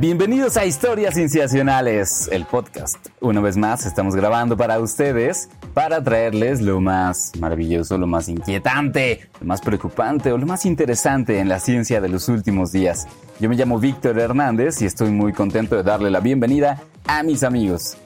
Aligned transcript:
Bienvenidos 0.00 0.56
a 0.56 0.64
Historias 0.64 1.12
Cienciacionales, 1.12 2.26
el 2.32 2.46
podcast. 2.46 3.08
Una 3.20 3.42
vez 3.42 3.58
más 3.58 3.84
estamos 3.84 4.16
grabando 4.16 4.56
para 4.56 4.78
ustedes 4.78 5.50
para 5.74 6.02
traerles 6.02 6.62
lo 6.62 6.80
más 6.80 7.32
maravilloso, 7.38 7.98
lo 7.98 8.06
más 8.06 8.30
inquietante, 8.30 9.28
lo 9.40 9.46
más 9.46 9.60
preocupante 9.60 10.32
o 10.32 10.38
lo 10.38 10.46
más 10.46 10.64
interesante 10.64 11.38
en 11.38 11.50
la 11.50 11.60
ciencia 11.60 12.00
de 12.00 12.08
los 12.08 12.30
últimos 12.30 12.72
días. 12.72 13.08
Yo 13.40 13.50
me 13.50 13.56
llamo 13.56 13.78
Víctor 13.78 14.18
Hernández 14.18 14.80
y 14.80 14.86
estoy 14.86 15.10
muy 15.10 15.34
contento 15.34 15.76
de 15.76 15.82
darle 15.82 16.10
la 16.10 16.20
bienvenida 16.20 16.80
a 17.06 17.22
mis 17.22 17.42
amigos. 17.42 17.98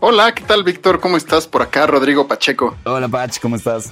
Hola, 0.00 0.34
¿qué 0.34 0.44
tal 0.44 0.62
Víctor? 0.62 1.00
¿Cómo 1.00 1.16
estás? 1.16 1.46
Por 1.46 1.62
acá 1.62 1.86
Rodrigo 1.86 2.28
Pacheco. 2.28 2.76
Hola 2.84 3.08
Pach, 3.08 3.40
¿cómo 3.40 3.56
estás? 3.56 3.90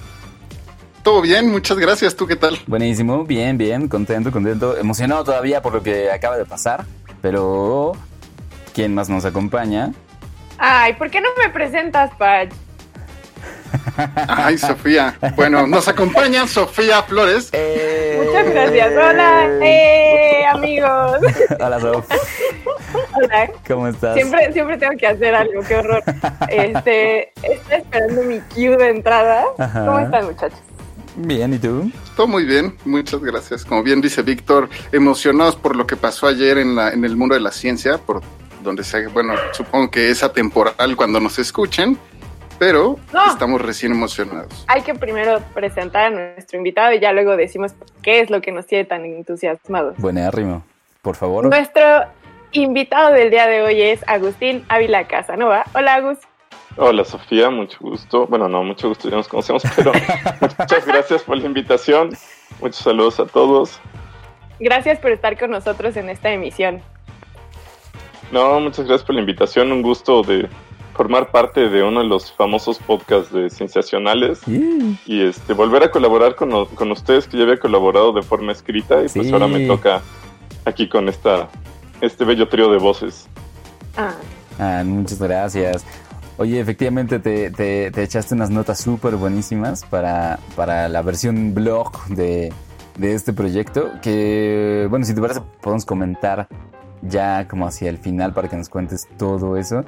Todo 1.01 1.21
bien, 1.21 1.49
muchas 1.49 1.79
gracias. 1.79 2.15
¿Tú 2.15 2.27
qué 2.27 2.35
tal? 2.35 2.59
Buenísimo, 2.67 3.23
bien, 3.23 3.57
bien, 3.57 3.87
contento, 3.87 4.31
contento, 4.31 4.77
emocionado 4.77 5.23
todavía 5.23 5.63
por 5.63 5.73
lo 5.73 5.81
que 5.81 6.11
acaba 6.11 6.37
de 6.37 6.45
pasar. 6.45 6.85
Pero, 7.29 7.91
¿quién 8.73 8.95
más 8.95 9.09
nos 9.09 9.25
acompaña? 9.25 9.91
Ay, 10.57 10.93
¿por 10.93 11.09
qué 11.09 11.19
no 11.19 11.27
me 11.37 11.49
presentas, 11.49 12.09
Pach? 12.17 12.47
Ay, 14.29 14.57
Sofía. 14.57 15.13
Bueno, 15.35 15.67
nos 15.67 15.89
acompaña 15.89 16.47
Sofía 16.47 17.03
Flores. 17.03 17.49
Eh, 17.51 18.23
Muchas 18.25 18.49
gracias. 18.49 18.91
Hola, 18.93 19.45
eh, 19.61 20.45
amigos. 20.45 21.17
Hola, 21.59 21.81
Sof. 21.81 22.09
Hola. 23.13 23.51
¿Cómo 23.67 23.89
estás? 23.89 24.13
Siempre, 24.13 24.53
siempre 24.53 24.77
tengo 24.77 24.95
que 24.97 25.07
hacer 25.07 25.35
algo, 25.35 25.61
qué 25.67 25.75
horror. 25.75 26.03
Este, 26.47 27.33
estoy 27.43 27.77
esperando 27.77 28.21
mi 28.23 28.39
cue 28.39 28.77
de 28.77 28.89
entrada. 28.89 29.43
Ajá. 29.57 29.85
¿Cómo 29.85 29.99
están, 29.99 30.27
muchachos? 30.27 30.61
Bien, 31.19 31.51
¿y 31.53 31.57
tú? 31.57 31.91
Todo 32.15 32.27
muy 32.27 32.45
bien, 32.45 32.75
muchas 32.85 33.19
gracias. 33.21 33.65
Como 33.65 33.81
bien 33.83 34.01
dice 34.01 34.21
Víctor, 34.21 34.69
emocionados 34.91 35.55
por 35.55 35.75
lo 35.75 35.87
que 35.87 35.95
pasó 35.95 36.27
ayer 36.27 36.59
en, 36.59 36.75
la, 36.75 36.91
en 36.91 37.03
el 37.03 37.15
mundo 37.17 37.33
de 37.33 37.41
la 37.41 37.51
ciencia, 37.51 37.97
por 37.97 38.21
donde 38.63 38.83
se, 38.83 39.07
bueno, 39.07 39.33
supongo 39.51 39.89
que 39.89 40.11
es 40.11 40.23
atemporal 40.23 40.95
cuando 40.95 41.19
nos 41.19 41.39
escuchen, 41.39 41.97
pero 42.59 42.97
No. 43.13 43.25
estamos 43.31 43.61
recién 43.61 43.93
emocionados. 43.93 44.63
Hay 44.67 44.81
que 44.83 44.93
primero 44.93 45.39
presentar 45.53 46.05
a 46.05 46.09
nuestro 46.11 46.57
invitado 46.57 46.93
y 46.93 46.99
ya 46.99 47.11
luego 47.13 47.35
decimos 47.35 47.73
qué 48.03 48.19
es 48.19 48.29
lo 48.29 48.39
que 48.41 48.51
nos 48.51 48.67
tiene 48.67 48.85
tan 48.85 49.03
entusiasmados. 49.05 49.95
Buenérrimo. 49.97 50.63
Por 51.01 51.15
favor. 51.15 51.45
Nuestro 51.47 51.81
invitado 52.51 53.13
del 53.13 53.29
día 53.31 53.47
de 53.47 53.61
hoy 53.63 53.81
es 53.81 54.01
Agustín 54.07 54.65
Ávila 54.69 55.07
Casanova. 55.07 55.65
Hola, 55.73 55.95
Agus. 55.95 56.17
Hola 56.77 57.03
Sofía, 57.03 57.49
mucho 57.49 57.77
gusto. 57.81 58.27
Bueno, 58.27 58.47
no, 58.47 58.63
mucho 58.63 58.89
gusto, 58.89 59.09
ya 59.09 59.15
nos 59.17 59.27
conocemos, 59.27 59.63
pero 59.75 59.91
muchas 60.59 60.85
gracias 60.85 61.23
por 61.23 61.37
la 61.37 61.45
invitación. 61.45 62.09
Muchos 62.61 62.77
saludos 62.77 63.19
a 63.19 63.25
todos. 63.25 63.79
Gracias 64.59 64.99
por 64.99 65.11
estar 65.11 65.37
con 65.37 65.51
nosotros 65.51 65.95
en 65.97 66.09
esta 66.09 66.31
emisión. 66.31 66.81
No, 68.31 68.59
muchas 68.59 68.85
gracias 68.85 69.05
por 69.05 69.15
la 69.15 69.21
invitación. 69.21 69.71
Un 69.71 69.81
gusto 69.81 70.21
de 70.21 70.47
formar 70.93 71.31
parte 71.31 71.69
de 71.69 71.83
uno 71.83 72.01
de 72.01 72.07
los 72.07 72.31
famosos 72.31 72.79
podcasts 72.79 73.31
de 73.31 73.49
Cienciacionales 73.49 74.39
Sí. 74.39 74.99
y 75.05 75.21
este 75.21 75.53
volver 75.53 75.83
a 75.83 75.91
colaborar 75.91 76.35
con, 76.35 76.65
con 76.65 76.91
ustedes 76.91 77.27
que 77.27 77.37
ya 77.37 77.43
había 77.43 77.57
colaborado 77.57 78.11
de 78.13 78.23
forma 78.23 78.51
escrita 78.51 79.03
y 79.03 79.07
pues 79.09 79.31
ahora 79.31 79.47
me 79.47 79.67
toca 79.67 80.01
aquí 80.65 80.89
con 80.89 81.07
esta 81.07 81.49
este 82.01 82.25
bello 82.25 82.47
trío 82.49 82.71
de 82.71 82.77
voces. 82.77 83.27
Ah, 83.95 84.13
Ah, 84.59 84.81
muchas 84.83 85.21
gracias. 85.21 85.85
Oye, 86.37 86.59
efectivamente 86.59 87.19
te, 87.19 87.49
te- 87.49 87.89
te 87.91 88.03
echaste 88.03 88.35
unas 88.35 88.49
notas 88.51 88.79
súper 88.79 89.15
buenísimas 89.15 89.83
para, 89.85 90.37
para 90.55 90.87
la 90.87 91.01
versión 91.01 91.53
blog 91.55 91.91
de, 92.09 92.53
de 92.97 93.13
este 93.15 93.33
proyecto. 93.33 93.91
Que, 94.03 94.85
bueno, 94.89 95.03
si 95.05 95.15
te 95.15 95.21
parece, 95.21 95.41
podemos 95.61 95.83
comentar 95.85 96.47
ya 97.01 97.47
como 97.47 97.65
hacia 97.65 97.89
el 97.89 97.97
final 97.97 98.33
para 98.33 98.47
que 98.49 98.55
nos 98.55 98.69
cuentes 98.69 99.07
todo 99.17 99.57
eso. 99.57 99.83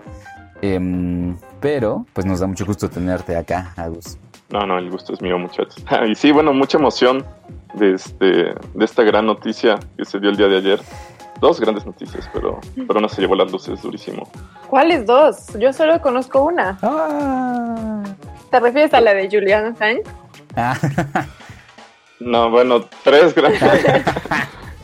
Em, 0.61 1.37
pero, 1.59 2.05
pues 2.13 2.25
nos 2.25 2.39
da 2.39 2.47
mucho 2.47 2.65
gusto 2.65 2.89
tenerte 2.89 3.35
acá, 3.37 3.73
Agus. 3.77 4.17
No, 4.49 4.65
no, 4.65 4.79
el 4.79 4.89
gusto 4.89 5.13
es 5.13 5.21
mío, 5.21 5.37
muchachos. 5.37 5.75
y 6.09 6.15
sí, 6.15 6.31
bueno, 6.31 6.51
mucha 6.53 6.79
emoción 6.79 7.23
de, 7.75 7.93
este, 7.93 8.25
de 8.25 8.85
esta 8.85 9.03
gran 9.03 9.27
noticia 9.27 9.77
que 9.95 10.03
se 10.03 10.19
dio 10.19 10.31
el 10.31 10.37
día 10.37 10.47
de 10.47 10.57
ayer. 10.57 10.81
Dos 11.39 11.59
grandes 11.61 11.85
noticias, 11.85 12.27
pero, 12.33 12.59
pero 12.75 12.99
una 12.99 13.07
se 13.07 13.21
llevó 13.21 13.35
las 13.35 13.49
luces 13.51 13.81
durísimo. 13.81 14.27
¿Cuáles 14.69 15.05
dos? 15.05 15.47
Yo 15.59 15.73
solo 15.73 15.99
conozco 16.01 16.43
una. 16.43 16.77
Ah. 16.81 18.03
¿Te 18.51 18.59
refieres 18.59 18.93
a 18.93 19.01
la 19.01 19.13
de 19.13 19.27
Julian 19.29 19.65
Assange? 19.65 20.03
Ah, 20.55 20.75
No, 22.19 22.49
bueno, 22.49 22.85
tres 23.03 23.33
grandes. 23.35 23.61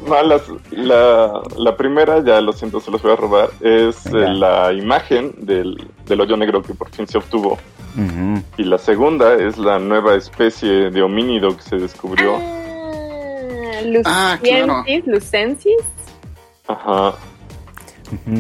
No, 0.06 0.22
las- 0.22 0.44
la, 0.70 1.42
la 1.58 1.76
primera, 1.76 2.24
ya 2.24 2.40
lo 2.40 2.54
siento, 2.54 2.80
se 2.80 2.92
los 2.92 3.02
voy 3.02 3.14
a 3.14 3.16
robar, 3.16 3.50
es 3.62 4.06
eh, 4.06 4.12
la 4.12 4.72
imagen 4.72 5.34
del, 5.40 5.76
del 6.06 6.22
hoyo 6.22 6.38
negro 6.38 6.62
que 6.62 6.76
por 6.76 6.90
fin 6.92 7.08
se 7.08 7.18
obtuvo. 7.18 7.58
Y 8.58 8.64
la 8.66 8.78
segunda 8.78 9.34
es 9.34 9.58
la 9.58 9.80
nueva 9.80 10.14
especie 10.14 10.92
de 10.92 11.02
homínido 11.02 11.56
que 11.58 11.64
se 11.64 11.78
descubrió. 11.78 12.36
Ah, 12.36 14.02
Ah, 14.06 14.38
claro. 14.44 14.84
Lucensis, 14.86 15.08
Lucensis. 15.08 15.78
Ajá. 16.68 17.14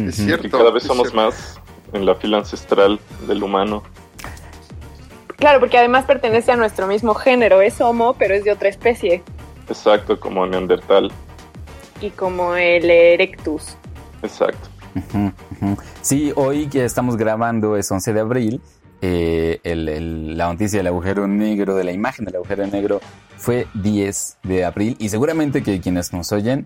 Es 0.07 0.15
cierto. 0.15 0.47
Y 0.47 0.49
cada 0.49 0.71
vez 0.71 0.83
somos 0.83 1.09
cierto. 1.09 1.15
más 1.29 1.59
en 1.93 2.05
la 2.05 2.15
fila 2.15 2.37
ancestral 2.39 2.99
del 3.27 3.43
humano. 3.43 3.83
Claro, 5.37 5.59
porque 5.59 5.77
además 5.77 6.05
pertenece 6.05 6.51
a 6.51 6.55
nuestro 6.55 6.87
mismo 6.87 7.13
género. 7.13 7.61
Es 7.61 7.81
Homo, 7.81 8.15
pero 8.17 8.33
es 8.35 8.43
de 8.43 8.51
otra 8.51 8.69
especie. 8.69 9.21
Exacto, 9.67 10.19
como 10.19 10.45
Neandertal. 10.45 11.11
Y 12.01 12.09
como 12.11 12.55
el 12.55 12.89
Erectus. 12.89 13.75
Exacto. 14.23 14.69
Sí, 16.01 16.31
hoy 16.35 16.67
que 16.67 16.85
estamos 16.85 17.17
grabando 17.17 17.75
es 17.77 17.91
11 17.91 18.13
de 18.13 18.19
abril. 18.19 18.61
eh, 19.01 19.59
el- 19.63 19.87
el- 19.89 20.37
la 20.37 20.47
noticia 20.47 20.79
del 20.79 20.87
agujero 20.87 21.27
negro, 21.27 21.75
de 21.75 21.83
la 21.83 21.91
imagen 21.91 22.25
del 22.25 22.37
agujero 22.37 22.65
negro, 22.65 23.01
fue 23.37 23.67
10 23.75 24.37
de 24.43 24.63
abril. 24.65 24.95
Y 24.99 25.09
seguramente 25.09 25.61
que 25.61 25.79
quienes 25.81 26.11
nos 26.13 26.31
oyen 26.31 26.65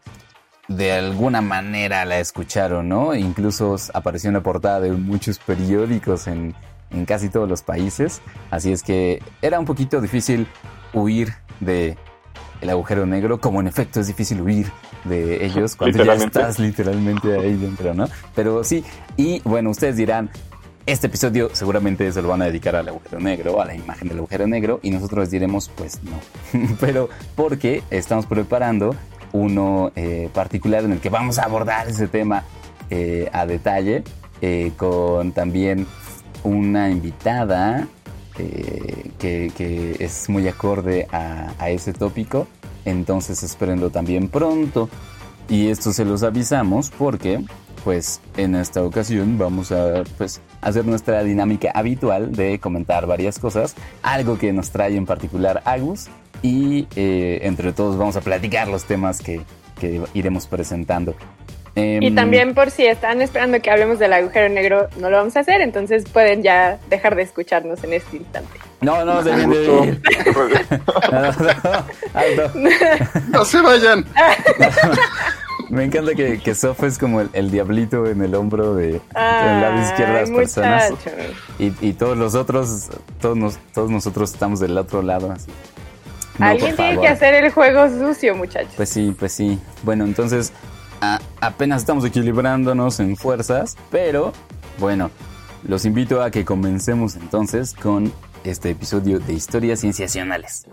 de 0.70 0.94
alguna 0.94 1.42
manera 1.42 2.06
la 2.06 2.20
escucharon, 2.20 2.88
¿no? 2.88 3.16
Incluso 3.16 3.76
apareció 3.94 4.30
en 4.30 4.36
la 4.36 4.44
portada 4.44 4.80
de 4.80 4.92
muchos 4.92 5.40
periódicos 5.40 6.28
en, 6.28 6.56
en 6.92 7.06
casi 7.06 7.30
todos 7.30 7.50
los 7.50 7.64
países. 7.64 8.22
Así 8.52 8.72
es 8.72 8.84
que 8.84 9.22
era 9.42 9.60
un 9.60 9.66
poquito 9.66 10.00
difícil 10.00 10.48
huir 10.94 11.34
de 11.60 11.98
el 12.62 12.70
agujero 12.70 13.06
negro, 13.06 13.40
como 13.40 13.62
en 13.62 13.68
efecto 13.68 14.00
es 14.00 14.08
difícil 14.08 14.42
huir 14.42 14.72
de 15.06 15.46
ellos 15.46 15.76
cuando 15.76 16.04
ya 16.04 16.14
estás 16.14 16.60
literalmente 16.60 17.38
ahí 17.38 17.56
dentro, 17.56 17.94
¿no? 17.94 18.08
Pero 18.36 18.64
sí, 18.64 18.84
y 19.18 19.40
bueno, 19.46 19.70
ustedes 19.70 19.96
dirán, 19.96 20.30
este 20.86 21.08
episodio 21.08 21.50
seguramente 21.54 22.12
se 22.12 22.22
lo 22.22 22.28
van 22.28 22.42
a 22.42 22.46
dedicar 22.46 22.76
al 22.76 22.90
agujero 22.90 23.20
negro, 23.20 23.62
a 23.62 23.66
la 23.66 23.76
imagen 23.76 24.10
del 24.10 24.18
agujero 24.18 24.46
negro, 24.46 24.80
y 24.84 24.92
nosotros 24.92 25.20
les 25.20 25.32
diremos, 25.32 25.72
pues 25.76 26.00
no. 26.04 26.20
Pero 26.80 27.10
porque 27.36 27.82
estamos 27.92 28.26
preparando 28.26 28.96
uno 29.32 29.92
eh, 29.96 30.30
particular 30.34 30.84
en 30.84 30.94
el 30.94 31.00
que 31.00 31.10
vamos 31.10 31.38
a 31.40 31.44
abordar 31.44 31.88
ese 31.88 32.08
tema 32.08 32.44
eh, 32.90 33.30
a 33.32 33.46
detalle, 33.46 34.04
eh, 34.42 34.72
con 34.78 35.32
también 35.32 35.86
una 36.44 36.90
invitada 36.90 37.88
que, 38.36 39.52
que 39.56 39.98
es 40.00 40.30
muy 40.30 40.48
acorde 40.48 41.08
a, 41.12 41.52
a 41.60 41.70
ese 41.70 41.92
tópico. 41.92 42.48
Entonces 42.86 43.44
espérenlo 43.44 43.90
también 43.90 44.30
pronto. 44.30 44.90
Y 45.50 45.68
esto 45.68 45.92
se 45.92 46.06
los 46.06 46.24
avisamos 46.24 46.92
porque, 46.92 47.44
pues, 47.84 48.22
en 48.38 48.54
esta 48.56 48.84
ocasión 48.84 49.38
vamos 49.38 49.72
a, 49.72 50.04
pues, 50.18 50.42
hacer 50.62 50.86
nuestra 50.86 51.24
dinámica 51.24 51.72
habitual 51.74 52.32
de 52.34 52.60
comentar 52.60 53.08
varias 53.08 53.40
cosas. 53.40 53.76
Algo 54.04 54.38
que 54.38 54.54
nos 54.54 54.70
trae 54.70 54.96
en 54.96 55.08
particular 55.08 55.62
Agus. 55.66 56.08
Y 56.42 56.88
eh, 56.96 57.40
entre 57.44 57.74
todos 57.74 57.98
vamos 57.98 58.16
a 58.16 58.22
platicar 58.22 58.68
los 58.68 58.86
temas 58.86 59.22
que, 59.22 59.42
que 59.80 60.02
iremos 60.14 60.48
presentando. 60.48 61.16
Y 61.76 62.08
Em, 62.08 62.16
también 62.16 62.56
por 62.56 62.72
si 62.72 62.86
están 62.86 63.22
esperando 63.22 63.62
que 63.62 63.70
hablemos 63.72 64.00
del 64.00 64.12
agujero 64.12 64.50
negro, 64.50 64.90
no 64.98 65.10
lo 65.10 65.18
vamos 65.18 65.38
a 65.38 65.42
hacer, 65.42 65.62
entonces 65.62 66.04
pueden 66.12 66.42
ya 66.44 66.78
dejar 66.90 67.16
de 67.16 67.22
escucharnos 67.22 67.82
en 67.84 67.94
este 67.94 68.18
instante. 68.18 68.50
No, 68.82 69.06
no, 69.06 69.22
se 69.24 69.34
viene. 69.36 69.56
No, 71.12 71.22
no, 71.22 71.32
no. 73.30 73.46
Se 73.46 73.62
vayan. 73.62 74.06
Me 75.70 75.84
encanta 75.84 76.16
que, 76.16 76.40
que 76.40 76.56
Sof 76.56 76.84
es 76.84 76.98
como 76.98 77.22
el, 77.22 77.30
el 77.34 77.52
diablito 77.52 78.08
en 78.08 78.24
el 78.24 78.34
hombro 78.34 78.74
de 78.74 78.94
del 78.94 79.02
lado 79.14 79.82
izquierdo 79.84 80.14
de 80.16 80.22
las 80.22 80.30
personas. 80.32 80.94
Y, 81.60 81.74
y 81.82 81.94
todos 81.94 82.18
los 82.18 82.34
otros, 82.34 82.90
todos, 83.22 83.38
nos- 83.38 83.58
todos 83.74 83.92
nosotros 83.92 84.34
estamos 84.34 84.60
del 84.60 84.76
otro 84.78 85.04
lado. 85.04 85.32
Así. 85.32 85.52
No, 86.40 86.46
Alguien 86.48 86.76
tiene 86.76 87.00
que 87.02 87.08
hacer 87.08 87.34
el 87.36 87.52
juego 87.52 87.88
sucio, 87.90 88.36
muchachos. 88.36 88.74
Pues 88.78 88.90
sí, 88.90 89.16
pues 89.18 89.34
sí. 89.34 89.60
Bueno, 89.84 90.06
entonces 90.06 90.54
a- 91.02 91.20
apenas 91.42 91.82
estamos 91.82 92.06
equilibrándonos 92.06 93.00
en 93.00 93.16
fuerzas, 93.18 93.76
pero 93.92 94.34
bueno, 94.80 95.12
los 95.68 95.86
invito 95.86 96.22
a 96.24 96.32
que 96.32 96.46
comencemos 96.46 97.16
entonces 97.18 97.74
con 97.74 98.12
este 98.46 98.70
episodio 98.70 99.20
de 99.20 99.34
historias 99.34 99.82
cienciacionales. 99.82 100.66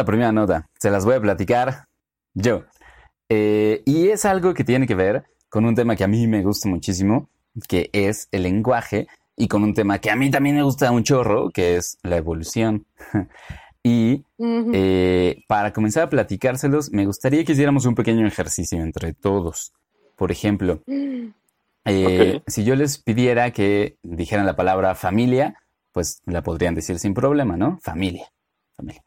Esta 0.00 0.06
primera 0.06 0.32
nota 0.32 0.66
se 0.78 0.90
las 0.90 1.04
voy 1.04 1.16
a 1.16 1.20
platicar 1.20 1.84
yo. 2.32 2.64
Eh, 3.28 3.82
y 3.84 4.08
es 4.08 4.24
algo 4.24 4.54
que 4.54 4.64
tiene 4.64 4.86
que 4.86 4.94
ver 4.94 5.24
con 5.50 5.66
un 5.66 5.74
tema 5.74 5.94
que 5.94 6.04
a 6.04 6.08
mí 6.08 6.26
me 6.26 6.42
gusta 6.42 6.70
muchísimo, 6.70 7.28
que 7.68 7.90
es 7.92 8.28
el 8.30 8.44
lenguaje, 8.44 9.08
y 9.36 9.46
con 9.46 9.62
un 9.62 9.74
tema 9.74 9.98
que 9.98 10.10
a 10.10 10.16
mí 10.16 10.30
también 10.30 10.56
me 10.56 10.62
gusta 10.62 10.90
un 10.90 11.02
chorro, 11.02 11.50
que 11.50 11.76
es 11.76 11.98
la 12.02 12.16
evolución. 12.16 12.86
y 13.82 14.24
eh, 14.38 15.44
para 15.46 15.74
comenzar 15.74 16.04
a 16.04 16.08
platicárselos, 16.08 16.90
me 16.92 17.04
gustaría 17.04 17.44
que 17.44 17.52
hiciéramos 17.52 17.84
un 17.84 17.94
pequeño 17.94 18.26
ejercicio 18.26 18.80
entre 18.80 19.12
todos. 19.12 19.74
Por 20.16 20.32
ejemplo, 20.32 20.82
eh, 21.84 22.40
si 22.46 22.64
yo 22.64 22.74
les 22.74 22.96
pidiera 22.96 23.50
que 23.50 23.98
dijeran 24.02 24.46
la 24.46 24.56
palabra 24.56 24.94
familia, 24.94 25.56
pues 25.92 26.22
la 26.24 26.42
podrían 26.42 26.74
decir 26.74 26.98
sin 26.98 27.12
problema, 27.12 27.58
¿no? 27.58 27.78
Familia, 27.82 28.32
familia. 28.74 29.02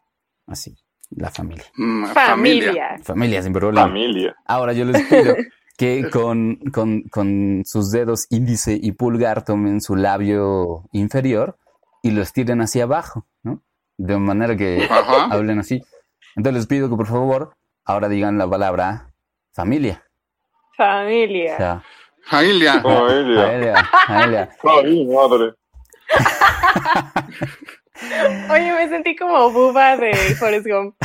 Así, 0.48 0.75
la 1.15 1.30
familia. 1.30 1.65
Mm, 1.75 2.06
Familia. 2.07 2.98
Familia 3.04 3.42
sin 3.42 3.54
problema. 3.54 3.88
Familia. 3.88 4.36
Ahora 4.45 4.74
yo 4.74 4.86
les 4.86 5.01
pido 5.07 5.36
que 5.77 6.10
con, 6.10 6.57
con- 6.71 7.04
con 7.04 7.63
sus 7.65 7.92
dedos 7.92 8.27
índice 8.30 8.77
y 8.81 8.92
pulgar 8.94 9.44
tomen 9.45 9.81
su 9.81 9.95
labio 9.95 10.83
inferior 10.92 11.57
y 12.01 12.12
lo 12.12 12.21
estiren 12.21 12.62
hacia 12.62 12.83
abajo, 12.83 13.25
¿no? 13.44 13.62
De 13.98 14.18
manera 14.18 14.56
que 14.56 14.88
Ajá. 14.89 15.25
hablen 15.25 15.60
así. 15.60 15.81
Entonces 16.36 16.62
les 16.62 16.68
pido 16.68 16.89
que 16.89 16.95
por 16.95 17.07
favor 17.07 17.56
ahora 17.86 18.10
digan 18.10 18.38
la 18.38 18.50
palabra 18.50 19.13
familia. 19.54 20.04
O 20.74 20.75
Familia. 20.77 21.57
sea, 21.57 21.83
Familia. 22.25 22.81
Familia. 22.81 23.45
familia, 23.45 23.89
familia. 24.07 24.50
Ay, 24.63 25.06
madre. 25.07 25.54
Oye, 28.51 28.74
me 28.74 28.90
sentí 28.90 29.16
como 29.16 29.51
buba 29.51 29.95
de 29.98 30.13
Forrest 30.36 30.68
Gump. 30.68 30.95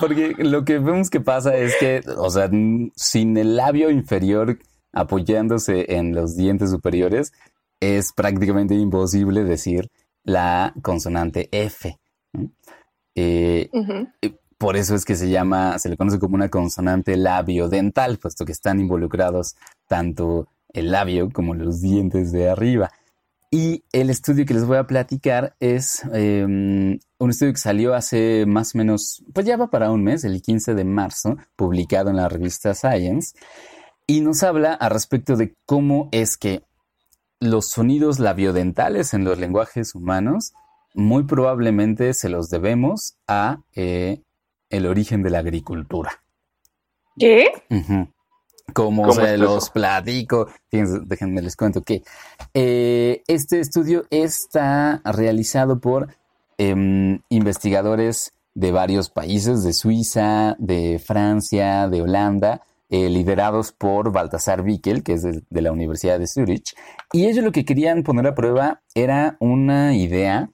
Porque 0.00 0.34
lo 0.38 0.64
que 0.64 0.78
vemos 0.78 1.10
que 1.10 1.20
pasa 1.20 1.56
es 1.56 1.74
que, 1.78 2.02
o 2.16 2.30
sea, 2.30 2.50
sin 2.96 3.36
el 3.36 3.56
labio 3.56 3.90
inferior 3.90 4.58
apoyándose 4.92 5.96
en 5.96 6.14
los 6.14 6.36
dientes 6.36 6.70
superiores, 6.70 7.32
es 7.80 8.12
prácticamente 8.12 8.74
imposible 8.74 9.44
decir 9.44 9.90
la 10.24 10.72
consonante 10.82 11.48
F. 11.52 11.98
Eh, 13.14 13.68
Ujú. 13.72 14.08
por 14.58 14.76
eso 14.76 14.94
es 14.94 15.04
que 15.04 15.16
se 15.16 15.28
llama, 15.28 15.78
se 15.78 15.88
le 15.88 15.96
conoce 15.96 16.18
como 16.18 16.34
una 16.34 16.48
consonante 16.48 17.16
labiodental, 17.16 18.18
puesto 18.18 18.44
que 18.44 18.52
están 18.52 18.80
involucrados 18.80 19.56
tanto 19.86 20.48
el 20.76 20.92
labio 20.92 21.30
como 21.30 21.54
los 21.54 21.80
dientes 21.80 22.32
de 22.32 22.48
arriba. 22.48 22.90
Y 23.50 23.84
el 23.92 24.10
estudio 24.10 24.44
que 24.44 24.54
les 24.54 24.66
voy 24.66 24.76
a 24.76 24.86
platicar 24.86 25.56
es 25.60 26.02
eh, 26.12 26.44
un 26.44 27.30
estudio 27.30 27.52
que 27.52 27.58
salió 27.58 27.94
hace 27.94 28.44
más 28.46 28.74
o 28.74 28.78
menos, 28.78 29.24
pues 29.32 29.46
ya 29.46 29.56
va 29.56 29.70
para 29.70 29.90
un 29.90 30.02
mes, 30.02 30.24
el 30.24 30.42
15 30.42 30.74
de 30.74 30.84
marzo, 30.84 31.36
publicado 31.54 32.10
en 32.10 32.16
la 32.16 32.28
revista 32.28 32.74
Science, 32.74 33.36
y 34.06 34.20
nos 34.20 34.42
habla 34.42 34.74
al 34.74 34.90
respecto 34.90 35.36
de 35.36 35.54
cómo 35.64 36.08
es 36.12 36.36
que 36.36 36.62
los 37.40 37.66
sonidos 37.66 38.18
labiodentales 38.18 39.14
en 39.14 39.24
los 39.24 39.38
lenguajes 39.38 39.94
humanos 39.94 40.52
muy 40.94 41.24
probablemente 41.24 42.14
se 42.14 42.28
los 42.28 42.50
debemos 42.50 43.16
a 43.26 43.60
eh, 43.74 44.22
el 44.70 44.86
origen 44.86 45.22
de 45.22 45.30
la 45.30 45.38
agricultura. 45.38 46.22
¿Qué? 47.18 47.50
Como 48.72 49.02
¿Cómo 49.02 49.14
se 49.14 49.34
es 49.34 49.40
los 49.40 49.70
platico, 49.70 50.48
fíjense, 50.70 51.00
déjenme 51.06 51.40
les 51.40 51.56
cuento 51.56 51.82
que 51.82 52.02
eh, 52.52 53.22
este 53.26 53.60
estudio 53.60 54.04
está 54.10 55.00
realizado 55.04 55.78
por 55.78 56.08
em, 56.58 57.20
investigadores 57.28 58.32
de 58.54 58.72
varios 58.72 59.08
países, 59.08 59.62
de 59.62 59.72
Suiza, 59.72 60.56
de 60.58 61.00
Francia, 61.04 61.88
de 61.88 62.02
Holanda, 62.02 62.62
eh, 62.88 63.08
liderados 63.08 63.72
por 63.72 64.12
Baltasar 64.12 64.62
Bickel, 64.62 65.02
que 65.02 65.14
es 65.14 65.22
de, 65.22 65.42
de 65.48 65.62
la 65.62 65.72
Universidad 65.72 66.18
de 66.18 66.26
Zurich. 66.26 66.74
Y 67.12 67.26
ellos 67.26 67.44
lo 67.44 67.52
que 67.52 67.64
querían 67.64 68.02
poner 68.02 68.26
a 68.26 68.34
prueba 68.34 68.80
era 68.94 69.36
una 69.40 69.94
idea 69.96 70.50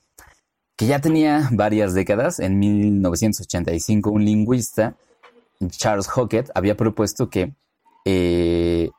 que 0.76 0.86
ya 0.86 1.00
tenía 1.00 1.48
varias 1.52 1.94
décadas. 1.94 2.40
En 2.40 2.58
1985, 2.58 4.10
un 4.10 4.24
lingüista, 4.24 4.96
Charles 5.70 6.08
Hockett, 6.08 6.50
había 6.54 6.76
propuesto 6.76 7.30
que 7.30 7.52
eh, 8.04 8.90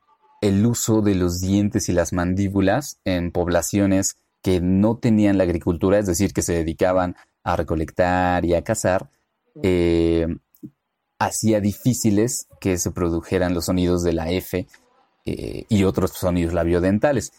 el 0.42 0.66
uso 0.66 1.02
de 1.02 1.16
los 1.16 1.40
dientes 1.40 1.90
y 1.90 1.94
las 1.94 2.14
mandíbulas 2.14 2.98
en 3.06 3.32
poblaciones 3.32 4.18
que 4.42 4.60
no 4.60 4.98
tenían 4.98 5.38
la 5.38 5.46
agricultura, 5.46 6.00
es 6.00 6.06
decir, 6.06 6.34
que 6.34 6.42
se 6.42 6.54
dedicaban 6.54 7.16
a 7.44 7.56
recolectar 7.56 8.44
y 8.44 8.54
a 8.54 8.62
cazar, 8.64 9.10
eh, 9.62 10.28
hacía 11.20 11.62
difíciles 11.62 12.48
que 12.60 12.78
se 12.78 12.92
produjeran 12.92 13.54
los 13.54 13.66
sonidos 13.66 14.04
de 14.04 14.14
la 14.14 14.30
F 14.32 14.68
eh, 15.26 15.66
y 15.70 15.84
otros 15.86 16.12
sonidos 16.12 16.54
labiodentales. 16.54 17.32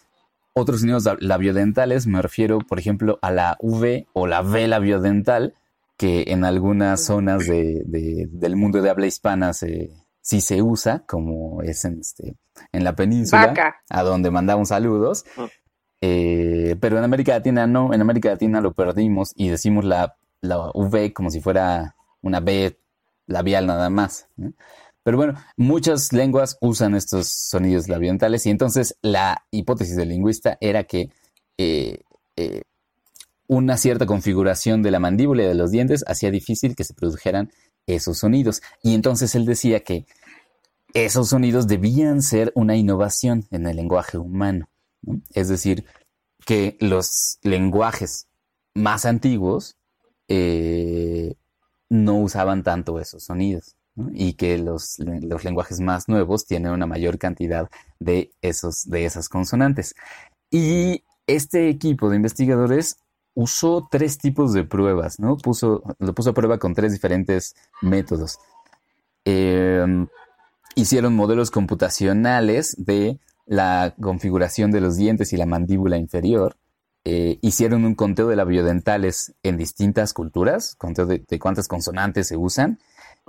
Otros 0.53 0.79
sonidos 0.79 1.05
lab- 1.05 1.19
labiodentales 1.19 2.07
me 2.07 2.21
refiero, 2.21 2.59
por 2.59 2.79
ejemplo, 2.79 3.19
a 3.21 3.31
la 3.31 3.57
V 3.61 4.07
o 4.13 4.25
la 4.25 4.41
V 4.41 4.67
labiodental, 4.67 5.53
que 5.97 6.25
en 6.27 6.43
algunas 6.43 7.05
zonas 7.05 7.45
de- 7.45 8.27
del 8.31 8.55
mundo 8.55 8.81
de 8.81 8.89
habla 8.89 9.05
hispana 9.05 9.53
se, 9.53 9.91
sí 10.25 10.41
se 10.41 10.63
usa, 10.63 11.03
como 11.05 11.61
es 11.61 11.85
en, 11.85 11.99
este, 11.99 12.35
en 12.71 12.83
la 12.83 12.95
península, 12.95 13.45
Vaca. 13.45 13.75
a 13.87 14.01
donde 14.01 14.31
mandamos 14.31 14.69
saludos. 14.69 15.23
Eh, 16.01 16.75
pero 16.79 16.97
en 16.97 17.03
América 17.03 17.33
Latina 17.33 17.67
no, 17.67 17.93
en 17.93 18.01
América 18.01 18.29
Latina 18.29 18.59
lo 18.59 18.73
perdimos 18.73 19.33
y 19.35 19.49
decimos 19.49 19.85
la, 19.85 20.17
la 20.41 20.71
V 20.73 21.13
como 21.13 21.29
si 21.29 21.41
fuera 21.41 21.95
una 22.23 22.39
B 22.39 22.75
labial 23.27 23.67
nada 23.67 23.91
más. 23.91 24.27
Pero 25.03 25.17
bueno, 25.17 25.35
muchas 25.57 26.11
lenguas 26.11 26.57
usan 26.59 26.95
estos 26.95 27.27
sonidos 27.27 27.87
labiodentales 27.87 28.47
y 28.47 28.49
entonces 28.49 28.97
la 29.03 29.45
hipótesis 29.51 29.95
del 29.95 30.09
lingüista 30.09 30.57
era 30.59 30.85
que 30.85 31.11
eh, 31.59 32.01
eh, 32.35 32.63
una 33.45 33.77
cierta 33.77 34.07
configuración 34.07 34.81
de 34.81 34.89
la 34.89 34.99
mandíbula 34.99 35.43
y 35.43 35.47
de 35.47 35.53
los 35.53 35.69
dientes 35.69 36.03
hacía 36.07 36.31
difícil 36.31 36.75
que 36.75 36.83
se 36.83 36.95
produjeran 36.95 37.51
esos 37.87 38.19
sonidos. 38.19 38.61
Y 38.81 38.93
entonces 38.95 39.35
él 39.35 39.45
decía 39.45 39.81
que 39.81 40.05
esos 40.93 41.29
sonidos 41.29 41.67
debían 41.67 42.21
ser 42.21 42.51
una 42.55 42.75
innovación 42.75 43.45
en 43.51 43.67
el 43.67 43.75
lenguaje 43.75 44.17
humano. 44.17 44.69
¿no? 45.01 45.21
Es 45.33 45.49
decir, 45.49 45.85
que 46.45 46.77
los 46.79 47.39
lenguajes 47.41 48.27
más 48.73 49.05
antiguos 49.05 49.77
eh, 50.27 51.35
no 51.89 52.17
usaban 52.19 52.63
tanto 52.63 52.99
esos 52.99 53.23
sonidos 53.23 53.75
y 54.13 54.33
que 54.33 54.57
los, 54.57 54.99
los 54.99 55.43
lenguajes 55.43 55.79
más 55.79 56.09
nuevos 56.09 56.45
tienen 56.45 56.71
una 56.71 56.85
mayor 56.85 57.17
cantidad 57.17 57.69
de, 57.99 58.31
esos, 58.41 58.89
de 58.89 59.05
esas 59.05 59.29
consonantes. 59.29 59.95
Y 60.51 61.03
este 61.27 61.69
equipo 61.69 62.09
de 62.09 62.17
investigadores 62.17 62.97
usó 63.35 63.87
tres 63.91 64.17
tipos 64.17 64.53
de 64.53 64.63
pruebas, 64.63 65.19
¿no? 65.19 65.37
Puso, 65.37 65.83
lo 65.99 66.15
puso 66.15 66.31
a 66.31 66.33
prueba 66.33 66.57
con 66.57 66.73
tres 66.73 66.91
diferentes 66.91 67.55
métodos. 67.81 68.39
Eh, 69.25 69.85
hicieron 70.75 71.15
modelos 71.15 71.51
computacionales 71.51 72.75
de 72.77 73.19
la 73.45 73.93
configuración 74.01 74.71
de 74.71 74.81
los 74.81 74.95
dientes 74.95 75.33
y 75.33 75.37
la 75.37 75.45
mandíbula 75.45 75.97
inferior. 75.97 76.55
Eh, 77.03 77.37
hicieron 77.41 77.85
un 77.85 77.93
conteo 77.93 78.27
de 78.27 78.35
labiodentales 78.35 79.33
en 79.43 79.57
distintas 79.57 80.13
culturas, 80.13 80.75
conteo 80.75 81.05
de, 81.05 81.23
de 81.27 81.39
cuántas 81.39 81.67
consonantes 81.67 82.27
se 82.27 82.37
usan, 82.37 82.79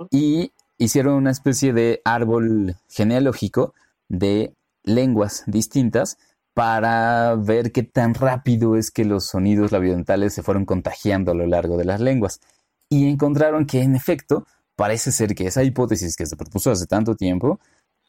y 0.09 0.51
hicieron 0.77 1.13
una 1.13 1.31
especie 1.31 1.73
de 1.73 2.01
árbol 2.03 2.75
genealógico 2.89 3.73
de 4.09 4.53
lenguas 4.83 5.43
distintas 5.47 6.17
para 6.57 7.35
ver 7.35 7.71
qué 7.71 7.83
tan 7.83 8.15
rápido 8.15 8.77
es 8.77 8.89
que 8.89 9.05
los 9.05 9.25
sonidos 9.25 9.71
labiodentales 9.71 10.33
se 10.33 10.41
fueron 10.41 10.65
contagiando 10.65 11.31
a 11.31 11.35
lo 11.35 11.45
largo 11.45 11.77
de 11.77 11.85
las 11.85 12.01
lenguas. 12.01 12.41
Y 12.89 13.07
encontraron 13.07 13.67
que, 13.67 13.83
en 13.83 13.95
efecto, 13.95 14.47
parece 14.75 15.11
ser 15.11 15.35
que 15.35 15.45
esa 15.45 15.61
hipótesis 15.61 16.15
que 16.15 16.25
se 16.25 16.35
propuso 16.35 16.71
hace 16.71 16.87
tanto 16.87 17.13
tiempo, 17.13 17.59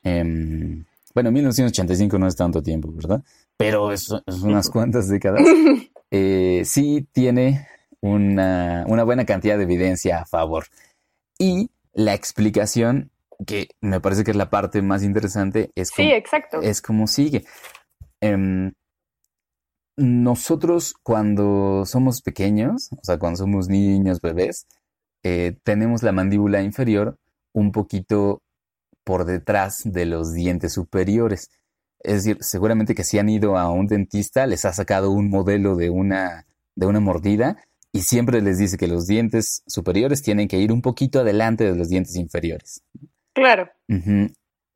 em, 0.03 0.83
bueno, 1.15 1.31
1985 1.31 2.19
no 2.19 2.27
es 2.27 2.37
tanto 2.37 2.63
tiempo, 2.63 2.91
¿verdad? 2.91 3.23
Pero 3.59 3.93
es, 3.93 4.11
es 4.25 4.41
unas 4.41 4.71
cuantas 4.71 5.11
décadas, 5.11 5.43
eh, 6.11 6.63
sí 6.65 7.07
tiene 7.13 7.69
una, 8.01 8.87
una 8.89 9.05
buena 9.05 9.27
cantidad 9.27 9.59
de 9.59 9.65
evidencia 9.65 10.23
a 10.23 10.25
favor. 10.25 10.69
Y 11.39 11.69
la 11.93 12.15
explicación, 12.15 13.11
que 13.47 13.69
me 13.83 14.01
parece 14.01 14.25
que 14.25 14.31
es 14.31 14.39
la 14.39 14.49
parte 14.49 14.81
más 14.81 15.03
interesante, 15.03 15.71
es 15.75 15.91
Sí, 15.95 16.11
exacto. 16.11 16.63
es 16.63 16.81
como 16.81 17.07
sigue. 17.07 17.45
Em, 18.21 18.73
nosotros 19.97 20.95
cuando 21.03 21.85
somos 21.85 22.23
pequeños, 22.23 22.91
o 22.93 23.03
sea, 23.03 23.19
cuando 23.19 23.39
somos 23.39 23.69
niños, 23.69 24.21
bebés, 24.21 24.67
eh, 25.25 25.57
tenemos 25.65 26.03
la 26.03 26.13
mandíbula 26.13 26.63
inferior 26.63 27.19
un 27.53 27.73
poquito 27.73 28.41
por 29.05 29.25
detrás 29.25 29.83
de 29.85 30.07
los 30.07 30.33
dientes 30.33 30.73
superiores. 30.75 31.51
Es 32.01 32.25
decir, 32.25 32.39
seguramente 32.41 32.95
que 32.95 33.05
si 33.05 33.19
han 33.19 33.29
ido 33.29 33.59
a 33.59 33.71
un 33.71 33.87
dentista, 33.87 34.47
les 34.47 34.65
ha 34.65 34.73
sacado 34.73 35.11
un 35.11 35.31
modelo 35.31 35.75
de 35.75 35.91
una, 35.91 36.47
de 36.77 36.87
una 36.87 37.01
mordida 37.01 37.57
y 37.93 38.03
siempre 38.03 38.41
les 38.43 38.59
dice 38.59 38.77
que 38.77 38.87
los 38.87 39.07
dientes 39.07 39.63
superiores 39.67 40.23
tienen 40.23 40.47
que 40.47 40.59
ir 40.59 40.73
un 40.73 40.83
poquito 40.83 41.21
adelante 41.21 41.65
de 41.65 41.75
los 41.75 41.89
dientes 41.89 42.15
inferiores. 42.17 42.83
Claro. 43.33 43.69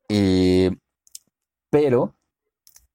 Eh, 0.09 0.71
pero 1.69 2.15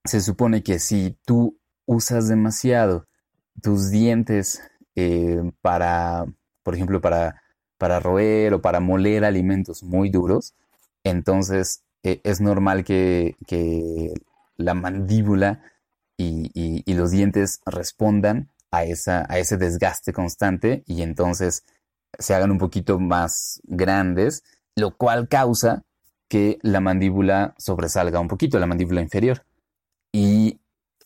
se 0.09 0.21
supone 0.21 0.63
que 0.63 0.79
si 0.81 1.19
tú 1.27 1.59
usas 1.87 2.29
demasiado 2.29 3.07
tus 3.63 3.91
dientes 3.91 4.61
eh, 4.97 5.41
para, 5.63 6.27
por 6.63 6.75
ejemplo, 6.75 7.01
para, 7.01 7.43
para 7.79 8.01
roer 8.01 8.55
o 8.55 8.63
para 8.63 8.81
moler 8.81 9.25
alimentos 9.25 9.83
muy 9.83 10.11
duros, 10.11 10.55
entonces 11.05 11.83
eh, 12.03 12.21
es 12.25 12.41
normal 12.41 12.85
que, 12.85 13.37
que 13.47 14.13
la 14.57 14.75
mandíbula 14.75 15.63
y, 16.17 16.51
y- 16.55 16.83
y 16.85 16.95
los 16.95 17.11
dientes 17.11 17.61
respondan 17.67 18.51
a 18.71 18.85
esa, 18.85 19.27
a 19.29 19.39
ese 19.39 19.57
desgaste 19.57 20.13
constante 20.13 20.83
y 20.87 21.03
entonces 21.03 21.65
se 22.19 22.35
hagan 22.35 22.51
un 22.51 22.59
poquito 22.59 22.99
más 22.99 23.61
grandes, 23.65 24.43
lo 24.77 24.97
cual 24.97 25.29
causa 25.29 25.85
que 26.29 26.59
la 26.63 26.81
mandíbula 26.81 27.55
sobresalga 27.59 28.21
un 28.21 28.29
poquito, 28.29 28.59
la 28.59 28.67
mandíbula 28.67 29.01
inferior. 29.01 29.43
Y 30.19 30.59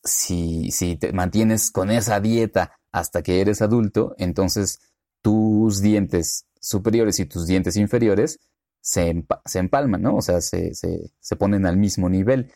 si, 0.03 0.71
si 0.71 0.97
te 0.97 1.13
mantienes 1.13 1.71
con 1.71 1.91
esa 1.91 2.19
dieta 2.21 2.79
hasta 2.93 3.23
que 3.23 3.41
eres 3.43 3.61
adulto, 3.61 4.15
entonces 4.17 4.81
tus 5.21 5.81
dientes 5.83 6.47
superiores 6.61 7.21
y 7.21 7.27
tus 7.27 7.47
dientes 7.47 7.77
inferiores 7.77 8.39
se, 8.81 9.15
empa- 9.15 9.43
se 9.45 9.59
empalman, 9.59 10.01
¿no? 10.03 10.17
O 10.17 10.23
sea, 10.23 10.41
se, 10.41 10.75
se, 10.75 11.13
se 11.21 11.37
ponen 11.37 11.67
al 11.67 11.77
mismo 11.77 12.09
nivel 12.09 12.51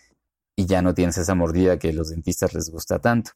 y 0.57 0.65
ya 0.65 0.81
no 0.81 0.95
tienes 0.95 1.19
esa 1.19 1.35
mordida 1.35 1.79
que 1.79 1.91
a 1.91 1.93
los 1.93 2.09
dentistas 2.09 2.55
les 2.55 2.71
gusta 2.71 2.99
tanto. 2.99 3.33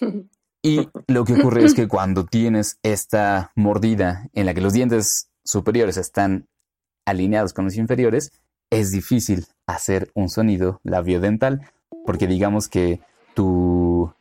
Y 0.64 0.88
lo 1.08 1.24
que 1.24 1.32
ocurre 1.34 1.64
es 1.64 1.74
que 1.74 1.88
cuando 1.88 2.24
tienes 2.24 2.78
esta 2.84 3.50
mordida 3.56 4.28
en 4.32 4.46
la 4.46 4.54
que 4.54 4.60
los 4.60 4.72
dientes 4.72 5.28
superiores 5.42 5.96
están 5.96 6.46
alineados 7.04 7.52
con 7.52 7.64
los 7.64 7.74
inferiores, 7.76 8.30
es 8.70 8.92
difícil 8.92 9.46
hacer 9.66 10.12
un 10.14 10.28
sonido 10.28 10.80
labiodental, 10.84 11.68
porque 12.04 12.26
digamos 12.26 12.68
que 12.68 13.00
tu, 13.34 14.12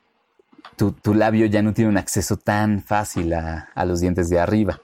tu, 0.76 0.92
tu 0.92 1.14
labio 1.14 1.46
ya 1.46 1.62
no 1.62 1.74
tiene 1.74 1.90
un 1.90 1.98
acceso 1.98 2.38
tan 2.38 2.82
fácil 2.82 3.34
a, 3.34 3.70
a 3.74 3.86
los 3.86 4.00
dientes 4.00 4.30
de 4.30 4.40
arriba. 4.40 4.80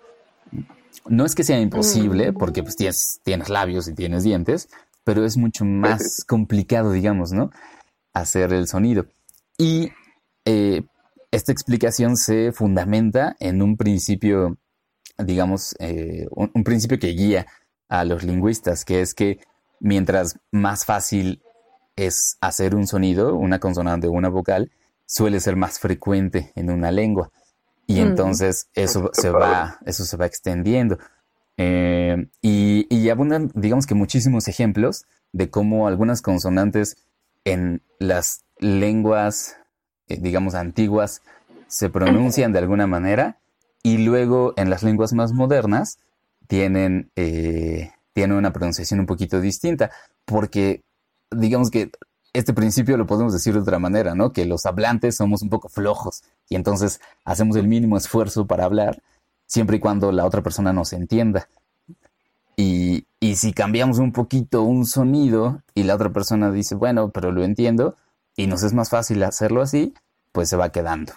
No 1.07 1.25
es 1.25 1.35
que 1.35 1.43
sea 1.43 1.59
imposible, 1.59 2.33
porque 2.33 2.63
pues 2.63 2.75
tienes, 2.75 3.19
tienes 3.23 3.49
labios 3.49 3.87
y 3.87 3.93
tienes 3.93 4.23
dientes, 4.23 4.69
pero 5.03 5.25
es 5.25 5.37
mucho 5.37 5.63
más 5.63 6.23
complicado, 6.27 6.91
digamos, 6.91 7.31
¿no? 7.31 7.51
Hacer 8.13 8.51
el 8.53 8.67
sonido. 8.67 9.05
Y 9.57 9.91
eh, 10.45 10.83
esta 11.31 11.51
explicación 11.51 12.17
se 12.17 12.51
fundamenta 12.51 13.35
en 13.39 13.61
un 13.61 13.77
principio, 13.77 14.57
digamos, 15.17 15.75
eh, 15.79 16.27
un, 16.31 16.51
un 16.53 16.63
principio 16.63 16.99
que 16.99 17.09
guía 17.09 17.47
a 17.89 18.03
los 18.03 18.23
lingüistas, 18.23 18.83
que 18.83 19.01
es 19.01 19.13
que 19.13 19.39
mientras 19.79 20.39
más 20.51 20.85
fácil 20.85 21.41
es 21.97 22.37
hacer 22.39 22.75
un 22.75 22.87
sonido, 22.87 23.35
una 23.35 23.59
consonante 23.59 24.07
o 24.07 24.11
una 24.11 24.29
vocal, 24.29 24.71
suele 25.05 25.41
ser 25.41 25.57
más 25.57 25.79
frecuente 25.79 26.53
en 26.55 26.69
una 26.69 26.91
lengua. 26.91 27.31
Y 27.87 27.95
Mm. 27.95 28.07
entonces 28.07 28.69
eso 28.73 29.09
se 29.13 29.29
va, 29.29 29.79
eso 29.85 30.05
se 30.05 30.15
va 30.15 30.25
extendiendo. 30.25 30.97
Eh, 31.57 32.27
y, 32.41 32.87
y 32.89 33.09
abundan, 33.09 33.51
digamos 33.55 33.85
que 33.87 33.95
muchísimos 33.95 34.47
ejemplos 34.47 35.05
de 35.33 35.49
cómo 35.49 35.87
algunas 35.87 36.21
consonantes 36.21 36.97
en 37.45 37.81
las 37.99 38.43
lenguas, 38.59 39.57
eh, 40.07 40.17
digamos, 40.21 40.53
antiguas, 40.55 41.21
se 41.67 41.89
pronuncian 41.89 42.53
de 42.53 42.59
alguna 42.59 42.87
manera 42.87 43.39
y 43.83 43.97
luego 43.99 44.53
en 44.55 44.69
las 44.69 44.83
lenguas 44.83 45.13
más 45.13 45.33
modernas 45.33 45.97
tienen, 46.47 47.09
eh, 47.15 47.91
tienen 48.13 48.37
una 48.37 48.53
pronunciación 48.53 48.99
un 48.99 49.05
poquito 49.05 49.41
distinta, 49.41 49.91
porque 50.25 50.83
digamos 51.31 51.69
que 51.69 51.91
este 52.33 52.53
principio 52.53 52.97
lo 52.97 53.07
podemos 53.07 53.33
decir 53.33 53.53
de 53.53 53.61
otra 53.61 53.79
manera, 53.79 54.15
¿no? 54.15 54.31
Que 54.31 54.45
los 54.45 54.65
hablantes 54.65 55.17
somos 55.17 55.41
un 55.41 55.49
poco 55.49 55.69
flojos 55.69 56.23
y 56.49 56.55
entonces 56.55 56.99
hacemos 57.25 57.55
el 57.55 57.67
mínimo 57.67 57.97
esfuerzo 57.97 58.45
para 58.45 58.65
hablar, 58.65 59.01
siempre 59.45 59.77
y 59.77 59.79
cuando 59.79 60.11
la 60.11 60.25
otra 60.25 60.43
persona 60.43 60.73
nos 60.73 60.93
entienda. 60.93 61.49
Y, 62.55 63.05
y 63.19 63.35
si 63.35 63.53
cambiamos 63.53 63.99
un 63.99 64.11
poquito 64.11 64.63
un 64.63 64.85
sonido 64.85 65.61
y 65.73 65.83
la 65.83 65.95
otra 65.95 66.11
persona 66.11 66.51
dice, 66.51 66.75
bueno, 66.75 67.09
pero 67.09 67.31
lo 67.31 67.43
entiendo, 67.43 67.95
y 68.35 68.47
nos 68.47 68.63
es 68.63 68.73
más 68.73 68.89
fácil 68.89 69.23
hacerlo 69.23 69.61
así, 69.61 69.93
pues 70.31 70.49
se 70.49 70.55
va 70.55 70.69
quedando. 70.69 71.13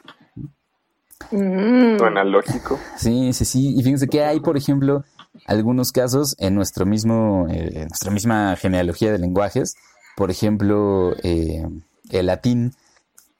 Mm. 1.30 1.98
Suena 1.98 2.24
lógico. 2.24 2.78
Sí, 2.96 3.32
sí, 3.32 3.44
sí. 3.44 3.74
Y 3.76 3.82
fíjense 3.82 4.08
que 4.08 4.24
hay, 4.24 4.40
por 4.40 4.56
ejemplo, 4.56 5.04
algunos 5.46 5.92
casos 5.92 6.34
en 6.38 6.54
nuestro 6.54 6.86
mismo, 6.86 7.46
eh, 7.50 7.82
en 7.82 7.88
nuestra 7.88 8.10
misma 8.10 8.56
genealogía 8.56 9.12
de 9.12 9.18
lenguajes. 9.18 9.76
Por 10.16 10.30
ejemplo, 10.30 11.14
eh, 11.22 11.64
el 12.10 12.26
latín. 12.26 12.74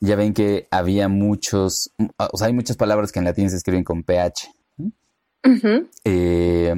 Ya 0.03 0.17
ven 0.17 0.33
que 0.33 0.67
había 0.71 1.09
muchos, 1.09 1.91
o 2.17 2.37
sea, 2.39 2.47
hay 2.47 2.55
muchas 2.55 2.79
palabras 2.79 3.13
que 3.13 3.19
en 3.19 3.27
latín 3.27 3.51
se 3.51 3.57
escriben 3.57 3.85
con 3.85 4.03
ph. 4.03 4.49
Eh, 6.05 6.75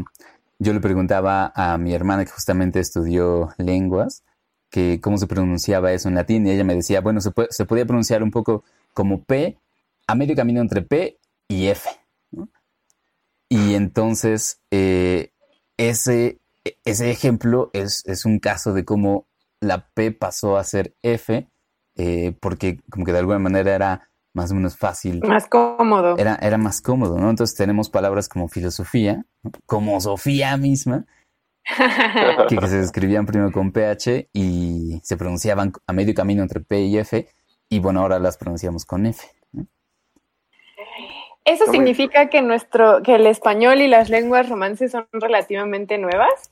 yo 0.58 0.72
le 0.72 0.80
preguntaba 0.80 1.52
a 1.54 1.78
mi 1.78 1.94
hermana 1.94 2.24
que 2.24 2.32
justamente 2.32 2.80
estudió 2.80 3.50
lenguas, 3.58 4.24
que 4.70 5.00
cómo 5.00 5.18
se 5.18 5.28
pronunciaba 5.28 5.92
eso 5.92 6.08
en 6.08 6.16
latín, 6.16 6.46
y 6.46 6.50
ella 6.50 6.64
me 6.64 6.74
decía, 6.74 7.00
bueno, 7.00 7.20
se, 7.20 7.30
puede- 7.30 7.48
se 7.52 7.64
podía 7.64 7.86
pronunciar 7.86 8.24
un 8.24 8.32
poco 8.32 8.64
como 8.92 9.22
P, 9.22 9.56
a 10.08 10.14
medio 10.16 10.34
camino 10.34 10.60
entre 10.60 10.82
P 10.82 11.16
y 11.46 11.66
F. 11.68 11.88
¿no? 12.32 12.48
Y 13.48 13.74
entonces, 13.74 14.58
eh, 14.72 15.30
ese, 15.76 16.40
ese 16.84 17.10
ejemplo 17.10 17.70
es, 17.72 18.02
es 18.06 18.24
un 18.24 18.40
caso 18.40 18.72
de 18.72 18.84
cómo 18.84 19.26
la 19.62 19.86
P 19.94 20.12
pasó 20.12 20.56
a 20.56 20.64
ser 20.64 20.94
F, 21.02 21.48
eh, 21.96 22.36
porque 22.40 22.80
como 22.90 23.04
que 23.04 23.12
de 23.12 23.18
alguna 23.18 23.38
manera 23.38 23.74
era 23.74 24.10
más 24.34 24.50
o 24.50 24.54
menos 24.54 24.76
fácil 24.76 25.20
Más 25.20 25.46
cómodo. 25.46 26.16
era, 26.16 26.36
era 26.36 26.58
más 26.58 26.80
cómodo, 26.80 27.18
¿no? 27.18 27.30
Entonces 27.30 27.56
tenemos 27.56 27.90
palabras 27.90 28.28
como 28.28 28.48
filosofía, 28.48 29.24
¿no? 29.42 29.50
como 29.66 30.00
Sofía 30.00 30.56
misma, 30.56 31.06
que, 32.48 32.56
que 32.56 32.66
se 32.66 32.80
escribían 32.80 33.26
primero 33.26 33.52
con 33.52 33.72
PH 33.72 34.30
y 34.32 35.00
se 35.02 35.16
pronunciaban 35.16 35.72
a 35.86 35.92
medio 35.92 36.14
camino 36.14 36.42
entre 36.42 36.60
P 36.60 36.80
y 36.80 36.98
F, 36.98 37.28
y 37.68 37.78
bueno, 37.78 38.00
ahora 38.00 38.18
las 38.18 38.36
pronunciamos 38.36 38.84
con 38.84 39.06
F. 39.06 39.26
¿no? 39.52 39.66
¿Eso 41.44 41.66
significa 41.70 42.28
que 42.28 42.42
nuestro, 42.42 43.02
que 43.02 43.16
el 43.16 43.26
español 43.26 43.80
y 43.80 43.88
las 43.88 44.10
lenguas 44.10 44.48
romances 44.48 44.92
son 44.92 45.06
relativamente 45.12 45.98
nuevas? 45.98 46.51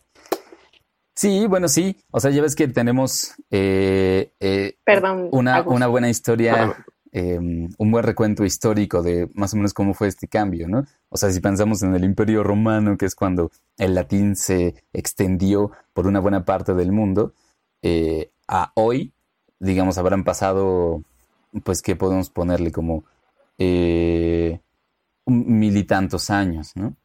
Sí, 1.20 1.46
bueno, 1.46 1.68
sí. 1.68 1.98
O 2.12 2.18
sea, 2.18 2.30
ya 2.30 2.40
ves 2.40 2.56
que 2.56 2.66
tenemos 2.66 3.34
eh, 3.50 4.32
eh, 4.40 4.78
Perdón. 4.84 5.28
una, 5.32 5.60
una 5.64 5.86
buena 5.86 6.08
historia, 6.08 6.82
eh, 7.12 7.36
un 7.38 7.90
buen 7.90 8.04
recuento 8.04 8.42
histórico 8.42 9.02
de 9.02 9.28
más 9.34 9.52
o 9.52 9.58
menos 9.58 9.74
cómo 9.74 9.92
fue 9.92 10.08
este 10.08 10.28
cambio, 10.28 10.66
¿no? 10.66 10.86
O 11.10 11.18
sea, 11.18 11.30
si 11.30 11.40
pensamos 11.40 11.82
en 11.82 11.94
el 11.94 12.04
Imperio 12.04 12.42
Romano, 12.42 12.96
que 12.96 13.04
es 13.04 13.14
cuando 13.14 13.50
el 13.76 13.94
latín 13.96 14.34
se 14.34 14.76
extendió 14.94 15.72
por 15.92 16.06
una 16.06 16.20
buena 16.20 16.46
parte 16.46 16.72
del 16.72 16.90
mundo, 16.90 17.34
eh, 17.82 18.30
a 18.48 18.72
hoy, 18.74 19.12
digamos, 19.58 19.98
habrán 19.98 20.24
pasado, 20.24 21.02
pues, 21.64 21.82
¿qué 21.82 21.96
podemos 21.96 22.30
ponerle? 22.30 22.72
Como 22.72 23.04
eh, 23.58 24.58
mil 25.26 25.76
y 25.76 25.84
tantos 25.84 26.30
años, 26.30 26.72
¿no? 26.76 26.96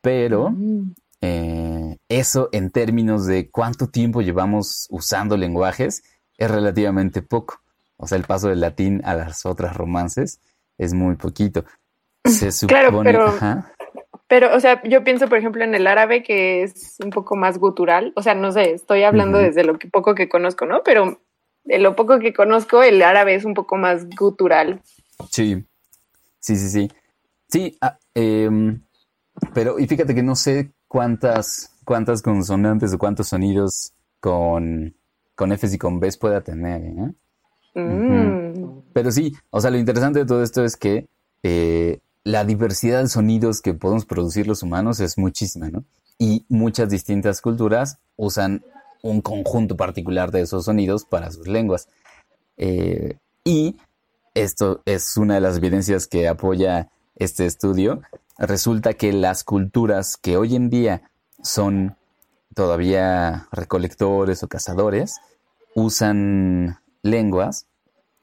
Pero 0.00 0.50
Mm. 0.50 0.92
Eh, 1.22 1.96
eso 2.08 2.48
en 2.52 2.70
términos 2.70 3.26
de 3.26 3.48
cuánto 3.50 3.88
tiempo 3.88 4.20
llevamos 4.20 4.86
usando 4.90 5.36
lenguajes 5.36 6.02
es 6.36 6.50
relativamente 6.50 7.22
poco. 7.22 7.60
O 7.96 8.06
sea, 8.06 8.18
el 8.18 8.24
paso 8.24 8.48
del 8.48 8.60
latín 8.60 9.00
a 9.04 9.14
las 9.14 9.46
otras 9.46 9.76
romances 9.76 10.40
es 10.76 10.92
muy 10.92 11.14
poquito. 11.14 11.64
Se 12.24 12.50
Claro, 12.66 12.90
supone, 12.90 13.12
pero- 13.12 13.26
ajá, 13.28 13.72
Pero, 14.26 14.54
o 14.56 14.60
sea, 14.60 14.82
yo 14.82 15.04
pienso, 15.04 15.28
por 15.28 15.38
ejemplo, 15.38 15.62
en 15.62 15.74
el 15.74 15.86
árabe 15.86 16.22
que 16.22 16.64
es 16.64 16.96
un 17.04 17.10
poco 17.10 17.36
más 17.36 17.58
gutural. 17.58 18.12
O 18.16 18.22
sea, 18.22 18.34
no 18.34 18.50
sé, 18.50 18.72
estoy 18.72 19.04
hablando 19.04 19.38
desde 19.38 19.62
lo 19.62 19.78
que 19.78 19.88
poco 19.88 20.14
que 20.14 20.28
conozco, 20.28 20.66
¿no? 20.66 20.82
Pero 20.82 21.20
de 21.64 21.78
lo 21.78 21.94
poco 21.94 22.18
que 22.18 22.32
conozco, 22.32 22.82
el 22.82 23.00
árabe 23.02 23.34
es 23.36 23.44
un 23.44 23.54
poco 23.54 23.76
más 23.76 24.08
gutural. 24.08 24.80
Sí, 25.30 25.64
sí, 26.40 26.56
sí, 26.56 26.68
sí. 26.68 26.90
Sí, 27.48 27.76
ah, 27.82 27.98
em, 28.14 28.80
pero 29.54 29.78
y 29.78 29.86
fíjate 29.86 30.14
que 30.14 30.22
no 30.22 30.34
sé 30.34 30.72
cuántas, 30.92 31.70
cuántas 31.86 32.20
consonantes 32.20 32.92
o 32.92 32.98
cuántos 32.98 33.28
sonidos 33.28 33.94
con, 34.20 34.94
con 35.34 35.50
Fs 35.50 35.72
y 35.72 35.78
con 35.78 36.00
Bs 36.00 36.18
pueda 36.18 36.42
tener, 36.42 36.82
¿eh? 36.82 37.80
Mm. 37.80 38.82
Pero 38.92 39.10
sí, 39.10 39.32
o 39.48 39.58
sea, 39.62 39.70
lo 39.70 39.78
interesante 39.78 40.18
de 40.18 40.26
todo 40.26 40.42
esto 40.42 40.62
es 40.62 40.76
que 40.76 41.08
eh, 41.42 42.00
la 42.24 42.44
diversidad 42.44 43.00
de 43.00 43.08
sonidos 43.08 43.62
que 43.62 43.72
podemos 43.72 44.04
producir 44.04 44.46
los 44.46 44.62
humanos 44.62 45.00
es 45.00 45.16
muchísima, 45.16 45.70
¿no? 45.70 45.82
Y 46.18 46.44
muchas 46.50 46.90
distintas 46.90 47.40
culturas 47.40 47.96
usan 48.16 48.62
un 49.02 49.22
conjunto 49.22 49.78
particular 49.78 50.30
de 50.30 50.42
esos 50.42 50.66
sonidos 50.66 51.06
para 51.06 51.30
sus 51.30 51.48
lenguas. 51.48 51.88
Eh, 52.58 53.16
y 53.44 53.76
esto 54.34 54.82
es 54.84 55.16
una 55.16 55.36
de 55.36 55.40
las 55.40 55.56
evidencias 55.56 56.06
que 56.06 56.28
apoya 56.28 56.90
este 57.16 57.46
estudio. 57.46 58.02
Resulta 58.42 58.94
que 58.94 59.12
las 59.12 59.44
culturas 59.44 60.16
que 60.16 60.36
hoy 60.36 60.56
en 60.56 60.68
día 60.68 61.02
son 61.42 61.96
todavía 62.56 63.46
recolectores 63.52 64.42
o 64.42 64.48
cazadores 64.48 65.20
usan 65.76 66.80
lenguas 67.02 67.66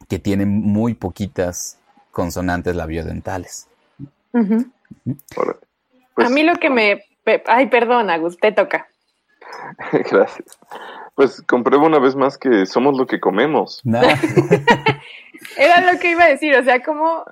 que 0.10 0.20
tienen 0.20 0.50
muy 0.50 0.94
poquitas 0.94 1.80
consonantes 2.12 2.76
labiodentales. 2.76 3.70
Órale. 4.34 5.60
Pues, 6.14 6.28
A 6.28 6.30
mí 6.30 6.44
lo 6.44 6.56
que 6.56 6.70
me... 6.70 7.02
Ay, 7.46 7.68
perdón, 7.68 8.10
Agus, 8.10 8.38
te 8.38 8.52
toca. 8.52 8.90
Gracias. 10.12 10.60
Pues 11.16 11.42
compruebo 11.44 11.86
una 11.86 12.00
vez 12.00 12.18
más 12.18 12.38
que 12.38 12.66
somos 12.66 12.98
lo 12.98 13.08
que 13.08 13.22
comemos. 13.22 13.80
Nada. 13.86 14.20
Era 15.58 15.92
lo 15.92 16.00
que 16.00 16.12
iba 16.12 16.26
a 16.26 16.30
decir, 16.30 16.56
o 16.56 16.64
sea, 16.64 16.82
como, 16.82 17.24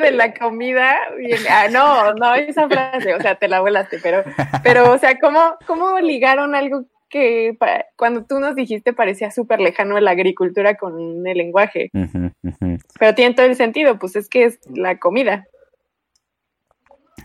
de 0.00 0.10
la 0.10 0.34
comida 0.34 0.96
viene. 1.16 1.48
Ah, 1.48 1.68
no, 1.70 2.14
no, 2.14 2.34
esa 2.34 2.68
frase, 2.68 3.14
o 3.14 3.20
sea, 3.20 3.36
te 3.36 3.48
la 3.48 3.60
volaste, 3.60 3.98
pero, 4.02 4.22
pero, 4.62 4.92
o 4.92 4.98
sea, 4.98 5.18
¿cómo, 5.18 5.40
cómo 5.66 5.98
ligaron 6.00 6.54
algo 6.54 6.84
que 7.08 7.56
cuando 7.96 8.24
tú 8.24 8.40
nos 8.40 8.56
dijiste 8.56 8.92
parecía 8.92 9.30
súper 9.30 9.60
lejano 9.60 9.98
la 10.00 10.10
agricultura 10.10 10.76
con 10.76 11.26
el 11.26 11.38
lenguaje? 11.38 11.90
Pero 11.92 13.14
tiene 13.14 13.34
todo 13.34 13.46
el 13.46 13.56
sentido, 13.56 13.98
pues 13.98 14.16
es 14.16 14.28
que 14.28 14.44
es 14.44 14.58
la 14.74 14.98
comida. 14.98 15.46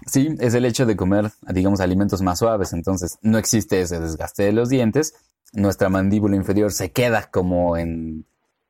Sí, 0.05 0.35
es 0.39 0.53
el 0.53 0.65
hecho 0.65 0.85
de 0.85 0.95
comer, 0.95 1.31
digamos, 1.47 1.81
alimentos 1.81 2.21
más 2.21 2.39
suaves. 2.39 2.73
Entonces, 2.73 3.17
no 3.21 3.37
existe 3.37 3.81
ese 3.81 3.99
desgaste 3.99 4.43
de 4.43 4.53
los 4.53 4.69
dientes. 4.69 5.13
Nuestra 5.53 5.89
mandíbula 5.89 6.35
inferior 6.35 6.71
se 6.71 6.91
queda 6.91 7.29
como 7.31 7.77
en, 7.77 8.25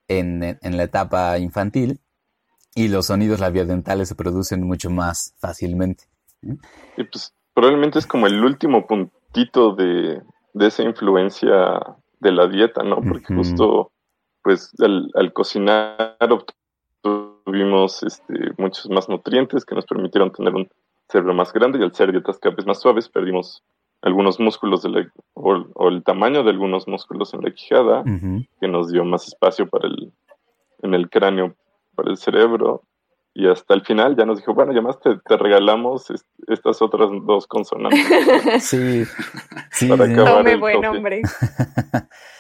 en, 0.10 0.44
en 0.44 0.78
la 0.78 0.84
etapa 0.84 1.38
infantil 1.40 2.02
y 2.76 2.90
los 2.90 3.06
sonidos 3.06 3.40
labiodentales 3.40 4.10
se 4.10 4.16
producen 4.16 4.68
mucho 4.68 4.90
más 4.90 5.34
fácilmente. 5.40 6.06
Y 6.98 7.04
pues 7.04 7.34
probablemente 7.54 8.00
es 8.00 8.08
como 8.08 8.28
el 8.28 8.44
último 8.44 8.86
puntito 8.86 9.76
de, 9.76 10.22
de 10.54 10.68
esa 10.68 10.84
influencia 10.84 11.80
de 12.20 12.32
la 12.32 12.48
dieta, 12.48 12.84
¿no? 12.84 13.02
Porque 13.02 13.34
justo, 13.34 13.92
pues, 14.44 14.74
al, 14.80 15.10
al 15.16 15.34
cocinar 15.34 16.18
obtuvimos 16.20 18.04
este, 18.04 18.34
muchos 18.58 18.90
más 18.90 19.10
nutrientes 19.10 19.66
que 19.66 19.76
nos 19.76 19.86
permitieron 19.86 20.32
tener 20.32 20.54
un 20.54 20.70
cerebro 21.08 21.34
más 21.34 21.52
grande 21.54 21.80
y 21.80 21.84
al 21.84 21.94
ser 21.94 22.12
dietas 22.12 22.38
cada 22.40 22.56
vez 22.56 22.66
más 22.66 22.80
suaves 22.80 23.10
perdimos 23.10 23.64
algunos 24.02 24.40
músculos 24.40 24.84
de 24.84 24.90
la, 24.90 25.12
o, 25.34 25.66
o 25.76 25.88
el 25.90 26.04
tamaño 26.04 26.44
de 26.44 26.52
algunos 26.52 26.88
músculos 26.88 27.34
en 27.34 27.42
la 27.42 27.52
quijada 27.52 28.04
que 28.62 28.68
nos 28.68 28.92
dio 28.92 29.04
más 29.06 29.28
espacio 29.28 29.68
para 29.68 29.88
el, 29.88 30.14
en 30.84 30.94
el 30.94 31.10
cráneo 31.10 31.56
para 31.96 32.10
el 32.12 32.18
cerebro 32.18 32.84
y 33.34 33.48
hasta 33.48 33.74
el 33.74 33.82
final 33.86 34.16
ya 34.18 34.26
nos 34.26 34.38
dijo, 34.40 34.54
bueno, 34.54 34.74
ya 34.74 34.82
más 34.82 35.00
te, 35.00 35.18
te 35.18 35.38
regalamos 35.38 36.10
est- 36.10 36.26
estas 36.48 36.82
otras 36.82 37.10
dos 37.26 37.46
consonantes. 37.48 38.02
Sí, 38.64 39.04
sí, 39.72 39.88
Para 39.90 40.06
sí. 40.06 40.12
acabar. 40.14 40.38
Tome 40.38 40.52
el 40.54 40.60
buen 40.60 40.86
hombre. 40.86 41.22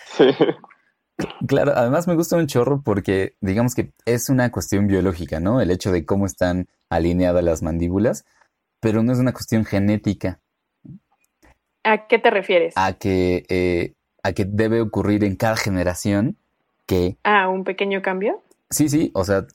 Sí, 0.06 0.26
Claro, 1.48 1.74
además 1.76 2.08
me 2.08 2.16
gusta 2.16 2.38
un 2.38 2.48
chorro 2.48 2.82
porque 2.82 3.36
digamos 3.42 3.76
que 3.76 3.92
es 4.06 4.30
una 4.30 4.52
cuestión 4.52 4.88
biológica, 4.88 5.40
¿no? 5.42 5.60
El 5.60 5.70
hecho 5.72 5.92
de 5.92 6.06
cómo 6.06 6.26
están 6.26 6.68
alineadas 6.90 7.44
las 7.44 7.62
mandíbulas, 7.62 8.26
pero 8.80 9.04
no 9.04 9.12
es 9.12 9.20
una 9.20 9.34
cuestión 9.34 9.66
genética. 9.66 10.40
¿A 11.84 12.08
qué 12.08 12.20
te 12.20 12.30
refieres? 12.30 12.74
a 12.76 12.94
que, 12.94 13.46
eh, 13.50 13.94
a 14.24 14.34
que 14.34 14.46
debe 14.46 14.82
ocurrir 14.82 15.24
en 15.24 15.36
cada 15.36 15.56
generación 15.56 16.38
que, 16.86 17.18
¿A 17.24 17.50
un 17.50 17.64
pequeño 17.64 18.02
cambio? 18.02 18.42
sí, 18.70 18.90
sí, 18.90 19.12
o 19.14 19.24
sea, 19.24 19.46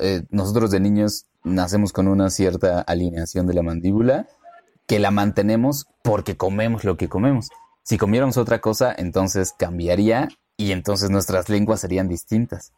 eh, 0.00 0.22
nosotros 0.30 0.70
de 0.70 0.80
niños 0.80 1.26
nacemos 1.42 1.92
con 1.92 2.08
una 2.08 2.30
cierta 2.30 2.80
alineación 2.82 3.46
de 3.46 3.54
la 3.54 3.62
mandíbula 3.62 4.26
que 4.86 4.98
la 4.98 5.10
mantenemos 5.10 5.86
porque 6.02 6.36
comemos 6.36 6.84
lo 6.84 6.96
que 6.96 7.08
comemos. 7.08 7.48
Si 7.82 7.96
comiéramos 7.96 8.36
otra 8.36 8.60
cosa, 8.60 8.94
entonces 8.96 9.54
cambiaría 9.56 10.28
y 10.56 10.72
entonces 10.72 11.10
nuestras 11.10 11.48
lenguas 11.48 11.80
serían 11.80 12.08
distintas. 12.08 12.72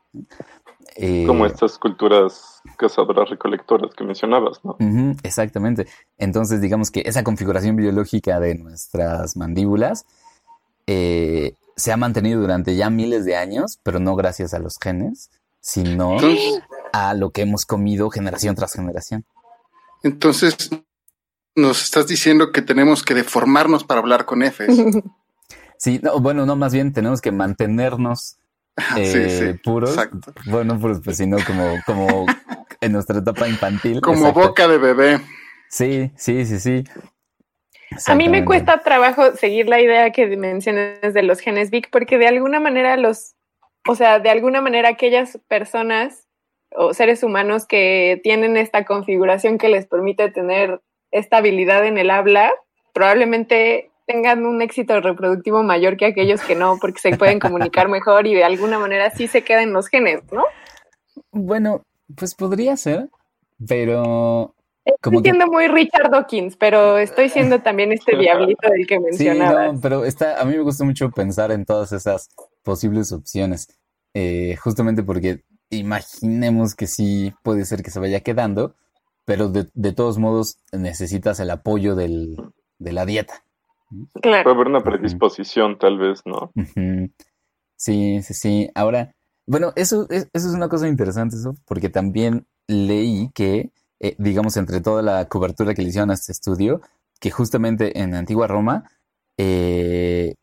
Eh, 0.96 1.24
como 1.26 1.46
estas 1.46 1.78
culturas 1.78 2.60
cazadoras 2.76 3.30
recolectoras 3.30 3.94
que 3.94 4.04
mencionabas, 4.04 4.60
¿no? 4.64 4.76
Exactamente. 5.22 5.86
Entonces, 6.18 6.60
digamos 6.60 6.90
que 6.90 7.02
esa 7.06 7.24
configuración 7.24 7.76
biológica 7.76 8.40
de 8.40 8.54
nuestras 8.56 9.36
mandíbulas 9.36 10.04
eh, 10.86 11.54
se 11.76 11.92
ha 11.92 11.96
mantenido 11.96 12.40
durante 12.40 12.76
ya 12.76 12.90
miles 12.90 13.24
de 13.24 13.36
años, 13.36 13.78
pero 13.82 13.98
no 14.00 14.14
gracias 14.16 14.54
a 14.54 14.58
los 14.58 14.78
genes, 14.82 15.30
sino 15.60 16.12
Entonces, 16.14 16.62
a 16.92 17.14
lo 17.14 17.30
que 17.30 17.42
hemos 17.42 17.64
comido 17.64 18.10
generación 18.10 18.54
tras 18.54 18.74
generación. 18.74 19.24
entonces 20.02 20.56
nos 21.54 21.82
estás 21.82 22.06
diciendo 22.06 22.50
que 22.50 22.62
tenemos 22.62 23.02
que 23.02 23.14
deformarnos 23.14 23.84
para 23.84 24.00
hablar 24.00 24.24
con 24.24 24.42
Fs. 24.42 24.68
Sí, 25.82 25.98
no, 26.00 26.20
bueno, 26.20 26.46
no, 26.46 26.54
más 26.54 26.72
bien 26.72 26.92
tenemos 26.92 27.20
que 27.20 27.32
mantenernos 27.32 28.36
eh, 28.96 29.06
Sí, 29.06 29.30
sí, 29.30 29.58
puros. 29.62 29.90
exacto. 29.90 30.32
Bueno, 30.46 30.78
puros, 30.78 31.00
pues 31.04 31.16
sino 31.16 31.36
como, 31.46 31.76
como 31.86 32.26
en 32.80 32.92
nuestra 32.92 33.18
etapa 33.18 33.48
infantil. 33.48 34.00
Como 34.00 34.28
exacto. 34.28 34.40
boca 34.40 34.68
de 34.68 34.78
bebé. 34.78 35.20
Sí, 35.68 36.10
sí, 36.16 36.44
sí, 36.44 36.58
sí. 36.60 36.84
A 38.06 38.14
mí 38.14 38.28
me 38.28 38.44
cuesta 38.44 38.82
trabajo 38.82 39.32
seguir 39.36 39.68
la 39.68 39.80
idea 39.80 40.10
que 40.12 40.26
mencionas 40.36 41.14
de 41.14 41.22
los 41.22 41.40
genes 41.40 41.70
Vic, 41.70 41.88
porque 41.90 42.18
de 42.18 42.26
alguna 42.26 42.60
manera 42.60 42.96
los, 42.96 43.34
o 43.86 43.94
sea, 43.94 44.18
de 44.18 44.30
alguna 44.30 44.60
manera 44.60 44.90
aquellas 44.90 45.38
personas 45.48 46.26
o 46.74 46.94
seres 46.94 47.22
humanos 47.22 47.66
que 47.66 48.20
tienen 48.22 48.56
esta 48.56 48.84
configuración 48.84 49.58
que 49.58 49.68
les 49.68 49.86
permite 49.86 50.30
tener 50.30 50.80
estabilidad 51.10 51.86
en 51.86 51.98
el 51.98 52.10
habla, 52.10 52.52
probablemente 52.94 53.91
tengan 54.06 54.44
un 54.46 54.62
éxito 54.62 55.00
reproductivo 55.00 55.62
mayor 55.62 55.96
que 55.96 56.06
aquellos 56.06 56.40
que 56.42 56.54
no, 56.54 56.78
porque 56.80 57.00
se 57.00 57.16
pueden 57.16 57.38
comunicar 57.38 57.88
mejor 57.88 58.26
y 58.26 58.34
de 58.34 58.44
alguna 58.44 58.78
manera 58.78 59.10
sí 59.10 59.28
se 59.28 59.42
quedan 59.42 59.72
los 59.72 59.88
genes, 59.88 60.20
¿no? 60.32 60.44
Bueno, 61.30 61.82
pues 62.16 62.34
podría 62.34 62.76
ser, 62.76 63.08
pero 63.66 64.54
Estoy 64.84 64.98
como 65.00 65.22
que 65.22 65.32
muy 65.46 65.68
Richard 65.68 66.10
Dawkins, 66.10 66.56
pero 66.56 66.98
estoy 66.98 67.28
siendo 67.28 67.60
también 67.60 67.92
este 67.92 68.16
diablito 68.16 68.68
del 68.68 68.86
que 68.86 68.96
Sí, 68.96 69.24
mencionabas. 69.24 69.74
no, 69.74 69.80
pero 69.80 70.04
está, 70.04 70.40
a 70.40 70.44
mí 70.44 70.56
me 70.56 70.62
gusta 70.62 70.84
mucho 70.84 71.10
pensar 71.10 71.52
en 71.52 71.64
todas 71.64 71.92
esas 71.92 72.30
posibles 72.64 73.12
opciones, 73.12 73.68
eh, 74.14 74.56
justamente 74.56 75.02
porque 75.04 75.44
imaginemos 75.70 76.74
que 76.74 76.86
sí 76.86 77.32
puede 77.42 77.64
ser 77.64 77.82
que 77.82 77.90
se 77.90 78.00
vaya 78.00 78.20
quedando, 78.20 78.74
pero 79.24 79.48
de, 79.48 79.68
de 79.74 79.92
todos 79.92 80.18
modos 80.18 80.58
necesitas 80.72 81.38
el 81.38 81.50
apoyo 81.50 81.94
del, 81.94 82.36
de 82.78 82.92
la 82.92 83.06
dieta. 83.06 83.44
Claro. 84.20 84.44
Puede 84.44 84.54
haber 84.56 84.66
una 84.68 84.80
predisposición, 84.82 85.78
tal 85.78 85.98
vez, 85.98 86.22
¿no? 86.24 86.52
Sí, 87.76 88.22
sí, 88.22 88.34
sí. 88.34 88.70
Ahora, 88.74 89.14
bueno, 89.46 89.72
eso, 89.76 90.06
es- 90.10 90.28
eso 90.32 90.48
es 90.48 90.54
una 90.54 90.68
cosa 90.68 90.88
interesante, 90.88 91.36
eso, 91.36 91.54
porque 91.66 91.88
también 91.88 92.46
leí 92.68 93.30
que, 93.34 93.72
eh, 94.00 94.14
digamos, 94.18 94.56
entre 94.56 94.80
toda 94.80 95.02
la 95.02 95.26
cobertura 95.28 95.74
que 95.74 95.82
le 95.82 95.88
hicieron 95.88 96.10
a 96.10 96.14
este 96.14 96.32
estudio, 96.32 96.80
que 97.20 97.30
justamente 97.30 98.00
en 98.00 98.14
Antigua 98.14 98.46
Roma, 98.46 98.84
eh, 99.36 100.34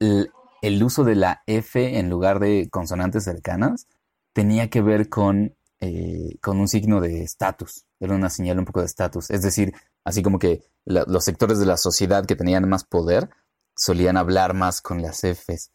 el, 0.00 0.30
el 0.62 0.82
uso 0.82 1.04
de 1.04 1.14
la 1.14 1.42
F 1.46 1.98
en 1.98 2.10
lugar 2.10 2.40
de 2.40 2.68
consonantes 2.70 3.24
cercanas 3.24 3.86
tenía 4.32 4.68
que 4.70 4.82
ver 4.82 5.08
con, 5.08 5.54
eh, 5.80 6.36
con 6.40 6.58
un 6.60 6.68
signo 6.68 7.00
de 7.00 7.22
estatus, 7.22 7.84
era 8.00 8.14
una 8.14 8.30
señal 8.30 8.58
un 8.58 8.64
poco 8.64 8.80
de 8.80 8.86
estatus. 8.86 9.30
Es 9.30 9.42
decir, 9.42 9.72
así 10.04 10.22
como 10.22 10.38
que 10.38 10.62
la- 10.84 11.04
los 11.06 11.24
sectores 11.24 11.58
de 11.58 11.66
la 11.66 11.76
sociedad 11.76 12.24
que 12.26 12.36
tenían 12.36 12.68
más 12.68 12.84
poder 12.84 13.28
solían 13.76 14.16
hablar 14.16 14.54
más 14.54 14.80
con 14.80 15.00
las 15.02 15.20
Fs. 15.24 15.70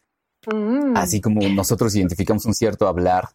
Mm. 0.54 0.96
Así 0.96 1.22
como 1.22 1.42
nosotros 1.50 1.96
identificamos 1.96 2.46
un 2.46 2.54
cierto 2.54 2.88
hablar 2.88 3.30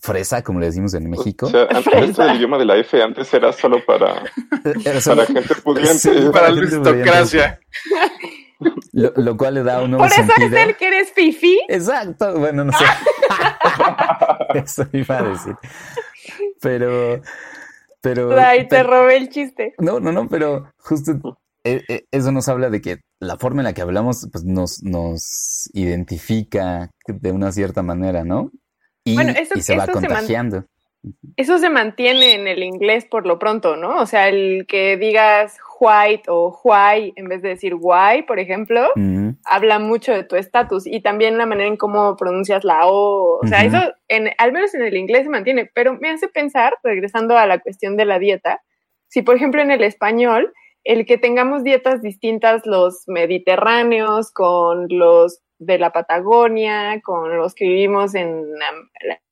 fresa, 0.00 0.42
como 0.42 0.60
le 0.60 0.66
decimos 0.66 0.94
en 0.94 1.10
México. 1.10 1.46
O 1.46 1.50
sea, 1.50 1.62
antes 1.70 1.92
esto 2.10 2.22
del 2.22 2.36
idioma 2.36 2.56
de 2.56 2.64
la 2.64 2.76
F 2.76 3.02
antes 3.02 3.32
era 3.34 3.52
solo 3.52 3.84
para, 3.84 4.22
Era 4.84 5.00
solo- 5.00 5.26
para 5.26 5.40
gente 5.40 5.54
pudiente. 5.56 5.94
Sí, 5.98 6.10
Para 6.32 6.50
la 6.50 6.60
aristocracia. 6.60 7.60
Lo, 8.92 9.12
lo 9.16 9.36
cual 9.36 9.54
le 9.54 9.62
da 9.64 9.78
a 9.78 9.82
uno 9.82 9.98
Por 9.98 10.06
un 10.06 10.12
eso 10.12 10.22
sentido. 10.24 10.56
es 10.56 10.66
el 10.68 10.76
que 10.76 10.86
eres 10.86 11.12
fifi. 11.12 11.60
Exacto, 11.68 12.38
bueno, 12.38 12.64
no 12.64 12.72
sé. 12.72 12.84
Eso 14.54 14.86
iba 14.92 15.18
a 15.18 15.22
decir. 15.22 15.56
Pero, 16.60 17.20
pero. 18.02 18.38
Ay, 18.38 18.68
te 18.68 18.82
robé 18.82 19.16
el 19.16 19.28
chiste. 19.30 19.74
no, 19.78 20.00
no, 20.00 20.12
no, 20.12 20.28
pero 20.28 20.70
justo 20.78 21.12
eh, 21.64 21.82
eh, 21.88 22.04
eso 22.10 22.32
nos 22.32 22.48
habla 22.48 22.68
de 22.70 22.80
que 22.80 22.98
la 23.20 23.38
forma 23.38 23.60
en 23.60 23.64
la 23.64 23.72
que 23.72 23.82
hablamos 23.82 24.28
pues, 24.32 24.44
nos, 24.44 24.82
nos 24.82 25.70
identifica 25.72 26.90
de 27.06 27.30
una 27.32 27.52
cierta 27.52 27.82
manera, 27.82 28.24
¿no? 28.24 28.50
Y, 29.04 29.14
Bueno, 29.14 29.30
eso- 29.32 29.54
y 29.56 29.62
se 29.62 29.76
va 29.76 29.86
se 29.86 29.92
contagiando. 29.92 30.64
Eso 31.36 31.58
se 31.58 31.68
mantiene 31.68 32.34
en 32.34 32.46
el 32.46 32.62
inglés 32.62 33.04
por 33.04 33.26
lo 33.26 33.38
pronto, 33.38 33.76
¿no? 33.76 34.00
O 34.00 34.06
sea, 34.06 34.28
el 34.28 34.66
que 34.68 34.96
digas 34.96 35.56
white 35.82 36.24
o 36.28 36.56
why 36.62 37.12
en 37.16 37.26
vez 37.26 37.42
de 37.42 37.50
decir 37.50 37.74
why, 37.74 38.22
por 38.22 38.38
ejemplo, 38.38 38.88
habla 39.44 39.80
mucho 39.80 40.12
de 40.12 40.22
tu 40.22 40.36
estatus 40.36 40.86
y 40.86 41.00
también 41.02 41.38
la 41.38 41.46
manera 41.46 41.68
en 41.68 41.76
cómo 41.76 42.16
pronuncias 42.16 42.62
la 42.62 42.86
O. 42.86 43.40
O 43.42 43.46
sea, 43.46 43.64
eso 43.64 43.78
en, 44.08 44.30
al 44.38 44.52
menos 44.52 44.74
en 44.74 44.82
el 44.82 44.96
inglés 44.96 45.24
se 45.24 45.30
mantiene, 45.30 45.70
pero 45.74 45.98
me 46.00 46.10
hace 46.10 46.28
pensar, 46.28 46.74
regresando 46.84 47.36
a 47.36 47.46
la 47.46 47.58
cuestión 47.58 47.96
de 47.96 48.04
la 48.04 48.20
dieta, 48.20 48.62
si 49.08 49.22
por 49.22 49.36
ejemplo 49.36 49.60
en 49.60 49.72
el 49.72 49.82
español, 49.82 50.52
el 50.84 51.04
que 51.04 51.18
tengamos 51.18 51.64
dietas 51.64 52.00
distintas 52.00 52.62
los 52.64 53.04
mediterráneos 53.06 54.32
con 54.32 54.86
los 54.88 55.40
de 55.64 55.78
la 55.78 55.90
Patagonia, 55.90 57.00
con 57.02 57.36
los 57.36 57.54
que 57.54 57.64
vivimos 57.64 58.14
en 58.14 58.44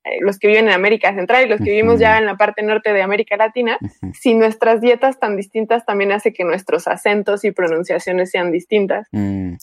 eh, 0.03 0.17
los 0.21 0.39
que 0.39 0.47
viven 0.47 0.67
en 0.67 0.73
América 0.73 1.13
Central 1.13 1.45
y 1.45 1.49
los 1.49 1.59
que 1.59 1.71
vivimos 1.71 1.99
ya 1.99 2.17
en 2.17 2.25
la 2.25 2.37
parte 2.37 2.63
norte 2.63 2.91
de 2.93 3.01
América 3.01 3.37
Latina, 3.37 3.77
si 4.13 4.33
nuestras 4.33 4.81
dietas 4.81 5.19
tan 5.19 5.37
distintas 5.37 5.85
también 5.85 6.11
hace 6.11 6.33
que 6.33 6.43
nuestros 6.43 6.87
acentos 6.87 7.43
y 7.43 7.51
pronunciaciones 7.51 8.31
sean 8.31 8.51
distintas. 8.51 9.07
mm. 9.11 9.55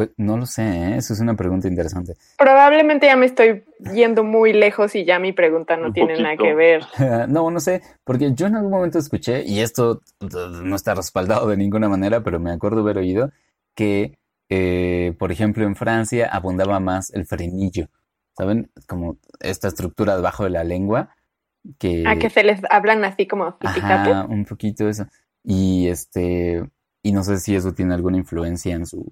Pues 0.00 0.12
no 0.16 0.38
lo 0.38 0.46
sé, 0.46 0.62
¿eh? 0.62 0.96
Eso 0.96 1.12
es 1.12 1.20
una 1.20 1.36
pregunta 1.36 1.68
interesante. 1.68 2.14
Probablemente 2.38 3.06
ya 3.06 3.16
me 3.16 3.26
estoy 3.26 3.64
yendo 3.92 4.24
muy 4.24 4.54
lejos 4.54 4.94
y 4.94 5.04
ya 5.04 5.18
mi 5.18 5.34
pregunta 5.34 5.76
no 5.76 5.88
Un 5.88 5.92
tiene 5.92 6.18
nada 6.18 6.38
que 6.38 6.54
ver. 6.54 6.84
No, 7.28 7.50
no 7.50 7.60
sé, 7.60 7.82
porque 8.02 8.32
yo 8.32 8.46
en 8.46 8.56
algún 8.56 8.70
momento 8.70 8.98
escuché, 8.98 9.42
y 9.44 9.60
esto 9.60 10.00
no 10.20 10.74
está 10.74 10.94
respaldado 10.94 11.48
de 11.48 11.58
ninguna 11.58 11.90
manera, 11.90 12.22
pero 12.22 12.40
me 12.40 12.50
acuerdo 12.50 12.80
haber 12.80 12.96
oído 12.96 13.30
que, 13.74 14.16
eh, 14.50 15.14
por 15.18 15.32
ejemplo, 15.32 15.64
en 15.64 15.76
Francia 15.76 16.28
abundaba 16.30 16.78
más 16.80 17.10
el 17.14 17.24
frenillo, 17.24 17.88
¿saben? 18.36 18.70
Como 18.86 19.16
esta 19.40 19.68
estructura 19.68 20.16
debajo 20.16 20.44
de 20.44 20.50
la 20.50 20.64
lengua 20.64 21.14
que... 21.78 22.04
A 22.06 22.16
que 22.18 22.28
se 22.30 22.42
les 22.42 22.60
hablan 22.70 23.04
así 23.04 23.26
como. 23.26 23.56
Ajá, 23.60 24.26
un 24.28 24.44
poquito 24.44 24.88
eso. 24.88 25.06
Y 25.44 25.88
este, 25.88 26.68
y 27.02 27.12
no 27.12 27.22
sé 27.22 27.38
si 27.38 27.54
eso 27.54 27.72
tiene 27.72 27.94
alguna 27.94 28.18
influencia 28.18 28.74
en 28.74 28.86
su, 28.86 29.06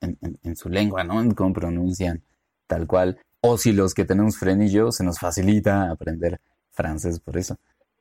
en, 0.00 0.18
en- 0.20 0.38
en 0.42 0.56
su 0.56 0.68
lengua, 0.68 1.04
¿no? 1.04 1.20
En 1.20 1.32
cómo 1.32 1.52
pronuncian 1.54 2.22
tal 2.66 2.86
cual. 2.86 3.18
O 3.40 3.56
si 3.58 3.72
los 3.72 3.94
que 3.94 4.04
tenemos 4.04 4.36
frenillo 4.38 4.90
se 4.90 5.04
nos 5.04 5.18
facilita 5.18 5.90
aprender 5.90 6.40
francés 6.72 7.20
por 7.20 7.36
eso. 7.36 7.56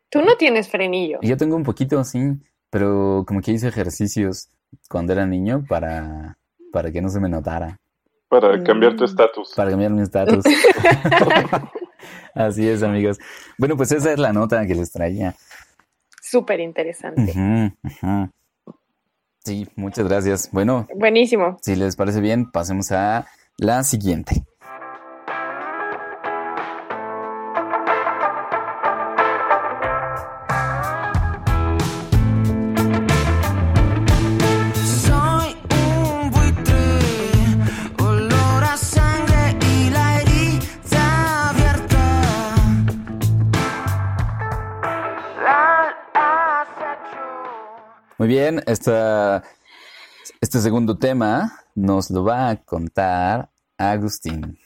Tú 0.10 0.22
no 0.22 0.36
tienes 0.38 0.70
frenillo. 0.70 1.20
Yo 1.22 1.38
tengo 1.38 1.56
un 1.56 1.64
poquito 1.64 2.00
así, 2.00 2.20
pero 2.70 3.24
como 3.28 3.42
que 3.42 3.52
hice 3.52 3.68
ejercicios 3.68 4.50
cuando 4.90 5.14
era 5.14 5.26
niño 5.26 5.66
para, 5.68 6.38
para 6.72 6.92
que 6.92 7.02
no 7.02 7.10
se 7.10 7.20
me 7.20 7.30
notara, 7.30 7.78
Para 8.30 8.62
cambiar 8.64 8.96
tu 8.96 9.04
Mm. 9.04 9.06
estatus. 9.06 9.54
para 9.56 9.70
cambiar 9.72 9.92
mi 9.92 10.02
estatus. 10.02 10.44
Así 12.36 12.68
es, 12.68 12.82
amigos. 12.84 13.20
Bueno, 13.58 13.78
pues 13.78 13.92
esa 13.92 14.12
es 14.14 14.20
la 14.20 14.34
nota 14.34 14.66
que 14.66 14.76
les 14.76 14.92
traía. 14.92 15.36
Súper 16.22 16.60
interesante. 16.62 17.32
Sí, 19.46 19.68
muchas 19.76 20.08
gracias. 20.08 20.50
Bueno, 20.52 20.88
Buenísimo. 20.96 21.58
si 21.62 21.76
les 21.76 21.96
parece 21.96 22.22
bien, 22.22 22.50
pasemos 22.52 22.92
a 22.92 23.28
la 23.58 23.84
siguiente. 23.84 24.44
Muy 48.24 48.30
bien, 48.30 48.64
esta, 48.68 49.44
este 50.40 50.60
segundo 50.60 50.98
tema 50.98 51.52
nos 51.76 52.10
lo 52.10 52.24
va 52.24 52.52
a 52.52 52.56
contar 52.56 53.50
Agustín. 53.78 54.58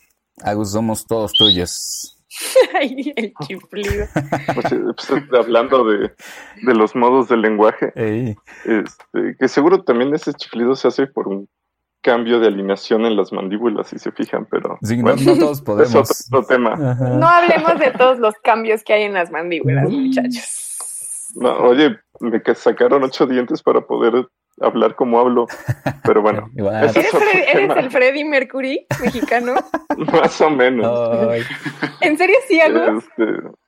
Agus, 0.43 0.73
somos 0.73 1.07
todos 1.07 1.33
tuyos. 1.33 2.23
Ay, 2.79 3.13
el 3.15 3.33
chiflido. 3.47 4.05
Pues, 4.53 4.71
eh, 4.71 4.79
pues, 4.95 5.23
hablando 5.33 5.83
de, 5.85 6.13
de 6.61 6.73
los 6.75 6.95
modos 6.95 7.29
del 7.29 7.41
lenguaje, 7.41 7.91
este, 7.95 9.35
que 9.39 9.47
seguro 9.47 9.83
también 9.83 10.13
ese 10.13 10.35
chiflido 10.35 10.75
se 10.75 10.89
hace 10.89 11.07
por 11.07 11.27
un 11.27 11.49
cambio 12.03 12.39
de 12.39 12.49
alineación 12.49 13.07
en 13.07 13.15
las 13.17 13.33
mandíbulas, 13.33 13.87
si 13.87 13.97
se 13.97 14.11
fijan, 14.11 14.45
pero 14.51 14.77
Sí, 14.83 15.01
bueno, 15.01 15.19
no 15.19 15.35
todos 15.35 15.57
es 15.57 15.63
podemos. 15.63 15.95
otro, 15.95 16.37
otro 16.37 16.47
tema. 16.55 16.73
Ajá. 16.73 17.09
No 17.09 17.27
hablemos 17.27 17.79
de 17.79 17.89
todos 17.89 18.19
los 18.19 18.35
cambios 18.43 18.83
que 18.83 18.93
hay 18.93 19.03
en 19.05 19.13
las 19.13 19.31
mandíbulas, 19.31 19.89
muchachos. 19.89 20.66
No, 21.35 21.53
oye, 21.59 21.97
me 22.19 22.41
ca- 22.41 22.55
sacaron 22.55 23.03
ocho 23.03 23.25
dientes 23.25 23.61
para 23.63 23.81
poder 23.81 24.27
hablar 24.59 24.95
como 24.95 25.19
hablo, 25.19 25.45
pero 26.03 26.21
bueno, 26.23 26.49
¿Eres, 26.55 26.95
el 27.77 27.91
Freddie 27.91 28.25
Mercury 28.25 28.87
mexicano? 29.01 29.53
más 30.11 30.41
o 30.41 30.49
menos. 30.49 31.09
Ay, 31.29 31.43
¿En 32.01 32.17
serio 32.17 32.35
sí, 32.47 32.59
Agus? 32.59 33.03
Este, 33.03 33.25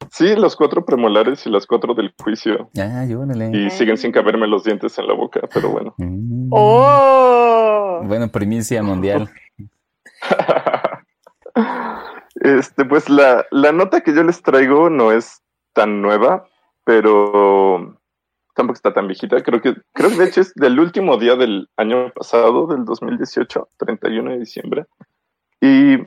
sí, 0.10 0.36
los 0.36 0.56
cuatro 0.56 0.84
premolares 0.86 1.46
y 1.46 1.50
las 1.52 1.68
cuatro 1.68 1.94
del 1.94 2.14
juicio. 2.24 2.70
Y 3.54 3.70
siguen 3.70 3.98
sin 3.98 4.12
caberme 4.12 4.48
los 4.48 4.64
dientes 4.64 4.98
en 4.98 5.08
la 5.08 5.14
boca, 5.14 5.42
pero 5.54 5.70
bueno. 5.70 5.94
Mm. 5.98 6.50
¡Oh! 6.52 8.02
Bueno, 8.06 8.30
primicia 8.30 8.82
mundial. 8.82 9.30
Este, 12.42 12.86
pues 12.86 13.10
la, 13.10 13.46
la 13.52 13.72
nota 13.72 14.02
que 14.02 14.14
yo 14.14 14.24
les 14.24 14.42
traigo 14.42 14.90
no 14.90 15.12
es 15.12 15.42
tan 15.74 16.02
nueva, 16.02 16.46
pero 16.90 18.00
tampoco 18.56 18.74
está 18.74 18.92
tan 18.92 19.06
viejita. 19.06 19.44
Creo 19.44 19.62
que, 19.62 19.76
creo 19.94 20.10
que 20.10 20.16
de 20.16 20.26
hecho 20.26 20.42
es 20.42 20.56
del 20.56 20.80
último 20.80 21.18
día 21.18 21.36
del 21.36 21.70
año 21.78 22.12
pasado, 22.16 22.66
del 22.66 22.84
2018, 22.84 23.68
31 23.78 24.32
de 24.32 24.40
diciembre. 24.40 24.86
Y 25.62 25.98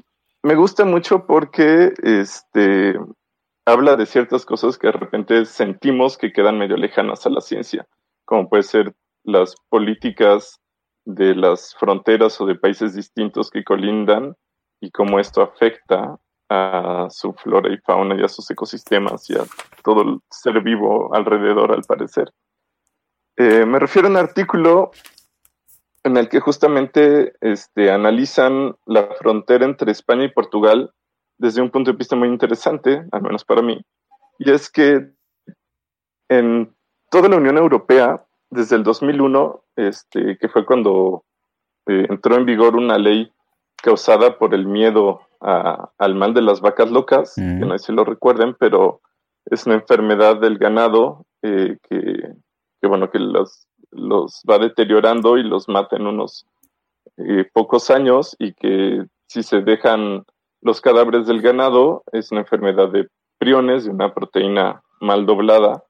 me 0.43 0.57
gusta 0.57 0.85
mucho 0.85 1.25
porque 1.25 1.93
este 2.03 2.99
habla 3.65 3.95
de 3.95 4.07
ciertas 4.07 4.45
cosas 4.45 4.77
que 4.77 4.89
de 4.89 4.95
repente 4.95 5.45
sentimos 5.45 6.19
que 6.19 6.33
quedan 6.33 6.59
medio 6.59 6.77
lejanas 6.77 7.25
a 7.27 7.31
la 7.31 7.43
ciencia, 7.43 7.87
como 8.25 8.49
puede 8.49 8.65
ser 8.65 8.93
las 9.23 9.55
políticas 9.69 10.59
de 11.05 11.37
las 11.37 11.77
fronteras 11.77 12.41
o 12.41 12.47
de 12.47 12.57
países 12.57 12.97
distintos 12.97 13.51
que 13.51 13.63
colindan 13.63 14.35
y 14.81 14.91
cómo 14.91 15.21
esto 15.21 15.43
afecta 15.43 16.19
a 16.53 17.09
su 17.09 17.33
flora 17.33 17.73
y 17.73 17.79
fauna 17.79 18.15
y 18.15 18.23
a 18.23 18.29
sus 18.29 18.51
ecosistemas 18.51 19.29
y 19.31 19.35
a 19.35 19.45
todo 19.83 20.03
el 20.03 20.19
ser 20.31 20.61
vivo 20.61 21.15
alrededor, 21.15 21.73
al 21.73 21.83
parecer. 21.83 22.31
Eh, 23.37 23.65
me 23.65 23.79
refiero 23.79 24.09
a 24.09 24.11
un 24.11 24.19
artículo 24.19 24.91
en 26.05 26.17
el 26.19 26.29
que 26.29 26.41
justamente 26.41 27.33
este, 27.41 27.91
analizan 27.91 28.77
la 28.85 29.07
frontera 29.19 29.65
entre 29.65 29.93
España 29.93 30.25
y 30.25 30.33
Portugal 30.33 30.93
desde 31.39 31.63
un 31.63 31.71
punto 31.71 31.93
de 31.93 31.97
vista 31.97 32.17
muy 32.17 32.29
interesante, 32.29 33.05
al 33.11 33.23
menos 33.23 33.45
para 33.45 33.63
mí, 33.63 33.81
y 34.39 34.51
es 34.51 34.71
que 34.71 35.11
en 36.29 36.75
toda 37.11 37.29
la 37.29 37.37
Unión 37.37 37.57
Europea, 37.57 38.25
desde 38.51 38.77
el 38.77 38.83
2001, 38.83 39.65
este, 39.77 40.37
que 40.39 40.49
fue 40.49 40.67
cuando 40.67 41.25
eh, 41.87 42.07
entró 42.09 42.37
en 42.37 42.45
vigor 42.45 42.77
una 42.77 42.99
ley 42.99 43.33
causada 43.77 44.39
por 44.39 44.55
el 44.55 44.67
miedo 44.67 45.23
a- 45.43 45.91
al 45.99 46.15
mal 46.15 46.35
de 46.35 46.43
las 46.43 46.61
vacas 46.61 46.91
locas, 46.91 47.35
Mm. 47.37 47.59
que 47.61 47.67
no 47.67 47.79
sé 47.79 47.87
si 47.87 47.93
lo 47.93 48.05
recuerden, 48.05 48.55
pero 48.59 49.01
es 49.47 49.67
una 49.67 49.75
enfermedad 49.77 50.39
del 50.41 50.59
ganado 50.59 51.25
eh, 51.43 51.77
que, 51.89 51.99
que, 52.81 52.87
bueno, 52.89 53.11
que 53.11 53.19
los, 53.19 53.67
los 53.91 54.43
va 54.49 54.59
deteriorando 54.59 55.37
y 55.39 55.43
los 55.43 55.69
mata 55.69 55.97
en 55.97 56.07
unos 56.07 56.47
eh, 57.17 57.45
pocos 57.53 57.91
años 57.91 58.37
y 58.39 58.55
que 58.55 59.05
si 59.27 59.43
se 59.43 59.61
dejan 59.61 60.25
los 60.61 60.81
cadáveres 60.81 61.27
del 61.27 61.43
ganado 61.43 62.05
es 62.13 62.31
una 62.31 62.43
enfermedad 62.43 62.91
de 62.91 63.09
priones, 63.39 63.85
de 63.85 63.91
una 63.91 64.15
proteína 64.15 64.83
mal 65.01 65.27
doblada, 65.27 65.83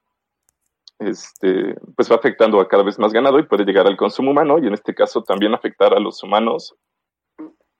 este, 0.99 1.75
pues 1.95 2.11
va 2.11 2.15
afectando 2.15 2.59
a 2.59 2.67
cada 2.67 2.83
vez 2.83 2.97
más 2.97 3.11
ganado 3.13 3.37
y 3.39 3.43
puede 3.43 3.65
llegar 3.65 3.85
al 3.87 3.97
consumo 3.97 4.31
humano 4.31 4.57
y 4.59 4.67
en 4.67 4.73
este 4.73 4.93
caso 4.95 5.21
también 5.23 5.53
afectar 5.53 5.93
a 5.93 5.99
los 5.99 6.23
humanos 6.23 6.75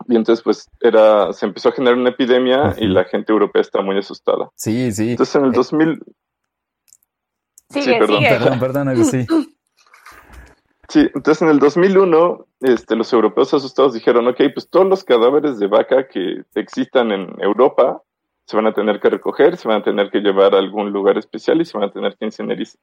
Y 0.08 0.16
entonces, 0.16 0.44
pues, 0.44 0.70
era, 0.82 1.32
se 1.34 1.46
empezó 1.46 1.70
a 1.70 1.72
generar 1.74 1.98
una 1.98 2.10
epidemia 2.10 2.76
y 2.78 2.88
la 2.88 3.06
gente 3.06 3.32
europea 3.32 3.62
está 3.62 3.82
muy 3.82 3.98
asustada. 3.98 4.50
Sí, 4.56 4.92
sí. 4.92 5.12
Entonces, 5.12 5.36
en 5.36 5.46
el 5.46 5.52
Eh, 5.52 5.56
2000, 5.56 6.04
Sigue, 7.70 7.98
perdón, 7.98 8.18
sigue. 8.18 8.30
Perdón, 8.30 8.60
perdón, 8.60 8.88
algo 8.90 9.04
sí. 9.04 9.26
Sí, 10.90 11.10
entonces 11.16 11.42
en 11.42 11.48
el 11.48 11.58
2001, 11.58 12.46
este, 12.60 12.96
los 12.96 13.12
europeos 13.14 13.52
asustados 13.52 13.94
dijeron, 13.94 14.28
ok, 14.28 14.42
pues 14.54 14.70
todos 14.70 14.86
los 14.86 15.04
cadáveres 15.04 15.58
de 15.58 15.66
vaca 15.66 16.08
que 16.08 16.44
existan 16.54 17.12
en 17.12 17.34
Europa 17.42 18.04
se 18.46 18.56
van 18.56 18.68
a 18.68 18.74
tener 18.74 19.00
que 19.00 19.10
recoger, 19.10 19.58
se 19.58 19.68
van 19.68 19.82
a 19.82 19.84
tener 19.84 20.12
que 20.12 20.20
llevar 20.20 20.54
a 20.54 20.60
algún 20.60 20.92
lugar 20.92 21.18
especial 21.18 21.62
y 21.62 21.66
se 21.66 21.76
van 21.78 21.90
a 21.90 21.92
tener 21.92 22.16
que 22.18 22.30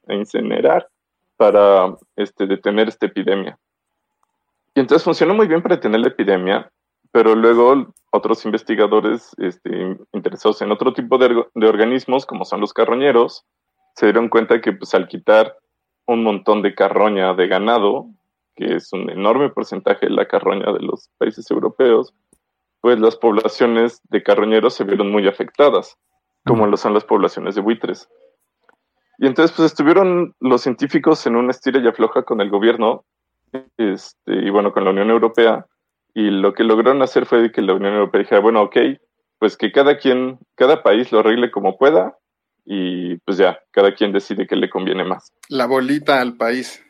incinerar 0.09 0.89
para 1.37 1.95
este, 2.17 2.47
detener 2.47 2.89
esta 2.89 3.05
epidemia. 3.05 3.57
Y 4.73 4.79
entonces 4.79 5.05
funcionó 5.05 5.33
muy 5.33 5.47
bien 5.47 5.61
para 5.61 5.75
detener 5.75 6.01
la 6.01 6.07
epidemia, 6.07 6.71
pero 7.11 7.35
luego 7.35 7.93
otros 8.11 8.45
investigadores 8.45 9.35
este, 9.37 9.97
interesados 10.13 10.61
en 10.61 10.71
otro 10.71 10.93
tipo 10.93 11.17
de, 11.17 11.45
organismos, 11.67 12.25
como 12.25 12.45
son 12.45 12.61
los 12.61 12.73
carroñeros, 12.73 13.45
se 13.95 14.07
dieron 14.07 14.29
cuenta 14.29 14.61
que 14.61 14.73
pues 14.73 14.93
al 14.93 15.07
quitar 15.07 15.57
un 16.07 16.23
montón 16.23 16.61
de 16.61 16.73
carroña 16.73 17.33
de 17.33 17.47
ganado, 17.47 18.07
que 18.55 18.75
es 18.75 18.91
un 18.93 19.09
enorme 19.09 19.49
porcentaje 19.49 20.07
de 20.07 20.13
la 20.13 20.27
carroña 20.27 20.71
de 20.71 20.81
los 20.81 21.09
países 21.17 21.49
europeos, 21.51 22.13
pues 22.81 22.99
las 22.99 23.15
poblaciones 23.15 24.01
de 24.09 24.23
carroñeros 24.23 24.73
se 24.73 24.83
vieron 24.83 25.11
muy 25.11 25.27
afectadas, 25.27 25.97
como 26.45 26.67
lo 26.67 26.77
son 26.77 26.93
las 26.93 27.05
poblaciones 27.05 27.55
de 27.55 27.61
buitres. 27.61 28.09
Y 29.19 29.27
entonces 29.27 29.55
pues 29.55 29.71
estuvieron 29.71 30.35
los 30.39 30.61
científicos 30.61 31.25
en 31.27 31.35
una 31.35 31.51
estira 31.51 31.79
y 31.79 31.87
afloja 31.87 32.23
con 32.23 32.41
el 32.41 32.49
gobierno, 32.49 33.05
este, 33.77 34.33
y 34.33 34.49
bueno, 34.49 34.71
con 34.71 34.83
la 34.83 34.91
Unión 34.91 35.11
Europea, 35.11 35.67
y 36.13 36.29
lo 36.29 36.53
que 36.53 36.63
lograron 36.63 37.01
hacer 37.01 37.25
fue 37.25 37.51
que 37.51 37.61
la 37.61 37.73
Unión 37.73 37.93
Europea 37.93 38.21
dijera, 38.21 38.41
bueno, 38.41 38.63
ok, 38.63 38.77
pues 39.39 39.57
que 39.57 39.71
cada 39.71 39.97
quien, 39.97 40.39
cada 40.55 40.83
país 40.83 41.11
lo 41.11 41.19
arregle 41.19 41.51
como 41.51 41.77
pueda, 41.77 42.17
y 42.65 43.17
pues 43.17 43.37
ya, 43.37 43.59
cada 43.71 43.93
quien 43.93 44.11
decide 44.11 44.47
qué 44.47 44.55
le 44.55 44.69
conviene 44.69 45.03
más. 45.03 45.33
La 45.49 45.65
bolita 45.65 46.21
al 46.21 46.37
país. 46.37 46.83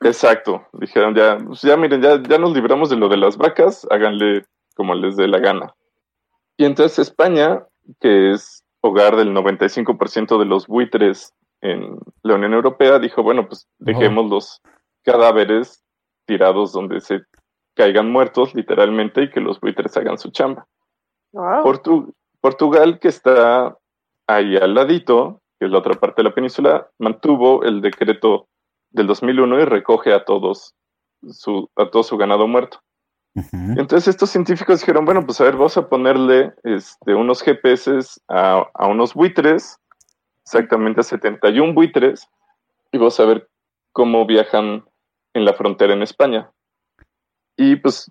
Exacto, 0.00 0.66
dijeron 0.72 1.14
ya, 1.14 1.38
pues 1.38 1.62
ya 1.62 1.76
miren, 1.76 2.00
ya, 2.00 2.22
ya 2.22 2.38
nos 2.38 2.54
libramos 2.54 2.88
de 2.88 2.96
lo 2.96 3.08
de 3.08 3.16
las 3.16 3.36
vacas, 3.36 3.86
háganle 3.90 4.44
como 4.74 4.94
les 4.94 5.16
dé 5.16 5.26
la 5.26 5.40
gana. 5.40 5.74
Y 6.56 6.64
entonces 6.64 7.00
España, 7.00 7.64
que 8.00 8.30
es 8.32 8.64
hogar 8.80 9.16
del 9.16 9.34
95% 9.34 10.38
de 10.38 10.44
los 10.44 10.66
buitres 10.66 11.34
en 11.60 11.98
la 12.22 12.34
Unión 12.34 12.54
Europea, 12.54 12.98
dijo, 13.00 13.22
bueno, 13.22 13.48
pues 13.48 13.68
dejemos 13.78 14.30
los 14.30 14.62
cadáveres 15.02 15.84
tirados 16.26 16.72
donde 16.72 17.00
se 17.00 17.22
caigan 17.78 18.10
muertos, 18.10 18.54
literalmente, 18.54 19.22
y 19.22 19.30
que 19.30 19.40
los 19.40 19.60
buitres 19.60 19.96
hagan 19.96 20.18
su 20.18 20.30
chamba. 20.30 20.66
Wow. 21.32 21.62
Portu- 21.64 22.12
Portugal, 22.40 22.98
que 22.98 23.08
está 23.08 23.76
ahí 24.26 24.56
al 24.56 24.74
ladito, 24.74 25.40
que 25.58 25.66
es 25.66 25.70
la 25.72 25.78
otra 25.78 25.94
parte 25.94 26.22
de 26.22 26.28
la 26.28 26.34
península, 26.34 26.88
mantuvo 26.98 27.62
el 27.62 27.80
decreto 27.80 28.48
del 28.90 29.06
2001 29.06 29.60
y 29.60 29.64
recoge 29.64 30.12
a 30.12 30.24
todos 30.24 30.74
su, 31.30 31.68
a 31.76 31.88
todo 31.90 32.02
su 32.02 32.16
ganado 32.16 32.46
muerto. 32.48 32.80
Entonces 33.78 34.08
estos 34.08 34.30
científicos 34.30 34.80
dijeron, 34.80 35.04
bueno, 35.04 35.24
pues 35.24 35.40
a 35.40 35.44
ver, 35.44 35.54
vamos 35.54 35.76
a 35.76 35.88
ponerle 35.88 36.52
este, 36.64 37.14
unos 37.14 37.40
GPS 37.42 37.98
a, 38.28 38.66
a 38.74 38.86
unos 38.88 39.14
buitres, 39.14 39.78
exactamente 40.42 41.00
a 41.00 41.04
71 41.04 41.72
buitres, 41.74 42.26
y 42.90 42.98
vamos 42.98 43.20
a 43.20 43.24
ver 43.26 43.48
cómo 43.92 44.26
viajan 44.26 44.84
en 45.34 45.44
la 45.44 45.52
frontera 45.52 45.92
en 45.92 46.02
España. 46.02 46.50
Y 47.58 47.76
pues 47.76 48.10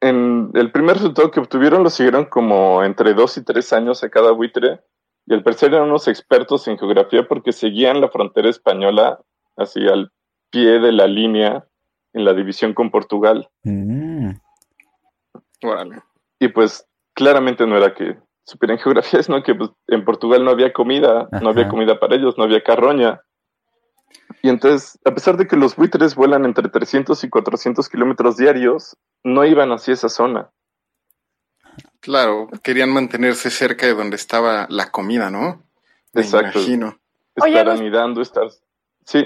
en 0.00 0.50
el 0.54 0.70
primer 0.70 0.96
resultado 0.96 1.30
que 1.30 1.40
obtuvieron 1.40 1.82
lo 1.82 1.90
siguieron 1.90 2.26
como 2.26 2.84
entre 2.84 3.14
dos 3.14 3.36
y 3.38 3.42
tres 3.42 3.72
años 3.72 4.04
a 4.04 4.10
cada 4.10 4.30
buitre, 4.30 4.80
y 5.26 5.32
al 5.32 5.42
parecer 5.42 5.72
eran 5.72 5.88
unos 5.88 6.06
expertos 6.06 6.68
en 6.68 6.78
geografía 6.78 7.26
porque 7.26 7.52
seguían 7.52 8.02
la 8.02 8.10
frontera 8.10 8.50
española 8.50 9.18
así 9.56 9.88
al 9.88 10.12
pie 10.50 10.78
de 10.78 10.92
la 10.92 11.06
línea 11.06 11.66
en 12.12 12.24
la 12.26 12.34
división 12.34 12.74
con 12.74 12.90
Portugal. 12.90 13.48
Mm. 13.62 14.32
Y 16.38 16.48
pues 16.48 16.86
claramente 17.14 17.66
no 17.66 17.78
era 17.78 17.94
que 17.94 18.18
supieran 18.44 18.78
geografía, 18.78 19.22
sino 19.22 19.42
que 19.42 19.54
pues, 19.54 19.70
en 19.86 20.04
Portugal 20.04 20.44
no 20.44 20.50
había 20.50 20.74
comida, 20.74 21.26
no 21.40 21.48
había 21.48 21.68
comida 21.68 21.98
para 21.98 22.16
ellos, 22.16 22.36
no 22.36 22.44
había 22.44 22.62
carroña. 22.62 23.22
Y 24.44 24.50
entonces, 24.50 24.98
a 25.06 25.14
pesar 25.14 25.38
de 25.38 25.46
que 25.46 25.56
los 25.56 25.74
buitres 25.74 26.14
vuelan 26.14 26.44
entre 26.44 26.68
300 26.68 27.24
y 27.24 27.30
400 27.30 27.88
kilómetros 27.88 28.36
diarios, 28.36 28.94
no 29.22 29.42
iban 29.46 29.72
hacia 29.72 29.94
esa 29.94 30.10
zona. 30.10 30.50
Claro, 32.00 32.50
querían 32.62 32.90
mantenerse 32.92 33.48
cerca 33.48 33.86
de 33.86 33.94
donde 33.94 34.16
estaba 34.16 34.66
la 34.68 34.90
comida, 34.90 35.30
¿no? 35.30 35.62
Me 36.12 36.20
Exacto. 36.20 36.58
imagino. 36.58 36.98
Estar 37.34 37.70
anidando, 37.70 38.20
estar... 38.20 38.50
Sí, 39.06 39.24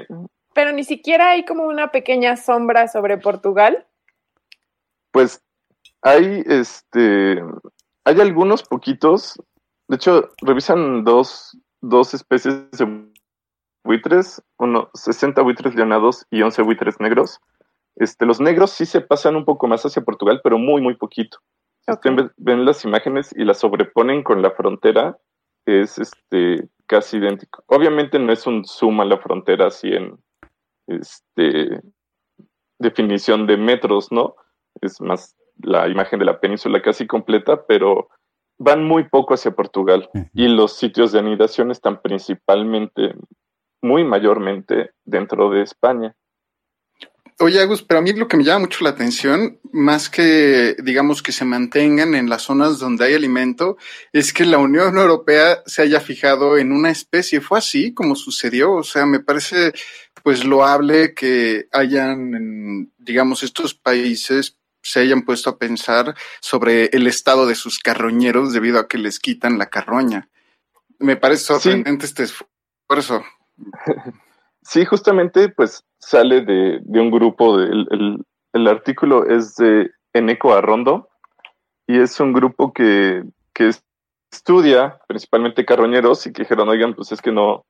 Pero 0.54 0.70
ni 0.70 0.84
siquiera 0.84 1.30
hay 1.30 1.44
como 1.44 1.64
una 1.64 1.90
pequeña 1.90 2.36
sombra 2.36 2.86
sobre 2.86 3.18
Portugal. 3.18 3.88
pues 5.10 5.42
hay, 6.00 6.44
este, 6.46 7.42
hay 8.04 8.20
algunos 8.20 8.62
poquitos. 8.62 9.42
De 9.88 9.96
hecho, 9.96 10.30
revisan 10.42 11.02
dos, 11.02 11.58
dos 11.80 12.14
especies 12.14 12.70
de 12.70 13.07
buitres, 13.88 14.42
uno, 14.58 14.90
60 14.94 15.40
buitres 15.42 15.74
leonados 15.74 16.26
y 16.30 16.42
11 16.42 16.62
buitres 16.62 17.00
negros. 17.00 17.40
Este, 17.96 18.26
los 18.26 18.38
negros 18.38 18.70
sí 18.70 18.84
se 18.86 19.00
pasan 19.00 19.34
un 19.34 19.44
poco 19.44 19.66
más 19.66 19.82
hacia 19.84 20.02
Portugal, 20.04 20.40
pero 20.44 20.58
muy, 20.58 20.80
muy 20.82 20.94
poquito. 20.94 21.38
Si 21.86 21.92
ven- 22.10 22.30
ven 22.36 22.64
las 22.66 22.84
imágenes 22.84 23.34
y 23.34 23.44
las 23.44 23.58
sobreponen 23.58 24.22
con 24.22 24.42
la 24.42 24.50
frontera, 24.50 25.16
es 25.66 25.98
este, 25.98 26.68
casi 26.86 27.16
idéntico. 27.16 27.64
Obviamente 27.66 28.18
no 28.18 28.30
es 28.32 28.46
un 28.46 28.64
zoom 28.66 29.00
a 29.00 29.04
la 29.06 29.16
frontera 29.18 29.66
así 29.68 29.88
en 29.88 30.18
este, 30.86 31.80
definición 32.78 33.46
de 33.46 33.56
metros, 33.56 34.12
¿no? 34.12 34.36
Es 34.80 35.00
más 35.00 35.34
la 35.62 35.88
imagen 35.88 36.18
de 36.18 36.24
la 36.26 36.38
península 36.40 36.80
casi 36.82 37.06
completa, 37.06 37.64
pero 37.66 38.08
van 38.58 38.84
muy 38.84 39.04
poco 39.08 39.34
hacia 39.34 39.52
Portugal 39.52 40.08
y 40.34 40.48
los 40.48 40.76
sitios 40.76 41.12
de 41.12 41.18
anidación 41.20 41.70
están 41.70 42.00
principalmente, 42.02 43.14
muy 43.82 44.04
mayormente 44.04 44.90
dentro 45.04 45.50
de 45.50 45.62
España. 45.62 46.14
Oye, 47.40 47.60
Agus, 47.60 47.82
pero 47.82 48.00
a 48.00 48.02
mí 48.02 48.12
lo 48.14 48.26
que 48.26 48.36
me 48.36 48.42
llama 48.42 48.60
mucho 48.60 48.82
la 48.82 48.90
atención, 48.90 49.60
más 49.70 50.10
que, 50.10 50.74
digamos, 50.82 51.22
que 51.22 51.30
se 51.30 51.44
mantengan 51.44 52.16
en 52.16 52.28
las 52.28 52.42
zonas 52.42 52.80
donde 52.80 53.04
hay 53.04 53.14
alimento, 53.14 53.76
es 54.12 54.32
que 54.32 54.44
la 54.44 54.58
Unión 54.58 54.98
Europea 54.98 55.62
se 55.64 55.82
haya 55.82 56.00
fijado 56.00 56.58
en 56.58 56.72
una 56.72 56.90
especie. 56.90 57.40
Fue 57.40 57.58
así 57.58 57.94
como 57.94 58.16
sucedió. 58.16 58.72
O 58.72 58.82
sea, 58.82 59.06
me 59.06 59.20
parece, 59.20 59.72
pues, 60.24 60.44
loable 60.44 61.14
que 61.14 61.68
hayan, 61.70 62.90
digamos, 62.98 63.44
estos 63.44 63.72
países 63.72 64.58
se 64.82 64.98
hayan 64.98 65.22
puesto 65.22 65.50
a 65.50 65.58
pensar 65.58 66.16
sobre 66.40 66.86
el 66.86 67.06
estado 67.06 67.46
de 67.46 67.54
sus 67.54 67.78
carroñeros 67.78 68.52
debido 68.52 68.80
a 68.80 68.88
que 68.88 68.98
les 68.98 69.20
quitan 69.20 69.58
la 69.58 69.66
carroña. 69.66 70.28
Me 70.98 71.16
parece 71.16 71.44
sorprendente 71.44 72.06
este 72.06 72.24
esfuerzo. 72.24 73.22
Sí, 74.62 74.84
justamente, 74.84 75.48
pues 75.48 75.82
sale 75.98 76.42
de, 76.42 76.80
de 76.82 77.00
un 77.00 77.10
grupo, 77.10 77.56
de, 77.56 77.66
el, 77.66 77.88
el- 77.90 78.18
el 78.52 78.66
artículo 78.66 79.24
es 79.26 79.54
de 79.56 79.90
Eneco 80.12 80.52
Arrondo 80.52 81.08
y 81.86 81.98
es 82.00 82.18
un 82.20 82.32
grupo 82.32 82.72
que, 82.72 83.22
que 83.54 83.68
es- 83.68 83.84
estudia 84.30 84.98
principalmente 85.06 85.64
carroñeros 85.64 86.26
y 86.26 86.32
que 86.32 86.42
dijeron, 86.42 86.68
oigan, 86.68 86.94
pues 86.94 87.12
es 87.12 87.22
que 87.22 87.32
no, 87.32 87.64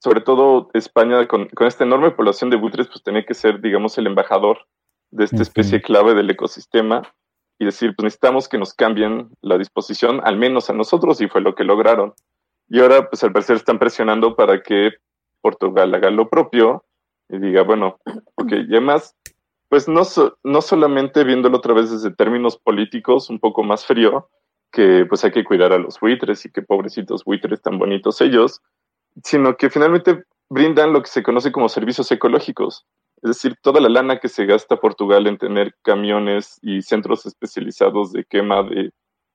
sobre 0.00 0.20
todo 0.20 0.68
España 0.74 1.28
con, 1.28 1.46
con 1.48 1.66
esta 1.68 1.84
enorme 1.84 2.10
población 2.10 2.50
de 2.50 2.56
buitres, 2.56 2.88
pues 2.88 3.02
tenía 3.04 3.24
que 3.24 3.34
ser, 3.34 3.60
digamos, 3.60 3.96
el 3.98 4.06
embajador 4.08 4.58
de 5.12 5.24
esta 5.24 5.36
especie 5.42 5.80
clave 5.82 6.14
del 6.14 6.30
ecosistema 6.30 7.02
y 7.58 7.66
decir, 7.66 7.94
pues 7.94 8.04
necesitamos 8.04 8.48
que 8.48 8.58
nos 8.58 8.74
cambien 8.74 9.28
la 9.42 9.58
disposición, 9.58 10.20
al 10.24 10.36
menos 10.38 10.70
a 10.70 10.72
nosotros, 10.72 11.20
y 11.20 11.28
fue 11.28 11.40
lo 11.40 11.54
que 11.54 11.62
lograron. 11.64 12.14
Y 12.68 12.80
ahora, 12.80 13.08
pues 13.08 13.22
al 13.22 13.32
parecer 13.32 13.56
están 13.56 13.78
presionando 13.78 14.34
para 14.34 14.60
que 14.62 14.90
Portugal 15.46 15.94
haga 15.94 16.10
lo 16.10 16.28
propio 16.28 16.84
y 17.28 17.38
diga, 17.38 17.62
bueno, 17.62 18.00
ok, 18.34 18.50
y 18.68 18.72
además, 18.72 19.14
pues 19.68 19.86
no, 19.86 20.02
so- 20.04 20.36
no 20.42 20.60
solamente 20.60 21.22
viéndolo 21.22 21.58
otra 21.58 21.72
vez 21.72 21.88
desde 21.92 22.10
términos 22.10 22.58
políticos, 22.58 23.30
un 23.30 23.38
poco 23.38 23.62
más 23.62 23.86
frío, 23.86 24.28
que 24.72 25.06
pues 25.08 25.24
hay 25.24 25.30
que 25.30 25.44
cuidar 25.44 25.72
a 25.72 25.78
los 25.78 26.00
buitres 26.00 26.44
y 26.44 26.50
que 26.50 26.62
pobrecitos 26.62 27.22
buitres 27.24 27.62
tan 27.62 27.78
bonitos 27.78 28.20
ellos, 28.20 28.60
sino 29.22 29.56
que 29.56 29.70
finalmente 29.70 30.24
brindan 30.50 30.92
lo 30.92 31.00
que 31.00 31.10
se 31.10 31.22
conoce 31.22 31.52
como 31.52 31.68
servicios 31.68 32.10
ecológicos. 32.10 32.84
Es 33.22 33.28
decir, 33.30 33.54
toda 33.62 33.80
la 33.80 33.88
lana 33.88 34.18
que 34.18 34.28
se 34.28 34.46
gasta 34.46 34.80
Portugal 34.80 35.28
en 35.28 35.38
tener 35.38 35.74
camiones 35.82 36.58
y 36.60 36.82
centros 36.82 37.24
especializados 37.24 38.12
de 38.12 38.24
quema 38.24 38.64
de 38.64 38.90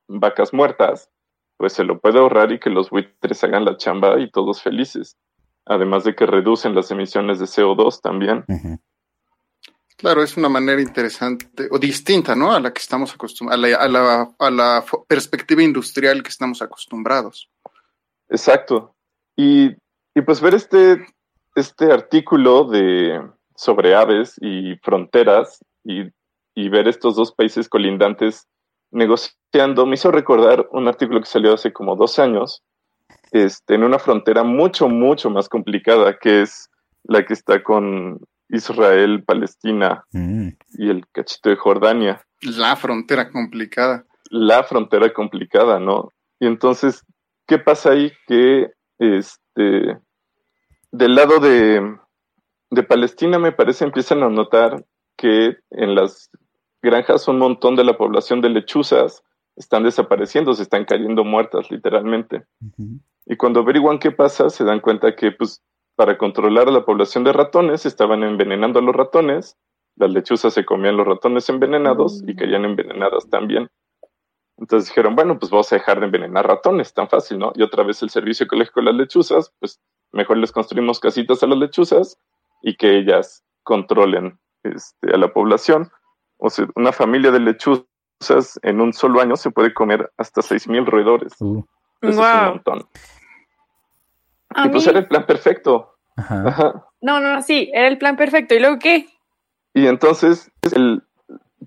vacas 0.10 0.54
muertas, 0.54 1.10
pues 1.58 1.72
se 1.72 1.86
lo 1.86 2.00
puede 2.00 2.20
ahorrar 2.20 2.52
y 2.52 2.60
que 2.60 2.70
los 2.70 2.90
buitres 2.90 3.44
hagan 3.46 3.64
la 3.64 3.78
chamba 3.78 4.20
y 4.20 4.30
todos 4.30 4.62
felices. 4.62 5.16
Además 5.66 6.04
de 6.04 6.16
que 6.16 6.26
reducen 6.26 6.76
las 6.76 6.90
emisiones 6.92 7.40
de 7.40 7.46
CO2 7.46 8.02
también. 8.02 8.46
Claro, 9.98 10.24
es 10.24 10.36
una 10.36 10.50
manera 10.50 10.82
interesante 10.82 11.68
o 11.70 11.78
distinta, 11.78 12.36
¿no? 12.36 12.52
A 12.52 12.60
la 12.60 12.74
que 12.74 12.80
estamos 12.80 13.14
acostumbrados, 13.14 13.64
a 13.64 13.68
la, 13.68 13.78
a 13.78 13.88
la, 13.88 14.36
a 14.40 14.50
la 14.50 14.86
perspectiva 15.08 15.62
industrial 15.62 16.24
que 16.24 16.30
estamos 16.30 16.62
acostumbrados. 16.62 17.50
Exacto. 18.30 18.96
Y, 19.36 19.76
y 20.16 20.22
pues 20.26 20.42
ver 20.42 20.56
este, 20.56 21.06
este 21.56 21.92
artículo 21.92 22.64
de, 22.64 23.22
sobre 23.56 23.94
aves 23.94 24.36
y 24.42 24.76
fronteras 24.78 25.64
y, 25.84 26.10
y 26.56 26.70
ver 26.70 26.88
estos 26.88 27.16
dos 27.16 27.32
países 27.32 27.70
colindantes 27.70 28.48
negociando 28.90 29.86
me 29.86 29.96
hizo 29.96 30.12
recordar 30.12 30.68
un 30.72 30.88
artículo 30.88 31.20
que 31.20 31.28
salió 31.28 31.54
hace 31.54 31.72
como 31.72 31.96
dos 31.96 32.20
años 32.20 32.64
este, 33.32 33.76
en 33.76 33.84
una 33.84 33.98
frontera 34.00 34.44
mucho, 34.44 34.88
mucho 34.90 35.30
más 35.30 35.48
complicada 35.50 36.18
que 36.20 36.42
es 36.42 36.70
la 37.04 37.26
que 37.26 37.34
está 37.34 37.64
con 37.64 38.20
Israel, 38.50 39.24
Palestina 39.24 40.04
Mm. 40.12 40.50
y 40.74 40.90
el 40.90 41.08
cachito 41.12 41.50
de 41.50 41.56
Jordania 41.56 42.22
La 42.42 42.76
frontera 42.76 43.32
complicada. 43.32 44.06
la 44.30 44.64
frontera 44.64 45.12
complicada, 45.14 45.80
¿no? 45.80 46.10
Y 46.40 46.48
entonces, 46.48 47.04
¿qué 47.48 47.58
pasa 47.60 47.92
ahí? 47.92 48.12
Que 48.28 48.72
este 49.00 49.98
del 50.92 51.16
lado 51.16 51.40
de, 51.40 51.98
de 52.70 52.84
Palestina, 52.84 53.40
me 53.40 53.52
parece, 53.54 53.86
empiezan 53.86 54.24
a 54.24 54.30
notar 54.30 54.84
que 55.18 55.58
en 55.70 55.96
las 55.96 56.30
granjas 56.82 57.28
un 57.28 57.38
montón 57.38 57.76
de 57.76 57.84
la 57.86 57.98
población 57.98 58.42
de 58.42 58.50
lechuzas 58.50 59.24
están 59.56 59.84
desapareciendo, 59.84 60.54
se 60.54 60.64
están 60.64 60.84
cayendo 60.86 61.24
muertas, 61.24 61.70
literalmente. 61.72 62.44
Y 63.26 63.36
cuando 63.38 63.62
averiguan 63.62 64.00
qué 64.00 64.12
pasa, 64.12 64.50
se 64.50 64.64
dan 64.64 64.80
cuenta 64.80 65.16
que, 65.16 65.32
pues, 65.32 65.62
para 65.96 66.18
controlar 66.18 66.68
a 66.68 66.72
la 66.72 66.86
población 66.86 67.24
de 67.24 67.34
ratones, 67.34 67.86
estaban 67.86 68.24
envenenando 68.24 68.80
a 68.80 68.82
los 68.82 68.96
ratones, 68.96 69.58
las 69.96 70.12
lechuzas 70.12 70.54
se 70.54 70.66
comían 70.66 70.98
los 70.98 71.06
ratones 71.06 71.48
envenenados 71.50 72.24
y 72.26 72.36
caían 72.36 72.66
envenenadas 72.66 73.30
también. 73.30 73.70
Entonces 74.58 74.90
dijeron, 74.90 75.16
bueno, 75.16 75.38
pues 75.40 75.52
vamos 75.52 75.72
a 75.72 75.76
dejar 75.76 76.00
de 76.00 76.06
envenenar 76.06 76.48
ratones, 76.48 76.94
tan 76.94 77.10
fácil, 77.10 77.40
¿no? 77.40 77.52
Y 77.56 77.64
otra 77.64 77.84
vez 77.84 78.02
el 78.04 78.10
servicio 78.10 78.46
ecológico 78.46 78.80
de 78.80 78.86
las 78.88 78.96
lechuzas, 78.96 79.54
pues 79.60 79.80
mejor 80.12 80.38
les 80.38 80.52
construimos 80.52 81.00
casitas 81.00 81.42
a 81.42 81.48
las 81.48 81.58
lechuzas 81.58 82.20
y 82.62 82.76
que 82.76 82.98
ellas 82.98 83.44
controlen 83.64 84.40
este, 84.64 85.14
a 85.14 85.18
la 85.18 85.34
población. 85.34 85.90
O 86.38 86.50
sea, 86.50 86.68
una 86.76 86.92
familia 86.92 87.32
de 87.32 87.40
lechuzas 87.40 88.60
en 88.62 88.82
un 88.82 88.94
solo 88.94 89.20
año 89.20 89.36
se 89.36 89.52
puede 89.52 89.74
comer 89.74 90.12
hasta 90.18 90.42
6.000 90.42 90.86
roedores. 90.86 91.34
Uh, 91.40 91.64
Eso 92.02 92.10
es 92.10 92.18
un 92.18 92.46
montón. 92.50 92.88
A 94.50 94.66
Y 94.66 94.70
pues 94.70 94.84
mí- 94.86 94.90
era 94.90 95.00
el 95.00 95.08
plan 95.08 95.26
perfecto. 95.26 95.96
ajá. 96.18 96.44
Ajá. 96.48 96.86
No, 97.02 97.20
no, 97.20 97.34
no, 97.34 97.42
sí, 97.42 97.70
era 97.74 97.88
el 97.88 97.98
plan 97.98 98.16
perfecto. 98.16 98.54
¿Y 98.54 98.60
luego 98.60 98.78
qué? 98.80 99.08
Y 99.74 99.88
entonces, 99.88 100.52
el, 100.76 101.02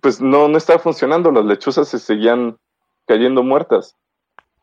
pues 0.01 0.21
no, 0.21 0.49
no 0.49 0.57
estaba 0.59 0.79
funcionando, 0.79 1.31
las 1.33 1.45
lechuzas 1.45 1.89
se 1.89 1.99
seguían 1.99 2.59
cayendo 3.07 3.43
muertas. 3.43 3.97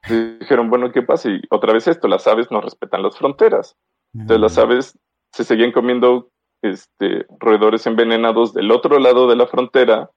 Y 0.08 0.38
dijeron, 0.40 0.70
bueno, 0.70 0.92
¿qué 0.92 1.02
pasa? 1.02 1.30
Y 1.30 1.42
otra 1.50 1.74
vez 1.74 1.88
esto, 1.88 2.08
las 2.08 2.26
aves 2.28 2.50
no 2.52 2.62
respetan 2.62 3.04
las 3.04 3.18
fronteras. 3.18 3.76
Entonces 4.14 4.40
las 4.42 4.58
aves 4.58 4.98
se 5.32 5.44
seguían 5.44 5.72
comiendo 5.72 6.30
este, 6.62 7.26
roedores 7.40 7.86
envenenados 7.88 8.54
del 8.54 8.72
otro 8.72 9.00
lado 9.00 9.28
de 9.28 9.36
la 9.36 9.48
frontera. 9.48 10.10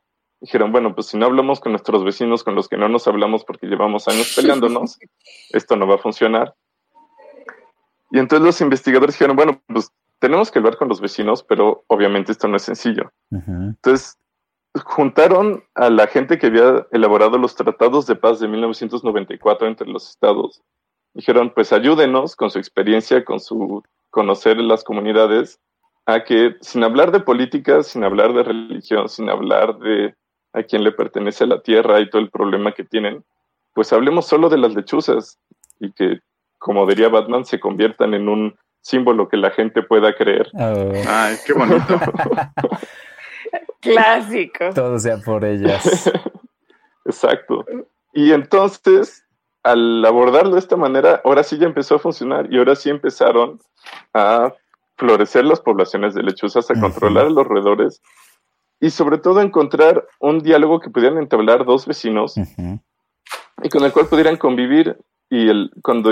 Dijeron, 0.45 0.73
bueno, 0.73 0.95
pues 0.95 1.07
si 1.07 1.17
no 1.17 1.25
hablamos 1.25 1.59
con 1.59 1.73
nuestros 1.73 2.05
vecinos 2.05 2.45
con 2.45 2.55
los 2.55 2.69
que 2.69 2.77
no 2.77 2.87
nos 2.87 3.09
hablamos 3.09 3.47
porque 3.47 3.67
llevamos 3.67 4.09
años 4.09 4.35
peleándonos, 4.37 4.99
esto 5.49 5.75
no 5.75 5.87
va 5.87 5.95
a 5.95 5.99
funcionar. 5.99 6.55
Y 8.11 8.19
entonces 8.19 8.45
los 8.45 8.61
investigadores 8.61 9.15
dijeron, 9.15 9.37
bueno, 9.37 9.63
pues 9.67 9.91
tenemos 10.19 10.51
que 10.51 10.59
hablar 10.59 10.77
con 10.77 10.89
los 10.89 11.01
vecinos, 11.01 11.43
pero 11.43 11.85
obviamente 11.87 12.31
esto 12.31 12.47
no 12.47 12.59
es 12.59 12.63
sencillo. 12.63 13.11
Entonces, 13.31 14.19
juntaron 14.85 15.65
a 15.75 15.89
la 15.89 16.09
gente 16.09 16.37
que 16.37 16.49
había 16.49 16.87
elaborado 16.93 17.39
los 17.39 17.55
tratados 17.55 18.07
de 18.07 18.15
paz 18.15 18.39
de 18.39 18.47
1994 18.47 19.67
entre 19.67 19.89
los 19.89 20.11
estados. 20.11 20.61
Dijeron, 21.15 21.53
pues 21.55 21.73
ayúdenos 21.73 22.37
con 22.37 22.51
su 22.51 22.59
experiencia, 22.59 23.25
con 23.25 23.41
su 23.41 23.83
conocer 24.11 24.59
las 24.59 24.85
comunidades, 24.85 25.59
a 26.05 26.23
que 26.23 26.57
sin 26.61 26.85
hablar 26.85 27.13
de 27.13 27.21
política, 27.21 27.83
sin 27.83 28.05
hablar 28.05 28.35
de 28.35 28.43
religión, 28.43 29.09
sin 29.09 29.31
hablar 29.31 29.79
de 29.79 30.15
a 30.55 30.63
quién 30.63 30.85
le 30.85 30.93
pertenece 30.93 31.47
la 31.47 31.61
tierra 31.61 32.01
y 32.01 32.09
todo 32.09 32.23
el 32.23 32.31
problema 32.31 32.73
que 32.73 32.85
tienen, 32.85 33.25
pues 33.75 33.93
hablemos 33.93 34.27
solo 34.27 34.49
de 34.49 34.59
las 34.59 34.75
lechuzas 34.75 35.39
y 35.81 35.93
que, 35.93 36.21
como 36.59 36.87
diría 36.87 37.09
Batman, 37.09 37.45
se 37.45 37.61
conviertan 37.61 38.15
en 38.15 38.29
un 38.29 38.57
símbolo 38.81 39.29
que 39.29 39.37
la 39.37 39.51
gente 39.51 39.83
pueda 39.83 40.15
creer. 40.15 40.49
Oh, 40.55 40.93
Ay, 41.09 41.37
qué 41.45 41.53
bonito. 41.53 42.01
Clásico. 43.81 44.71
todo 44.75 44.99
sea 44.99 45.19
por 45.19 45.45
ellas. 45.45 46.11
Exacto. 47.05 47.65
Y 48.13 48.33
entonces, 48.33 49.25
al 49.63 50.05
abordarlo 50.05 50.53
de 50.53 50.61
esta 50.61 50.77
manera, 50.77 51.21
ahora 51.25 51.43
sí 51.43 51.59
ya 51.59 51.67
empezó 51.67 51.97
a 51.97 51.99
funcionar 51.99 52.47
y 52.51 52.59
ahora 52.59 52.77
sí 52.77 52.91
empezaron 52.91 53.59
a 54.15 54.53
florecer 54.97 55.45
las 55.45 55.61
poblaciones 55.61 56.15
de 56.15 56.23
lechuzas, 56.23 56.71
a 56.71 56.81
controlar 56.81 57.31
los 57.31 57.47
roedores 57.47 58.01
y 58.85 58.91
sobre 58.91 59.17
todo 59.17 59.41
encontrar 59.41 60.07
un 60.21 60.41
diálogo 60.41 60.79
que 60.79 60.91
pudieran 60.91 61.17
entablar 61.17 61.65
dos 61.65 61.87
vecinos 61.87 62.35
y 62.37 63.69
con 63.71 63.83
el 63.83 63.93
cual 63.93 64.09
pudieran 64.09 64.37
convivir. 64.37 64.99
Y 65.31 65.49
el, 65.49 65.71
cuando, 65.83 66.11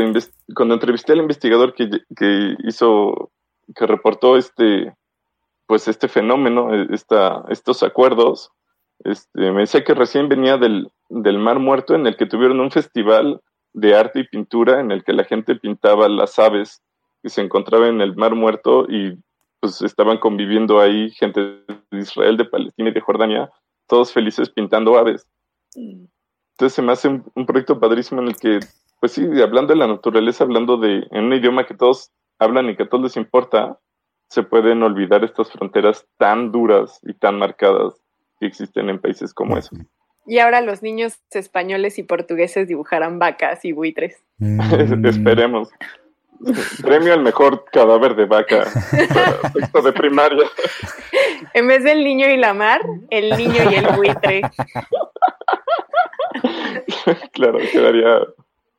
cuando 0.54 0.72
entrevisté 0.72 1.12
al 1.12 1.18
investigador 1.18 1.74
que, 1.74 1.90
que 2.16 2.56
hizo, 2.64 3.30
que 3.76 3.86
reportó 3.86 4.38
este, 4.38 4.96
pues 5.66 5.86
este 5.86 6.08
fenómeno, 6.08 6.74
eh, 6.74 6.86
esta, 6.92 7.44
estos 7.50 7.82
acuerdos, 7.82 8.50
este, 9.04 9.52
me 9.52 9.60
decía 9.60 9.84
que 9.84 9.92
recién 9.92 10.30
venía 10.30 10.56
del, 10.56 10.90
del 11.10 11.38
Mar 11.38 11.58
Muerto, 11.58 11.94
en 11.94 12.06
el 12.06 12.16
que 12.16 12.24
tuvieron 12.24 12.58
un 12.58 12.70
festival 12.70 13.42
de 13.74 13.94
arte 13.94 14.20
y 14.20 14.28
pintura, 14.28 14.80
en 14.80 14.92
el 14.92 15.04
que 15.04 15.12
la 15.12 15.24
gente 15.24 15.56
pintaba 15.56 16.08
las 16.08 16.38
aves 16.38 16.82
que 17.22 17.28
se 17.28 17.42
encontraban 17.42 17.96
en 17.96 18.00
el 18.00 18.16
Mar 18.16 18.34
Muerto 18.34 18.86
y 18.88 19.18
pues 19.62 19.80
estaban 19.80 20.18
conviviendo 20.18 20.80
ahí 20.80 21.10
gente 21.12 21.40
de 21.40 21.98
Israel, 21.98 22.36
de 22.36 22.44
Palestina 22.44 22.90
y 22.90 22.92
de 22.92 23.00
Jordania, 23.00 23.48
todos 23.86 24.12
felices 24.12 24.50
pintando 24.50 24.98
aves. 24.98 25.28
Entonces 25.76 26.74
se 26.74 26.82
me 26.82 26.90
hace 26.90 27.06
un, 27.06 27.24
un 27.36 27.46
proyecto 27.46 27.78
padrísimo 27.78 28.20
en 28.20 28.28
el 28.28 28.36
que, 28.36 28.58
pues 29.00 29.12
sí, 29.12 29.22
hablando 29.40 29.72
de 29.72 29.78
la 29.78 29.86
naturaleza, 29.86 30.42
hablando 30.42 30.78
de 30.78 31.06
en 31.12 31.26
un 31.26 31.32
idioma 31.32 31.64
que 31.64 31.74
todos 31.74 32.10
hablan 32.40 32.70
y 32.70 32.76
que 32.76 32.82
a 32.82 32.88
todos 32.88 33.04
les 33.04 33.16
importa, 33.16 33.78
se 34.28 34.42
pueden 34.42 34.82
olvidar 34.82 35.22
estas 35.22 35.52
fronteras 35.52 36.08
tan 36.18 36.50
duras 36.50 36.98
y 37.04 37.14
tan 37.14 37.38
marcadas 37.38 37.94
que 38.40 38.46
existen 38.46 38.90
en 38.90 39.00
países 39.00 39.32
como 39.32 39.56
esos. 39.56 39.78
Y 40.26 40.38
ahora 40.40 40.60
los 40.60 40.82
niños 40.82 41.20
españoles 41.30 41.98
y 41.98 42.02
portugueses 42.02 42.66
dibujarán 42.66 43.20
vacas 43.20 43.64
y 43.64 43.70
buitres. 43.70 44.24
Mm. 44.38 44.60
Esperemos. 45.06 45.70
Premio 46.82 47.12
al 47.12 47.22
mejor 47.22 47.64
cadáver 47.70 48.14
de 48.14 48.26
vaca 48.26 48.66
de 49.82 49.92
primaria. 49.92 50.44
En 51.54 51.66
vez 51.66 51.84
del 51.84 52.02
niño 52.02 52.30
y 52.30 52.36
la 52.36 52.54
mar, 52.54 52.80
el 53.10 53.36
niño 53.36 53.70
y 53.70 53.74
el 53.74 53.86
buitre. 53.94 54.42
claro, 57.32 57.58
quedaría, 57.70 58.20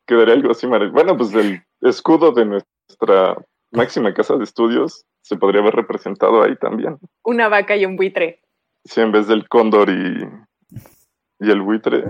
quedaría 0.08 0.34
algo 0.34 0.52
así 0.52 0.66
maravilloso. 0.66 0.96
Bueno, 0.96 1.18
pues 1.18 1.34
el 1.36 1.62
escudo 1.82 2.32
de 2.32 2.46
nuestra 2.46 3.36
máxima 3.72 4.14
casa 4.14 4.38
de 4.38 4.46
estudios 4.46 5.06
se 5.22 5.36
podría 5.36 5.62
haber 5.62 5.76
representado 5.76 6.42
ahí 6.42 6.56
también. 6.56 6.98
Una 7.24 7.48
vaca 7.48 7.76
y 7.76 7.86
un 7.86 7.96
buitre. 7.96 8.42
Sí, 8.86 9.02
en 9.02 9.12
vez 9.12 9.28
del 9.28 9.48
cóndor 9.48 9.90
y, 9.90 10.28
y 11.40 11.52
el 11.52 11.62
buitre. 11.62 12.04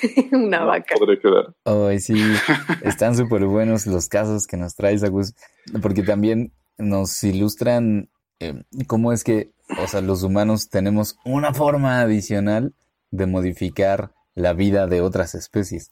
Una 0.32 0.60
no, 0.60 0.66
vaca. 0.66 0.94
podría 0.98 1.20
quedar. 1.20 1.54
Ay, 1.64 2.00
sí, 2.00 2.14
están 2.82 3.16
súper 3.16 3.44
buenos 3.46 3.86
los 3.86 4.08
casos 4.08 4.46
que 4.46 4.56
nos 4.56 4.74
traes, 4.74 5.02
Agus, 5.02 5.34
porque 5.80 6.02
también 6.02 6.52
nos 6.78 7.22
ilustran 7.24 8.08
eh, 8.40 8.62
cómo 8.86 9.12
es 9.12 9.24
que, 9.24 9.50
o 9.82 9.86
sea, 9.86 10.00
los 10.00 10.22
humanos 10.22 10.68
tenemos 10.68 11.18
una 11.24 11.54
forma 11.54 12.00
adicional 12.00 12.72
de 13.10 13.26
modificar 13.26 14.12
la 14.34 14.52
vida 14.54 14.86
de 14.86 15.00
otras 15.00 15.34
especies. 15.34 15.90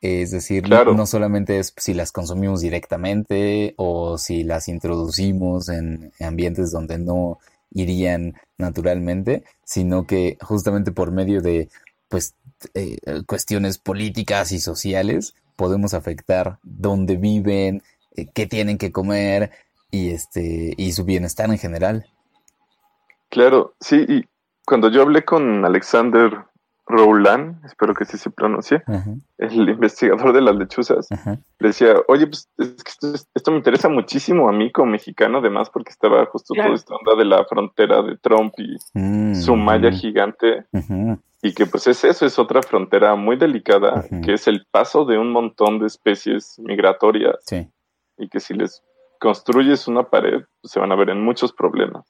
Es 0.00 0.30
decir, 0.32 0.64
Claro. 0.64 0.94
no 0.94 1.06
solamente 1.06 1.58
es 1.58 1.72
si 1.78 1.94
las 1.94 2.12
consumimos 2.12 2.60
directamente 2.60 3.72
o 3.76 4.18
si 4.18 4.44
las 4.44 4.68
introducimos 4.68 5.68
en 5.70 6.12
ambientes 6.20 6.70
donde 6.70 6.98
no 6.98 7.38
irían 7.70 8.34
naturalmente, 8.58 9.44
sino 9.64 10.06
que 10.06 10.36
justamente 10.42 10.92
por 10.92 11.10
medio 11.10 11.40
de 11.40 11.68
pues 12.08 12.34
eh, 12.74 12.96
cuestiones 13.26 13.78
políticas 13.78 14.52
y 14.52 14.58
sociales 14.60 15.34
podemos 15.56 15.94
afectar 15.94 16.58
dónde 16.62 17.16
viven, 17.16 17.82
eh, 18.16 18.26
qué 18.34 18.46
tienen 18.46 18.78
que 18.78 18.90
comer 18.92 19.50
y 19.90 20.10
este 20.10 20.74
y 20.76 20.92
su 20.92 21.04
bienestar 21.04 21.48
en 21.50 21.58
general. 21.58 22.06
Claro, 23.30 23.74
sí, 23.80 24.04
y 24.08 24.24
cuando 24.64 24.90
yo 24.90 25.02
hablé 25.02 25.24
con 25.24 25.64
Alexander 25.64 26.30
Roland, 26.86 27.64
espero 27.64 27.94
que 27.94 28.04
así 28.04 28.18
se 28.18 28.30
pronuncie, 28.30 28.82
Ajá, 28.86 29.14
el 29.38 29.68
investigador 29.70 30.32
de 30.34 30.42
las 30.42 30.54
lechuzas, 30.54 31.10
ajá. 31.10 31.38
le 31.58 31.68
decía, 31.68 31.94
oye, 32.08 32.26
pues 32.26 32.48
es 32.58 32.74
que 32.84 32.90
esto, 32.90 33.14
esto 33.34 33.50
me 33.50 33.56
interesa 33.56 33.88
muchísimo 33.88 34.48
a 34.48 34.52
mí 34.52 34.70
como 34.70 34.92
mexicano, 34.92 35.38
además 35.38 35.70
porque 35.70 35.90
estaba 35.90 36.26
justo 36.26 36.52
Claro. 36.54 36.68
toda 36.70 36.76
esta 36.76 36.94
onda 36.94 37.16
de 37.16 37.24
la 37.24 37.44
frontera 37.46 38.02
de 38.02 38.16
Trump 38.18 38.52
y 38.58 38.76
Mm, 38.92 39.34
su 39.34 39.56
malla 39.56 39.90
gigante, 39.92 40.66
ujú. 40.72 41.18
Y 41.44 41.52
que 41.52 41.66
pues 41.66 41.86
es 41.86 42.02
eso, 42.04 42.24
es 42.24 42.38
otra 42.38 42.62
frontera 42.62 43.14
muy 43.16 43.36
delicada, 43.36 44.06
que 44.24 44.32
es 44.32 44.48
el 44.48 44.64
paso 44.70 45.04
de 45.04 45.18
un 45.18 45.30
montón 45.30 45.78
de 45.78 45.86
especies 45.86 46.58
migratorias, 46.58 47.36
Sí. 47.46 47.68
y 48.16 48.28
que 48.30 48.40
si 48.40 48.54
les 48.54 48.82
construyes 49.20 49.86
una 49.86 50.04
pared, 50.08 50.42
pues, 50.62 50.72
se 50.72 50.80
van 50.80 50.90
a 50.90 50.96
ver 50.96 51.10
en 51.10 51.22
muchos 51.22 51.52
problemas. 51.52 52.06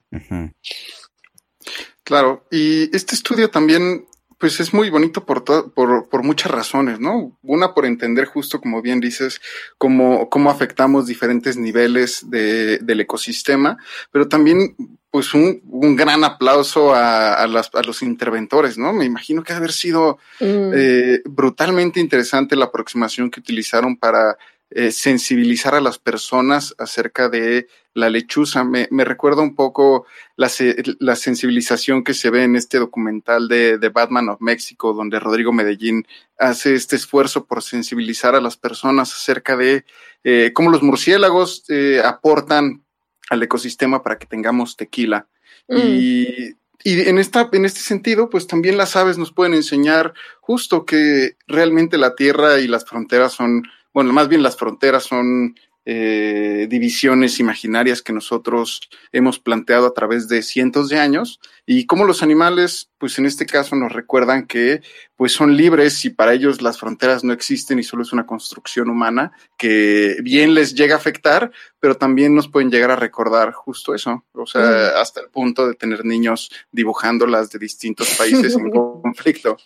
Claro, 2.04 2.44
y 2.50 2.94
este 2.94 3.14
estudio 3.14 3.50
también, 3.50 4.06
pues 4.38 4.60
es 4.60 4.74
muy 4.74 4.90
bonito 4.90 5.24
por, 5.24 5.42
por, 5.44 6.08
por 6.08 6.22
muchas 6.22 6.52
razones, 6.52 7.00
¿no? 7.00 7.36
Una, 7.42 7.72
por 7.72 7.86
entender 7.86 8.26
justo, 8.26 8.60
como 8.60 8.82
bien 8.82 9.00
dices, 9.00 9.40
cómo, 9.78 10.28
cómo 10.28 10.50
afectamos 10.50 11.06
diferentes 11.06 11.56
niveles 11.56 12.28
de, 12.30 12.78
del 12.78 13.00
ecosistema, 13.00 13.78
pero 14.12 14.28
también, 14.28 14.76
pues 15.14 15.32
un, 15.32 15.62
un 15.70 15.94
gran 15.94 16.24
aplauso 16.24 16.92
a, 16.92 17.34
a, 17.34 17.46
las, 17.46 17.70
a 17.72 17.82
los 17.84 18.02
interventores, 18.02 18.76
¿no? 18.76 18.92
Me 18.92 19.04
imagino 19.04 19.44
que 19.44 19.52
ha 19.52 19.58
haber 19.58 19.70
sido 19.70 20.18
Mm. 20.40 20.72
eh, 20.74 21.22
brutalmente 21.24 22.00
interesante 22.00 22.56
la 22.56 22.64
aproximación 22.64 23.30
que 23.30 23.38
utilizaron 23.38 23.96
para 23.96 24.36
eh, 24.70 24.90
sensibilizar 24.90 25.76
a 25.76 25.80
las 25.80 25.98
personas 25.98 26.74
acerca 26.78 27.28
de 27.28 27.68
la 27.94 28.10
lechuza. 28.10 28.64
Me, 28.64 28.88
me 28.90 29.04
recuerda 29.04 29.40
un 29.42 29.54
poco 29.54 30.04
la, 30.34 30.50
la 30.98 31.14
sensibilización 31.14 32.02
que 32.02 32.12
se 32.12 32.30
ve 32.30 32.42
en 32.42 32.56
este 32.56 32.78
documental 32.80 33.46
de, 33.46 33.78
de 33.78 33.88
Batman 33.90 34.30
of 34.30 34.40
México, 34.40 34.94
donde 34.94 35.20
Rodrigo 35.20 35.52
Medellín 35.52 36.08
hace 36.40 36.74
este 36.74 36.96
esfuerzo 36.96 37.44
por 37.44 37.62
sensibilizar 37.62 38.34
a 38.34 38.40
las 38.40 38.56
personas 38.56 39.12
acerca 39.12 39.56
de 39.56 39.84
eh, 40.24 40.50
cómo 40.52 40.70
los 40.70 40.82
murciélagos 40.82 41.62
eh, 41.68 42.02
aportan 42.04 42.82
al 43.30 43.42
ecosistema 43.42 44.02
para 44.02 44.18
que 44.18 44.26
tengamos 44.26 44.76
tequila. 44.76 45.26
Mm. 45.68 45.76
Y, 45.76 46.56
y 46.84 47.08
en, 47.08 47.18
esta, 47.18 47.48
en 47.52 47.64
este 47.64 47.80
sentido, 47.80 48.28
pues 48.28 48.46
también 48.46 48.76
las 48.76 48.94
aves 48.94 49.16
nos 49.16 49.32
pueden 49.32 49.54
enseñar 49.54 50.12
justo 50.40 50.84
que 50.84 51.36
realmente 51.46 51.96
la 51.96 52.14
tierra 52.14 52.60
y 52.60 52.68
las 52.68 52.84
fronteras 52.84 53.32
son, 53.32 53.62
bueno, 53.94 54.12
más 54.12 54.28
bien 54.28 54.42
las 54.42 54.56
fronteras 54.56 55.04
son 55.04 55.58
eh, 55.86 56.66
divisiones 56.70 57.40
imaginarias 57.40 58.00
que 58.00 58.12
nosotros 58.12 58.88
hemos 59.12 59.38
planteado 59.38 59.86
a 59.86 59.92
través 59.94 60.28
de 60.28 60.42
cientos 60.42 60.88
de 60.88 60.98
años 60.98 61.40
y 61.66 61.86
cómo 61.86 62.04
los 62.04 62.22
animales, 62.22 62.90
pues 62.98 63.18
en 63.18 63.26
este 63.26 63.44
caso 63.44 63.76
nos 63.76 63.92
recuerdan 63.92 64.46
que 64.46 64.80
pues 65.16 65.32
son 65.32 65.56
libres 65.56 66.04
y 66.04 66.10
para 66.10 66.32
ellos 66.32 66.62
las 66.62 66.78
fronteras 66.78 67.22
no 67.22 67.32
existen 67.32 67.78
y 67.78 67.82
solo 67.82 68.02
es 68.02 68.12
una 68.12 68.26
construcción 68.26 68.88
humana 68.88 69.32
que 69.58 70.16
bien 70.22 70.54
les 70.54 70.74
llega 70.74 70.94
a 70.94 70.98
afectar, 70.98 71.50
pero 71.80 71.96
también 71.96 72.34
nos 72.34 72.48
pueden 72.48 72.70
llegar 72.70 72.90
a 72.90 72.96
recordar 72.96 73.52
justo 73.52 73.94
eso, 73.94 74.24
o 74.32 74.46
sea, 74.46 74.62
Mm. 74.62 75.00
hasta 75.00 75.20
el 75.20 75.28
punto 75.28 75.66
de 75.66 75.74
tener 75.74 76.04
niños 76.04 76.50
dibujándolas 76.72 77.50
de 77.50 77.58
distintos 77.58 78.14
países 78.16 78.56
en 78.56 78.70
conflicto. 79.02 79.56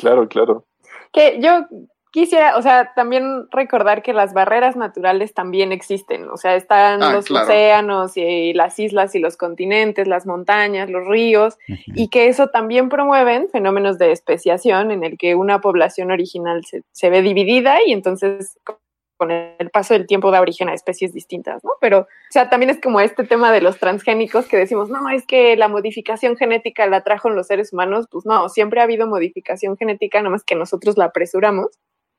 Claro, 0.00 0.28
claro. 0.28 0.66
Que 1.12 1.38
yo 1.40 1.66
quisiera, 2.16 2.56
o 2.56 2.62
sea, 2.62 2.94
también 2.94 3.46
recordar 3.50 4.02
que 4.02 4.14
las 4.14 4.32
barreras 4.32 4.74
naturales 4.74 5.34
también 5.34 5.70
existen, 5.70 6.30
o 6.30 6.38
sea, 6.38 6.54
están 6.56 7.02
Ah, 7.02 7.12
los 7.12 7.26
claro. 7.26 7.44
océanos 7.44 8.16
y 8.16 8.54
las 8.54 8.78
islas 8.78 9.14
y 9.14 9.18
los 9.18 9.36
continentes, 9.36 10.08
las 10.08 10.24
montañas, 10.24 10.88
los 10.88 11.06
ríos, 11.06 11.58
Ujú. 11.68 11.78
y 11.94 12.08
que 12.08 12.28
eso 12.28 12.48
también 12.48 12.88
promueven 12.88 13.50
fenómenos 13.50 13.98
de 13.98 14.12
especiación 14.12 14.92
en 14.92 15.04
el 15.04 15.18
que 15.18 15.34
una 15.34 15.60
población 15.60 16.10
original 16.10 16.64
se, 16.64 16.84
se 16.90 17.10
ve 17.10 17.20
dividida 17.20 17.76
y 17.86 17.92
entonces 17.92 18.56
con 19.18 19.30
el 19.30 19.70
paso 19.70 19.92
del 19.92 20.06
tiempo 20.06 20.30
da 20.30 20.40
origen 20.40 20.70
a 20.70 20.74
especies 20.74 21.12
distintas, 21.12 21.62
¿no? 21.64 21.72
Pero, 21.82 22.00
o 22.00 22.06
sea, 22.30 22.48
también 22.48 22.70
es 22.70 22.80
como 22.80 23.00
este 23.00 23.24
tema 23.24 23.52
de 23.52 23.60
los 23.60 23.78
transgénicos 23.78 24.46
que 24.46 24.56
decimos, 24.56 24.88
no, 24.88 25.08
es 25.10 25.26
que 25.26 25.54
la 25.56 25.68
modificación 25.68 26.36
genética 26.36 26.86
la 26.86 27.02
trajo 27.02 27.28
en 27.28 27.36
los 27.36 27.46
seres 27.46 27.74
humanos, 27.74 28.06
pues 28.10 28.24
no, 28.24 28.48
siempre 28.48 28.80
ha 28.80 28.84
habido 28.84 29.06
modificación 29.06 29.76
genética, 29.76 30.18
nada 30.20 30.30
más 30.30 30.44
que 30.44 30.54
nosotros 30.54 30.96
la 30.96 31.06
apresuramos. 31.06 31.68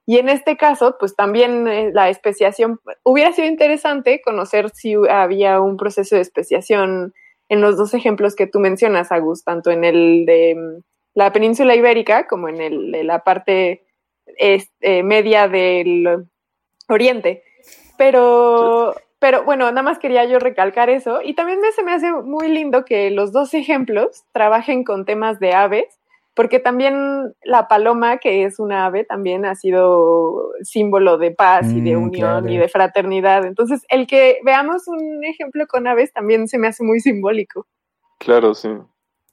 Y 0.09 0.19
en 0.19 0.29
este 0.29 0.55
caso, 0.55 0.95
pues 0.97 1.17
también 1.17 1.67
eh, 1.67 1.91
la 1.93 2.09
especiación, 2.09 2.79
hubiera 3.03 3.33
sido 3.33 3.45
interesante 3.45 4.21
conocer 4.23 4.69
si 4.69 4.95
había 5.09 5.59
un 5.59 5.75
proceso 5.75 6.15
de 6.15 6.21
especiación 6.21 7.13
en 7.49 7.59
los 7.59 7.75
dos 7.75 7.93
ejemplos 7.93 8.33
que 8.33 8.47
tú 8.47 8.59
mencionas, 8.59 9.11
Agus, 9.11 9.43
tanto 9.43 9.69
en 9.69 9.83
el 9.83 10.25
de 10.25 10.55
mm, 10.55 10.83
la 11.13 11.33
península 11.33 11.75
ibérica 11.75 12.25
como 12.25 12.47
en 12.47 12.61
el 12.61 12.91
de 12.93 13.03
la 13.03 13.25
parte 13.25 13.83
este, 14.37 15.03
media 15.03 15.49
del 15.49 16.25
oriente. 16.87 17.43
Pero, 17.97 18.95
pero 19.19 19.43
bueno, 19.43 19.65
nada 19.71 19.83
más 19.83 19.99
quería 19.99 20.23
yo 20.23 20.39
recalcar 20.39 20.89
eso. 20.89 21.19
Y 21.21 21.33
también 21.33 21.59
me, 21.59 21.73
se 21.73 21.83
me 21.83 21.91
hace 21.91 22.13
muy 22.13 22.47
lindo 22.47 22.85
que 22.85 23.11
los 23.11 23.33
dos 23.33 23.53
ejemplos 23.53 24.23
trabajen 24.31 24.85
con 24.85 25.03
temas 25.03 25.41
de 25.41 25.53
aves, 25.53 25.99
porque 26.37 26.59
también 26.59 27.33
la 27.43 27.67
paloma, 27.67 28.17
que 28.19 28.45
es 28.45 28.59
una 28.59 28.85
ave, 28.85 29.03
también 29.03 29.43
ha 29.45 29.55
sido 29.55 30.51
símbolo 30.61 31.17
de 31.17 31.31
paz 31.31 31.65
y 31.73 31.81
de 31.81 31.97
Mm, 31.97 32.03
unión 32.03 32.31
claro. 32.41 32.49
y 32.49 32.57
de 32.57 32.69
fraternidad. 32.69 33.43
Entonces, 33.45 33.83
el 33.89 34.07
que 34.07 34.37
veamos 34.45 34.87
un 34.87 35.25
ejemplo 35.25 35.65
con 35.67 35.87
aves 35.87 36.13
también 36.13 36.47
se 36.47 36.57
me 36.57 36.67
hace 36.67 36.83
muy 36.83 37.01
simbólico. 37.01 37.67
Claro, 38.19 38.53
sí. 38.53 38.69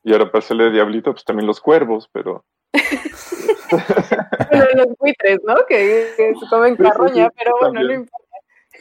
Y 0.03 0.13
ahora 0.13 0.27
para 0.33 0.41
hacerle 0.41 0.65
de 0.65 0.71
diablito, 0.73 1.13
pues 1.13 1.25
también 1.25 1.47
los 1.47 1.61
cuervos, 1.61 2.09
pero 2.13 2.45
Bueno, 3.71 4.67
los 4.75 4.89
buitres, 4.99 5.41
¿no? 5.47 5.55
Que, 5.69 6.09
que 6.17 6.35
se 6.35 6.47
comen 6.49 6.77
Sí, 6.77 6.83
sí, 6.83 6.89
carroña, 6.89 7.27
sí, 7.29 7.35
pero 7.39 7.53
bueno, 7.61 7.83
no 7.83 7.93
importa. 7.95 8.19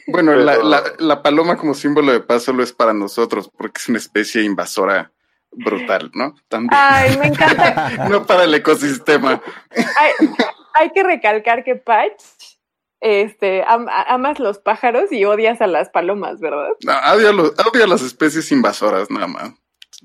Bueno, 0.06 0.34
la, 0.34 0.52
Pero- 0.52 0.64
la, 0.68 0.82
la 0.98 1.22
paloma 1.22 1.56
como 1.56 1.72
símbolo 1.74 2.12
de 2.12 2.20
paz 2.20 2.42
solo 2.42 2.62
es 2.62 2.72
para 2.72 2.92
nosotros, 2.92 3.50
porque 3.56 3.78
es 3.80 3.88
una 3.88 3.98
especie 3.98 4.42
invasora 4.42 5.12
brutal, 5.56 6.10
¿no? 6.14 6.34
También. 6.48 6.70
Ay, 6.74 7.16
me 7.18 7.26
encanta. 7.28 8.06
No 8.10 8.26
para 8.26 8.44
el 8.44 8.54
ecosistema. 8.54 9.40
hay, 9.70 10.28
hay 10.74 10.90
que 10.90 11.02
recalcar 11.02 11.64
que 11.64 11.76
Patch, 11.76 12.22
este, 13.00 13.62
am- 13.66 13.88
amas 13.88 14.38
los 14.38 14.58
pájaros 14.58 15.12
y 15.12 15.24
odias 15.24 15.60
a 15.60 15.66
las 15.66 15.90
palomas, 15.90 16.40
¿verdad? 16.40 16.68
No, 16.84 16.92
odio, 17.14 17.28
a 17.28 17.32
los- 17.32 17.52
odio 17.66 17.84
a 17.84 17.86
las 17.86 18.02
especies 18.02 18.50
invasoras, 18.52 19.10
nada 19.10 19.26
más. 19.26 19.52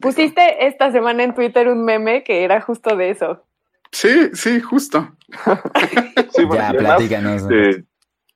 Pusiste 0.02 0.68
esta 0.68 0.92
semana 0.92 1.24
en 1.24 1.34
Twitter 1.34 1.68
un 1.68 1.84
meme 1.84 2.24
que 2.24 2.44
era 2.44 2.62
justo 2.62 2.96
de 2.96 3.10
eso. 3.10 3.46
Sí, 3.92 4.30
sí, 4.34 4.60
justo. 4.62 5.16
sí, 6.36 6.44
bueno, 6.46 6.64
Ya, 6.74 6.78
platícanos. 6.78 7.42
este, 7.42 7.86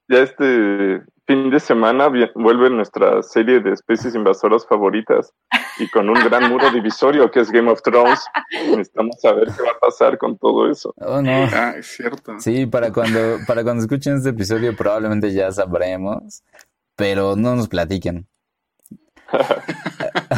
ya 0.10 0.20
este 0.20 1.04
fin 1.26 1.50
de 1.50 1.60
semana 1.60 2.10
vuelve 2.36 2.70
nuestra 2.70 3.22
serie 3.24 3.60
de 3.62 3.72
especies 3.72 4.14
invasoras 4.16 4.66
favoritas 4.68 5.32
y 5.80 5.88
con 5.90 6.10
un 6.10 6.16
gran 6.16 6.50
muro 6.50 6.70
divisorio 6.72 7.32
que 7.32 7.40
es 7.40 7.50
Game 7.52 7.72
of 7.72 7.82
Thrones. 7.82 8.26
Necesitamos 8.52 9.16
saber 9.22 9.46
qué 9.56 9.64
va 9.64 9.72
a 9.72 9.80
pasar 9.80 10.18
con 10.18 10.38
todo 10.38 10.70
eso. 10.70 10.94
Oh, 10.98 11.22
no. 11.22 11.32
Ah, 11.54 11.74
es 11.78 11.88
cierto. 11.88 12.40
Sí, 12.40 12.66
para 12.66 12.92
cuando, 12.92 13.38
para 13.48 13.64
cuando 13.64 13.84
escuchen 13.84 14.18
este 14.18 14.30
episodio 14.30 14.76
probablemente 14.76 15.32
ya 15.34 15.52
sabremos, 15.52 16.44
pero 16.96 17.36
no 17.36 17.56
nos 17.56 17.68
platiquen. 17.70 18.28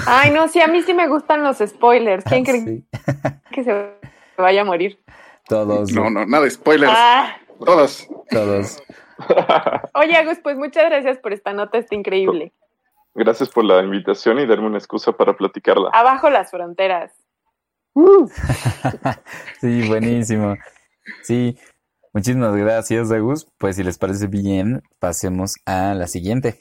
Ay, 0.07 0.31
no, 0.31 0.47
sí, 0.47 0.61
a 0.61 0.67
mí 0.67 0.81
sí 0.83 0.93
me 0.93 1.07
gustan 1.07 1.43
los 1.43 1.57
spoilers. 1.57 2.23
¿Quién 2.25 2.43
cree 2.45 2.61
Sí, 2.63 2.86
que 3.51 3.63
se 3.63 3.91
vaya 4.38 4.61
a 4.61 4.65
morir? 4.65 4.99
todos, 5.47 5.91
No, 5.91 6.09
no, 6.09 6.25
nada 6.25 6.43
de 6.43 6.51
spoilers. 6.51 6.93
Ah, 6.95 7.36
Todos. 7.63 8.07
todos. 8.29 8.81
oye, 9.93 10.16
Agus, 10.18 10.39
pues 10.39 10.57
muchas 10.57 10.86
gracias 10.86 11.18
por 11.20 11.34
esta 11.34 11.53
nota, 11.53 11.78
está 11.78 11.95
increíble. 11.95 12.53
Gracias 13.13 13.49
por 13.49 13.63
la 13.63 13.82
invitación 13.82 14.39
y 14.39 14.45
darme 14.45 14.68
una 14.68 14.78
excusa 14.78 15.13
para 15.13 15.38
platicarla. 15.38 15.89
Abajo 15.93 16.30
las 16.30 16.51
fronteras. 16.51 17.13
Sí, 19.61 19.88
buenísimo. 19.88 20.55
Sí, 21.24 21.57
muchísimas 22.13 22.55
gracias, 22.55 23.09
Agus. 23.11 23.47
Pues 23.57 23.78
si 23.78 23.84
les 23.84 23.97
parece 23.97 24.28
bien, 24.28 24.84
pasemos 24.99 25.55
a 25.66 25.93
la 25.93 26.07
siguiente. 26.07 26.59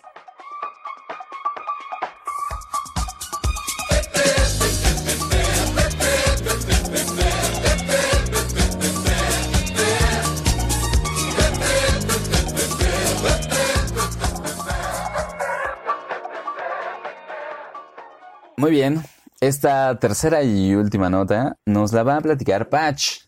Muy 18.65 18.71
bien, 18.71 19.03
esta 19.43 19.99
tercera 19.99 20.43
y 20.43 20.75
última 20.75 21.11
nota 21.11 21.59
nos 21.67 21.93
la 21.93 22.03
va 22.03 22.17
a 22.17 22.21
platicar 22.23 22.71
Patch. 22.71 23.19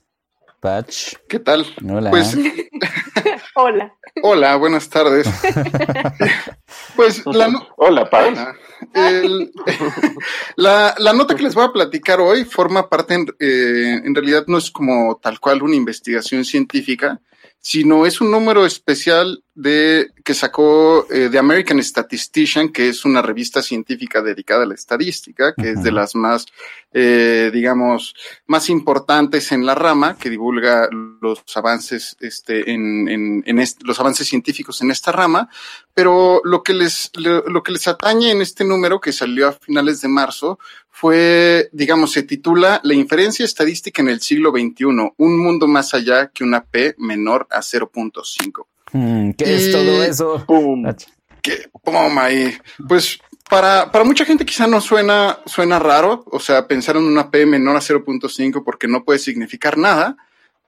Patch, 0.60 1.12
¿Qué 1.28 1.38
tal? 1.40 1.66
hola. 1.86 2.08
Pues, 2.08 2.34
Hola. 3.54 3.92
hola, 4.22 4.56
buenas 4.56 4.88
tardes. 4.88 5.28
pues, 6.96 7.22
la, 7.26 7.48
no- 7.48 7.68
Hola, 7.76 8.08
Pau. 8.08 8.28
Hola. 8.28 8.54
el- 8.94 9.52
la, 10.56 10.94
la 10.96 11.12
nota 11.12 11.34
que 11.34 11.42
les 11.42 11.54
voy 11.54 11.66
a 11.66 11.72
platicar 11.72 12.18
hoy 12.18 12.46
forma 12.46 12.88
parte, 12.88 13.12
en, 13.12 13.26
eh, 13.38 14.00
en 14.04 14.14
realidad 14.14 14.44
no 14.46 14.56
es 14.56 14.70
como 14.70 15.18
tal 15.22 15.38
cual 15.38 15.62
una 15.62 15.76
investigación 15.76 16.46
científica, 16.46 17.20
sino 17.60 18.06
es 18.06 18.22
un 18.22 18.30
número 18.30 18.64
especial 18.64 19.44
de 19.56 20.10
que 20.22 20.34
sacó 20.34 21.06
eh, 21.10 21.28
The 21.32 21.38
American 21.38 21.82
Statistician, 21.82 22.68
que 22.68 22.90
es 22.90 23.06
una 23.06 23.22
revista 23.22 23.62
científica 23.62 24.20
dedicada 24.22 24.64
a 24.64 24.66
la 24.66 24.74
estadística, 24.74 25.54
que 25.54 25.70
es 25.70 25.82
de 25.82 25.92
las 25.92 26.14
más, 26.14 26.44
eh, 26.92 27.50
digamos, 27.52 28.14
más 28.46 28.68
importantes 28.68 29.52
en 29.52 29.64
la 29.64 29.74
rama, 29.74 30.18
que 30.18 30.28
divulga 30.28 30.88
los 31.22 31.42
avances, 31.56 32.16
este, 32.20 32.70
en, 32.70 33.08
en, 33.08 33.42
en 33.46 33.58
est- 33.58 33.82
los 33.82 33.98
avances 33.98 34.28
científicos 34.28 34.82
en 34.82 34.90
esta 34.90 35.10
rama. 35.10 35.48
Pero 35.94 36.42
lo 36.44 36.62
que 36.62 36.74
les, 36.74 37.10
lo, 37.14 37.42
lo 37.48 37.62
que 37.62 37.72
les 37.72 37.88
atañe 37.88 38.30
en 38.30 38.42
este 38.42 38.62
número 38.62 39.00
que 39.00 39.12
salió 39.12 39.48
a 39.48 39.52
finales 39.52 40.02
de 40.02 40.08
marzo 40.08 40.58
fue, 40.90 41.70
digamos, 41.72 42.12
se 42.12 42.22
titula 42.24 42.80
La 42.84 42.92
inferencia 42.94 43.44
estadística 43.46 44.02
en 44.02 44.08
el 44.10 44.20
siglo 44.20 44.50
XXI, 44.50 44.84
un 45.16 45.38
mundo 45.38 45.66
más 45.66 45.94
allá 45.94 46.28
que 46.28 46.44
una 46.44 46.62
P 46.64 46.94
menor 46.98 47.46
a 47.50 47.60
0.5. 47.60 48.66
Mm, 48.96 49.32
¿Qué 49.32 49.56
es 49.56 49.72
todo 49.72 50.02
eso? 50.02 50.44
¡Pum! 50.46 50.86
Ach. 50.86 51.04
que 51.42 51.68
pum 51.84 52.18
ahí. 52.18 52.56
Pues 52.88 53.18
para, 53.48 53.92
para 53.92 54.04
mucha 54.04 54.24
gente 54.24 54.46
quizá 54.46 54.66
no 54.66 54.80
suena, 54.80 55.38
suena 55.46 55.78
raro, 55.78 56.24
o 56.30 56.40
sea, 56.40 56.66
pensar 56.66 56.96
en 56.96 57.04
una 57.04 57.30
P 57.30 57.46
menor 57.46 57.76
a 57.76 57.80
0.5 57.80 58.64
porque 58.64 58.88
no 58.88 59.04
puede 59.04 59.18
significar 59.18 59.76
nada, 59.76 60.16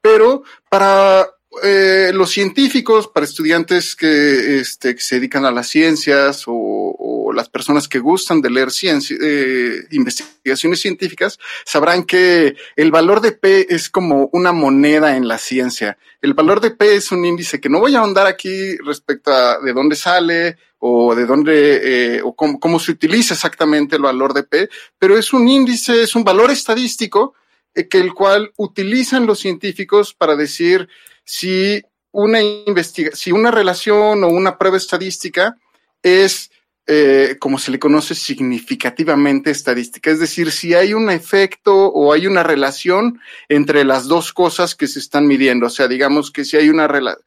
pero 0.03 0.43
para 0.69 1.27
eh, 1.65 2.13
los 2.15 2.31
científicos, 2.31 3.09
para 3.09 3.25
estudiantes 3.25 3.97
que, 3.97 4.61
este, 4.61 4.95
que 4.95 5.01
se 5.01 5.17
dedican 5.17 5.45
a 5.45 5.51
las 5.51 5.69
ciencias 5.69 6.45
o, 6.47 6.53
o 6.55 7.18
las 7.33 7.49
personas 7.49 7.89
que 7.89 7.99
gustan 7.99 8.41
de 8.41 8.51
leer 8.51 8.69
eh, 8.83 9.87
investigaciones 9.91 10.81
científicas, 10.81 11.39
sabrán 11.65 12.05
que 12.05 12.57
el 12.77 12.91
valor 12.91 13.21
de 13.21 13.33
P 13.33 13.75
es 13.75 13.89
como 13.89 14.29
una 14.33 14.53
moneda 14.53 15.17
en 15.17 15.29
la 15.29 15.39
ciencia. 15.39 15.99
El 16.21 16.35
valor 16.35 16.61
de 16.61 16.71
P 16.71 16.97
es 16.97 17.13
un 17.13 17.25
índice 17.25 17.61
que 17.61 17.69
no 17.69 17.81
voy 17.81 17.95
a 17.95 18.01
ahondar 18.01 18.27
aquí 18.27 18.77
respecto 18.79 19.33
a 19.33 19.59
de 19.61 19.73
dónde 19.73 19.97
sale 19.97 20.59
o 20.79 21.15
de 21.15 21.27
dónde 21.27 22.17
eh, 22.17 22.23
o 22.23 22.35
cómo, 22.35 22.61
cómo 22.61 22.79
se 22.79 22.93
utiliza 22.93 23.35
exactamente 23.35 23.97
el 23.97 24.03
valor 24.03 24.33
de 24.33 24.45
P, 24.45 24.69
pero 24.99 25.19
es 25.19 25.33
un 25.33 25.49
índice, 25.49 26.03
es 26.03 26.15
un 26.15 26.25
valor 26.25 26.51
estadístico 26.51 27.35
eh, 27.75 27.89
que 27.89 27.99
el 27.99 28.15
cual 28.15 28.53
utilizan 28.57 29.27
los 29.27 29.41
científicos 29.41 30.15
para 30.15 30.37
decir 30.37 30.89
si 31.25 31.83
una 32.11 32.41
investiga 32.43 33.11
si 33.15 33.33
una 33.33 33.51
relación 33.51 34.25
o 34.25 34.29
una 34.29 34.57
prueba 34.57 34.77
estadística 34.77 35.57
es 36.03 36.51
eh, 36.91 37.37
como 37.39 37.59
se 37.59 37.71
le 37.71 37.79
conoce 37.79 38.15
significativamente 38.15 39.51
estadística, 39.51 40.11
es 40.11 40.21
decir, 40.21 40.51
si 40.51 40.73
hay 40.75 40.95
un 40.95 41.11
efecto 41.11 41.75
o 41.75 42.13
hay 42.15 42.27
una 42.27 42.43
relación 42.43 43.21
entre 43.51 43.85
las 43.85 44.07
dos 44.07 44.33
cosas 44.33 44.75
que 44.75 44.89
se 44.89 44.99
están 44.99 45.27
midiendo, 45.27 45.67
o 45.67 45.71
sea, 45.71 45.87
digamos 45.87 46.31
que 46.31 46.47
si 46.47 46.57
hay 46.57 46.71
una 46.71 46.89
relación, 46.89 47.23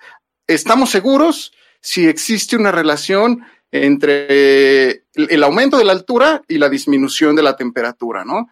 estamos 0.47 0.89
seguros 0.89 1.53
si 1.79 2.07
existe 2.07 2.55
una 2.55 2.71
relación 2.71 3.45
entre 3.71 4.89
el, 4.89 5.27
el 5.29 5.43
aumento 5.43 5.77
de 5.77 5.85
la 5.85 5.93
altura 5.93 6.41
y 6.47 6.57
la 6.57 6.67
disminución 6.67 7.35
de 7.35 7.43
la 7.43 7.55
temperatura, 7.55 8.25
¿no? 8.25 8.47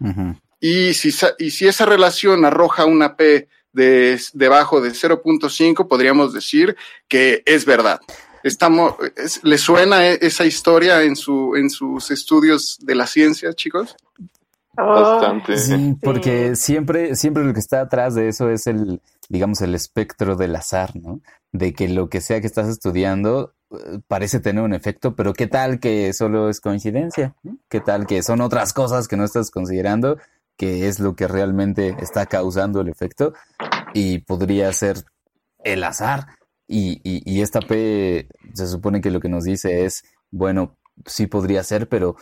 Y 0.60 0.94
si, 0.94 1.12
y 1.38 1.50
si 1.50 1.66
esa 1.66 1.86
relación 1.86 2.44
arroja 2.44 2.84
una 2.84 3.16
P 3.16 3.48
de, 3.72 4.20
debajo 4.32 4.80
de 4.80 4.90
0.5, 4.90 5.88
podríamos 5.88 6.32
decir 6.32 6.76
que 7.08 7.42
es 7.46 7.64
verdad. 7.64 8.00
Estamos, 8.42 8.94
es- 9.16 9.42
¿Le 9.44 9.58
suena 9.58 10.06
e- 10.08 10.18
esa 10.22 10.44
historia 10.44 11.02
en, 11.02 11.16
su, 11.16 11.54
en 11.56 11.70
sus 11.70 12.10
estudios 12.10 12.78
de 12.80 12.94
la 12.94 13.06
ciencia, 13.06 13.52
chicos? 13.52 13.96
Oh, 14.78 14.84
Bastante. 14.86 15.56
Sí, 15.56 15.96
porque 16.02 16.56
siempre, 16.56 17.16
siempre 17.16 17.44
lo 17.44 17.52
que 17.52 17.60
está 17.60 17.80
atrás 17.82 18.14
de 18.14 18.28
eso 18.28 18.48
es 18.50 18.66
el, 18.66 19.02
digamos, 19.28 19.60
el 19.60 19.74
espectro 19.74 20.36
del 20.36 20.56
azar, 20.56 20.94
¿no? 20.96 21.20
De 21.52 21.74
que 21.74 21.88
lo 21.88 22.08
que 22.08 22.20
sea 22.20 22.40
que 22.40 22.46
estás 22.46 22.68
estudiando 22.68 23.52
eh, 23.72 23.98
parece 24.06 24.40
tener 24.40 24.62
un 24.62 24.72
efecto, 24.72 25.14
pero 25.16 25.32
¿qué 25.34 25.48
tal 25.48 25.80
que 25.80 26.12
solo 26.12 26.48
es 26.48 26.60
coincidencia? 26.60 27.34
¿Qué 27.68 27.80
tal 27.80 28.06
que 28.06 28.22
son 28.22 28.40
otras 28.40 28.72
cosas 28.72 29.06
que 29.08 29.16
no 29.16 29.24
estás 29.24 29.50
considerando, 29.50 30.16
que 30.56 30.88
es 30.88 30.98
lo 31.00 31.14
que 31.14 31.26
realmente 31.28 31.96
está 32.00 32.26
causando 32.26 32.80
el 32.80 32.88
efecto? 32.88 33.34
Y 33.92 34.18
podría 34.18 34.72
ser 34.72 35.04
el 35.64 35.82
azar. 35.84 36.26
Y, 36.72 37.00
y, 37.02 37.20
y 37.28 37.40
esta 37.42 37.58
P 37.60 38.28
se 38.54 38.68
supone 38.68 39.00
que 39.00 39.10
lo 39.10 39.18
que 39.18 39.28
nos 39.28 39.42
dice 39.42 39.84
es, 39.84 40.04
bueno, 40.30 40.78
sí 41.04 41.26
podría 41.26 41.64
ser, 41.64 41.88
pero 41.88 42.14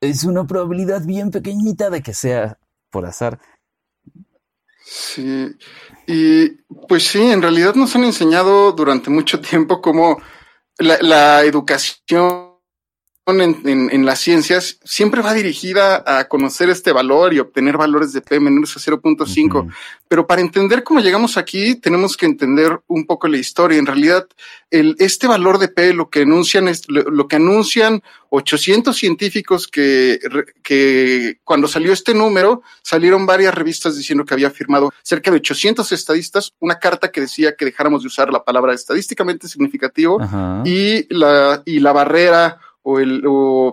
es 0.00 0.22
una 0.22 0.46
probabilidad 0.46 1.04
bien 1.04 1.32
pequeñita 1.32 1.90
de 1.90 2.00
que 2.00 2.14
sea 2.14 2.60
por 2.90 3.04
azar. 3.04 3.40
Sí, 4.84 5.56
y 6.06 6.50
pues 6.88 7.08
sí, 7.08 7.20
en 7.20 7.42
realidad 7.42 7.74
nos 7.74 7.96
han 7.96 8.04
enseñado 8.04 8.70
durante 8.70 9.10
mucho 9.10 9.40
tiempo 9.40 9.82
cómo 9.82 10.22
la, 10.78 10.98
la 11.00 11.42
educación 11.42 12.49
en, 13.32 13.60
en- 13.64 13.90
en 13.92 14.04
las 14.06 14.18
ciencias 14.20 14.78
siempre 14.84 15.22
va 15.22 15.32
dirigida 15.34 16.02
a 16.06 16.28
conocer 16.28 16.70
este 16.70 16.92
valor 16.92 17.32
y 17.34 17.38
obtener 17.38 17.76
valores 17.76 18.12
de 18.12 18.20
P 18.22 18.40
menores 18.40 18.76
a 18.76 18.80
0.5. 18.80 19.54
Ujú. 19.60 19.70
Pero 20.08 20.26
para 20.26 20.40
entender 20.40 20.82
cómo 20.82 21.00
llegamos 21.00 21.36
aquí, 21.36 21.76
tenemos 21.76 22.16
que 22.16 22.26
entender 22.26 22.80
un 22.88 23.06
poco 23.06 23.28
la 23.28 23.38
historia. 23.38 23.78
En 23.78 23.86
realidad, 23.86 24.26
el, 24.70 24.96
este 24.98 25.26
valor 25.28 25.58
de 25.58 25.68
P, 25.68 25.94
lo 25.94 26.10
que 26.10 26.22
anuncian 26.22 26.66
es, 26.68 26.82
lo, 26.88 27.02
lo 27.02 27.28
que 27.28 27.36
anuncian 27.36 28.02
800 28.30 28.96
científicos 28.96 29.68
que, 29.68 30.18
que 30.62 31.38
cuando 31.44 31.68
salió 31.68 31.92
este 31.92 32.14
número, 32.14 32.62
salieron 32.82 33.26
varias 33.26 33.54
revistas 33.54 33.96
diciendo 33.96 34.24
que 34.24 34.34
había 34.34 34.50
firmado 34.50 34.92
cerca 35.02 35.30
de 35.30 35.36
800 35.38 35.90
estadistas 35.92 36.54
una 36.60 36.78
carta 36.78 37.10
que 37.10 37.20
decía 37.22 37.54
que 37.56 37.64
dejáramos 37.64 38.02
de 38.02 38.08
usar 38.08 38.32
la 38.32 38.42
palabra 38.44 38.74
estadísticamente 38.74 39.48
significativo 39.48 40.20
Ajá. 40.20 40.62
y 40.64 41.12
la, 41.14 41.62
y 41.64 41.80
la 41.80 41.92
barrera 41.92 42.58
o 42.82 42.98
el, 42.98 43.22
o, 43.26 43.72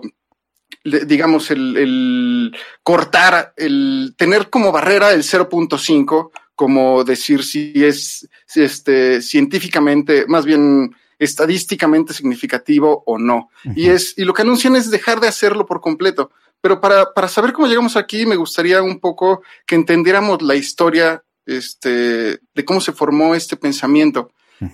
digamos, 0.84 1.50
el, 1.50 1.76
el 1.76 2.56
cortar, 2.82 3.52
el 3.56 4.14
tener 4.16 4.50
como 4.50 4.72
barrera 4.72 5.12
el 5.12 5.22
0.5, 5.22 6.30
como 6.54 7.04
decir 7.04 7.44
si 7.44 7.72
es 7.84 8.28
si 8.46 8.62
este, 8.62 9.22
científicamente, 9.22 10.26
más 10.26 10.44
bien 10.44 10.94
estadísticamente 11.18 12.12
significativo 12.12 13.02
o 13.06 13.18
no. 13.18 13.50
Y 13.74 13.88
es, 13.88 14.14
y 14.16 14.24
lo 14.24 14.32
que 14.32 14.42
anuncian 14.42 14.76
es 14.76 14.90
dejar 14.90 15.20
de 15.20 15.28
hacerlo 15.28 15.66
por 15.66 15.80
completo. 15.80 16.30
Pero 16.60 16.80
para, 16.80 17.12
para 17.12 17.28
saber 17.28 17.52
cómo 17.52 17.68
llegamos 17.68 17.96
aquí, 17.96 18.26
me 18.26 18.36
gustaría 18.36 18.82
un 18.82 18.98
poco 18.98 19.42
que 19.66 19.74
entendiéramos 19.74 20.42
la 20.42 20.56
historia 20.56 21.22
este, 21.46 22.40
de 22.54 22.64
cómo 22.64 22.80
se 22.80 22.92
formó 22.92 23.34
este 23.34 23.56
pensamiento. 23.56 24.32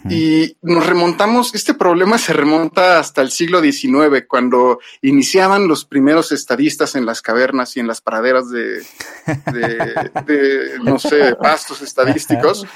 Y 0.09 0.57
nos 0.63 0.87
remontamos, 0.87 1.55
este 1.55 1.75
problema 1.75 2.17
se 2.19 2.33
remonta 2.33 2.99
hasta 2.99 3.21
el 3.21 3.31
siglo 3.31 3.61
XIX, 3.61 4.25
cuando 4.27 4.79
iniciaban 5.03 5.69
los 5.69 5.85
primeros 5.85 6.33
estadistas 6.33 6.95
en 6.95 7.05
las 7.05 7.21
cavernas 7.21 7.77
y 7.77 7.81
en 7.81 7.87
las 7.87 8.01
praderas 8.01 8.51
de, 8.51 8.83
de, 9.53 10.11
de, 10.27 10.79
no 10.83 10.99
sé, 10.99 11.37
pastos 11.37 11.83
estadísticos. 11.83 12.67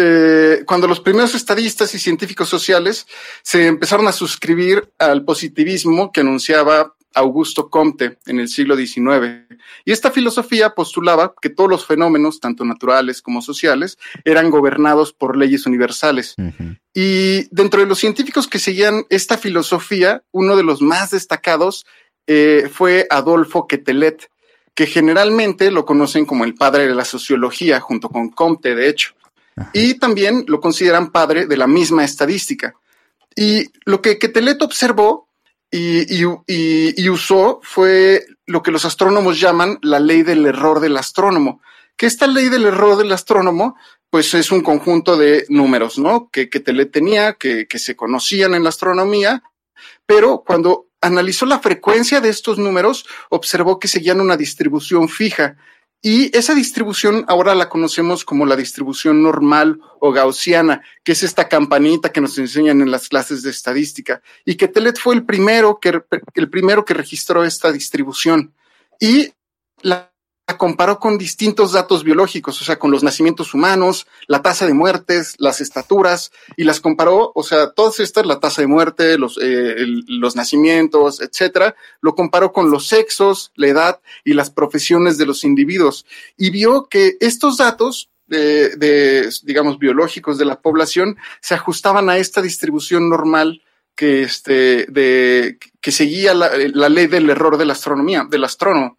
Eh, 0.00 0.62
cuando 0.64 0.86
los 0.86 1.00
primeros 1.00 1.34
estadistas 1.34 1.92
y 1.92 1.98
científicos 1.98 2.48
sociales 2.48 3.08
se 3.42 3.66
empezaron 3.66 4.06
a 4.06 4.12
suscribir 4.12 4.92
al 4.96 5.24
positivismo 5.24 6.12
que 6.12 6.20
anunciaba 6.20 6.94
Augusto 7.14 7.68
Comte 7.68 8.18
en 8.26 8.40
el 8.40 8.48
siglo 8.48 8.76
XIX. 8.76 9.46
Y 9.84 9.92
esta 9.92 10.10
filosofía 10.10 10.74
postulaba 10.74 11.34
que 11.40 11.50
todos 11.50 11.70
los 11.70 11.86
fenómenos, 11.86 12.40
tanto 12.40 12.64
naturales 12.64 13.22
como 13.22 13.42
sociales, 13.42 13.98
eran 14.24 14.50
gobernados 14.50 15.12
por 15.12 15.36
leyes 15.36 15.66
universales. 15.66 16.34
Y 16.94 17.48
dentro 17.54 17.80
de 17.80 17.86
los 17.86 17.98
científicos 17.98 18.48
que 18.48 18.58
seguían 18.58 19.04
esta 19.08 19.38
filosofía, 19.38 20.22
uno 20.32 20.56
de 20.56 20.62
los 20.62 20.80
más 20.82 21.10
destacados 21.10 21.86
eh, 22.26 22.68
fue 22.72 23.06
Adolfo 23.10 23.66
Quetelet, 23.66 24.30
que 24.74 24.86
generalmente 24.86 25.70
lo 25.70 25.84
conocen 25.84 26.24
como 26.24 26.44
el 26.44 26.54
padre 26.54 26.86
de 26.86 26.94
la 26.94 27.04
sociología, 27.04 27.80
junto 27.80 28.08
con 28.08 28.30
Comte, 28.30 28.74
de 28.74 28.88
hecho. 28.88 29.14
Y 29.72 29.94
también 29.94 30.44
lo 30.46 30.60
consideran 30.60 31.10
padre 31.10 31.46
de 31.46 31.56
la 31.56 31.66
misma 31.66 32.04
estadística. 32.04 32.74
Y 33.34 33.70
lo 33.84 34.02
que 34.02 34.18
Quetelet 34.18 34.62
observó 34.62 35.27
y, 35.70 36.22
y- 36.22 36.26
y- 36.46 36.94
y 37.04 37.08
usó 37.08 37.60
fue 37.62 38.24
lo 38.46 38.62
que 38.62 38.70
los 38.70 38.84
astrónomos 38.84 39.38
llaman 39.40 39.78
la 39.82 40.00
ley 40.00 40.22
del 40.22 40.46
error 40.46 40.80
del 40.80 40.96
astrónomo. 40.96 41.60
Que 41.96 42.06
esta 42.06 42.26
ley 42.26 42.48
del 42.48 42.64
error 42.64 42.96
del 42.96 43.12
astrónomo, 43.12 43.76
pues 44.10 44.32
es 44.34 44.50
un 44.52 44.62
conjunto 44.62 45.16
de 45.16 45.44
números, 45.48 45.98
¿no? 45.98 46.30
Que 46.30 46.48
Quetelet 46.48 46.90
tenía, 46.92 47.34
que, 47.34 47.66
que 47.66 47.78
se 47.78 47.96
conocían 47.96 48.54
en 48.54 48.62
la 48.62 48.70
astronomía, 48.70 49.42
pero 50.06 50.42
cuando 50.46 50.86
analizó 51.00 51.44
la 51.46 51.58
frecuencia 51.60 52.20
de 52.20 52.28
estos 52.30 52.58
números, 52.58 53.06
observó 53.28 53.78
que 53.78 53.88
seguían 53.88 54.20
una 54.20 54.36
distribución 54.36 55.08
fija 55.08 55.56
Y 56.00 56.36
esa 56.36 56.54
distribución 56.54 57.24
ahora 57.26 57.56
la 57.56 57.68
conocemos 57.68 58.24
como 58.24 58.46
la 58.46 58.54
distribución 58.54 59.22
normal 59.22 59.80
o 59.98 60.12
gaussiana, 60.12 60.82
que 61.02 61.12
es 61.12 61.24
esta 61.24 61.48
campanita 61.48 62.12
que 62.12 62.20
nos 62.20 62.38
enseñan 62.38 62.80
en 62.80 62.90
las 62.90 63.08
clases 63.08 63.42
de 63.42 63.50
estadística. 63.50 64.22
Y 64.44 64.54
que 64.54 64.68
Telet 64.68 64.98
fue 64.98 65.16
el 65.16 65.24
primero 65.26 65.80
que, 65.80 66.00
el 66.34 66.50
primero 66.50 66.84
que 66.84 66.94
registró 66.94 67.44
esta 67.44 67.72
distribución. 67.72 68.54
Y 69.00 69.32
la 69.82 70.12
comparó 70.56 70.98
con 70.98 71.18
distintos 71.18 71.72
datos 71.72 72.04
biológicos, 72.04 72.60
o 72.60 72.64
sea, 72.64 72.78
con 72.78 72.90
los 72.90 73.02
nacimientos 73.02 73.52
humanos, 73.54 74.06
la 74.26 74.40
tasa 74.40 74.66
de 74.66 74.74
muertes, 74.74 75.34
las 75.38 75.60
estaturas, 75.60 76.32
y 76.56 76.64
las 76.64 76.80
comparó, 76.80 77.32
o 77.34 77.42
sea, 77.42 77.70
todas 77.72 78.00
estas, 78.00 78.24
la 78.26 78.40
tasa 78.40 78.62
de 78.62 78.66
muerte, 78.68 79.18
los, 79.18 79.36
eh, 79.38 79.74
el- 79.78 80.04
los 80.08 80.36
nacimientos, 80.36 81.20
etcétera, 81.20 81.74
lo 82.00 82.14
comparó 82.14 82.52
con 82.52 82.70
los 82.70 82.86
sexos, 82.88 83.52
la 83.56 83.68
edad 83.68 84.00
y 84.24 84.34
las 84.34 84.50
profesiones 84.50 85.18
de 85.18 85.26
los 85.26 85.44
individuos, 85.44 86.06
y 86.36 86.50
vio 86.50 86.88
que 86.88 87.16
estos 87.20 87.58
datos 87.58 88.08
de, 88.26 88.76
de, 88.76 89.30
digamos, 89.44 89.78
biológicos 89.78 90.36
de 90.38 90.44
la 90.44 90.60
población 90.60 91.16
se 91.40 91.54
ajustaban 91.54 92.10
a 92.10 92.18
esta 92.18 92.42
distribución 92.42 93.08
normal 93.08 93.62
que, 93.96 94.22
este, 94.22 94.86
de, 94.86 95.58
que 95.80 95.92
seguía 95.92 96.34
la, 96.34 96.50
la 96.74 96.88
ley 96.90 97.06
del 97.06 97.30
error 97.30 97.56
de 97.56 97.64
la 97.64 97.72
astronomía, 97.72 98.26
del 98.28 98.44
astrónomo. 98.44 98.97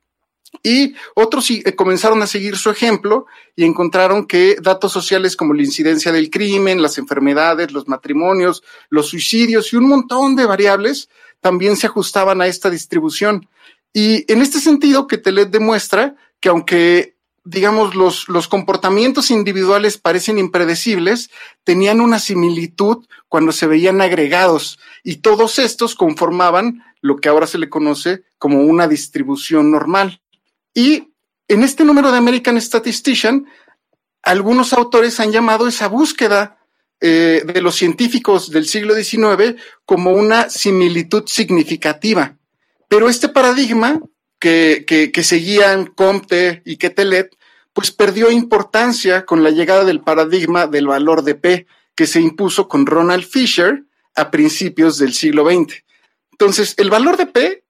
Y 0.64 0.96
otros 1.16 1.50
eh, 1.52 1.76
comenzaron 1.76 2.22
a 2.22 2.28
seguir 2.28 2.58
su 2.58 2.70
ejemplo 2.70 3.28
y 3.56 3.64
encontraron 3.64 4.26
que 4.26 4.58
datos 4.62 4.92
sociales 4.92 5.36
como 5.36 5.54
la 5.54 5.64
incidencia 5.64 6.12
del 6.12 6.30
crimen, 6.30 6.82
las 6.82 6.98
enfermedades, 6.98 7.72
los 7.72 7.88
matrimonios, 7.88 8.64
los 8.90 9.08
suicidios 9.08 9.72
y 9.72 9.78
un 9.78 9.88
montón 9.88 10.36
de 10.36 10.46
variables 10.46 11.10
también 11.40 11.78
se 11.78 11.88
ajustaban 11.88 12.42
a 12.42 12.48
esta 12.48 12.70
distribución. 12.70 13.48
Y 13.94 14.32
en 14.32 14.42
este 14.42 14.60
sentido, 14.60 15.08
que 15.08 15.18
Telet 15.18 15.50
demuestra 15.50 16.16
que 16.40 16.50
aunque 16.50 17.16
digamos, 17.50 17.96
los, 17.96 18.30
los 18.30 18.48
comportamientos 18.48 19.32
individuales 19.32 19.98
parecen 19.98 20.38
impredecibles, 20.38 21.32
tenían 21.64 22.00
una 22.00 22.20
similitud 22.20 23.06
cuando 23.28 23.52
se 23.52 23.66
veían 23.66 24.02
agregados 24.02 24.78
y 25.04 25.18
todos 25.18 25.58
estos 25.58 25.96
conformaban 25.96 26.84
lo 27.02 27.18
que 27.18 27.30
ahora 27.30 27.48
se 27.48 27.58
le 27.58 27.70
conoce 27.70 28.24
como 28.38 28.64
una 28.64 28.88
distribución 28.88 29.72
normal. 29.72 30.22
Y 30.74 31.14
en 31.48 31.64
este 31.64 31.84
número 31.84 32.12
de 32.12 32.18
American 32.18 32.60
Statistician, 32.62 33.46
algunos 34.22 34.74
autores 34.74 35.20
han 35.20 35.32
llamado 35.32 35.68
esa 35.68 35.88
búsqueda 35.88 36.60
eh, 37.02 37.44
de 37.46 37.62
los 37.62 37.76
científicos 37.76 38.52
del 38.52 38.66
siglo 38.66 38.94
XIX 38.94 39.56
como 39.86 40.12
una 40.12 40.50
similitud 40.50 41.24
significativa. 41.28 42.38
Pero 42.88 43.08
este 43.08 43.30
paradigma 43.30 44.02
que, 44.40 44.84
que, 44.88 45.12
que 45.12 45.24
seguían 45.24 45.88
Comte 45.88 46.62
y 46.66 46.78
Quetelet, 46.78 47.36
pues 47.74 47.92
perdió 47.92 48.32
importancia 48.32 49.26
con 49.26 49.44
la 49.44 49.52
llegada 49.52 49.86
del 49.86 50.02
paradigma 50.02 50.68
del 50.68 50.88
valor 50.88 51.24
de 51.24 51.36
P, 51.36 51.68
que 51.96 52.08
se 52.08 52.20
impuso 52.20 52.68
con 52.68 52.86
Ronald 52.86 53.26
Fisher 53.26 53.84
a 54.16 54.32
principios 54.32 54.98
del 54.98 55.14
siglo 55.14 55.50
XX. 55.50 55.84
Entonces, 56.32 56.74
el 56.78 56.90
valor 56.90 57.18
de 57.18 57.26
P 57.26 57.64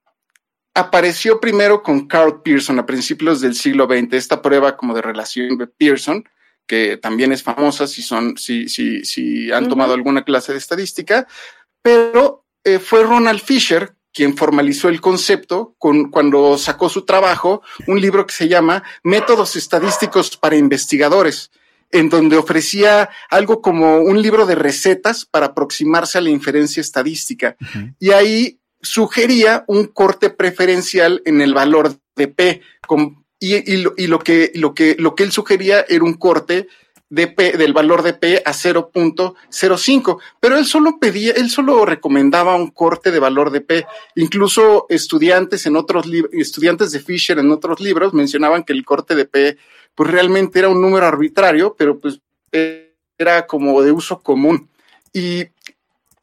apareció 0.73 1.39
primero 1.39 1.83
con 1.83 2.07
Carl 2.07 2.41
Pearson 2.41 2.79
a 2.79 2.85
principios 2.85 3.41
del 3.41 3.55
siglo 3.55 3.85
XX, 3.85 4.13
esta 4.13 4.41
prueba 4.41 4.77
como 4.77 4.93
de 4.93 5.01
relación 5.01 5.57
de 5.57 5.67
Pearson, 5.67 6.23
que 6.67 6.97
también 6.97 7.31
es 7.31 7.43
famosa 7.43 7.87
si 7.87 8.01
son, 8.01 8.37
si, 8.37 8.69
si, 8.69 9.03
si 9.03 9.51
han 9.51 9.67
tomado 9.67 9.93
alguna 9.93 10.23
clase 10.23 10.51
de 10.51 10.59
estadística, 10.59 11.27
pero 11.81 12.45
eh, 12.63 12.79
fue 12.79 13.03
Ronald 13.03 13.41
Fisher 13.41 13.95
quien 14.13 14.35
formalizó 14.35 14.89
el 14.89 15.01
concepto 15.01 15.75
con, 15.77 16.09
cuando 16.09 16.57
sacó 16.57 16.89
su 16.89 17.05
trabajo, 17.05 17.61
un 17.87 18.01
libro 18.01 18.25
que 18.25 18.33
se 18.33 18.47
llama 18.47 18.83
Métodos 19.03 19.55
Estadísticos 19.55 20.35
para 20.35 20.55
Investigadores, 20.55 21.51
en 21.91 22.09
donde 22.09 22.37
ofrecía 22.37 23.09
algo 23.29 23.61
como 23.61 23.99
un 23.99 24.21
libro 24.21 24.45
de 24.45 24.55
recetas 24.55 25.25
para 25.25 25.47
aproximarse 25.47 26.17
a 26.17 26.21
la 26.21 26.29
inferencia 26.29 26.81
estadística. 26.81 27.55
Y 27.99 28.11
ahí 28.11 28.59
sugería 28.81 29.63
un 29.67 29.87
corte 29.87 30.29
preferencial 30.29 31.21
en 31.25 31.41
el 31.41 31.53
valor 31.53 31.95
de 32.15 32.27
P. 32.27 32.61
con- 32.87 33.25
y, 33.41 33.77
lo, 33.77 33.93
y 33.95 34.07
lo 34.07 34.19
que, 34.19 34.51
lo, 34.55 34.73
que, 34.73 34.97
lo 34.99 35.15
que 35.15 35.23
él 35.23 35.31
sugería 35.31 35.85
era 35.87 36.03
un 36.03 36.15
corte 36.15 36.67
de 37.09 37.27
P, 37.27 37.57
del 37.57 37.73
valor 37.73 38.03
de 38.03 38.13
P 38.13 38.41
a 38.45 38.51
0.05, 38.51 40.19
pero 40.39 40.57
él 40.57 40.65
solo 40.65 40.99
pedía, 40.99 41.31
él 41.33 41.49
solo 41.49 41.85
recomendaba 41.85 42.55
un 42.55 42.69
corte 42.69 43.11
de 43.11 43.19
valor 43.19 43.49
de 43.51 43.61
P. 43.61 43.85
Incluso 44.15 44.85
estudiantes 44.89 45.65
en 45.65 45.75
otros 45.75 46.05
estudiantes 46.33 46.91
de 46.91 46.99
Fisher 46.99 47.39
en 47.39 47.51
otros 47.51 47.79
libros 47.79 48.13
mencionaban 48.13 48.63
que 48.63 48.73
el 48.73 48.85
corte 48.85 49.15
de 49.15 49.25
P 49.25 49.57
pues 49.95 50.09
realmente 50.11 50.59
era 50.59 50.69
un 50.69 50.81
número 50.81 51.05
arbitrario, 51.05 51.75
pero 51.77 51.99
pues 51.99 52.19
era 53.17 53.47
como 53.47 53.81
de 53.81 53.91
uso 53.91 54.21
común. 54.21 54.69
Y 55.11 55.45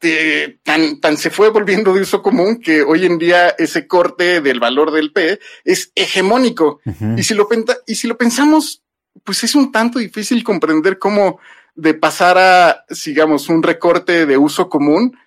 eh, 0.01 0.59
tan, 0.63 0.99
tan 0.99 1.17
se 1.17 1.29
fue 1.29 1.49
volviendo 1.49 1.93
de 1.93 2.01
uso 2.01 2.21
común 2.21 2.59
que 2.59 2.83
hoy 2.83 3.05
en 3.05 3.17
día 3.17 3.49
ese 3.57 3.87
corte 3.87 4.41
del 4.41 4.59
valor 4.59 4.91
del 4.91 5.11
P 5.11 5.39
es 5.63 5.91
hegemónico. 5.95 6.81
Y 7.15 7.23
si 7.23 7.33
lo 7.33 7.47
y 7.87 7.95
si 7.95 8.07
lo 8.07 8.17
pensamos, 8.17 8.83
pues 9.23 9.43
es 9.43 9.55
un 9.55 9.71
tanto 9.71 9.99
difícil 9.99 10.43
comprender 10.43 10.99
cómo 10.99 11.39
de 11.75 11.93
pasar 11.93 12.37
a, 12.37 12.85
digamos, 13.05 13.49
un 13.49 13.61
recorte 13.61 14.25
de 14.25 14.37
uso 14.37 14.67
común, 14.67 15.17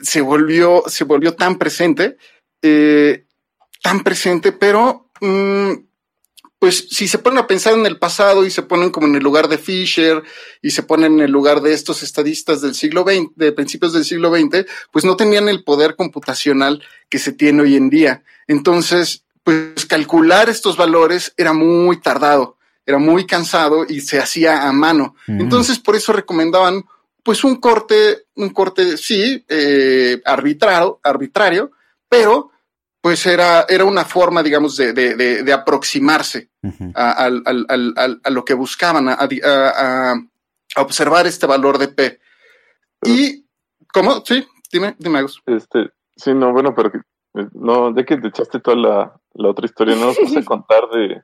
se 0.00 0.20
volvió, 0.20 0.84
se 0.86 1.04
volvió 1.04 1.34
tan 1.34 1.58
presente, 1.58 2.16
eh, 2.62 3.24
tan 3.82 4.04
presente, 4.04 4.52
pero 4.52 5.10
mm, 5.20 5.72
pues 6.58 6.88
si 6.90 7.06
se 7.06 7.18
ponen 7.18 7.38
a 7.38 7.46
pensar 7.46 7.74
en 7.74 7.86
el 7.86 7.98
pasado 7.98 8.44
y 8.44 8.50
se 8.50 8.62
ponen 8.62 8.90
como 8.90 9.06
en 9.06 9.14
el 9.14 9.22
lugar 9.22 9.48
de 9.48 9.58
Fisher 9.58 10.22
y 10.60 10.70
se 10.70 10.82
ponen 10.82 11.14
en 11.14 11.20
el 11.20 11.30
lugar 11.30 11.60
de 11.60 11.72
estos 11.72 12.02
estadistas 12.02 12.60
del 12.60 12.74
siglo 12.74 13.04
XX, 13.04 13.30
de 13.36 13.52
principios 13.52 13.92
del 13.92 14.04
siglo 14.04 14.34
XX, 14.34 14.66
pues 14.90 15.04
no 15.04 15.16
tenían 15.16 15.48
el 15.48 15.62
poder 15.62 15.94
computacional 15.94 16.82
que 17.08 17.18
se 17.18 17.32
tiene 17.32 17.62
hoy 17.62 17.76
en 17.76 17.90
día. 17.90 18.24
Entonces, 18.48 19.24
pues 19.44 19.86
calcular 19.86 20.48
estos 20.48 20.76
valores 20.76 21.32
era 21.36 21.52
muy 21.52 22.00
tardado, 22.00 22.56
era 22.84 22.98
muy 22.98 23.24
cansado 23.24 23.86
y 23.88 24.00
se 24.00 24.18
hacía 24.18 24.66
a 24.66 24.72
mano. 24.72 25.14
Mm. 25.28 25.42
Entonces, 25.42 25.78
por 25.78 25.94
eso 25.94 26.12
recomendaban 26.12 26.84
pues 27.22 27.44
un 27.44 27.56
corte, 27.56 28.24
un 28.34 28.50
corte, 28.50 28.96
sí, 28.96 29.44
eh, 29.48 30.20
arbitrado, 30.24 30.98
arbitrario, 31.04 31.70
pero 32.08 32.50
pues 33.00 33.24
era, 33.26 33.64
era 33.68 33.84
una 33.84 34.04
forma, 34.04 34.42
digamos, 34.42 34.76
de, 34.76 34.92
de, 34.92 35.14
de, 35.14 35.42
de 35.42 35.52
aproximarse 35.52 36.50
a, 36.94 37.12
al- 37.12 37.42
al- 37.46 37.66
al- 37.68 37.94
al- 37.96 38.20
a 38.24 38.30
lo 38.30 38.44
que 38.44 38.54
buscaban, 38.54 39.08
a, 39.08 39.12
a- 39.14 39.28
a- 40.12 40.14
a 40.76 40.82
observar 40.82 41.26
este 41.26 41.46
valor 41.46 41.78
de 41.78 41.88
P. 41.88 42.20
Y, 43.04 43.46
¿cómo? 43.92 44.22
Sí, 44.24 44.46
dime, 44.72 44.96
dime, 44.98 45.18
Agus. 45.20 45.40
Este, 45.46 45.90
sí, 46.16 46.34
no, 46.34 46.52
bueno, 46.52 46.74
pero 46.74 46.90
que, 46.90 46.98
eh, 46.98 47.46
no, 47.52 47.94
ya 47.96 48.04
que 48.04 48.16
te 48.16 48.28
echaste 48.28 48.60
toda 48.60 48.76
la, 48.76 49.20
la 49.34 49.48
otra 49.50 49.66
historia, 49.66 49.94
no 49.96 50.06
nos 50.06 50.18
vas 50.20 50.36
a 50.36 50.44
contar 50.44 50.88
de, 50.92 51.22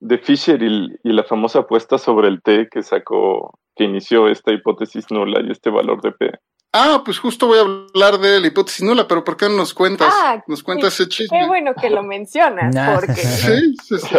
de 0.00 0.18
Fisher 0.18 0.62
y, 0.62 0.88
y 1.02 1.12
la 1.12 1.24
famosa 1.24 1.60
apuesta 1.60 1.98
sobre 1.98 2.28
el 2.28 2.40
T 2.42 2.68
que 2.70 2.82
sacó, 2.82 3.58
que 3.74 3.84
inició 3.84 4.28
esta 4.28 4.52
hipótesis 4.52 5.10
nula 5.10 5.40
y 5.42 5.50
este 5.50 5.70
valor 5.70 6.00
de 6.02 6.12
P. 6.12 6.30
Ah, 6.72 7.02
pues 7.04 7.18
justo 7.18 7.46
voy 7.46 7.58
a 7.58 7.62
hablar 7.62 8.18
de 8.20 8.40
la 8.40 8.46
hipótesis 8.48 8.82
nula, 8.82 9.08
pero 9.08 9.24
¿por 9.24 9.36
qué 9.36 9.48
no 9.48 9.56
nos 9.56 9.72
cuentas? 9.72 10.12
Ah, 10.14 10.42
nos 10.46 10.62
cuentas 10.62 10.92
ese 10.94 11.08
chisme. 11.08 11.38
Qué 11.38 11.46
bueno 11.46 11.74
que 11.74 11.88
lo 11.90 12.02
mencionas, 12.02 12.74
Nah. 12.74 12.94
porque 12.94 13.14
Sí, 13.14 13.74
sí, 13.82 13.98
sí. 13.98 14.16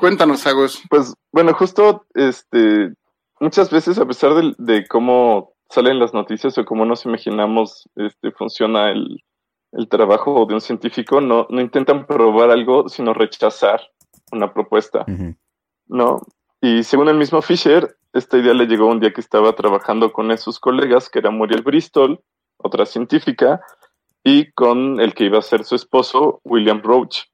Cuéntanos, 0.00 0.46
Agus. 0.46 0.82
Pues 0.88 1.14
bueno, 1.32 1.52
justo 1.54 2.06
este 2.14 2.92
muchas 3.40 3.70
veces 3.70 3.98
a 3.98 4.06
pesar 4.06 4.32
de, 4.56 4.86
cómo 4.86 5.52
salen 5.68 5.98
las 5.98 6.14
noticias 6.14 6.56
o 6.56 6.64
cómo 6.64 6.86
nos 6.86 7.04
imaginamos 7.04 7.88
este 7.96 8.30
funciona 8.30 8.90
el, 8.90 9.22
el 9.72 9.88
trabajo 9.88 10.46
de 10.46 10.54
un 10.54 10.60
científico, 10.60 11.20
no, 11.20 11.46
no 11.50 11.60
intentan 11.60 12.06
probar 12.06 12.50
algo, 12.50 12.88
sino 12.88 13.12
rechazar 13.12 13.82
una 14.32 14.52
propuesta. 14.54 15.04
¿no? 15.86 16.20
Y 16.60 16.82
según 16.84 17.08
el 17.08 17.16
mismo 17.16 17.42
Fisher, 17.42 17.96
esta 18.14 18.38
idea 18.38 18.54
le 18.54 18.66
llegó 18.66 18.86
un 18.86 19.00
día 19.00 19.12
que 19.12 19.20
estaba 19.20 19.54
trabajando 19.54 20.12
con 20.12 20.36
sus 20.38 20.60
colegas, 20.60 21.10
que 21.10 21.18
era 21.18 21.30
Muriel 21.30 21.62
Bristol, 21.62 22.20
otra 22.56 22.86
científica, 22.86 23.60
y 24.22 24.52
con 24.52 25.00
el 25.00 25.14
que 25.14 25.24
iba 25.24 25.38
a 25.38 25.42
ser 25.42 25.64
su 25.64 25.74
esposo, 25.74 26.40
William 26.44 26.80
Roach, 26.80 27.24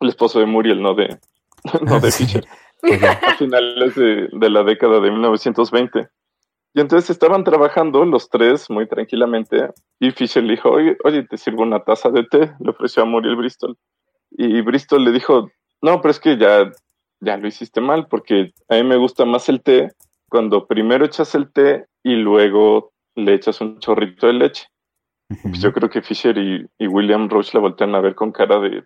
el 0.00 0.10
esposo 0.10 0.38
de 0.38 0.44
Muriel, 0.44 0.82
no 0.82 0.94
de, 0.94 1.18
no 1.82 1.98
de. 1.98 2.12
Fisher 2.12 2.46
Ok. 2.82 3.02
a 3.02 3.34
finales 3.34 3.96
de, 3.96 4.28
de 4.30 4.50
la 4.50 4.62
década 4.62 5.00
de 5.00 5.10
1920. 5.10 6.08
Y 6.74 6.80
entonces 6.80 7.10
estaban 7.10 7.42
trabajando 7.42 8.04
los 8.04 8.28
tres 8.28 8.70
muy 8.70 8.86
tranquilamente 8.86 9.70
y 9.98 10.12
Fisher 10.12 10.44
le 10.44 10.52
dijo, 10.52 10.70
oye, 10.70 10.96
oye, 11.02 11.24
te 11.24 11.38
sirvo 11.38 11.62
una 11.62 11.82
taza 11.82 12.10
de 12.10 12.22
té, 12.22 12.52
le 12.60 12.70
ofreció 12.70 13.02
a 13.02 13.06
Muriel 13.06 13.34
Bristol. 13.34 13.76
Y 14.30 14.60
Bristol 14.60 15.04
le 15.04 15.10
dijo, 15.10 15.50
no, 15.82 16.00
pero 16.00 16.12
es 16.12 16.20
que 16.20 16.36
ya, 16.38 16.70
ya 17.18 17.36
lo 17.36 17.48
hiciste 17.48 17.80
mal 17.80 18.06
porque 18.06 18.52
a 18.68 18.76
mí 18.76 18.84
me 18.84 18.96
gusta 18.96 19.24
más 19.24 19.48
el 19.48 19.60
té 19.60 19.90
cuando 20.28 20.66
primero 20.66 21.04
echas 21.04 21.34
el 21.34 21.52
té 21.52 21.86
y 22.02 22.16
luego 22.16 22.92
le 23.14 23.34
echas 23.34 23.60
un 23.60 23.78
chorrito 23.78 24.26
de 24.26 24.32
leche. 24.34 24.66
Pues 25.42 25.60
yo 25.60 25.72
creo 25.72 25.90
que 25.90 26.00
Fisher 26.00 26.36
y, 26.38 26.66
y 26.78 26.86
William 26.86 27.28
Roach 27.28 27.52
la 27.52 27.60
voltean 27.60 27.94
a 27.94 28.00
ver 28.00 28.14
con 28.14 28.32
cara 28.32 28.58
de 28.60 28.84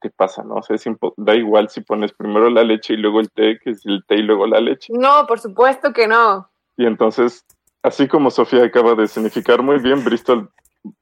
te 0.00 0.10
pasa, 0.10 0.42
no? 0.44 0.56
O 0.56 0.62
sea, 0.62 0.76
da 1.16 1.34
igual 1.34 1.68
si 1.68 1.80
pones 1.80 2.12
primero 2.12 2.50
la 2.50 2.62
leche 2.62 2.94
y 2.94 2.96
luego 2.96 3.20
el 3.20 3.30
té, 3.30 3.58
que 3.62 3.70
es 3.70 3.84
el 3.84 4.04
té 4.06 4.16
y 4.16 4.22
luego 4.22 4.46
la 4.46 4.60
leche. 4.60 4.92
No, 4.96 5.26
por 5.26 5.40
supuesto 5.40 5.92
que 5.92 6.06
no. 6.06 6.48
Y 6.76 6.86
entonces, 6.86 7.44
así 7.82 8.06
como 8.06 8.30
Sofía 8.30 8.64
acaba 8.64 8.94
de 8.94 9.08
significar 9.08 9.62
muy 9.62 9.78
bien, 9.78 10.04
Bristol 10.04 10.50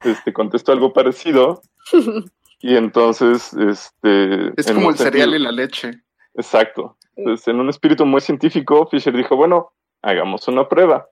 este, 0.01 0.33
contestó 0.33 0.71
algo 0.71 0.93
parecido. 0.93 1.61
Y 2.59 2.75
entonces, 2.75 3.53
este... 3.53 4.51
Es 4.59 4.67
en 4.67 4.77
como 4.77 4.89
el 4.89 4.97
cereal 4.97 5.35
y 5.35 5.37
la 5.37 5.51
leche. 5.51 5.91
Exacto. 6.33 6.97
Entonces, 7.15 7.47
en 7.47 7.59
un 7.59 7.69
espíritu 7.69 8.03
muy 8.03 8.19
científico, 8.19 8.87
Fisher 8.89 9.15
dijo, 9.15 9.35
bueno, 9.35 9.73
hagamos 10.01 10.47
una 10.47 10.67
prueba. 10.67 11.07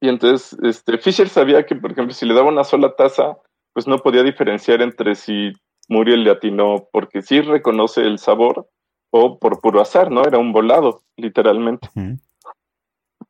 Y 0.00 0.08
entonces, 0.08 0.58
este, 0.62 0.98
Fisher 0.98 1.28
sabía 1.28 1.64
que, 1.64 1.76
por 1.76 1.92
ejemplo, 1.92 2.12
si 2.12 2.26
le 2.26 2.34
daba 2.34 2.48
una 2.48 2.64
sola 2.64 2.94
taza, 2.96 3.38
pues 3.72 3.86
no 3.86 3.98
podía 3.98 4.22
diferenciar 4.22 4.82
entre 4.82 5.14
si 5.14 5.52
Muriel 5.88 6.24
le 6.24 6.30
atinó 6.30 6.88
porque 6.92 7.22
sí 7.22 7.40
reconoce 7.40 8.02
el 8.02 8.18
sabor 8.18 8.68
o 9.10 9.38
por 9.38 9.60
puro 9.60 9.80
azar, 9.80 10.10
¿no? 10.10 10.24
Era 10.24 10.38
un 10.38 10.52
volado, 10.52 11.02
literalmente. 11.16 11.88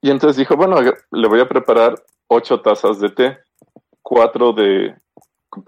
Y 0.01 0.11
entonces 0.11 0.37
dijo, 0.37 0.57
bueno, 0.57 0.77
le 1.11 1.29
voy 1.29 1.41
a 1.41 1.49
preparar 1.49 1.95
ocho 2.29 2.61
tazas 2.61 3.01
de 3.01 3.11
té, 3.11 3.39
cuatro 4.01 4.53
de 4.53 4.95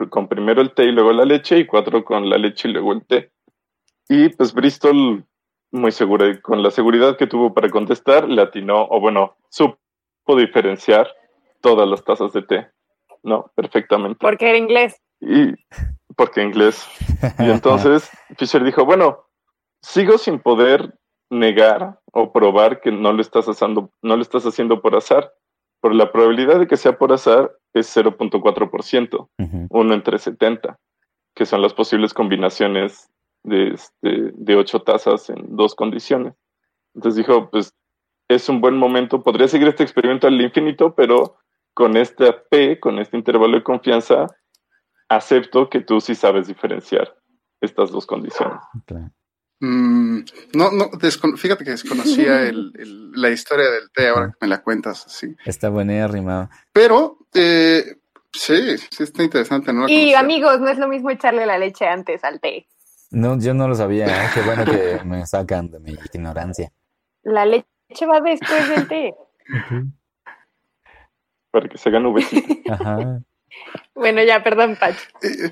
con 0.09 0.29
primero 0.29 0.63
el 0.63 0.73
té 0.73 0.85
y 0.85 0.93
luego 0.93 1.13
la 1.13 1.27
leche 1.27 1.59
y 1.59 1.67
cuatro 1.67 2.05
con 2.05 2.31
la 2.31 2.39
leche 2.39 2.69
y 2.69 2.73
luego 2.73 2.93
el 2.93 3.05
té. 3.05 3.31
Y 4.09 4.31
pues 4.31 4.55
Bristol, 4.55 5.25
muy 5.75 5.91
segura, 5.91 6.29
y 6.29 6.41
con 6.41 6.63
la 6.63 6.71
seguridad 6.71 7.17
que 7.17 7.27
tuvo 7.27 7.53
para 7.53 7.69
contestar, 7.69 8.29
le 8.29 8.41
atinó, 8.41 8.87
o 8.89 9.01
bueno, 9.01 9.37
supo 9.49 9.77
diferenciar 10.37 11.09
todas 11.61 11.89
las 11.89 12.05
tazas 12.05 12.33
de 12.33 12.43
té, 12.43 12.69
¿no? 13.25 13.51
Perfectamente. 13.57 14.19
Porque 14.21 14.49
era 14.49 14.59
inglés. 14.59 15.03
Y 15.21 15.53
porque 16.17 16.43
inglés. 16.43 16.87
Y 17.41 17.51
entonces 17.51 18.09
Fisher 18.39 18.63
dijo, 18.63 18.85
bueno, 18.85 19.25
sigo 19.83 20.17
sin 20.17 20.39
poder 20.39 20.95
negar 21.29 21.99
o 22.13 22.33
probar 22.33 22.81
que 22.81 22.93
no 22.93 23.13
lo 23.13 23.21
estás 23.21 23.47
haciendo, 23.47 23.91
no 24.01 24.17
lo 24.17 24.23
estás 24.23 24.45
haciendo 24.47 24.81
por 24.81 24.95
azar. 24.95 25.33
Pero 25.81 25.95
la 25.95 26.13
probabilidad 26.13 26.61
de 26.61 26.69
que 26.69 26.77
sea 26.77 26.97
por 26.97 27.13
azar 27.13 27.51
es 27.75 27.95
0.4%, 27.95 29.29
Ujú. 29.39 29.67
uno 29.71 29.95
entre 29.95 30.19
70, 30.19 30.79
que 31.35 31.47
son 31.47 31.61
las 31.61 31.75
posibles 31.75 32.15
combinaciones 32.15 33.11
de, 33.45 33.69
este, 33.75 34.33
de 34.35 34.57
ocho 34.57 34.83
tazas 34.83 35.31
en 35.31 35.55
dos 35.57 35.75
condiciones. 35.75 36.35
Entonces 36.95 37.17
dijo, 37.19 37.51
pues 37.51 37.73
es 38.29 38.49
un 38.49 38.61
buen 38.61 38.77
momento, 38.77 39.23
podría 39.23 39.49
seguir 39.49 39.69
este 39.69 39.83
experimento 39.83 40.27
al 40.27 40.41
infinito, 40.41 40.95
pero 40.95 41.37
con 41.75 41.97
esta 41.97 42.43
P, 42.51 42.81
con 42.81 42.99
este 42.99 43.17
intervalo 43.17 43.57
de 43.57 43.63
confianza, 43.63 44.27
acepto 45.09 45.69
que 45.69 45.81
tú 45.81 46.01
sí 46.01 46.15
sabes 46.15 46.47
diferenciar 46.47 47.15
estas 47.61 47.91
dos 47.91 48.07
condiciones. 48.07 48.59
Mm, 49.61 50.19
no, 50.55 50.71
no, 50.73 50.91
descon- 50.93 51.37
fíjate 51.37 51.65
que 51.65 51.71
desconocía 51.71 52.43
el- 52.49 52.73
el- 52.79 53.13
la 53.13 53.31
historia 53.31 53.71
del 53.71 53.91
té, 53.93 54.09
ahora 54.09 54.29
que 54.29 54.37
me 54.41 54.49
la 54.49 54.63
cuentas 54.63 55.07
así. 55.07 55.35
Está 55.45 55.69
buena 55.69 56.07
rimado. 56.09 56.49
Pero, 56.73 57.19
eh, 57.35 57.85
sí, 58.33 58.77
sí 58.79 59.03
está 59.03 59.23
interesante, 59.23 59.73
¿no? 59.73 59.87
Y 59.89 59.95
conocía. 60.13 60.21
amigos, 60.21 60.61
no 60.61 60.69
es 60.69 60.79
lo 60.79 60.89
mismo 60.89 61.11
echarle 61.11 61.47
la 61.47 61.59
leche 61.59 61.87
antes 61.87 62.25
al 62.25 62.41
té. 62.41 62.67
No, 63.15 63.39
yo 63.39 63.55
no 63.55 63.69
lo 63.69 63.75
sabía. 63.75 64.07
¿eh? 64.07 64.29
Qué 64.35 64.41
bueno 64.43 64.65
que 64.65 65.01
me 65.05 65.27
sacan 65.27 65.71
de 65.71 65.81
mi 65.81 65.93
ignorancia. 65.93 66.73
La 67.23 67.47
leche 67.47 68.07
va 68.07 68.21
después 68.21 68.69
del 68.69 68.89
té. 68.89 69.15
Para 71.51 71.69
que 71.69 71.79
se 71.79 71.89
hagan. 71.89 72.05
Ajá. 72.71 73.21
Bueno, 73.95 74.23
ya, 74.23 74.43
perdón, 74.43 74.77
Pach. 74.79 74.97
Eh, 75.23 75.51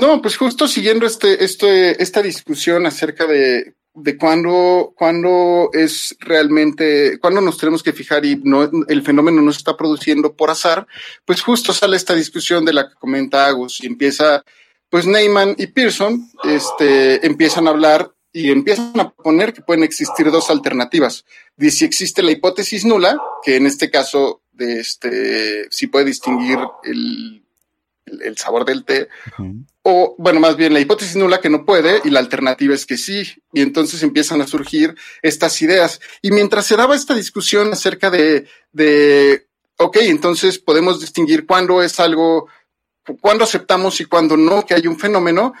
no, 0.00 0.22
pues 0.22 0.36
justo 0.36 0.68
siguiendo 0.68 1.06
este, 1.06 1.44
este, 1.44 2.00
esta 2.02 2.22
discusión 2.22 2.86
acerca 2.86 3.26
de, 3.26 3.74
de 3.94 4.16
cuándo, 4.16 4.92
cuándo 4.96 5.70
es 5.72 6.16
realmente, 6.20 7.18
cuándo 7.20 7.40
nos 7.40 7.58
tenemos 7.58 7.82
que 7.82 7.92
fijar 7.92 8.24
y 8.24 8.36
no, 8.36 8.70
el 8.86 9.02
fenómeno 9.02 9.42
no 9.42 9.52
se 9.52 9.58
está 9.58 9.76
produciendo 9.76 10.34
por 10.34 10.50
azar, 10.50 10.86
pues 11.24 11.42
justo 11.42 11.72
sale 11.72 11.96
esta 11.96 12.14
discusión 12.14 12.64
de 12.64 12.74
la 12.74 12.88
que 12.88 12.94
comenta 12.94 13.46
Agus 13.46 13.82
y 13.82 13.86
empieza, 13.86 14.44
pues 14.90 15.06
Neyman 15.06 15.54
y 15.58 15.66
Pearson, 15.68 16.30
este, 16.44 17.26
empiezan 17.26 17.66
a 17.66 17.70
hablar 17.70 18.12
y 18.32 18.50
empiezan 18.50 18.98
a 19.00 19.10
poner 19.10 19.52
que 19.52 19.62
pueden 19.62 19.82
existir 19.82 20.30
dos 20.30 20.50
alternativas. 20.50 21.24
Dice, 21.56 21.78
si 21.78 21.84
existe 21.84 22.22
la 22.22 22.30
hipótesis 22.30 22.84
nula, 22.84 23.20
que 23.42 23.56
en 23.56 23.66
este 23.66 23.90
caso, 23.90 24.42
de 24.52 24.80
este, 24.80 25.70
si 25.70 25.86
puede 25.86 26.06
distinguir 26.06 26.58
el, 26.84 27.42
el, 28.06 28.36
sabor 28.36 28.64
del 28.64 28.84
té, 28.84 29.08
o 29.82 30.14
bueno, 30.18 30.40
más 30.40 30.56
bien 30.56 30.72
la 30.72 30.80
hipótesis 30.80 31.16
nula 31.16 31.40
que 31.40 31.50
no 31.50 31.64
puede 31.64 32.00
y 32.04 32.10
la 32.10 32.20
alternativa 32.20 32.74
es 32.74 32.86
que 32.86 32.96
sí. 32.96 33.22
Y 33.52 33.62
entonces 33.62 34.02
empiezan 34.02 34.40
a 34.40 34.46
surgir 34.46 34.94
estas 35.22 35.60
ideas. 35.62 36.00
Y 36.22 36.30
mientras 36.30 36.66
se 36.66 36.76
daba 36.76 36.96
esta 36.96 37.14
discusión 37.14 37.72
acerca 37.72 38.10
de, 38.10 38.46
de 38.72 39.48
ok, 39.78 39.96
entonces 40.02 40.58
podemos 40.58 41.00
distinguir 41.00 41.46
cuándo 41.46 41.82
es 41.82 41.98
algo, 42.00 42.48
cuándo 43.16 43.44
aceptamos 43.44 44.00
y 44.00 44.04
cuándo 44.04 44.36
no 44.36 44.64
que 44.66 44.74
hay 44.74 44.86
un 44.86 44.98
fenómeno. 44.98 45.54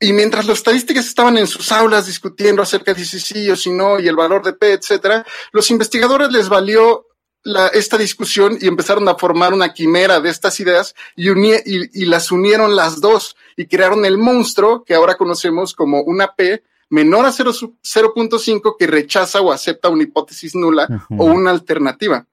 Y 0.00 0.12
mientras 0.12 0.46
las 0.46 0.58
estadísticas 0.58 1.06
estaban 1.06 1.38
en 1.38 1.46
sus 1.46 1.70
aulas 1.70 2.06
discutiendo 2.06 2.60
acerca 2.62 2.92
de 2.92 3.04
si 3.04 3.20
sí 3.20 3.48
o 3.50 3.56
si 3.56 3.70
no 3.70 4.00
y 4.00 4.08
el 4.08 4.16
valor 4.16 4.42
de 4.44 4.52
P, 4.52 4.72
etcétera, 4.72 5.24
los 5.52 5.70
investigadores 5.70 6.32
les 6.32 6.48
valió 6.48 7.06
la, 7.44 7.68
esta 7.68 7.96
discusión 7.98 8.58
y 8.60 8.66
empezaron 8.68 9.08
a 9.08 9.14
formar 9.14 9.52
una 9.52 9.72
quimera 9.72 10.20
de 10.20 10.30
estas 10.30 10.58
ideas 10.60 10.94
y, 11.16 11.28
y, 11.30 11.90
y 11.92 12.04
las 12.06 12.32
unieron 12.32 12.74
las 12.76 13.00
dos 13.00 13.36
y 13.56 13.66
crearon 13.66 14.04
el 14.04 14.18
monstruo 14.18 14.84
que 14.84 14.94
ahora 14.94 15.16
conocemos 15.16 15.72
como 15.74 16.02
una 16.02 16.34
P 16.34 16.62
menor 16.90 17.24
a 17.24 17.32
0 17.32 17.52
su- 17.52 17.76
0.5 17.82 18.76
que 18.78 18.86
rechaza 18.86 19.40
o 19.40 19.50
acepta 19.52 19.88
una 19.88 20.02
hipótesis 20.02 20.54
nula 20.54 21.06
o 21.18 21.24
una 21.24 21.50
alternativa. 21.50 22.26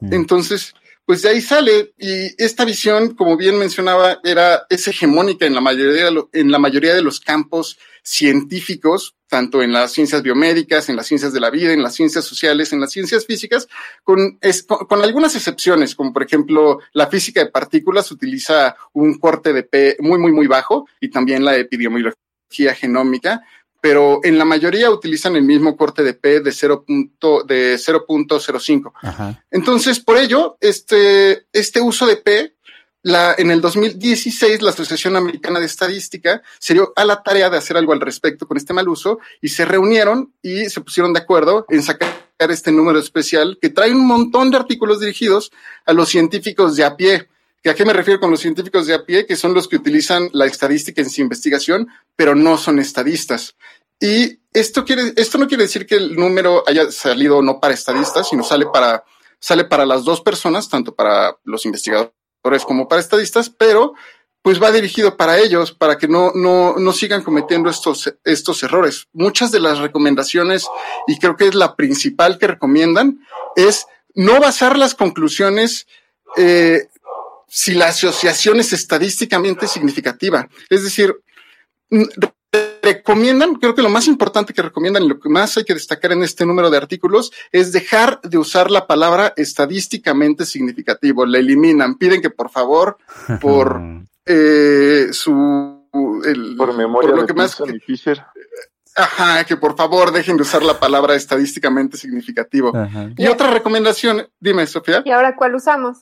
Entonces, 0.00 0.74
pues 1.06 1.22
de 1.22 1.30
ahí 1.30 1.40
sale. 1.40 1.94
Y 1.96 2.42
esta 2.42 2.64
visión, 2.64 3.14
como 3.14 3.36
bien 3.36 3.58
mencionaba, 3.58 4.18
era 4.24 4.66
es 4.68 4.86
hegemónica 4.88 5.46
en 5.46 5.54
la 5.54 5.60
mayoría 5.60 6.10
de 6.10 6.24
en 6.32 6.50
la 6.50 6.58
mayoría 6.58 6.94
de 6.94 7.02
los 7.02 7.20
campos 7.20 7.78
científicos, 8.02 9.14
tanto 9.28 9.62
en 9.62 9.72
las 9.72 9.92
ciencias 9.92 10.22
biomédicas, 10.22 10.88
en 10.88 10.96
las 10.96 11.06
ciencias 11.06 11.32
de 11.32 11.40
la 11.40 11.50
vida, 11.50 11.72
en 11.72 11.82
las 11.82 11.94
ciencias 11.94 12.24
sociales, 12.24 12.72
en 12.72 12.80
las 12.80 12.92
ciencias 12.92 13.24
físicas, 13.24 13.68
con, 14.04 14.38
con, 14.66 14.86
con 14.86 15.02
algunas 15.02 15.34
excepciones, 15.34 15.94
como 15.94 16.12
por 16.12 16.24
ejemplo 16.24 16.80
la 16.92 17.06
física 17.08 17.42
de 17.42 17.50
partículas 17.50 18.10
utiliza 18.12 18.76
un 18.92 19.18
corte 19.18 19.52
de 19.52 19.62
P 19.62 19.96
muy, 20.00 20.18
muy, 20.18 20.32
muy 20.32 20.46
bajo 20.46 20.86
y 21.00 21.10
también 21.10 21.44
la 21.44 21.56
epidemiología 21.56 22.74
genómica, 22.76 23.42
pero 23.88 24.18
en 24.24 24.36
la 24.36 24.44
mayoría 24.44 24.90
utilizan 24.90 25.36
el 25.36 25.44
mismo 25.44 25.76
corte 25.76 26.02
de 26.02 26.12
P 26.14 26.40
de 26.40 26.50
0. 26.50 26.82
punto- 26.84 27.44
de 27.44 27.78
0.05. 27.78 28.92
Ajá. 29.00 29.44
Entonces, 29.48 30.00
por 30.00 30.16
ello, 30.18 30.56
este, 30.60 31.46
este 31.52 31.80
uso 31.80 32.04
de 32.04 32.16
P, 32.16 32.56
la, 33.02 33.36
en 33.38 33.52
el 33.52 33.60
2016, 33.60 34.60
la 34.62 34.70
Asociación 34.70 35.14
Americana 35.14 35.60
de 35.60 35.66
Estadística 35.66 36.42
se 36.58 36.74
dio 36.74 36.92
a 36.96 37.04
la 37.04 37.22
tarea 37.22 37.48
de 37.48 37.58
hacer 37.58 37.76
algo 37.76 37.92
al 37.92 38.00
respecto 38.00 38.48
con 38.48 38.56
este 38.56 38.72
mal 38.74 38.88
uso 38.88 39.20
y 39.40 39.50
se 39.50 39.64
reunieron 39.64 40.32
y 40.42 40.68
se 40.68 40.80
pusieron 40.80 41.12
de 41.12 41.20
acuerdo 41.20 41.64
en 41.68 41.84
sacar 41.84 42.10
este 42.50 42.72
número 42.72 42.98
especial 42.98 43.56
que 43.62 43.68
trae 43.70 43.92
un 43.92 44.04
montón 44.04 44.50
de 44.50 44.56
artículos 44.56 44.98
dirigidos 44.98 45.52
a 45.84 45.92
los 45.92 46.08
científicos 46.08 46.74
de 46.74 46.82
a 46.84 46.96
pie. 46.96 47.28
¿Que 47.62 47.70
¿A 47.70 47.74
qué 47.74 47.84
me 47.84 47.92
refiero 47.92 48.20
con 48.20 48.30
los 48.30 48.38
científicos 48.40 48.86
de 48.86 48.94
a 48.94 49.04
pie? 49.04 49.26
Que 49.26 49.34
son 49.34 49.52
los 49.54 49.66
que 49.66 49.76
utilizan 49.76 50.28
la 50.32 50.46
estadística 50.46 51.00
en 51.02 51.10
su 51.10 51.20
investigación, 51.20 51.88
pero 52.14 52.34
no 52.36 52.58
son 52.58 52.78
estadistas. 52.78 53.56
Y 54.00 54.40
esto 54.52 54.84
quiere, 54.84 55.12
esto 55.16 55.38
no 55.38 55.46
quiere 55.46 55.64
decir 55.64 55.86
que 55.86 55.96
el 55.96 56.16
número 56.16 56.64
haya 56.66 56.90
salido 56.90 57.42
no 57.42 57.60
para 57.60 57.74
estadistas, 57.74 58.28
sino 58.28 58.42
sale 58.42 58.66
para, 58.66 59.04
sale 59.38 59.64
para 59.64 59.86
las 59.86 60.04
dos 60.04 60.20
personas, 60.20 60.68
tanto 60.68 60.94
para 60.94 61.36
los 61.44 61.64
investigadores 61.64 62.64
como 62.66 62.88
para 62.88 63.00
estadistas, 63.00 63.50
pero 63.50 63.94
pues 64.42 64.62
va 64.62 64.70
dirigido 64.70 65.16
para 65.16 65.38
ellos, 65.38 65.72
para 65.72 65.98
que 65.98 66.06
no, 66.06 66.30
no, 66.32 66.76
no 66.78 66.92
sigan 66.92 67.24
cometiendo 67.24 67.68
estos, 67.68 68.14
estos 68.22 68.62
errores. 68.62 69.08
Muchas 69.12 69.50
de 69.50 69.58
las 69.58 69.78
recomendaciones, 69.78 70.68
y 71.08 71.18
creo 71.18 71.36
que 71.36 71.48
es 71.48 71.56
la 71.56 71.74
principal 71.74 72.38
que 72.38 72.46
recomiendan, 72.46 73.18
es 73.56 73.86
no 74.14 74.38
basar 74.38 74.78
las 74.78 74.94
conclusiones 74.94 75.88
eh, 76.36 76.88
si 77.48 77.74
la 77.74 77.88
asociación 77.88 78.60
es 78.60 78.72
estadísticamente 78.72 79.66
significativa. 79.66 80.48
Es 80.70 80.84
decir, 80.84 81.16
mm, 81.90 82.04
recomiendan, 82.94 83.54
creo 83.54 83.74
que 83.74 83.82
lo 83.82 83.88
más 83.88 84.06
importante 84.06 84.52
que 84.52 84.62
recomiendan 84.62 85.02
y 85.02 85.08
lo 85.08 85.18
que 85.18 85.28
más 85.28 85.56
hay 85.56 85.64
que 85.64 85.74
destacar 85.74 86.12
en 86.12 86.22
este 86.22 86.46
número 86.46 86.70
de 86.70 86.76
artículos 86.76 87.32
es 87.52 87.72
dejar 87.72 88.20
de 88.22 88.38
usar 88.38 88.70
la 88.70 88.86
palabra 88.86 89.32
estadísticamente 89.36 90.46
significativo. 90.46 91.26
La 91.26 91.38
eliminan, 91.38 91.96
piden 91.96 92.22
que 92.22 92.30
por 92.30 92.50
favor, 92.50 92.98
por 93.40 93.80
eh, 94.24 95.08
su... 95.12 95.74
El, 96.24 96.56
Por 96.56 96.76
memoria 96.76 97.10
lo 97.10 97.22
de 97.22 97.26
que 97.26 97.34
más... 97.34 97.62
Ajá, 98.98 99.44
que 99.44 99.56
por 99.56 99.76
favor 99.76 100.10
dejen 100.10 100.36
de 100.36 100.42
usar 100.42 100.62
la 100.62 100.80
palabra 100.80 101.14
estadísticamente 101.14 101.98
significativo. 101.98 102.74
Ajá. 102.74 103.10
Y 103.16 103.26
otra 103.26 103.50
recomendación, 103.50 104.26
dime, 104.40 104.66
Sofía. 104.66 105.02
¿Y 105.04 105.10
ahora 105.10 105.36
cuál 105.36 105.54
usamos? 105.54 105.98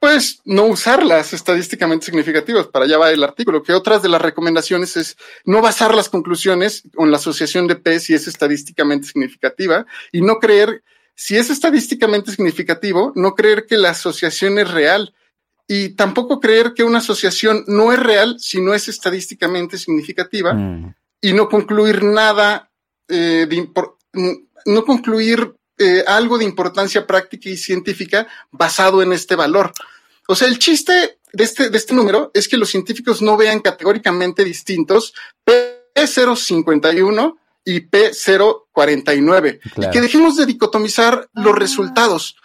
Pues 0.00 0.40
no 0.44 0.66
usarlas 0.66 1.32
estadísticamente 1.32 2.06
significativas. 2.06 2.68
Para 2.68 2.84
allá 2.84 2.98
va 2.98 3.10
el 3.10 3.24
artículo, 3.24 3.62
que 3.62 3.72
otras 3.72 4.02
de 4.02 4.08
las 4.08 4.22
recomendaciones 4.22 4.96
es 4.96 5.16
no 5.44 5.60
basar 5.60 5.94
las 5.94 6.08
conclusiones 6.08 6.84
con 6.94 7.10
la 7.10 7.16
asociación 7.16 7.66
de 7.66 7.76
P 7.76 7.98
si 7.98 8.14
es 8.14 8.28
estadísticamente 8.28 9.08
significativa 9.08 9.86
y 10.12 10.20
no 10.20 10.38
creer, 10.38 10.82
si 11.14 11.36
es 11.36 11.50
estadísticamente 11.50 12.30
significativo, 12.30 13.12
no 13.16 13.34
creer 13.34 13.66
que 13.66 13.76
la 13.76 13.90
asociación 13.90 14.58
es 14.58 14.70
real 14.70 15.14
y 15.66 15.90
tampoco 15.90 16.38
creer 16.40 16.74
que 16.74 16.84
una 16.84 16.98
asociación 16.98 17.64
no 17.66 17.92
es 17.92 17.98
real 17.98 18.36
si 18.38 18.60
no 18.60 18.74
es 18.74 18.88
estadísticamente 18.88 19.78
significativa 19.78 20.54
Mm. 20.54 20.94
y 21.20 21.32
no 21.32 21.48
concluir 21.48 22.04
nada, 22.04 22.70
eh, 23.08 23.46
de 23.48 23.68
no 24.64 24.84
concluir 24.84 25.57
eh, 25.78 26.04
algo 26.06 26.38
de 26.38 26.44
importancia 26.44 27.06
práctica 27.06 27.48
y 27.48 27.56
científica 27.56 28.26
basado 28.50 29.02
en 29.02 29.12
este 29.12 29.34
valor. 29.36 29.72
O 30.26 30.34
sea, 30.34 30.48
el 30.48 30.58
chiste 30.58 31.18
de 31.32 31.44
este, 31.44 31.70
de 31.70 31.78
este 31.78 31.94
número 31.94 32.30
es 32.34 32.48
que 32.48 32.56
los 32.56 32.68
científicos 32.70 33.22
no 33.22 33.36
vean 33.36 33.60
categóricamente 33.60 34.44
distintos 34.44 35.14
P051 35.46 37.36
y 37.64 37.80
P049 37.88 39.60
y 39.76 39.90
que 39.90 40.00
dejemos 40.00 40.36
de 40.36 40.46
dicotomizar 40.46 41.28
los 41.34 41.54
resultados. 41.54 42.36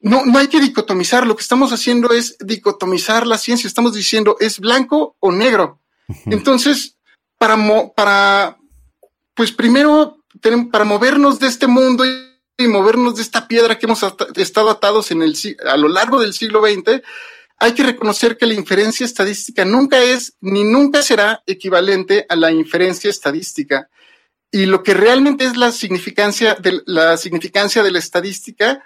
No, 0.00 0.24
no 0.26 0.38
hay 0.38 0.48
que 0.48 0.60
dicotomizar. 0.60 1.26
Lo 1.26 1.36
que 1.36 1.42
estamos 1.42 1.72
haciendo 1.72 2.10
es 2.12 2.36
dicotomizar 2.40 3.26
la 3.26 3.38
ciencia. 3.38 3.66
Estamos 3.68 3.94
diciendo 3.94 4.36
es 4.40 4.58
blanco 4.58 5.16
o 5.20 5.32
negro. 5.32 5.80
Entonces, 6.26 6.96
para, 7.38 7.56
mo- 7.56 7.92
para, 7.94 8.58
pues 9.34 9.52
primero, 9.52 10.18
para 10.72 10.84
movernos 10.84 11.38
de 11.38 11.46
este 11.46 11.66
mundo 11.66 12.04
y, 12.04 12.27
y 12.58 12.66
movernos 12.66 13.14
de 13.14 13.22
esta 13.22 13.46
piedra 13.46 13.78
que 13.78 13.86
hemos 13.86 14.04
estado 14.34 14.68
atados 14.68 15.12
en 15.12 15.22
el, 15.22 15.34
a 15.64 15.76
lo 15.76 15.88
largo 15.88 16.20
del 16.20 16.34
siglo 16.34 16.60
XX, 16.60 17.00
hay 17.60 17.72
que 17.72 17.84
reconocer 17.84 18.36
que 18.36 18.46
la 18.46 18.54
inferencia 18.54 19.06
estadística 19.06 19.64
nunca 19.64 20.02
es 20.02 20.34
ni 20.40 20.64
nunca 20.64 21.02
será 21.02 21.42
equivalente 21.46 22.26
a 22.28 22.34
la 22.34 22.50
inferencia 22.50 23.10
estadística. 23.10 23.88
Y 24.50 24.66
lo 24.66 24.82
que 24.82 24.94
realmente 24.94 25.44
es 25.44 25.56
la 25.56 25.70
significancia 25.70 26.54
de 26.56 26.82
la 26.86 27.16
significancia 27.16 27.82
de 27.82 27.92
la 27.92 27.98
estadística 28.00 28.84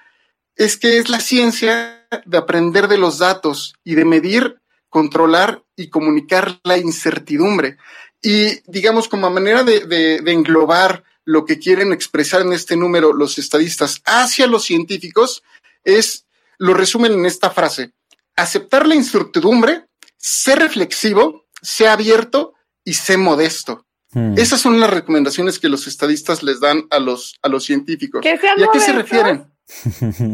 es 0.54 0.76
que 0.76 0.98
es 0.98 1.08
la 1.08 1.20
ciencia 1.20 2.06
de 2.26 2.38
aprender 2.38 2.88
de 2.88 2.98
los 2.98 3.18
datos 3.18 3.74
y 3.84 3.94
de 3.94 4.04
medir, 4.04 4.60
controlar 4.90 5.62
y 5.76 5.88
comunicar 5.88 6.60
la 6.62 6.76
incertidumbre. 6.76 7.78
Y 8.20 8.60
digamos, 8.70 9.08
como 9.08 9.30
manera 9.30 9.64
de 9.64 10.22
englobar 10.26 11.04
lo 11.24 11.44
que 11.44 11.58
quieren 11.58 11.92
expresar 11.92 12.42
en 12.42 12.52
este 12.52 12.76
número 12.76 13.12
los 13.12 13.38
estadistas 13.38 14.02
hacia 14.04 14.46
los 14.46 14.64
científicos, 14.64 15.42
es, 15.84 16.26
lo 16.58 16.74
resumen 16.74 17.12
en 17.12 17.26
esta 17.26 17.50
frase, 17.50 17.92
aceptar 18.36 18.86
la 18.86 18.94
incertidumbre, 18.94 19.86
ser 20.16 20.58
reflexivo, 20.58 21.46
ser 21.60 21.88
abierto 21.88 22.54
y 22.84 22.94
ser 22.94 23.18
modesto. 23.18 23.86
Mm. 24.12 24.34
Esas 24.36 24.60
son 24.60 24.78
las 24.78 24.90
recomendaciones 24.90 25.58
que 25.58 25.68
los 25.68 25.86
estadistas 25.86 26.42
les 26.42 26.60
dan 26.60 26.86
a 26.90 26.98
los, 26.98 27.38
a 27.42 27.48
los 27.48 27.64
científicos. 27.64 28.20
Que 28.22 28.36
sean 28.38 28.58
¿Y 28.58 28.64
a 28.64 28.68
qué 28.72 28.80
se 28.80 28.92
refieren? 28.92 29.46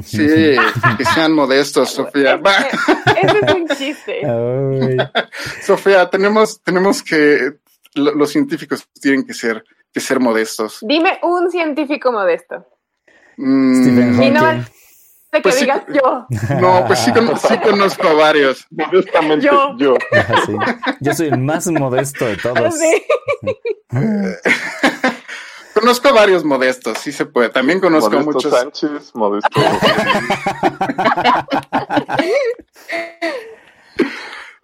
Sí, 0.05 0.57
que 0.97 1.05
sean 1.14 1.32
modestos, 1.32 1.91
Sofía. 1.91 2.41
Ese 3.22 3.39
es 3.47 3.55
un 3.55 3.68
chiste. 3.68 4.22
Sofía, 5.64 6.09
tenemos, 6.11 6.61
tenemos 6.62 7.03
que, 7.03 7.53
lo- 7.95 8.14
los 8.14 8.30
científicos 8.30 8.84
tienen 9.01 9.24
que 9.26 9.34
ser, 9.34 9.64
que 9.93 10.01
ser 10.01 10.20
modestos. 10.20 10.78
Dime 10.82 11.18
un 11.22 11.51
científico 11.51 12.12
modesto. 12.12 12.66
Mm, 13.36 13.82
Stephen 13.82 14.22
Y 14.22 14.30
no 14.30 14.47
de 14.53 14.62
que 15.32 15.43
Pues 15.43 15.57
sí. 15.57 15.61
digas 15.62 15.82
yo. 15.93 16.26
no, 16.61 16.84
pues 16.86 16.99
sí, 17.01 17.12
con- 17.12 17.36
sí 17.39 17.59
conozco 17.59 18.09
a 18.09 18.14
varios. 18.14 18.66
Modestamente, 18.70 19.47
Yo. 19.47 19.74
yo. 19.78 19.95
Sí. 20.47 20.57
Yo 21.01 21.14
soy 21.14 21.28
el 21.28 21.39
más 21.39 21.66
modesto 21.68 22.24
de 22.26 22.36
todos. 22.39 22.74
Sí. 22.78 23.03
Conozco 25.74 26.09
a 26.09 26.12
varios 26.12 26.45
modestos, 26.45 26.99
sí 26.99 27.12
se 27.12 27.24
puede. 27.24 27.51
También 27.51 27.78
conozco 27.78 28.09
a 28.16 28.20
Modesto 28.20 28.32
muchos. 28.32 28.53
Sánchez, 28.53 29.14
Modesto. 29.14 29.49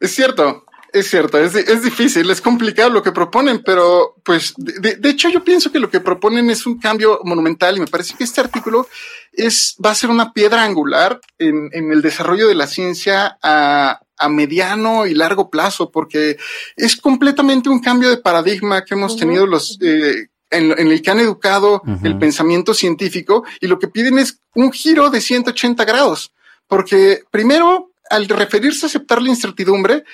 Es 0.01 0.15
cierto, 0.15 0.65
es 0.95 1.11
cierto, 1.11 1.39
es, 1.39 1.53
di- 1.53 1.65
es 1.67 1.83
difícil, 1.83 2.31
es 2.31 2.41
complicado 2.41 2.89
lo 2.89 3.03
que 3.03 3.13
proponen, 3.13 3.63
pero 3.65 4.15
pues 4.23 4.55
de, 4.57 4.97
hecho 5.11 5.29
yo 5.29 5.43
pienso 5.45 5.71
que 5.73 5.81
lo 5.81 5.91
que 5.91 6.01
proponen 6.01 6.49
es 6.51 6.67
un 6.67 6.79
cambio 6.79 7.21
monumental 7.25 7.77
y 7.77 7.81
me 7.81 7.87
parece 7.89 8.15
que 8.17 8.25
este 8.25 8.41
artículo 8.41 8.87
es, 9.33 9.77
va 9.85 9.91
a 9.91 9.95
ser 9.95 10.09
una 10.11 10.33
piedra 10.33 10.63
angular 10.63 11.21
en, 11.39 11.69
en 11.73 11.93
el 11.93 12.01
desarrollo 12.01 12.47
de 12.47 12.55
la 12.55 12.67
ciencia 12.69 13.37
a, 13.43 14.01
a 14.17 14.29
mediano 14.29 15.05
y 15.07 15.15
largo 15.15 15.51
plazo, 15.51 15.91
porque 15.91 16.39
es 16.77 16.97
completamente 16.97 17.69
un 17.69 17.81
cambio 17.81 18.09
de 18.11 18.19
paradigma 18.19 18.85
que 18.85 18.95
hemos 18.95 19.17
tenido 19.17 19.47
los... 19.47 19.77
eh, 19.83 20.29
en, 20.51 20.71
en 20.79 20.93
el 20.93 21.03
que 21.03 21.11
han 21.11 21.19
educado 21.19 21.83
el 22.05 22.17
pensamiento 22.17 22.75
científico 22.75 23.43
y 23.61 23.67
lo 23.67 23.81
que 23.81 23.89
piden 23.89 24.21
es 24.21 24.39
un 24.55 24.71
giro 24.71 25.11
de 25.11 25.21
180 25.21 25.85
grados, 25.85 26.31
porque 26.69 27.25
primero, 27.33 27.91
al 28.09 28.29
referirse 28.29 28.87
a 28.87 28.89
aceptar 28.89 29.21
la 29.21 29.31
incertidumbre, 29.31 30.05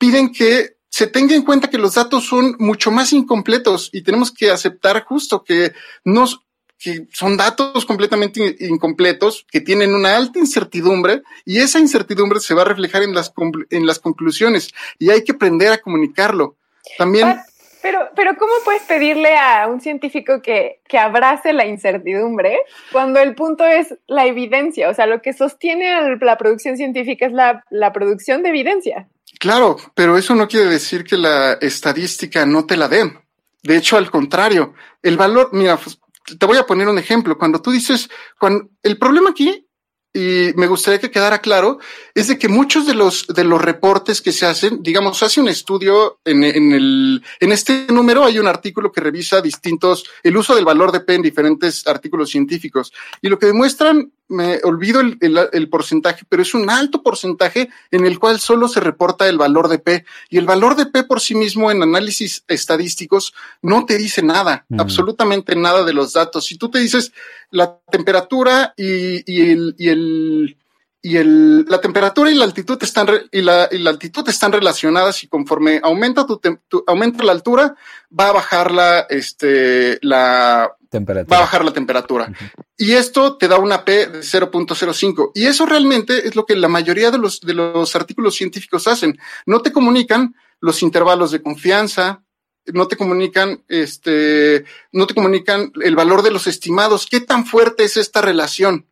piden 0.00 0.32
que 0.32 0.76
se 0.88 1.06
tenga 1.06 1.36
en 1.36 1.42
cuenta 1.44 1.70
que 1.70 1.78
los 1.78 1.94
datos 1.94 2.26
son 2.26 2.56
mucho 2.58 2.90
más 2.90 3.12
incompletos 3.12 3.90
y 3.92 4.02
tenemos 4.02 4.32
que 4.32 4.50
aceptar 4.50 5.04
justo 5.04 5.44
que 5.44 5.72
nos 6.04 6.40
que 6.82 7.06
son 7.12 7.36
datos 7.36 7.84
completamente 7.84 8.40
in- 8.40 8.72
incompletos, 8.72 9.44
que 9.52 9.60
tienen 9.60 9.94
una 9.94 10.16
alta 10.16 10.38
incertidumbre 10.38 11.22
y 11.44 11.58
esa 11.58 11.78
incertidumbre 11.78 12.40
se 12.40 12.54
va 12.54 12.62
a 12.62 12.64
reflejar 12.64 13.02
en 13.02 13.14
las, 13.14 13.30
en 13.68 13.86
las 13.86 13.98
conclusiones 13.98 14.70
y 14.98 15.10
hay 15.10 15.22
que 15.22 15.32
aprender 15.32 15.70
a 15.72 15.82
comunicarlo. 15.82 16.56
También, 16.96 17.38
Pero, 17.82 18.10
pero 18.14 18.36
¿cómo 18.36 18.52
puedes 18.64 18.82
pedirle 18.82 19.36
a 19.36 19.66
un 19.66 19.80
científico 19.80 20.42
que, 20.42 20.80
que 20.86 20.98
abrace 20.98 21.52
la 21.52 21.66
incertidumbre 21.66 22.58
cuando 22.92 23.20
el 23.20 23.34
punto 23.34 23.64
es 23.64 23.94
la 24.06 24.26
evidencia? 24.26 24.90
O 24.90 24.94
sea, 24.94 25.06
lo 25.06 25.22
que 25.22 25.32
sostiene 25.32 26.16
la 26.20 26.36
producción 26.36 26.76
científica 26.76 27.26
es 27.26 27.32
la, 27.32 27.64
la 27.70 27.92
producción 27.92 28.42
de 28.42 28.50
evidencia. 28.50 29.08
Claro, 29.38 29.76
pero 29.94 30.18
eso 30.18 30.34
no 30.34 30.48
quiere 30.48 30.66
decir 30.66 31.04
que 31.04 31.16
la 31.16 31.54
estadística 31.54 32.44
no 32.44 32.66
te 32.66 32.76
la 32.76 32.88
den. 32.88 33.18
De 33.62 33.76
hecho, 33.76 33.96
al 33.96 34.10
contrario, 34.10 34.74
el 35.02 35.16
valor, 35.16 35.50
mira, 35.52 35.76
pues, 35.76 35.98
te 36.38 36.46
voy 36.46 36.58
a 36.58 36.66
poner 36.66 36.88
un 36.88 36.98
ejemplo. 36.98 37.38
Cuando 37.38 37.60
tú 37.60 37.70
dices, 37.70 38.10
cuando, 38.38 38.68
el 38.82 38.98
problema 38.98 39.30
aquí, 39.30 39.66
y 40.12 40.52
me 40.56 40.66
gustaría 40.66 40.98
que 40.98 41.10
quedara 41.10 41.38
claro, 41.38 41.78
es 42.14 42.28
de 42.28 42.38
que 42.38 42.48
muchos 42.48 42.86
de 42.86 42.94
los, 42.94 43.26
de 43.28 43.44
los 43.44 43.62
reportes 43.62 44.20
que 44.20 44.32
se 44.32 44.44
hacen, 44.44 44.82
digamos, 44.82 45.22
hace 45.22 45.40
un 45.40 45.48
estudio 45.48 46.18
en, 46.24 46.42
en 46.42 46.72
el, 46.72 47.22
en 47.38 47.52
este 47.52 47.86
número 47.88 48.24
hay 48.24 48.38
un 48.38 48.48
artículo 48.48 48.90
que 48.90 49.00
revisa 49.00 49.40
distintos, 49.40 50.04
el 50.24 50.36
uso 50.36 50.54
del 50.56 50.64
valor 50.64 50.90
de 50.90 51.00
P 51.00 51.14
en 51.14 51.22
diferentes 51.22 51.86
artículos 51.86 52.30
científicos. 52.30 52.92
Y 53.22 53.28
lo 53.28 53.38
que 53.38 53.46
demuestran, 53.46 54.12
me 54.30 54.58
olvido 54.64 55.00
el, 55.00 55.18
el- 55.20 55.48
el 55.52 55.68
porcentaje, 55.68 56.24
pero 56.28 56.40
es 56.40 56.54
un 56.54 56.70
alto 56.70 57.02
porcentaje 57.02 57.68
en 57.90 58.06
el 58.06 58.18
cual 58.18 58.40
solo 58.40 58.68
se 58.68 58.80
reporta 58.80 59.28
el 59.28 59.36
valor 59.36 59.68
de 59.68 59.78
P. 59.78 60.04
Y 60.30 60.38
el 60.38 60.46
valor 60.46 60.76
de 60.76 60.86
P 60.86 61.04
por 61.04 61.20
sí 61.20 61.34
mismo 61.34 61.70
en 61.70 61.82
análisis 61.82 62.42
estadísticos 62.48 63.34
no 63.60 63.84
te 63.84 63.98
dice 63.98 64.22
nada, 64.22 64.64
Mm. 64.68 64.80
absolutamente 64.80 65.54
nada 65.56 65.84
de 65.84 65.92
los 65.92 66.12
datos. 66.14 66.46
Si 66.46 66.56
tú 66.56 66.70
te 66.70 66.78
dices 66.78 67.12
la 67.50 67.78
temperatura 67.90 68.72
y, 68.76 69.22
y 69.30 69.50
el, 69.50 69.74
y 69.78 69.88
el 69.88 70.56
y 71.02 71.16
el, 71.16 71.64
la 71.64 71.80
temperatura 71.80 72.30
y 72.30 72.34
la 72.34 72.44
altitud 72.44 72.76
están 72.82 73.08
y 73.32 73.40
la, 73.40 73.68
y 73.72 73.78
la 73.78 73.88
altitud 73.88 74.28
están 74.28 74.52
relacionadas 74.52 75.24
y 75.24 75.28
conforme 75.28 75.80
aumenta 75.82 76.26
tu, 76.26 76.38
tu- 76.68 76.84
aumenta 76.86 77.24
la 77.24 77.32
altura 77.32 77.74
va 78.18 78.28
a 78.28 78.32
bajar 78.32 78.70
la 78.70 79.06
este 79.08 79.98
la 80.02 80.70
va 80.90 80.98
Temperatura. 80.98 81.38
a 81.38 81.40
bajar 81.40 81.64
la 81.64 81.72
temperatura. 81.72 82.32
Y 82.76 82.92
esto 82.92 83.36
te 83.36 83.48
da 83.48 83.58
una 83.58 83.84
P 83.84 84.06
de 84.06 84.20
0.05. 84.20 85.32
Y 85.34 85.46
eso 85.46 85.66
realmente 85.66 86.26
es 86.26 86.34
lo 86.34 86.44
que 86.44 86.56
la 86.56 86.68
mayoría 86.68 87.10
de 87.10 87.18
los, 87.18 87.40
de 87.40 87.54
los 87.54 87.94
artículos 87.94 88.34
científicos 88.34 88.88
hacen. 88.88 89.18
No 89.46 89.62
te 89.62 89.72
comunican 89.72 90.34
los 90.60 90.82
intervalos 90.82 91.30
de 91.30 91.42
confianza, 91.42 92.24
no 92.66 92.88
te 92.88 92.96
comunican, 92.96 93.62
este, 93.68 94.64
no 94.92 95.06
te 95.06 95.14
comunican 95.14 95.72
el 95.82 95.96
valor 95.96 96.22
de 96.22 96.30
los 96.30 96.46
estimados, 96.46 97.06
qué 97.06 97.20
tan 97.20 97.46
fuerte 97.46 97.84
es 97.84 97.96
esta 97.96 98.20
relación. 98.20 98.86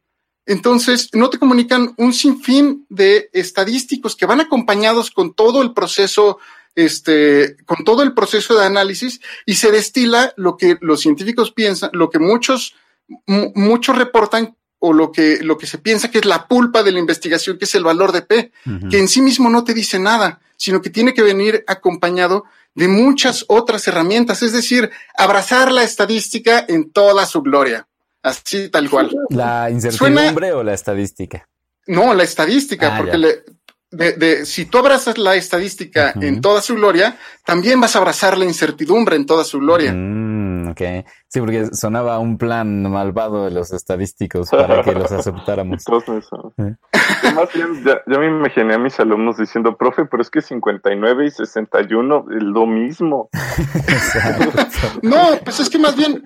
Entonces, 0.47 1.11
no 1.13 1.29
te 1.29 1.39
comunican 1.39 1.93
un 1.99 2.15
sinfín 2.15 2.87
de 2.89 3.29
estadísticos 3.35 4.17
que 4.17 4.25
van 4.25 4.41
acompañados 4.41 5.11
con 5.11 5.35
todo 5.35 5.61
el 5.61 5.75
proceso, 5.75 6.39
este, 6.85 7.57
con 7.67 7.85
todo 7.85 8.03
el 8.03 8.15
proceso 8.15 8.59
de 8.59 8.65
análisis 8.67 9.21
y 9.47 9.55
se 9.55 9.71
destila 9.71 10.33
lo 10.37 10.57
que 10.57 10.79
los 10.81 11.01
científicos 11.01 11.51
piensan, 11.53 11.91
lo 11.93 12.09
que 12.11 12.19
muchos, 12.19 12.75
mu- 13.27 13.53
muchos 13.55 13.97
reportan 13.97 14.57
o 14.79 14.93
lo 14.93 15.11
que, 15.11 15.39
lo 15.43 15.59
que 15.59 15.67
se 15.67 15.79
piensa 15.79 16.11
que 16.11 16.19
es 16.19 16.25
la 16.25 16.47
pulpa 16.47 16.83
de 16.85 16.93
la 16.93 17.01
investigación, 17.01 17.59
que 17.59 17.65
es 17.65 17.75
el 17.75 17.83
valor 17.85 18.13
de 18.13 18.23
P, 18.23 18.53
que 18.91 18.99
en 18.99 19.09
sí 19.09 19.21
mismo 19.21 19.51
no 19.51 19.65
te 19.65 19.75
dice 19.75 19.99
nada, 19.99 20.41
sino 20.57 20.81
que 20.81 20.91
tiene 20.91 21.15
que 21.15 21.23
venir 21.23 21.65
acompañado 21.67 22.45
de 22.75 22.87
muchas 22.87 23.45
otras 23.49 23.89
herramientas, 23.89 24.43
es 24.43 24.53
decir, 24.53 24.91
abrazar 25.17 25.73
la 25.73 25.83
estadística 25.83 26.65
en 26.69 26.91
toda 26.93 27.27
su 27.27 27.43
gloria, 27.43 27.89
así 28.23 28.69
tal 28.69 28.89
cual. 28.89 29.11
¿La 29.31 29.69
incertidumbre 29.69 30.53
o 30.53 30.63
la 30.63 30.75
estadística? 30.75 31.49
No, 31.89 32.15
la 32.15 32.23
estadística, 32.23 32.95
Ah, 32.95 32.99
porque 32.99 33.19
le- 33.19 33.43
de, 33.91 34.13
de- 34.13 34.47
si 34.47 34.67
tú 34.67 34.79
abrazas 34.79 35.17
la 35.19 35.35
estadística 35.35 36.13
en 36.21 36.41
toda 36.41 36.61
su 36.61 36.75
gloria, 36.75 37.17
también 37.45 37.81
vas 37.81 37.97
a 37.97 38.01
abrazar 38.01 38.37
la 38.39 38.45
incertidumbre 38.45 39.17
en 39.17 39.27
toda 39.27 39.45
su 39.45 39.59
gloria. 39.59 39.93
Mm, 39.95 40.69
ok. 40.71 40.81
Sí, 41.29 41.41
porque 41.41 41.67
sonaba 41.73 42.19
un 42.19 42.39
plan 42.39 42.83
malvado 42.91 43.45
de 43.45 43.51
los 43.51 43.73
estadísticos 43.73 44.49
para 44.51 44.83
que 44.83 44.93
los 44.93 45.11
aceptáramos. 45.13 45.85
Eso. 45.89 46.55
Y 46.59 47.35
Más 47.35 47.53
bien, 47.53 47.85
ya, 47.85 48.01
ya 48.07 48.19
me 48.19 48.27
imaginé 48.27 48.75
a 48.75 48.79
mis 48.79 48.99
alumnos 49.01 49.37
diciendo, 49.37 49.77
profe, 49.77 50.05
pero 50.07 50.23
es 50.23 50.31
que 50.31 50.41
59 50.41 51.27
y 51.27 51.31
61 51.31 52.25
es 52.37 52.43
lo 52.43 52.67
mismo. 52.67 53.29
No, 55.03 55.17
pues 55.45 55.61
es 55.61 55.69
que 55.71 55.79
más 55.79 55.97
bien, 55.97 56.25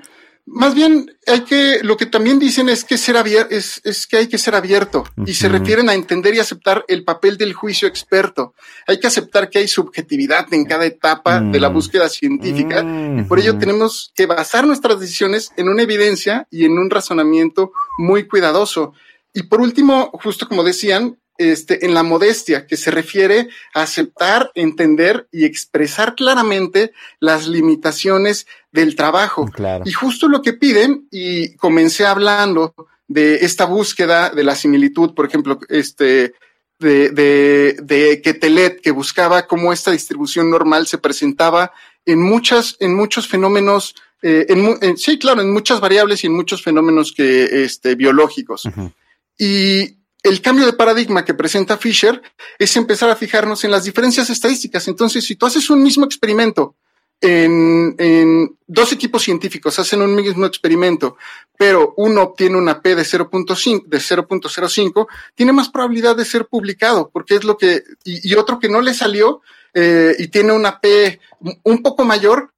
más 0.54 0.74
bien 0.74 1.10
hay 1.26 1.40
que, 1.40 1.80
lo 1.82 1.96
que 1.96 2.04
también 2.04 2.38
dicen 2.38 2.68
es 2.68 2.84
que 2.84 2.98
ser 2.98 3.16
abierto, 3.16 3.54
es, 3.54 3.80
es 3.84 4.06
que 4.06 4.18
hay 4.18 4.26
que 4.28 4.36
ser 4.36 4.54
abierto 4.54 5.04
y 5.24 5.32
se 5.32 5.48
refieren 5.48 5.88
a 5.88 5.94
entender 5.94 6.34
y 6.34 6.40
aceptar 6.40 6.84
el 6.88 7.04
papel 7.04 7.38
del 7.38 7.54
juicio 7.54 7.88
experto. 7.88 8.54
Hay 8.86 9.00
que 9.00 9.06
aceptar 9.06 9.48
que 9.48 9.60
hay 9.60 9.68
subjetividad 9.68 10.52
en 10.52 10.66
cada 10.66 10.84
etapa 10.84 11.40
de 11.40 11.58
la 11.58 11.70
Mm. 11.70 11.74
búsqueda 11.74 12.08
científica 12.10 12.84
y 13.18 13.22
por 13.22 13.38
ello 13.38 13.56
tenemos 13.56 14.12
que 14.14 14.26
basar 14.26 14.66
nuestras 14.66 15.00
decisiones 15.00 15.52
en 15.56 15.68
una 15.70 15.82
evidencia 15.82 16.46
y 16.50 16.66
en 16.66 16.72
un 16.72 16.90
razonamiento 16.90 17.72
muy 17.96 18.28
cuidadoso. 18.28 18.92
Y 19.32 19.44
por 19.44 19.62
último, 19.62 20.10
justo 20.22 20.46
como 20.46 20.64
decían, 20.64 21.18
este, 21.38 21.86
en 21.86 21.94
la 21.94 22.02
modestia, 22.02 22.66
que 22.66 22.76
se 22.76 22.90
refiere 22.90 23.48
a 23.74 23.82
aceptar, 23.82 24.50
entender 24.54 25.28
y 25.32 25.44
expresar 25.44 26.14
claramente 26.14 26.92
las 27.20 27.46
limitaciones 27.46 28.46
del 28.70 28.94
trabajo. 28.96 29.46
Claro. 29.46 29.84
Y 29.86 29.92
justo 29.92 30.28
lo 30.28 30.42
que 30.42 30.52
piden, 30.52 31.08
y 31.10 31.56
comencé 31.56 32.06
hablando 32.06 32.74
de 33.08 33.36
esta 33.36 33.64
búsqueda 33.64 34.30
de 34.30 34.44
la 34.44 34.54
similitud, 34.54 35.14
por 35.14 35.26
ejemplo, 35.26 35.58
este, 35.68 36.34
de, 36.78 37.10
de, 37.10 37.76
de 37.82 38.20
Quetelet, 38.22 38.80
que 38.80 38.90
buscaba 38.90 39.46
cómo 39.46 39.72
esta 39.72 39.90
distribución 39.90 40.50
normal 40.50 40.86
se 40.86 40.98
presentaba 40.98 41.72
en 42.04 42.20
muchas, 42.20 42.76
en 42.80 42.94
muchos 42.94 43.28
fenómenos, 43.28 43.94
eh, 44.22 44.46
en, 44.48 44.96
sí, 44.96 45.18
claro, 45.18 45.40
en 45.40 45.52
muchas 45.52 45.80
variables 45.80 46.22
y 46.22 46.26
en 46.26 46.34
muchos 46.34 46.62
fenómenos 46.62 47.12
que, 47.12 47.64
este, 47.64 47.94
biológicos. 47.94 48.68
Y 49.38 50.01
el 50.22 50.40
cambio 50.40 50.66
de 50.66 50.72
paradigma 50.72 51.24
que 51.24 51.34
presenta 51.34 51.76
Fisher 51.76 52.22
es 52.58 52.76
empezar 52.76 53.10
a 53.10 53.16
fijarnos 53.16 53.64
en 53.64 53.70
las 53.70 53.84
diferencias 53.84 54.30
estadísticas. 54.30 54.86
Entonces, 54.88 55.24
si 55.24 55.36
tú 55.36 55.46
haces 55.46 55.68
un 55.70 55.82
mismo 55.82 56.04
experimento 56.04 56.76
en, 57.20 57.94
en 57.98 58.56
dos 58.66 58.92
equipos 58.92 59.22
científicos, 59.22 59.78
hacen 59.78 60.02
un 60.02 60.14
mismo 60.14 60.46
experimento, 60.46 61.16
pero 61.56 61.94
uno 61.96 62.22
obtiene 62.22 62.56
una 62.56 62.82
P 62.82 62.94
de 62.94 63.02
0.5, 63.02 63.86
de 63.86 63.98
0.05, 63.98 65.06
tiene 65.34 65.52
más 65.52 65.68
probabilidad 65.68 66.16
de 66.16 66.24
ser 66.24 66.46
publicado, 66.46 67.10
porque 67.12 67.36
es 67.36 67.44
lo 67.44 67.56
que, 67.56 67.82
y, 68.04 68.34
otro 68.34 68.58
que 68.58 68.68
no 68.68 68.80
le 68.80 68.94
salió 68.94 69.40
eh, 69.74 70.14
y 70.18 70.28
tiene 70.28 70.52
una 70.52 70.80
P 70.80 71.20
un 71.62 71.82
poco 71.82 72.04
mayor, 72.04 72.51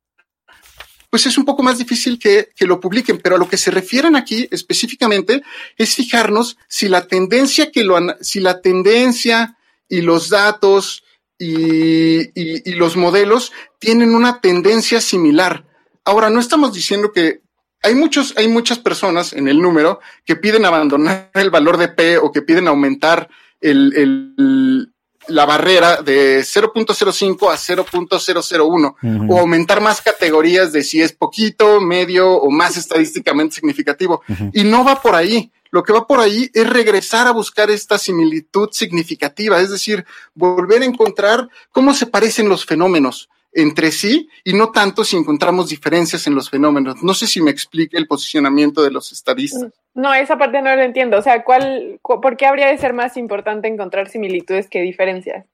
pues 1.14 1.26
es 1.26 1.38
un 1.38 1.44
poco 1.44 1.62
más 1.62 1.78
difícil 1.78 2.18
que, 2.18 2.48
que 2.56 2.66
lo 2.66 2.80
publiquen, 2.80 3.18
pero 3.22 3.36
a 3.36 3.38
lo 3.38 3.48
que 3.48 3.56
se 3.56 3.70
refieren 3.70 4.16
aquí 4.16 4.48
específicamente 4.50 5.44
es 5.78 5.94
fijarnos 5.94 6.56
si 6.66 6.88
la 6.88 7.06
tendencia 7.06 7.70
que 7.70 7.84
lo, 7.84 7.96
si 8.20 8.40
la 8.40 8.60
tendencia 8.60 9.56
y 9.88 10.00
los 10.00 10.28
datos 10.28 11.04
y, 11.38 12.22
y- 12.34 12.68
y 12.68 12.72
los 12.74 12.96
modelos 12.96 13.52
tienen 13.78 14.12
una 14.12 14.40
tendencia 14.40 15.00
similar. 15.00 15.64
Ahora, 16.04 16.30
no 16.30 16.40
estamos 16.40 16.74
diciendo 16.74 17.12
que 17.12 17.42
hay 17.80 17.94
muchos, 17.94 18.34
hay 18.36 18.48
muchas 18.48 18.80
personas 18.80 19.34
en 19.34 19.46
el 19.46 19.60
número 19.60 20.00
que 20.24 20.34
piden 20.34 20.64
abandonar 20.64 21.30
el 21.34 21.50
valor 21.50 21.76
de 21.76 21.86
P 21.90 22.18
o 22.18 22.32
que 22.32 22.42
piden 22.42 22.66
aumentar 22.66 23.28
el, 23.60 23.92
el- 23.94 24.93
la 25.28 25.44
barrera 25.44 26.02
de 26.02 26.40
0.05 26.40 27.50
a 27.50 27.56
0.001 27.56 28.94
Ujú. 29.02 29.34
o 29.34 29.38
aumentar 29.38 29.80
más 29.80 30.00
categorías 30.00 30.72
de 30.72 30.82
si 30.82 31.00
es 31.00 31.12
poquito, 31.12 31.80
medio 31.80 32.30
o 32.32 32.50
más 32.50 32.76
estadísticamente 32.76 33.56
significativo. 33.56 34.22
Y 34.52 34.64
no 34.64 34.84
va 34.84 35.00
por 35.00 35.14
ahí. 35.14 35.50
Lo 35.70 35.82
que 35.82 35.92
va 35.92 36.06
por 36.06 36.20
ahí 36.20 36.50
es 36.54 36.68
regresar 36.68 37.26
a 37.26 37.32
buscar 37.32 37.68
esta 37.70 37.98
similitud 37.98 38.68
significativa, 38.70 39.60
es 39.60 39.70
decir, 39.70 40.04
volver 40.34 40.82
a 40.82 40.84
encontrar 40.84 41.48
cómo 41.72 41.94
se 41.94 42.06
parecen 42.06 42.48
los 42.48 42.64
fenómenos 42.64 43.28
entre 43.54 43.92
sí 43.92 44.28
y 44.42 44.52
no 44.52 44.70
tanto 44.72 45.04
si 45.04 45.16
encontramos 45.16 45.68
diferencias 45.68 46.26
en 46.26 46.34
los 46.34 46.50
fenómenos. 46.50 47.02
No 47.02 47.14
sé 47.14 47.26
si 47.26 47.40
me 47.40 47.50
explique 47.50 47.96
el 47.96 48.06
posicionamiento 48.06 48.82
de 48.82 48.90
los 48.90 49.12
estadistas. 49.12 49.72
No, 49.94 50.12
esa 50.12 50.36
parte 50.36 50.60
no 50.60 50.74
lo 50.74 50.82
entiendo. 50.82 51.16
O 51.18 51.22
sea, 51.22 51.44
¿cuál, 51.44 51.98
cu- 52.02 52.20
¿por 52.20 52.36
qué 52.36 52.46
habría 52.46 52.66
de 52.68 52.78
ser 52.78 52.92
más 52.94 53.16
importante 53.16 53.68
encontrar 53.68 54.08
similitudes 54.08 54.68
que 54.68 54.82
diferencias? 54.82 55.46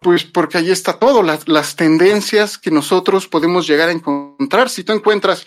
Pues 0.00 0.24
porque 0.24 0.58
ahí 0.58 0.70
está 0.70 0.98
todo, 0.98 1.22
las, 1.22 1.48
las 1.48 1.76
tendencias 1.76 2.58
que 2.58 2.70
nosotros 2.70 3.26
podemos 3.28 3.66
llegar 3.66 3.88
a 3.88 3.92
encontrar. 3.92 4.68
Si 4.68 4.84
tú 4.84 4.92
encuentras, 4.92 5.46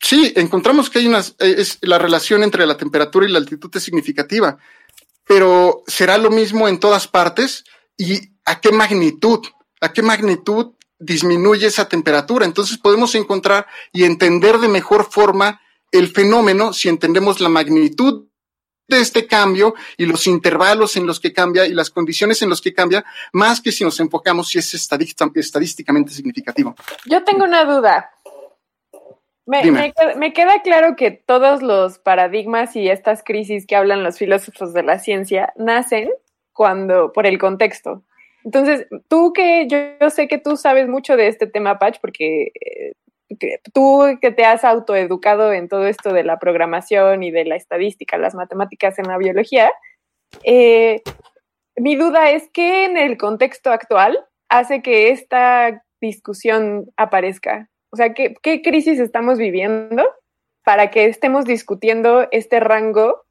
sí, 0.00 0.32
encontramos 0.36 0.90
que 0.90 0.98
hay 0.98 1.06
unas, 1.06 1.36
eh, 1.38 1.54
es 1.58 1.78
la 1.80 1.98
relación 1.98 2.42
entre 2.42 2.66
la 2.66 2.76
temperatura 2.76 3.26
y 3.26 3.30
la 3.32 3.38
altitud 3.38 3.70
es 3.74 3.82
significativa, 3.82 4.58
pero 5.26 5.84
será 5.86 6.18
lo 6.18 6.30
mismo 6.30 6.68
en 6.68 6.80
todas 6.80 7.08
partes 7.08 7.64
y 7.96 8.18
a 8.44 8.60
qué 8.60 8.72
magnitud, 8.72 9.40
a 9.80 9.92
qué 9.92 10.02
magnitud 10.02 10.72
disminuye 10.98 11.66
esa 11.66 11.88
temperatura. 11.88 12.44
Entonces 12.44 12.78
podemos 12.78 13.14
encontrar 13.14 13.66
y 13.92 14.04
entender 14.04 14.58
de 14.58 14.68
mejor 14.68 15.10
forma 15.10 15.60
el 15.92 16.08
fenómeno 16.08 16.72
si 16.72 16.88
entendemos 16.88 17.40
la 17.40 17.48
magnitud 17.48 18.26
de 18.88 19.00
este 19.00 19.26
cambio 19.26 19.74
y 19.96 20.06
los 20.06 20.26
intervalos 20.26 20.96
en 20.96 21.06
los 21.06 21.20
que 21.20 21.32
cambia 21.32 21.66
y 21.66 21.72
las 21.72 21.90
condiciones 21.90 22.42
en 22.42 22.50
los 22.50 22.60
que 22.60 22.74
cambia, 22.74 23.04
más 23.32 23.60
que 23.60 23.72
si 23.72 23.84
nos 23.84 23.98
enfocamos 24.00 24.48
si 24.48 24.58
es 24.58 24.74
estadísticamente 24.74 26.12
significativo. 26.12 26.74
Yo 27.06 27.24
tengo 27.24 27.44
una 27.44 27.64
duda. 27.64 28.10
Me, 29.46 29.92
me 30.16 30.32
queda 30.32 30.62
claro 30.62 30.96
que 30.96 31.10
todos 31.10 31.62
los 31.62 31.98
paradigmas 31.98 32.76
y 32.76 32.88
estas 32.88 33.22
crisis 33.22 33.66
que 33.66 33.76
hablan 33.76 34.02
los 34.02 34.18
filósofos 34.18 34.72
de 34.72 34.82
la 34.82 34.98
ciencia 34.98 35.52
nacen 35.56 36.10
cuando 36.52 37.12
por 37.12 37.26
el 37.26 37.38
contexto. 37.38 38.02
Entonces, 38.44 38.86
tú 39.08 39.32
que 39.32 39.66
yo, 39.66 40.10
sé 40.10 40.28
que 40.28 40.38
tú 40.38 40.56
sabes 40.56 40.86
mucho 40.86 41.16
de 41.16 41.28
este 41.28 41.46
tema, 41.46 41.78
Patch, 41.78 41.98
porque 42.00 42.52
eh, 42.60 42.92
tú 43.72 44.02
que 44.20 44.30
te 44.30 44.44
has 44.44 44.64
autoeducado 44.64 45.52
en 45.52 45.68
todo 45.68 45.86
esto 45.86 46.12
de 46.12 46.24
la 46.24 46.38
programación 46.38 47.22
y 47.22 47.30
de 47.30 47.46
la 47.46 47.56
estadística, 47.56 48.18
las 48.18 48.34
matemáticas 48.34 48.98
en 48.98 49.08
la 49.08 49.16
biología, 49.16 49.72
eh, 50.42 51.02
mi 51.76 51.96
duda 51.96 52.30
es 52.30 52.48
que 52.52 52.84
en 52.84 52.96
el 52.98 53.16
contexto 53.16 53.72
actual 53.72 54.24
hace 54.48 54.82
que 54.82 55.08
esta 55.10 55.82
discusión 56.00 56.86
aparezca. 56.96 57.70
O 57.90 57.96
sea, 57.96 58.12
¿qué, 58.12 58.34
qué 58.42 58.60
crisis 58.60 59.00
estamos 59.00 59.38
viviendo 59.38 60.04
para 60.64 60.90
que 60.90 61.06
estemos 61.06 61.46
discutiendo 61.46 62.28
este 62.30 62.60
rango 62.60 63.24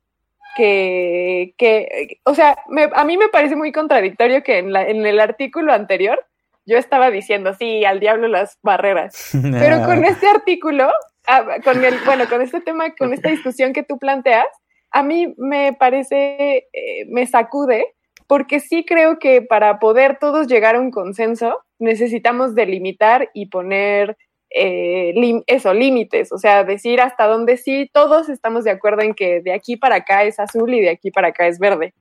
que, 0.53 1.53
que 1.57 2.19
o 2.25 2.33
sea, 2.35 2.57
me- 2.69 2.89
a 2.93 3.03
mí 3.05 3.17
me 3.17 3.29
parece 3.29 3.55
muy 3.55 3.71
contradictorio 3.71 4.43
que 4.43 4.59
en, 4.59 4.71
la- 4.73 4.87
en 4.87 5.05
el 5.05 5.19
artículo 5.19 5.73
anterior 5.73 6.23
yo 6.65 6.77
estaba 6.77 7.11
diciendo, 7.11 7.53
sí, 7.53 7.83
al 7.85 7.99
diablo 7.99 8.27
las 8.27 8.57
barreras. 8.61 9.31
Pero 9.59 9.83
con 9.85 10.05
este 10.05 10.27
artículo, 10.27 10.89
ah, 11.27 11.45
con 11.63 11.83
el, 11.83 11.95
bueno, 12.05 12.27
con 12.29 12.41
este 12.41 12.61
tema, 12.61 12.93
con 12.95 13.13
esta 13.13 13.29
discusión 13.29 13.73
que 13.73 13.83
tú 13.83 13.97
planteas, 13.99 14.45
a 14.91 15.03
mí 15.03 15.33
me 15.37 15.73
parece, 15.73 16.67
eh, 16.71 17.05
me 17.09 17.25
sacude, 17.27 17.85
porque 18.27 18.59
sí 18.59 18.85
creo 18.85 19.19
que 19.19 19.41
para 19.41 19.79
poder 19.79 20.17
todos 20.19 20.47
llegar 20.47 20.75
a 20.75 20.79
un 20.79 20.91
consenso, 20.91 21.59
necesitamos 21.79 22.55
delimitar 22.55 23.29
y 23.33 23.47
poner 23.47 24.15
eh, 24.53 25.13
lim- 25.15 25.43
eso, 25.47 25.73
límites, 25.73 26.31
o 26.31 26.37
sea, 26.37 26.63
decir 26.63 27.01
hasta 27.01 27.25
dónde 27.27 27.57
sí 27.57 27.89
todos 27.91 28.29
estamos 28.29 28.63
de 28.63 28.71
acuerdo 28.71 29.01
en 29.01 29.13
que 29.13 29.41
de 29.41 29.53
aquí 29.53 29.77
para 29.77 29.95
acá 29.95 30.23
es 30.23 30.39
azul 30.39 30.73
y 30.73 30.81
de 30.81 30.89
aquí 30.89 31.11
para 31.11 31.29
acá 31.29 31.47
es 31.47 31.59
verde. 31.59 31.93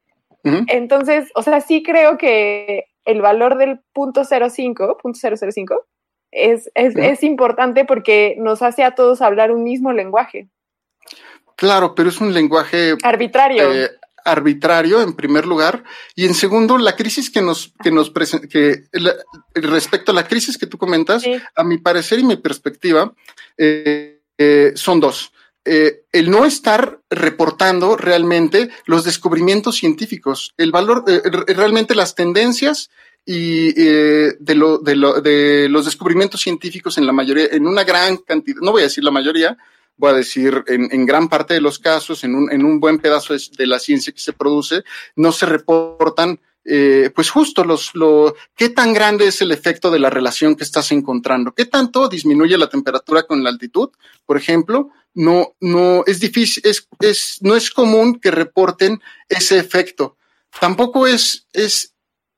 Entonces, 0.68 1.30
o 1.34 1.42
sea, 1.42 1.60
sí 1.60 1.82
creo 1.82 2.18
que 2.18 2.84
el 3.04 3.22
valor 3.22 3.56
del 3.56 3.80
punto 3.92 4.22
05, 4.24 4.98
punto 5.00 5.18
005, 5.18 5.86
es, 6.30 6.70
es, 6.74 6.96
es 6.96 7.22
importante 7.22 7.84
porque 7.84 8.34
nos 8.38 8.60
hace 8.62 8.82
a 8.84 8.94
todos 8.94 9.22
hablar 9.22 9.50
un 9.52 9.62
mismo 9.64 9.92
lenguaje, 9.92 10.48
Claro, 11.56 11.94
pero 11.94 12.08
es 12.08 12.20
un 12.20 12.32
lenguaje 12.34 12.94
arbitrario. 13.04 13.72
eh, 13.72 13.90
arbitrario 14.24 15.00
en 15.02 15.14
primer 15.14 15.46
lugar 15.46 15.84
y 16.14 16.26
en 16.26 16.34
segundo 16.34 16.78
la 16.78 16.94
crisis 16.96 17.30
que 17.30 17.42
nos 17.42 17.72
que 17.82 17.90
nos 17.90 18.10
que 18.50 18.84
la- 18.92 19.14
respecto 19.54 20.12
a 20.12 20.14
la 20.14 20.26
crisis 20.26 20.56
que 20.58 20.66
tú 20.66 20.78
comentas 20.78 21.22
Sí. 21.22 21.32
a 21.54 21.64
mi 21.64 21.78
parecer 21.78 22.18
y 22.18 22.24
mi 22.24 22.36
perspectiva 22.36 23.12
eh, 23.58 24.20
eh, 24.38 24.72
son 24.74 25.00
dos 25.00 25.32
Eh, 25.64 26.06
el 26.10 26.28
no 26.28 26.44
estar 26.44 26.98
reportando 27.08 27.96
realmente 27.96 28.68
los 28.86 29.04
descubrimientos 29.04 29.76
científicos 29.76 30.52
el 30.56 30.72
valor 30.72 31.04
re- 31.06 31.54
realmente 31.54 31.94
las 31.94 32.16
tendencias 32.16 32.90
y 33.24 33.68
eh, 33.80 34.34
de, 34.40 34.54
lo, 34.56 34.78
de, 34.78 34.96
lo, 34.96 35.20
de 35.20 35.68
los 35.68 35.84
descubrimientos 35.84 36.40
científicos 36.40 36.98
en 36.98 37.06
la 37.06 37.12
mayoría 37.12 37.46
en 37.52 37.68
una 37.68 37.84
gran 37.84 38.16
cantidad 38.16 38.60
no 38.60 38.72
voy 38.72 38.80
a 38.82 38.88
decir 38.90 39.04
la 39.04 39.12
mayoría 39.12 39.56
voy 39.96 40.10
a 40.10 40.14
decir, 40.16 40.64
en, 40.66 40.88
en 40.92 41.06
gran 41.06 41.28
parte 41.28 41.54
de 41.54 41.60
los 41.60 41.78
casos, 41.78 42.24
en 42.24 42.34
un, 42.34 42.50
en 42.50 42.64
un 42.64 42.80
buen 42.80 42.98
pedazo 42.98 43.34
de, 43.34 43.42
de 43.56 43.66
la 43.66 43.78
ciencia 43.78 44.12
que 44.12 44.20
se 44.20 44.32
produce, 44.32 44.82
no 45.16 45.32
se 45.32 45.46
reportan 45.46 46.40
eh, 46.64 47.10
pues 47.12 47.28
justo 47.28 47.64
los, 47.64 47.92
lo, 47.94 48.36
qué 48.54 48.68
tan 48.68 48.92
grande 48.92 49.26
es 49.26 49.42
el 49.42 49.50
efecto 49.50 49.90
de 49.90 49.98
la 49.98 50.10
relación 50.10 50.54
que 50.54 50.62
estás 50.62 50.92
encontrando, 50.92 51.52
qué 51.52 51.64
tanto 51.64 52.08
disminuye 52.08 52.56
la 52.56 52.68
temperatura 52.68 53.24
con 53.24 53.42
la 53.42 53.50
altitud, 53.50 53.90
por 54.24 54.36
ejemplo, 54.36 54.90
no, 55.14 55.56
no, 55.60 56.04
es 56.06 56.20
difícil, 56.20 56.62
es, 56.64 56.88
es, 57.00 57.38
no 57.40 57.56
es 57.56 57.70
común 57.70 58.20
que 58.20 58.30
reporten 58.30 59.02
ese 59.28 59.58
efecto. 59.58 60.16
Tampoco 60.60 61.06
es, 61.08 61.48
es, 61.52 61.94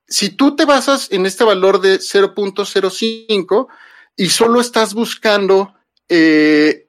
si 0.08 0.30
tú 0.30 0.56
te 0.56 0.64
basas 0.64 1.08
en 1.12 1.26
este 1.26 1.44
valor 1.44 1.80
de 1.82 1.98
0.05 1.98 3.66
y 4.16 4.30
solo 4.30 4.60
estás 4.60 4.94
buscando 4.94 5.74
eh, 6.08 6.83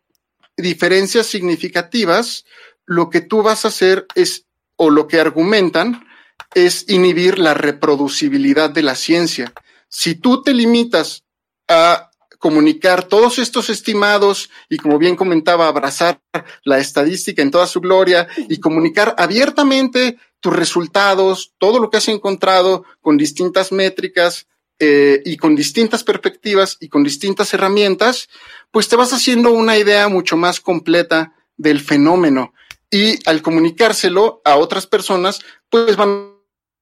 diferencias 0.58 1.28
significativas, 1.28 2.45
lo 2.86 3.10
que 3.10 3.22
tú 3.22 3.41
vas 3.41 3.66
a 3.66 3.70
hacer 3.70 4.06
es, 4.16 4.45
o 4.76 4.89
lo 4.89 5.08
que 5.08 5.20
argumentan, 5.20 6.06
es 6.53 6.86
inhibir 6.89 7.39
la 7.39 7.53
reproducibilidad 7.53 8.70
de 8.70 8.84
la 8.84 8.95
ciencia. 8.95 9.53
Si 9.89 10.16
tú 10.16 10.41
te 10.41 10.53
limitas 10.53 11.24
a 11.68 12.12
comunicar 12.39 13.06
todos 13.06 13.39
estos 13.39 13.70
estimados 13.70 14.49
y, 14.70 14.78
como 14.78 14.97
bien 14.99 15.16
comentaba, 15.16 15.68
abrazar 15.68 16.22
la 16.64 16.80
estadística 16.80 17.41
en 17.41 17.51
toda 17.51 17.66
su 17.66 17.82
gloria 17.82 18.28
y 18.49 18.60
comunicar 18.60 19.16
abiertamente 19.18 20.18
tus 20.39 20.56
resultados, 20.56 21.53
todo 21.58 21.80
lo 21.80 21.89
que 21.89 21.97
has 21.97 22.08
encontrado 22.08 22.86
con 23.01 23.18
distintas 23.18 23.72
métricas 23.72 24.47
eh, 24.80 25.21
y 25.23 25.38
con 25.38 25.55
distintas 25.55 26.03
perspectivas 26.03 26.78
y 26.80 26.89
con 26.89 27.03
distintas 27.03 27.53
herramientas, 27.53 28.30
pues 28.71 28.88
te 28.89 28.95
vas 28.95 29.13
haciendo 29.13 29.51
una 29.51 29.78
idea 29.78 30.07
mucho 30.09 30.38
más 30.38 30.59
completa 30.59 31.34
del 31.57 31.80
fenómeno. 31.80 32.53
Y 32.91 33.19
al 33.28 33.41
comunicárselo 33.41 34.41
a 34.43 34.57
otras 34.57 34.88
personas, 34.88 35.39
pues 35.69 35.95
van 35.95 36.36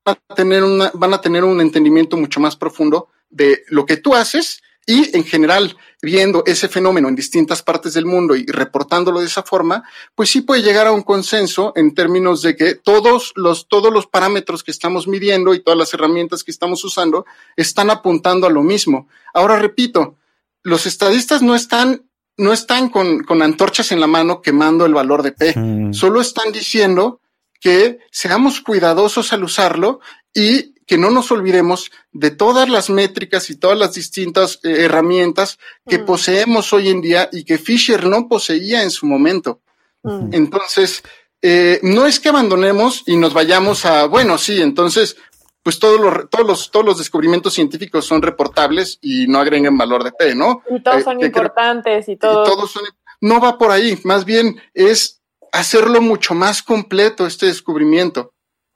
a 0.06 0.16
tener 0.36 0.64
van 0.94 1.14
a 1.14 1.22
tener 1.22 1.44
un 1.44 1.62
entendimiento 1.62 2.18
mucho 2.18 2.40
más 2.40 2.56
profundo 2.56 3.10
de 3.30 3.64
lo 3.68 3.86
que 3.86 3.98
tú 3.98 4.16
haces 4.16 4.62
y 4.86 5.16
en 5.16 5.24
general 5.24 5.78
viendo 6.02 6.44
ese 6.46 6.68
fenómeno 6.68 7.08
en 7.08 7.16
distintas 7.16 7.62
partes 7.62 7.94
del 7.94 8.06
mundo 8.06 8.36
y 8.36 8.46
reportándolo 8.46 9.22
de 9.22 9.28
esa 9.28 9.44
forma, 9.44 9.84
pues 10.16 10.30
sí 10.30 10.42
puede 10.42 10.62
llegar 10.62 10.86
a 10.88 10.92
un 10.92 11.04
consenso 11.04 11.72
en 11.76 11.94
términos 11.94 12.42
de 12.42 12.58
que 12.58 12.76
todos 12.76 13.32
los, 13.36 13.68
todos 13.70 13.94
los 13.94 14.08
parámetros 14.08 14.64
que 14.64 14.72
estamos 14.72 15.08
midiendo 15.08 15.54
y 15.54 15.62
todas 15.62 15.78
las 15.78 15.94
herramientas 15.94 16.44
que 16.44 16.52
estamos 16.52 16.84
usando 16.84 17.26
están 17.56 17.90
apuntando 17.90 18.48
a 18.48 18.50
lo 18.50 18.64
mismo. 18.64 19.08
Ahora 19.34 19.58
repito, 19.58 20.18
los 20.62 20.86
estadistas 20.86 21.42
no 21.42 21.56
están, 21.56 22.04
no 22.36 22.52
están 22.52 22.90
con, 22.90 23.24
con 23.24 23.42
antorchas 23.42 23.94
en 23.94 24.02
la 24.02 24.08
mano 24.08 24.42
quemando 24.42 24.86
el 24.86 24.94
valor 24.94 25.24
de 25.24 25.32
P, 25.32 25.54
Mm. 25.58 25.94
solo 25.94 26.20
están 26.20 26.52
diciendo 26.52 27.22
que 27.62 28.00
seamos 28.12 28.60
cuidadosos 28.60 29.32
al 29.32 29.46
usarlo 29.46 30.02
y 30.34 30.73
que 30.94 31.00
no 31.00 31.10
nos 31.10 31.32
olvidemos 31.32 31.90
de 32.12 32.30
todas 32.30 32.70
las 32.70 32.92
métricas 32.92 33.50
y 33.50 33.56
todas 33.56 33.76
las 33.80 33.96
distintas 33.96 34.60
eh, 34.62 34.84
herramientas 34.86 35.58
que 35.90 35.98
Mm. 35.98 36.06
poseemos 36.06 36.72
hoy 36.72 36.90
en 36.90 37.02
día 37.02 37.30
y 37.32 37.46
que 37.46 37.58
Fisher 37.58 38.06
no 38.06 38.28
poseía 38.28 38.84
en 38.84 38.92
su 38.92 39.08
momento. 39.08 39.60
Mm. 40.04 40.30
Entonces, 40.34 41.02
eh, 41.42 41.80
no 41.82 42.06
es 42.06 42.20
que 42.20 42.30
abandonemos 42.30 43.02
y 43.08 43.18
nos 43.18 43.34
vayamos 43.34 43.86
a, 43.86 44.06
bueno, 44.06 44.38
sí, 44.38 44.62
entonces, 44.62 45.18
pues 45.64 45.80
todos 45.80 46.00
los, 46.00 46.30
todos 46.30 46.46
los, 46.46 46.70
todos 46.70 46.86
los 46.86 46.98
descubrimientos 47.00 47.56
científicos 47.56 48.06
son 48.06 48.22
reportables 48.22 49.00
y 49.02 49.26
no 49.26 49.40
agreguen 49.40 49.76
valor 49.76 50.04
de 50.04 50.12
P, 50.12 50.36
¿no? 50.36 50.62
Y 50.70 50.80
todos 50.84 51.00
Eh, 51.00 51.04
son 51.06 51.16
creo- 51.18 51.28
importantes 51.28 52.08
y 52.08 52.12
y 52.12 52.18
todo. 52.18 52.44
todos 52.44 52.70
son- 52.72 52.84
no 53.20 53.40
va 53.42 53.58
por 53.58 53.72
ahí, 53.72 53.98
más 54.04 54.26
bien 54.26 54.62
es 54.76 55.22
hacerlo 55.52 56.02
mucho 56.02 56.36
más 56.36 56.62
completo 56.62 57.26
este 57.26 57.48
descubrimiento, 57.48 58.33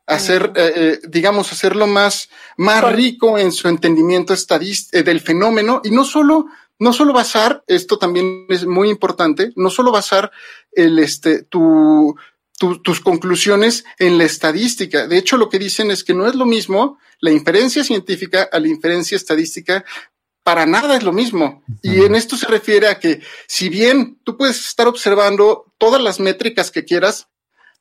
hacer, 0.07 0.51
eh, 0.55 0.73
eh, 0.75 0.99
digamos, 1.07 1.51
hacerlo 1.51 1.85
más, 1.85 2.29
más 2.57 2.83
rico 2.93 3.37
en 3.37 3.51
su 3.51 3.67
entendimiento 3.67 4.33
estadis- 4.33 4.87
eh, 4.93 5.03
del 5.03 5.19
fenómeno 5.21 5.81
y 5.83 5.91
no 5.91 6.05
solo, 6.05 6.47
no 6.79 6.93
solo 6.93 7.13
basar, 7.13 7.63
esto 7.67 7.97
también 7.99 8.45
es 8.49 8.65
muy 8.65 8.89
importante, 8.89 9.51
no 9.55 9.69
solo 9.69 9.91
basar 9.91 10.31
el, 10.71 10.97
este, 10.99 11.43
tu, 11.43 12.15
tu- 12.57 12.81
tus 12.81 13.01
conclusiones 13.01 13.83
en 13.99 14.17
la 14.17 14.23
estadística. 14.23 15.07
De 15.07 15.17
hecho, 15.17 15.37
lo 15.37 15.49
que 15.49 15.59
dicen 15.59 15.91
es 15.91 16.03
que 16.03 16.13
no 16.13 16.25
es 16.27 16.35
lo 16.35 16.45
mismo 16.45 16.97
la 17.19 17.31
inferencia 17.31 17.83
científica 17.83 18.47
a 18.51 18.59
la 18.59 18.67
inferencia 18.67 19.15
estadística 19.15 19.83
para 20.43 20.65
nada 20.65 20.95
es 20.95 21.03
lo 21.03 21.11
mismo. 21.11 21.63
Y 21.81 22.03
en 22.03 22.15
esto 22.15 22.37
se 22.37 22.47
refiere 22.47 22.87
a 22.87 22.99
que 22.99 23.21
si 23.47 23.67
bien 23.67 24.19
tú 24.23 24.37
puedes 24.37 24.65
estar 24.65 24.87
observando 24.87 25.73
todas 25.77 26.01
las 26.01 26.19
métricas 26.21 26.71
que 26.71 26.85
quieras, 26.85 27.27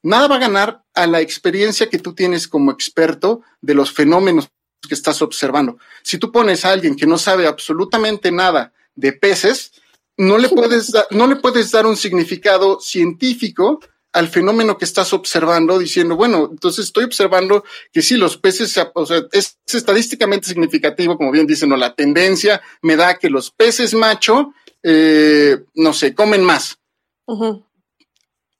nada 0.06 0.28
va 0.28 0.36
a 0.36 0.40
ganar 0.40 0.84
a 0.94 1.06
la 1.06 1.20
experiencia 1.20 1.88
que 1.90 1.98
tú 1.98 2.14
tienes 2.14 2.48
como 2.48 2.70
experto 2.72 3.42
de 3.60 3.74
los 3.74 3.92
fenómenos 3.92 4.48
que 4.88 4.94
estás 4.94 5.20
observando. 5.22 5.78
Si 6.02 6.18
tú 6.18 6.30
pones 6.32 6.64
a 6.64 6.72
alguien 6.72 6.96
que 6.96 7.06
no 7.06 7.18
sabe 7.18 7.46
absolutamente 7.46 8.30
nada 8.30 8.72
de 8.94 9.12
peces, 9.12 9.72
no 10.16 10.38
le 10.38 10.48
puedes, 10.48 10.92
da- 10.92 11.06
no 11.10 11.26
le 11.26 11.36
puedes 11.36 11.70
dar 11.72 11.86
un 11.86 11.96
significado 11.96 12.78
científico 12.80 13.80
al 14.12 14.28
fenómeno 14.28 14.78
que 14.78 14.86
estás 14.86 15.12
observando, 15.12 15.78
diciendo, 15.78 16.16
bueno, 16.16 16.48
entonces 16.50 16.86
estoy 16.86 17.04
observando 17.04 17.64
que 17.92 18.00
sí, 18.00 18.16
los 18.16 18.38
peces, 18.38 18.74
o 18.94 19.04
sea, 19.04 19.18
es, 19.32 19.58
es 19.66 19.74
estadísticamente 19.74 20.46
significativo, 20.48 21.18
como 21.18 21.32
bien 21.32 21.46
dicen, 21.46 21.70
o 21.72 21.76
la 21.76 21.94
tendencia 21.94 22.62
me 22.80 22.96
da 22.96 23.18
que 23.18 23.28
los 23.28 23.50
peces 23.50 23.92
macho, 23.92 24.54
eh, 24.82 25.58
no 25.74 25.92
sé, 25.92 26.14
comen 26.14 26.42
más. 26.42 26.78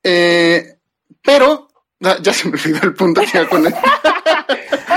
Eh, 0.02 0.75
pero, 1.22 1.68
ya, 2.00 2.16
ya 2.20 2.32
se 2.32 2.48
me 2.48 2.54
olvidó 2.58 2.80
el 2.82 2.94
punto 2.94 3.20
que 3.22 3.38
iba 3.38 3.48
con, 3.48 3.66
el- 3.66 3.74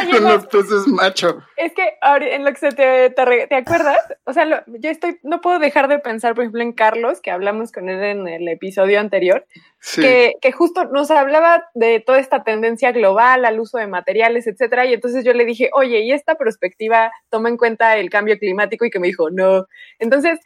Oye, 0.02 0.12
con 0.12 0.24
los 0.24 0.46
peces 0.48 0.88
macho. 0.88 1.42
es 1.58 1.74
que 1.74 1.94
en 2.32 2.46
lo 2.46 2.52
que 2.52 2.60
se 2.60 2.70
te, 2.72 3.10
te, 3.10 3.48
¿te 3.48 3.56
acuerdas? 3.56 3.98
O 4.26 4.34
sea, 4.34 4.46
lo- 4.46 4.62
yo 4.68 4.90
estoy, 4.90 5.18
no 5.24 5.42
puedo 5.42 5.60
dejar 5.60 5.88
de 5.88 6.00
pensar, 6.00 6.36
por 6.36 6.44
ejemplo, 6.44 6.62
en 6.62 6.74
Carlos, 6.74 7.22
que 7.22 7.32
hablamos 7.32 7.72
con 7.72 7.90
él 7.90 8.02
en 8.04 8.28
el 8.28 8.48
episodio 8.48 9.00
anterior, 9.00 9.46
Sí. 9.82 10.02
que, 10.02 10.36
que 10.42 10.52
justo 10.52 10.86
nos 10.86 11.10
hablaba 11.12 11.66
de 11.74 12.00
toda 12.02 12.20
esta 12.20 12.44
tendencia 12.44 12.92
global 12.92 13.46
al 13.46 13.60
uso 13.60 13.78
de 13.78 13.88
materiales, 13.88 14.46
etcétera, 14.48 14.86
y 14.86 14.94
entonces 14.94 15.24
yo 15.26 15.34
le 15.34 15.46
dije, 15.46 15.70
oye, 15.74 16.02
¿y 16.02 16.12
esta 16.12 16.36
perspectiva 16.36 17.12
toma 17.30 17.50
en 17.50 17.58
cuenta 17.58 17.98
el 17.98 18.10
cambio 18.10 18.38
climático? 18.38 18.86
Y 18.86 18.90
que 18.92 19.00
me 19.00 19.08
dijo, 19.08 19.30
no. 19.32 19.66
Entonces, 20.00 20.40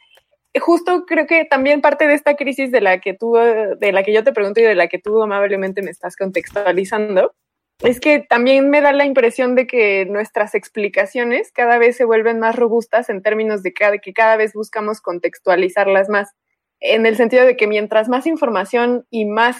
justo 0.60 1.06
creo 1.06 1.26
que 1.26 1.46
también 1.46 1.82
parte 1.82 2.08
de 2.08 2.14
esta 2.14 2.36
crisis 2.36 2.72
de 2.72 2.82
la 2.82 3.00
que 3.00 3.14
tú, 3.14 3.34
de 3.36 3.92
la 3.92 4.04
que 4.04 4.14
yo 4.14 4.24
te 4.24 4.34
pregunto 4.34 4.60
y 4.60 4.64
de 4.64 4.76
la 4.76 4.88
que 4.88 5.00
tú 5.00 5.22
amablemente 5.22 5.82
me 5.82 5.92
estás 5.92 6.16
contextualizando, 6.16 7.34
es 7.80 8.00
que 8.00 8.20
también 8.20 8.70
me 8.70 8.82
da 8.82 8.94
la 8.94 9.06
impresión 9.06 9.56
de 9.56 9.68
que 9.68 10.06
nuestras 10.06 10.56
explicaciones 10.56 11.52
cada 11.52 11.78
vez 11.78 11.98
se 11.98 12.06
vuelven 12.06 12.40
más 12.40 12.56
robustas 12.56 13.10
en 13.10 13.22
términos 13.22 13.64
de 13.64 13.74
que 13.74 14.14
cada 14.14 14.38
vez 14.38 14.54
buscamos 14.54 15.02
contextualizarlas 15.02 16.08
más, 16.08 16.34
en 16.80 17.06
el 17.06 17.16
sentido 17.16 17.46
de 17.46 17.58
que 17.58 17.68
mientras 17.68 18.08
más 18.08 18.28
información 18.28 19.06
y 19.10 19.26
más 19.26 19.58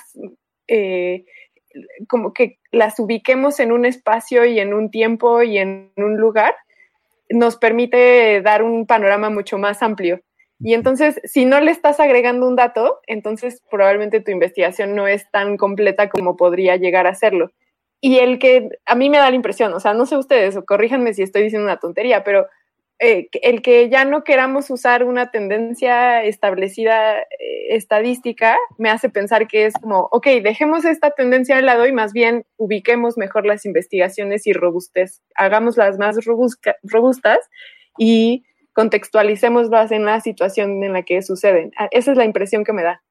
eh, 0.68 1.26
como 2.08 2.34
que 2.34 2.60
las 2.72 3.00
ubiquemos 3.00 3.60
en 3.60 3.72
un 3.72 3.86
espacio 3.86 4.46
y 4.46 4.60
en 4.60 4.74
un 4.74 4.92
tiempo 4.92 5.42
y 5.42 5.58
en 5.58 5.92
un 5.98 6.18
lugar, 6.18 6.56
nos 7.30 7.58
permite 7.58 8.42
dar 8.42 8.64
un 8.64 8.86
panorama 8.86 9.30
mucho 9.30 9.58
más 9.58 9.82
amplio. 9.82 10.22
Y 10.64 10.74
entonces, 10.74 11.20
si 11.26 11.44
no 11.44 11.60
le 11.60 11.72
estás 11.72 12.00
agregando 12.00 12.48
un 12.48 12.56
dato, 12.56 13.02
entonces 13.06 13.62
probablemente 13.70 14.22
tu 14.22 14.32
investigación 14.32 14.96
no 14.96 15.08
es 15.08 15.30
tan 15.30 15.58
completa 15.58 16.10
como 16.10 16.38
podría 16.38 16.78
llegar 16.78 17.06
a 17.06 17.16
serlo. 17.16 17.52
Y 18.00 18.20
el 18.20 18.40
que 18.40 18.70
a 18.86 18.96
mí 18.96 19.10
me 19.10 19.18
da 19.18 19.30
la 19.30 19.36
impresión, 19.36 19.74
o 19.74 19.80
sea, 19.82 19.94
no 19.94 20.06
sé 20.06 20.16
ustedes, 20.16 20.56
o 20.56 20.64
corríjanme 20.64 21.14
si 21.14 21.22
estoy 21.22 21.44
diciendo 21.44 21.66
una 21.66 21.80
tontería, 21.80 22.24
pero 22.24 22.48
eh, 23.00 23.28
el 23.42 23.62
que 23.62 23.90
ya 23.90 24.06
no 24.06 24.24
queramos 24.24 24.70
usar 24.70 25.04
una 25.04 25.32
tendencia 25.32 26.24
establecida 26.24 27.20
eh, 27.20 27.26
estadística 27.70 28.56
me 28.78 28.90
hace 28.90 29.10
pensar 29.10 29.48
que 29.48 29.66
es 29.66 29.74
como, 29.74 30.08
ok, 30.12 30.28
dejemos 30.42 30.86
esta 30.86 31.12
tendencia 31.12 31.58
de 31.58 31.64
lado 31.64 31.86
y 31.86 31.92
más 31.92 32.14
bien 32.14 32.46
ubiquemos 32.56 33.18
mejor 33.18 33.46
las 33.46 33.66
investigaciones 33.66 34.48
y 34.48 34.54
robustes, 34.54 35.22
hagámoslas 35.36 35.98
más 35.98 36.18
robustas 36.84 37.40
y 37.98 38.46
contextualicémoslas 38.74 39.92
en 39.92 40.06
la 40.06 40.20
situación 40.20 40.84
en 40.84 40.94
la 40.94 41.04
que 41.04 41.22
suceden. 41.22 41.72
Ah, 41.78 41.88
Esa 41.92 42.12
es 42.12 42.18
la 42.18 42.26
impresión 42.26 42.64
que 42.64 42.74
me 42.74 42.84
da. 42.84 43.04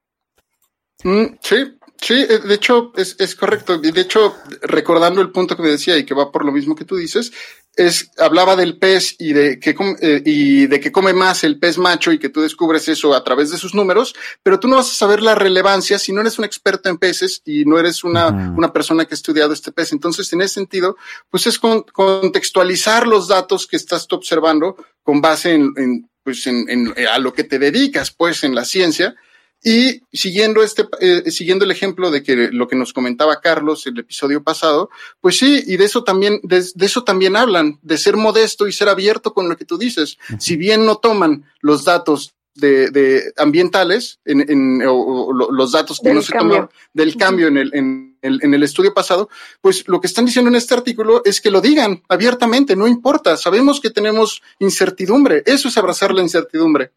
Mm, 1.03 1.37
sí, 1.41 1.55
sí, 2.01 2.13
eh, 2.13 2.39
de 2.45 2.53
hecho 2.55 2.91
es, 2.95 3.15
es 3.19 3.35
correcto. 3.35 3.79
Y 3.83 3.91
de 3.91 4.01
hecho, 4.01 4.35
recordando 4.61 5.21
el 5.21 5.31
punto 5.31 5.55
que 5.55 5.63
me 5.63 5.69
decía 5.69 5.97
y 5.97 6.05
que 6.05 6.13
va 6.13 6.31
por 6.31 6.45
lo 6.45 6.51
mismo 6.51 6.75
que 6.75 6.85
tú 6.85 6.95
dices, 6.95 7.31
es 7.75 8.11
hablaba 8.19 8.55
del 8.55 8.77
pez 8.77 9.15
y 9.17 9.33
de 9.33 9.59
que 9.59 9.73
com- 9.73 9.95
eh, 9.99 10.21
y 10.23 10.67
de 10.67 10.79
que 10.79 10.91
come 10.91 11.11
más 11.11 11.43
el 11.43 11.57
pez 11.57 11.79
macho 11.79 12.11
y 12.11 12.19
que 12.19 12.29
tú 12.29 12.41
descubres 12.41 12.87
eso 12.87 13.15
a 13.15 13.23
través 13.23 13.49
de 13.49 13.57
sus 13.57 13.73
números, 13.73 14.13
pero 14.43 14.59
tú 14.59 14.67
no 14.67 14.75
vas 14.75 14.91
a 14.91 14.93
saber 14.93 15.23
la 15.23 15.33
relevancia 15.33 15.97
si 15.97 16.13
no 16.13 16.21
eres 16.21 16.37
un 16.37 16.45
experto 16.45 16.89
en 16.89 16.99
peces 16.99 17.41
y 17.45 17.65
no 17.65 17.79
eres 17.79 18.03
una, 18.03 18.27
una 18.55 18.71
persona 18.71 19.05
que 19.05 19.15
ha 19.15 19.17
estudiado 19.17 19.53
este 19.53 19.71
pez. 19.71 19.91
Entonces, 19.91 20.31
en 20.33 20.41
ese 20.41 20.53
sentido, 20.53 20.97
pues 21.31 21.47
es 21.47 21.57
con- 21.57 21.81
contextualizar 21.91 23.07
los 23.07 23.27
datos 23.27 23.65
que 23.67 23.75
estás 23.75 24.07
tú 24.07 24.15
observando 24.17 24.75
con 25.01 25.19
base 25.21 25.53
en, 25.53 25.73
en, 25.77 26.09
pues 26.23 26.45
en, 26.47 26.69
en- 26.69 26.93
a 27.07 27.17
lo 27.17 27.33
que 27.33 27.43
te 27.43 27.57
dedicas, 27.59 28.11
pues 28.11 28.43
en 28.43 28.53
la 28.55 28.65
ciencia 28.65 29.15
Y 29.63 30.01
siguiendo 30.11 30.61
este, 30.61 30.85
eh, 30.99 31.31
siguiendo 31.31 31.63
el 31.63 31.71
ejemplo 31.71 32.11
de 32.11 32.21
que 32.21 32.49
lo 32.51 32.67
que 32.67 32.75
nos 32.75 32.91
comentaba 32.91 33.39
Carlos 33.39 33.87
el 33.87 33.97
episodio 33.99 34.43
pasado, 34.43 34.89
pues 35.21 35.37
sí, 35.37 35.63
y 35.65 35.77
de 35.77 35.85
eso 35.85 36.03
también, 36.03 36.41
de, 36.43 36.65
de 36.75 36.85
eso 36.85 37.03
también 37.05 37.35
hablan, 37.37 37.79
de 37.81 37.97
ser 37.97 38.17
modesto 38.17 38.67
y 38.67 38.73
ser 38.73 38.89
abierto 38.89 39.33
con 39.33 39.47
lo 39.47 39.55
que 39.55 39.63
tú 39.65 39.77
dices. 39.77 40.17
Si 40.37 40.57
bien 40.57 40.85
no 40.85 40.97
toman 40.97 41.45
los 41.61 41.85
datos 41.85 42.33
de, 42.55 42.91
de 42.91 43.33
ambientales, 43.37 44.19
en, 44.25 44.41
en- 44.51 44.85
o, 44.85 44.93
o 45.27 45.33
lo- 45.33 45.49
los 45.51 45.71
datos 45.71 45.99
que 45.99 46.09
Del 46.09 46.17
no 46.17 46.21
se 46.21 46.33
cambio. 46.33 46.55
tomaron 46.55 46.69
del 46.93 47.15
cambio 47.17 47.47
en 47.47 47.57
el, 47.57 47.71
en, 47.73 48.17
el, 48.21 48.39
en 48.43 48.53
el 48.53 48.63
estudio 48.63 48.93
pasado, 48.93 49.27
pues 49.61 49.87
lo 49.87 49.99
que 50.01 50.07
están 50.07 50.25
diciendo 50.25 50.49
en 50.49 50.55
este 50.55 50.73
artículo 50.75 51.21
es 51.25 51.41
que 51.41 51.49
lo 51.49 51.61
digan 51.61 52.03
abiertamente, 52.09 52.75
no 52.75 52.87
importa, 52.87 53.37
sabemos 53.37 53.79
que 53.81 53.89
tenemos 53.89 54.43
incertidumbre, 54.59 55.41
eso 55.45 55.67
es 55.69 55.77
abrazar 55.77 56.13
la 56.13 56.21
incertidumbre. 56.21 56.91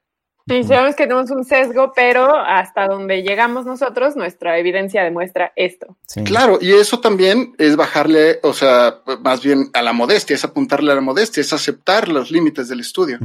Sí, 0.49 0.63
sabemos 0.63 0.95
que 0.95 1.05
tenemos 1.09 1.31
un 1.33 1.45
sesgo, 1.45 1.93
pero 1.95 2.37
hasta 2.37 2.87
donde 2.87 3.23
llegamos 3.23 3.67
nosotros, 3.67 4.15
nuestra 4.15 4.59
evidencia 4.59 5.03
demuestra 5.03 5.53
esto. 5.57 5.97
Sí. 6.07 6.23
Claro, 6.23 6.59
y 6.61 6.73
eso 6.73 7.01
también 7.01 7.55
es 7.59 7.75
bajarle, 7.75 8.39
o 8.45 8.53
sea, 8.53 9.01
más 9.23 9.43
bien 9.43 9.71
a 9.73 9.83
la 9.83 9.93
modestia, 9.93 10.35
es 10.35 10.45
apuntarle 10.45 10.93
a 10.93 10.95
la 10.95 11.01
modestia, 11.01 11.41
es 11.41 11.53
aceptar 11.53 12.09
los 12.09 12.31
límites 12.31 12.69
del 12.69 12.79
estudio. 12.79 13.19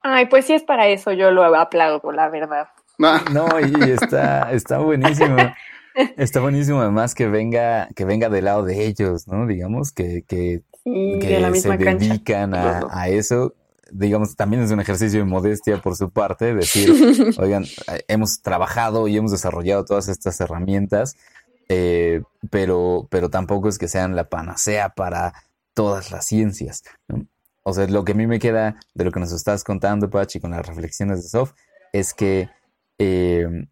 Ay, 0.00 0.26
pues 0.26 0.46
sí 0.46 0.54
es 0.54 0.62
para 0.62 0.88
eso, 0.88 1.12
yo 1.12 1.30
lo 1.30 1.44
aplaudo, 1.54 2.10
la 2.10 2.30
verdad. 2.30 2.68
Ah, 3.02 3.22
No, 3.30 3.46
y 3.60 3.90
está, 3.90 4.50
está 4.52 4.78
buenísimo. 4.78 5.36
Está 6.16 6.40
buenísimo 6.40 6.80
además 6.80 7.14
que 7.14 7.26
venga, 7.26 7.86
que 7.94 8.06
venga 8.06 8.30
del 8.30 8.46
lado 8.46 8.62
de 8.64 8.86
ellos, 8.86 9.28
¿no? 9.28 9.46
Digamos, 9.46 9.92
que, 9.92 10.24
que, 10.26 10.62
Y 10.86 11.18
que 11.18 11.28
de 11.28 11.40
la 11.40 11.54
se 11.54 11.68
cancha. 11.68 11.94
dedican 11.96 12.54
a, 12.54 12.86
a 12.90 13.08
eso. 13.08 13.54
Digamos, 13.94 14.36
también 14.36 14.62
es 14.62 14.70
un 14.70 14.80
ejercicio 14.80 15.20
de 15.20 15.26
modestia 15.26 15.80
por 15.82 15.96
su 15.96 16.10
parte, 16.10 16.54
decir, 16.54 16.90
oigan, 17.38 17.64
eh, 17.64 18.04
hemos 18.08 18.40
trabajado 18.40 19.06
y 19.06 19.16
hemos 19.16 19.30
desarrollado 19.30 19.84
todas 19.84 20.08
estas 20.08 20.40
herramientas, 20.40 21.16
eh, 21.68 22.22
pero, 22.50 23.06
pero 23.10 23.28
tampoco 23.28 23.68
es 23.68 23.78
que 23.78 23.88
sean 23.88 24.16
la 24.16 24.28
panacea 24.28 24.90
para 24.90 25.34
todas 25.74 26.10
las 26.10 26.26
ciencias. 26.26 26.84
¿no? 27.08 27.26
O 27.64 27.72
sea, 27.72 27.86
lo 27.86 28.04
que 28.04 28.12
a 28.12 28.14
mí 28.14 28.26
me 28.26 28.38
queda 28.38 28.76
de 28.94 29.04
lo 29.04 29.12
que 29.12 29.20
nos 29.20 29.32
estás 29.32 29.62
contando, 29.62 30.10
Pachi, 30.10 30.40
con 30.40 30.50
las 30.52 30.66
reflexiones 30.66 31.22
de 31.22 31.28
Sof, 31.28 31.52
es 31.92 32.14
que, 32.14 32.48
eh, 32.98 33.66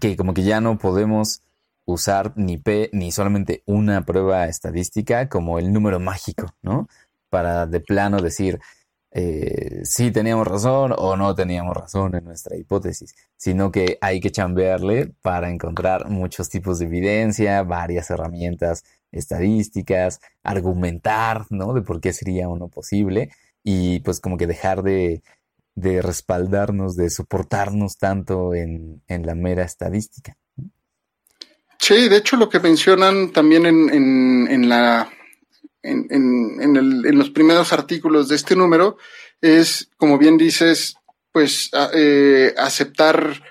que 0.00 0.16
como 0.16 0.34
que 0.34 0.42
ya 0.42 0.60
no 0.60 0.78
podemos 0.78 1.42
usar 1.86 2.32
ni 2.36 2.58
P 2.58 2.90
ni 2.92 3.12
solamente 3.12 3.62
una 3.66 4.04
prueba 4.04 4.46
estadística 4.46 5.28
como 5.28 5.58
el 5.58 5.72
número 5.72 5.98
mágico, 5.98 6.54
¿no? 6.62 6.88
Para 7.30 7.66
de 7.66 7.80
plano 7.80 8.20
decir 8.20 8.60
eh, 9.12 9.80
si 9.84 10.12
teníamos 10.12 10.46
razón 10.46 10.94
o 10.96 11.16
no 11.16 11.34
teníamos 11.34 11.76
razón 11.76 12.14
en 12.14 12.24
nuestra 12.24 12.56
hipótesis, 12.56 13.14
sino 13.36 13.72
que 13.72 13.98
hay 14.00 14.20
que 14.20 14.30
chambearle 14.30 15.12
para 15.20 15.50
encontrar 15.50 16.08
muchos 16.08 16.48
tipos 16.48 16.78
de 16.78 16.86
evidencia, 16.86 17.62
varias 17.62 18.10
herramientas 18.10 18.84
estadísticas, 19.12 20.20
argumentar, 20.44 21.46
¿no? 21.50 21.72
De 21.72 21.82
por 21.82 22.00
qué 22.00 22.12
sería 22.12 22.48
uno 22.48 22.68
posible 22.68 23.30
y 23.64 24.00
pues 24.00 24.20
como 24.20 24.36
que 24.36 24.46
dejar 24.46 24.82
de, 24.82 25.22
de 25.74 26.00
respaldarnos, 26.02 26.94
de 26.94 27.10
soportarnos 27.10 27.98
tanto 27.98 28.54
en, 28.54 29.02
en 29.08 29.26
la 29.26 29.34
mera 29.34 29.64
estadística. 29.64 30.36
Sí, 31.78 32.08
de 32.08 32.18
hecho 32.18 32.36
lo 32.36 32.48
que 32.48 32.60
mencionan 32.60 33.32
también 33.32 33.66
en, 33.66 33.92
en, 33.92 34.48
en 34.48 34.68
la 34.68 35.10
en, 35.82 36.06
en, 36.10 36.60
en, 36.62 36.76
el- 36.76 37.06
en 37.06 37.18
los 37.18 37.30
primeros 37.30 37.72
artículos 37.72 38.28
de 38.28 38.36
este 38.36 38.54
número 38.56 38.96
es, 39.40 39.90
como 39.96 40.18
bien 40.18 40.36
dices, 40.38 40.94
pues 41.32 41.70
a- 41.72 41.90
eh, 41.94 42.54
aceptar 42.58 43.42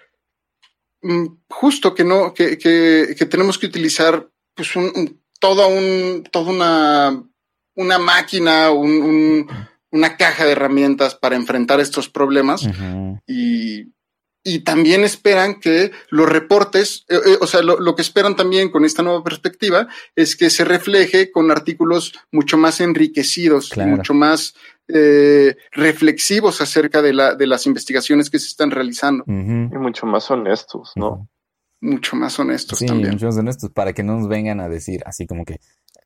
mm, 1.02 1.26
justo 1.50 1.94
que 1.96 2.04
no, 2.04 2.34
que, 2.34 2.58
que, 2.58 3.16
que 3.18 3.26
tenemos 3.26 3.58
que 3.58 3.68
utilizar 3.68 4.30
pues 4.54 4.76
un, 4.76 4.92
un- 4.96 5.22
toda 5.40 5.68
un, 5.68 6.24
toda 6.32 6.52
una, 6.52 7.24
una 7.76 7.98
máquina, 7.98 8.72
un, 8.72 8.92
un- 9.02 9.48
una 9.92 10.18
caja 10.18 10.46
de 10.46 10.52
herramientas 10.52 11.16
para 11.16 11.36
enfrentar 11.36 11.80
estos 11.80 12.10
problemas. 12.10 12.62
Y, 13.26 13.92
y 14.44 14.60
también 14.60 15.04
esperan 15.04 15.60
que 15.60 15.92
los 16.10 16.28
reportes, 16.30 17.06
eh, 17.10 17.16
eh, 17.26 17.38
o 17.42 17.48
sea, 17.48 17.62
lo, 17.62 17.80
lo 17.80 17.96
que 17.96 18.02
esperan 18.02 18.36
también 18.36 18.70
con 18.70 18.86
esta 18.86 19.04
nueva 19.04 19.24
perspectiva 19.24 19.88
es 20.16 20.36
que 20.36 20.50
se 20.50 20.64
refleje 20.66 21.32
con 21.32 21.52
artículos 21.52 22.14
mucho 22.32 22.58
más 22.58 22.80
enriquecidos, 22.82 23.68
y 23.68 23.72
Claro. 23.72 23.98
mucho 23.98 24.14
más 24.14 24.54
eh, 24.88 25.56
reflexivos 25.72 26.62
acerca 26.62 27.02
de, 27.02 27.14
la, 27.14 27.36
de 27.36 27.46
las 27.48 27.66
investigaciones 27.68 28.30
que 28.30 28.40
se 28.40 28.48
están 28.48 28.72
realizando. 28.72 29.24
Y 29.28 29.32
mucho 29.32 30.06
más 30.06 30.32
honestos, 30.32 30.94
¿no? 30.96 31.28
Mucho 31.82 32.16
más 32.16 32.40
honestos 32.40 32.80
Sí, 32.80 32.86
también. 32.88 33.12
muchos 33.12 33.38
honestos, 33.38 33.70
para 33.72 33.94
que 33.94 34.04
no 34.04 34.18
nos 34.18 34.28
vengan 34.28 34.60
a 34.62 34.68
decir 34.68 35.02
así 35.06 35.28
como 35.28 35.46
que 35.46 35.60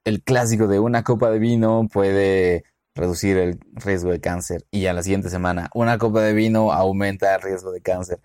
el 0.04 0.22
clásico 0.22 0.68
de 0.68 0.80
una 0.80 1.04
copa 1.04 1.32
de 1.32 1.40
vino 1.40 1.88
puede 1.92 2.66
reducir 2.96 3.38
el 3.38 3.60
riesgo 3.74 4.12
de 4.12 4.20
cáncer 4.20 4.66
y 4.72 4.86
a 4.86 4.94
la 4.94 5.04
siguiente 5.04 5.30
semana 5.30 5.70
una 5.74 5.98
copa 5.98 6.22
de 6.22 6.34
vino 6.34 6.72
aumenta 6.72 7.36
el 7.36 7.42
riesgo 7.42 7.72
de 7.72 7.82
cáncer 7.82 8.20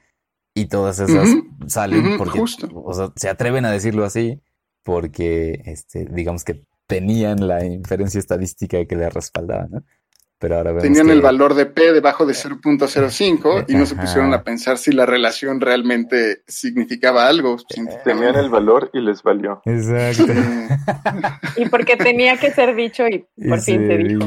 y 0.55 0.66
todas 0.66 0.99
esas 0.99 1.28
salen 1.66 2.19
porque 2.19 2.39
justo. 2.39 2.69
o 2.74 2.93
sea, 2.93 3.12
se 3.16 3.28
atreven 3.28 3.65
a 3.65 3.70
decirlo 3.70 4.05
así 4.05 4.40
porque 4.82 5.62
este 5.65 6.05
digamos 6.07 6.45
que 6.45 6.65
tenían 6.86 7.47
la 7.47 7.65
inferencia 7.65 8.19
estadística 8.19 8.85
que 8.85 8.97
le 8.97 9.09
respaldaba, 9.11 9.66
¿no? 9.70 9.85
Pero 10.40 10.56
ahora 10.56 10.70
vemos 10.70 10.85
Tenían 10.85 11.06
que- 11.06 11.12
el 11.15 11.20
valor 11.20 11.55
de 11.55 11.66
P 11.66 11.93
debajo 11.93 12.24
de 12.24 12.32
0.05 12.35 13.65
y 13.66 13.74
no 13.74 13.86
se 13.86 13.97
pusieron 13.97 14.32
a 14.35 14.44
pensar 14.44 14.78
si 14.78 14.93
la 14.93 15.05
relación 15.05 15.60
realmente 15.60 16.43
significaba 16.47 17.27
algo. 17.27 17.56
Tenían 18.05 18.36
el 18.36 18.48
valor 18.48 18.90
y 18.93 19.01
les 19.01 19.23
valió. 19.24 19.60
Exacto. 19.65 20.32
Eh, 20.32 20.69
Y 21.56 21.69
porque 21.69 21.97
tenía 21.97 22.36
que 22.36 22.52
ser 22.52 22.77
dicho 22.77 23.06
y 23.09 23.27
Y 23.36 23.48
por 23.48 23.60
fin 23.60 23.86
se 23.89 23.97
dijo. 23.98 24.27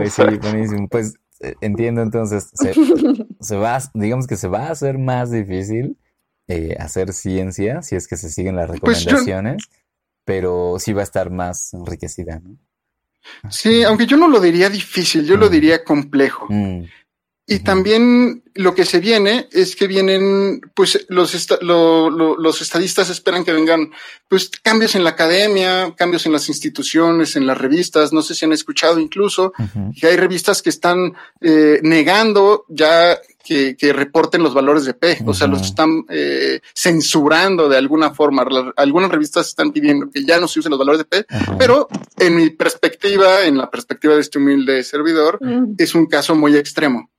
Ay, 0.00 0.08
sí, 0.10 0.22
buenísimo. 0.42 0.88
Pues 0.88 1.14
eh, 1.40 1.54
entiendo 1.60 2.02
entonces, 2.02 2.50
se, 2.54 2.72
se 3.40 3.56
va, 3.56 3.76
a- 3.76 3.90
digamos 3.94 4.26
que 4.26 4.36
se 4.36 4.48
va 4.48 4.66
a 4.66 4.70
hacer 4.72 4.98
más 4.98 5.30
difícil 5.30 5.96
eh, 6.48 6.76
hacer 6.78 7.12
ciencia 7.12 7.82
si 7.82 7.94
es 7.96 8.08
que 8.08 8.16
se 8.16 8.30
siguen 8.30 8.56
las 8.56 8.66
Pues 8.80 8.80
yo- 9.04 9.10
recomendaciones, 9.12 9.62
pero 10.24 10.76
sí 10.78 10.92
va 10.92 11.00
a 11.02 11.04
estar 11.04 11.30
más 11.30 11.72
enriquecida, 11.72 12.40
¿no? 12.40 12.56
Sí, 13.50 13.82
aunque 13.84 14.06
yo 14.06 14.16
no 14.16 14.28
lo 14.28 14.40
diría 14.40 14.68
difícil, 14.70 15.24
yo 15.26 15.36
lo 15.36 15.46
Mm. 15.48 15.50
diría 15.50 15.84
complejo. 15.84 16.46
Mm, 16.48 16.84
Y 17.46 17.58
también 17.58 18.42
lo 18.54 18.74
que 18.74 18.86
se 18.86 19.00
viene 19.00 19.48
es 19.52 19.76
que 19.76 19.86
vienen, 19.86 20.62
pues 20.74 21.04
los, 21.10 21.34
esta- 21.34 21.58
lo- 21.60 22.08
lo- 22.08 22.38
los 22.38 22.62
estadistas 22.62 23.10
esperan 23.10 23.44
que 23.44 23.52
vengan, 23.52 23.90
pues 24.30 24.50
cambios 24.62 24.94
en 24.94 25.04
la 25.04 25.10
academia, 25.10 25.92
cambios 25.94 26.24
en 26.24 26.32
las 26.32 26.48
instituciones, 26.48 27.36
en 27.36 27.46
las 27.46 27.58
revistas. 27.58 28.14
No 28.14 28.22
sé 28.22 28.34
si 28.34 28.46
han 28.46 28.54
escuchado 28.54 28.98
incluso 28.98 29.52
que 30.00 30.06
hay 30.06 30.16
revistas 30.16 30.62
que 30.62 30.70
están 30.70 31.12
eh, 31.42 31.80
negando 31.82 32.64
ya 32.70 33.18
que, 33.44 33.76
que 33.76 33.92
reporten 33.92 34.42
los 34.42 34.54
valores 34.54 34.84
de 34.86 34.94
P, 34.94 35.18
o 35.26 35.34
sea, 35.34 35.46
los 35.46 35.60
están 35.62 36.04
eh, 36.08 36.60
censurando 36.74 37.68
de 37.68 37.76
alguna 37.76 38.14
forma. 38.14 38.44
La- 38.50 38.72
algunas 38.76 39.10
revistas 39.10 39.48
están 39.48 39.70
pidiendo 39.72 40.08
que 40.10 40.24
ya 40.24 40.40
no 40.40 40.48
se 40.48 40.60
usen 40.60 40.70
los 40.70 40.78
valores 40.78 40.98
de 40.98 41.04
P, 41.04 41.26
pero 41.58 41.86
en 42.18 42.34
mi 42.36 42.50
perspectiva, 42.50 43.44
en 43.44 43.58
la 43.58 43.70
perspectiva 43.70 44.14
de 44.14 44.20
este 44.22 44.38
humilde 44.38 44.82
servidor, 44.82 45.38
Mm. 45.40 45.74
es 45.78 45.94
un 45.94 46.06
caso 46.06 46.34
muy 46.34 46.56
extremo 46.56 47.10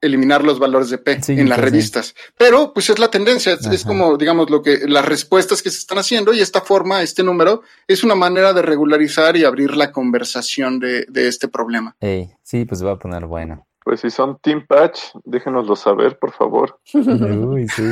eliminar 0.00 0.42
los 0.42 0.58
valores 0.58 0.90
de 0.90 0.98
P 0.98 1.22
Sí, 1.22 1.32
en 1.32 1.48
las 1.48 1.58
sí. 1.58 1.64
revistas. 1.64 2.14
Pero 2.36 2.72
pues 2.72 2.90
es 2.90 2.98
la 2.98 3.08
tendencia, 3.08 3.52
es, 3.70 3.84
como 3.84 4.16
digamos 4.16 4.50
lo 4.50 4.60
que 4.60 4.80
las 4.88 5.04
respuestas 5.04 5.62
que 5.62 5.70
se 5.70 5.78
están 5.78 5.98
haciendo 5.98 6.32
y 6.32 6.40
esta 6.40 6.60
forma, 6.60 7.02
este 7.02 7.22
número 7.22 7.62
es 7.86 8.02
una 8.02 8.16
manera 8.16 8.52
de 8.52 8.62
regularizar 8.62 9.36
y 9.36 9.44
abrir 9.44 9.76
la 9.76 9.92
conversación 9.92 10.80
de, 10.80 11.06
de 11.08 11.28
este 11.28 11.46
problema. 11.46 11.94
Sí, 12.42 12.64
pues 12.64 12.84
va 12.84 12.92
a 12.92 12.98
poner 12.98 13.26
bueno. 13.26 13.64
Pues 13.84 14.00
si 14.00 14.10
son 14.10 14.38
Team 14.38 14.64
Patch, 14.66 15.00
déjenoslo 15.24 15.74
saber, 15.76 16.18
por 16.18 16.32
favor. 16.32 16.78
Uy, 16.94 17.66
sí. 17.68 17.82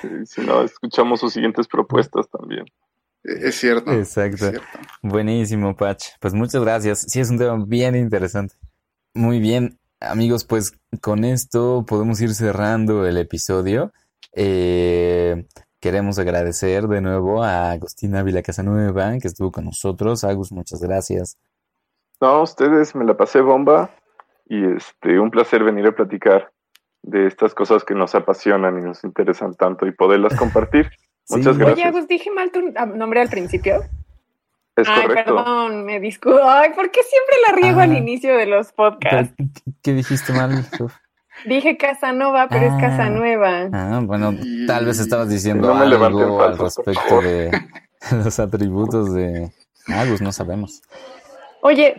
Si, 0.00 0.26
si 0.26 0.40
no, 0.46 0.62
escuchamos 0.62 1.20
sus 1.20 1.32
siguientes 1.34 1.68
propuestas 1.68 2.28
también. 2.30 2.64
Eh, 3.24 3.48
Es 3.48 3.56
cierto. 3.56 3.90
es 3.92 4.16
Exacto. 4.16 4.36
cierto. 4.50 4.62
Buenísimo, 5.02 5.76
Patch. 5.76 6.06
Pues 6.20 6.32
muchas 6.34 6.62
gracias. 6.62 7.04
Sí, 7.08 7.20
es 7.20 7.30
un 7.30 7.38
tema 7.38 7.62
bien 7.66 7.94
interesante. 7.94 8.54
Muy 9.14 9.40
bien, 9.40 9.78
amigos, 10.00 10.44
pues 10.44 10.72
con 11.02 11.24
esto 11.24 11.84
podemos 11.86 12.20
ir 12.22 12.34
cerrando 12.34 13.06
el 13.06 13.18
episodio. 13.18 13.92
Eh, 14.34 15.46
queremos 15.80 16.18
agradecer 16.18 16.88
de 16.88 17.00
nuevo 17.02 17.42
a 17.44 17.72
Agustina 17.72 18.20
Ávila 18.20 18.42
Casanueva, 18.42 19.18
que 19.18 19.28
estuvo 19.28 19.52
con 19.52 19.66
nosotros. 19.66 20.24
Agus, 20.24 20.50
muchas 20.50 20.80
gracias. 20.80 21.36
No, 22.22 22.42
ustedes 22.42 22.94
me 22.94 23.04
la 23.04 23.16
pasé 23.16 23.40
bomba 23.42 23.90
y 24.54 24.64
este, 24.76 25.18
un 25.18 25.30
placer 25.30 25.64
venir 25.64 25.86
a 25.86 25.92
platicar 25.92 26.50
de 27.02 27.26
estas 27.26 27.54
cosas 27.54 27.84
que 27.84 27.94
nos 27.94 28.14
apasionan 28.14 28.78
y 28.78 28.82
nos 28.82 29.02
interesan 29.02 29.54
tanto 29.54 29.86
y 29.86 29.92
poderlas 29.92 30.36
compartir. 30.36 30.90
Sí. 31.24 31.36
Muchas 31.36 31.54
Oye, 31.54 31.64
gracias. 31.66 31.86
Agus, 31.86 32.08
dije 32.08 32.30
mal 32.32 32.50
tu 32.50 32.72
ah, 32.74 32.84
nombre 32.84 33.20
al 33.20 33.28
principio. 33.28 33.76
Es 34.74 34.88
Ay, 34.88 35.02
correcto. 35.06 35.36
perdón, 35.36 35.84
me 35.84 36.00
disculpo. 36.00 36.40
Ay, 36.42 36.70
¿por 36.74 36.90
qué 36.90 37.00
siempre 37.04 37.36
la 37.46 37.54
riego 37.54 37.78
Ah. 37.78 37.84
al 37.84 37.96
inicio 37.96 38.36
de 38.36 38.46
los 38.46 38.72
podcasts? 38.72 39.32
¿Qué 39.84 39.92
dijiste 39.92 40.32
mal? 40.32 40.50
Dije 41.46 41.76
Casanova, 41.76 42.48
pero 42.48 42.66
es 42.66 42.72
Ah. 42.72 42.78
Casanueva. 42.80 43.68
Ah, 43.72 44.00
bueno, 44.02 44.34
tal 44.66 44.84
vez 44.84 44.98
estabas 44.98 45.28
diciendo 45.28 45.68
No 45.68 45.80
algo 45.80 46.04
al 46.04 46.56
falsos, 46.56 46.74
por 46.74 46.86
respecto 46.86 47.20
de 47.22 47.50
los 48.24 48.40
atributos 48.40 49.14
de 49.14 49.52
Agus, 49.94 50.20
no 50.20 50.32
sabemos. 50.32 50.82
Oye, 51.60 51.96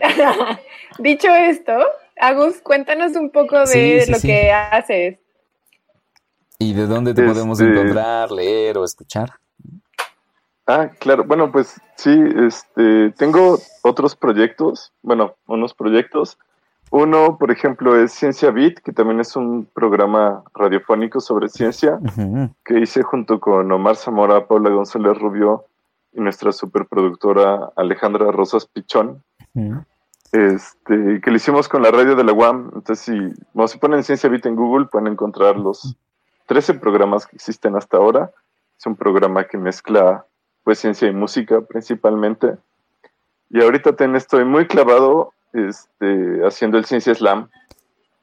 dicho 0.98 1.28
esto, 1.34 1.78
Agus, 2.20 2.60
cuéntanos 2.62 3.16
un 3.16 3.30
poco 3.30 3.58
de 3.60 3.66
Sí, 3.66 4.00
sí, 4.02 4.12
lo 4.12 4.18
sí. 4.18 4.28
que 4.28 4.52
haces. 4.52 5.18
¿Y 6.58 6.72
de 6.74 6.86
dónde 6.86 7.14
te 7.14 7.22
podemos 7.26 7.60
Este- 7.60 7.72
encontrar, 7.72 8.30
leer 8.30 8.78
o 8.78 8.84
escuchar? 8.84 9.30
Ah, 10.66 10.90
claro. 10.98 11.24
Bueno, 11.24 11.52
pues 11.52 11.80
sí, 11.96 12.16
este, 12.46 13.10
tengo 13.18 13.58
otros 13.82 14.16
proyectos, 14.16 14.92
bueno, 15.02 15.34
unos 15.46 15.74
proyectos. 15.74 16.38
Uno, 16.90 17.36
por 17.38 17.50
ejemplo, 17.50 18.00
es 18.00 18.12
Ciencia 18.12 18.50
Beat, 18.50 18.78
que 18.78 18.92
también 18.92 19.18
es 19.20 19.34
un 19.36 19.66
programa 19.74 20.44
radiofónico 20.54 21.18
sobre 21.20 21.48
ciencia 21.48 21.98
que 22.64 22.78
hice 22.78 23.02
junto 23.02 23.40
con 23.40 23.70
Omar 23.72 23.96
Zamora, 23.96 24.46
Paula 24.46 24.70
González 24.70 25.18
Rubio 25.18 25.64
y 26.12 26.20
nuestra 26.20 26.52
superproductora 26.52 27.72
Alejandra 27.74 28.30
Rosas 28.30 28.66
Pichón. 28.66 29.22
Este, 30.34 31.20
que 31.20 31.30
lo 31.30 31.36
hicimos 31.36 31.68
con 31.68 31.82
la 31.82 31.90
radio 31.92 32.16
de 32.16 32.24
la 32.24 32.32
UAM. 32.32 32.70
Entonces, 32.74 32.98
si, 33.04 33.18
bueno, 33.52 33.68
si 33.68 33.78
ponen 33.78 34.02
Ciencia 34.02 34.28
Beat 34.28 34.46
en 34.46 34.56
Google, 34.56 34.86
pueden 34.86 35.06
encontrar 35.06 35.56
los 35.56 35.96
13 36.46 36.74
programas 36.74 37.26
que 37.26 37.36
existen 37.36 37.76
hasta 37.76 37.96
ahora. 37.98 38.30
Es 38.78 38.84
un 38.86 38.96
programa 38.96 39.44
que 39.44 39.56
mezcla 39.58 40.26
pues 40.64 40.78
ciencia 40.80 41.06
y 41.08 41.12
música 41.12 41.60
principalmente. 41.60 42.56
Y 43.50 43.62
ahorita 43.62 43.94
ten- 43.94 44.16
estoy 44.16 44.44
muy 44.44 44.66
clavado 44.66 45.32
este, 45.52 46.40
haciendo 46.44 46.78
el 46.78 46.84
Ciencia 46.84 47.14
Slam, 47.14 47.48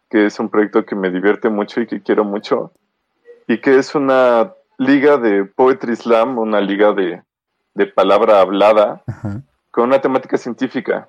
que 0.10 0.26
es 0.26 0.38
un 0.40 0.50
proyecto 0.50 0.84
que 0.86 0.96
me 0.96 1.10
divierte 1.12 1.50
mucho 1.50 1.80
y 1.82 1.88
que 1.88 2.02
quiero 2.02 2.26
mucho. 2.26 2.72
Y 3.48 3.60
que 3.60 3.78
es 3.78 3.96
una 3.96 4.52
liga 4.78 5.18
de 5.18 5.46
Poetry 5.46 5.96
Slam, 5.96 6.38
una 6.38 6.60
liga 6.60 6.92
de, 6.92 7.22
de 7.74 7.86
palabra 7.86 8.42
hablada 8.42 9.02
Ajá. 9.08 9.42
con 9.72 9.86
una 9.86 10.02
temática 10.02 10.38
científica. 10.38 11.08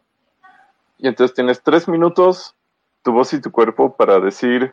Y 1.02 1.08
entonces 1.08 1.34
tienes 1.34 1.60
tres 1.62 1.88
minutos, 1.88 2.54
tu 3.02 3.10
voz 3.10 3.32
y 3.32 3.40
tu 3.40 3.50
cuerpo, 3.50 3.96
para 3.96 4.20
decir 4.20 4.72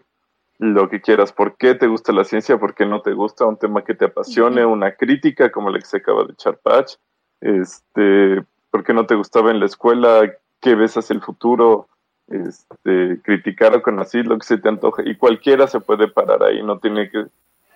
lo 0.59 0.87
que 0.87 1.01
quieras. 1.01 1.33
¿Por 1.33 1.57
qué 1.57 1.73
te 1.73 1.87
gusta 1.87 2.13
la 2.13 2.23
ciencia? 2.23 2.59
¿Por 2.59 2.75
qué 2.75 2.85
no 2.85 3.01
te 3.01 3.13
gusta? 3.13 3.47
Un 3.47 3.57
tema 3.57 3.83
que 3.83 3.95
te 3.95 4.05
apasione, 4.05 4.63
una 4.63 4.91
crítica 4.93 5.51
como 5.51 5.71
la 5.71 5.79
que 5.79 5.85
se 5.85 5.97
acaba 5.97 6.25
de 6.25 6.33
echar 6.33 6.59
Patch. 6.59 6.97
Este, 7.41 8.43
¿Por 8.69 8.83
qué 8.83 8.93
no 8.93 9.07
te 9.07 9.15
gustaba 9.15 9.49
en 9.49 9.59
la 9.59 9.65
escuela? 9.65 10.31
¿Qué 10.61 10.75
ves 10.75 10.95
hacia 10.97 11.15
el 11.15 11.21
futuro? 11.21 11.87
Este, 12.27 13.19
criticar 13.23 13.75
o 13.75 13.81
conocer 13.81 14.27
lo 14.27 14.37
que 14.37 14.45
se 14.45 14.59
te 14.59 14.69
antoje. 14.69 15.09
Y 15.09 15.15
cualquiera 15.15 15.65
se 15.65 15.79
puede 15.79 16.09
parar 16.09 16.43
ahí, 16.43 16.61
no 16.61 16.77
tiene 16.77 17.09
que, 17.09 17.25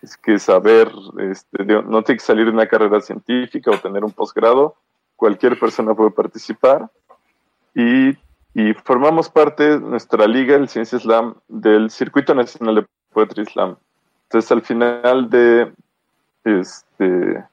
es 0.04 0.16
que 0.16 0.38
saber, 0.38 0.92
este, 1.18 1.64
de- 1.64 1.82
no 1.82 2.04
tiene 2.04 2.20
que 2.20 2.26
salir 2.26 2.46
de 2.46 2.52
una 2.52 2.68
carrera 2.68 3.02
científica 3.02 3.72
o 3.72 3.80
tener 3.80 4.04
un 4.04 4.12
posgrado. 4.12 4.76
Cualquier 5.16 5.58
persona 5.60 5.96
puede 5.96 6.12
participar 6.12 6.92
y, 7.74 8.16
y 8.54 8.74
formamos 8.74 9.30
parte, 9.30 9.80
nuestra 9.80 10.28
liga, 10.28 10.56
el 10.56 10.70
Ciencia 10.70 11.00
Slam, 11.00 11.36
del 11.48 11.90
Circuito 11.90 12.36
Nacional 12.36 12.76
de 12.76 12.86
Poetry 13.12 13.46
Slam. 13.46 13.78
Entonces, 14.26 14.52
al 14.52 14.62
final 14.62 15.30
de, 15.30 15.74
este, 16.44 17.46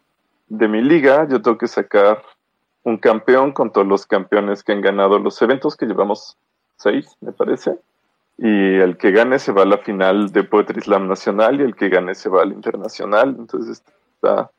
de 0.49 0.69
mi 0.69 0.83
liga, 0.83 1.27
yo 1.29 1.41
tengo 1.41 1.57
que 1.57 1.69
sacar 1.69 2.23
un 2.83 2.99
campeón 2.99 3.53
con 3.53 3.73
todos 3.73 3.87
los 3.87 4.07
campeones 4.07 4.63
que 4.63 4.73
han 4.73 4.81
ganado 4.81 5.19
los 5.19 5.41
eventos, 5.41 5.77
que 5.77 5.87
llevamos 5.87 6.37
seis, 6.77 7.17
me 7.21 7.33
parece. 7.33 7.79
Y 8.37 8.77
el 8.77 8.97
que 8.97 9.11
gane 9.11 9.39
se 9.39 9.53
va 9.53 9.63
a 9.63 9.67
la 9.67 9.79
final 9.79 10.33
de 10.33 10.45
Poetry 10.45 10.81
Slam 10.83 11.09
Nacional 11.09 11.61
y 11.61 11.65
el 11.65 11.77
que 11.77 11.89
gane 11.89 12.15
se 12.15 12.29
va 12.29 12.43
al 12.43 12.53
internacional. 12.53 13.37
Entonces, 13.39 13.83
está, 14.15 14.51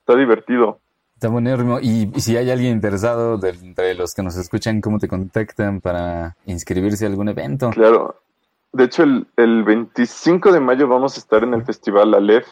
está 0.00 0.16
divertido. 0.16 0.78
Está 1.20 1.28
buenísimo. 1.28 1.80
Y, 1.82 2.10
y 2.16 2.20
si 2.22 2.38
hay 2.38 2.50
alguien 2.50 2.72
interesado 2.72 3.36
de, 3.36 3.50
entre 3.50 3.94
los 3.94 4.14
que 4.14 4.22
nos 4.22 4.38
escuchan, 4.38 4.80
¿cómo 4.80 4.98
te 4.98 5.06
contactan 5.06 5.82
para 5.82 6.34
inscribirse 6.46 7.04
a 7.04 7.08
algún 7.10 7.28
evento? 7.28 7.68
Claro. 7.68 8.22
De 8.72 8.84
hecho, 8.84 9.02
el, 9.02 9.26
el 9.36 9.62
25 9.62 10.50
de 10.50 10.60
mayo 10.60 10.88
vamos 10.88 11.16
a 11.16 11.20
estar 11.20 11.44
en 11.44 11.52
el 11.52 11.62
Festival 11.62 12.14
Aleph 12.14 12.46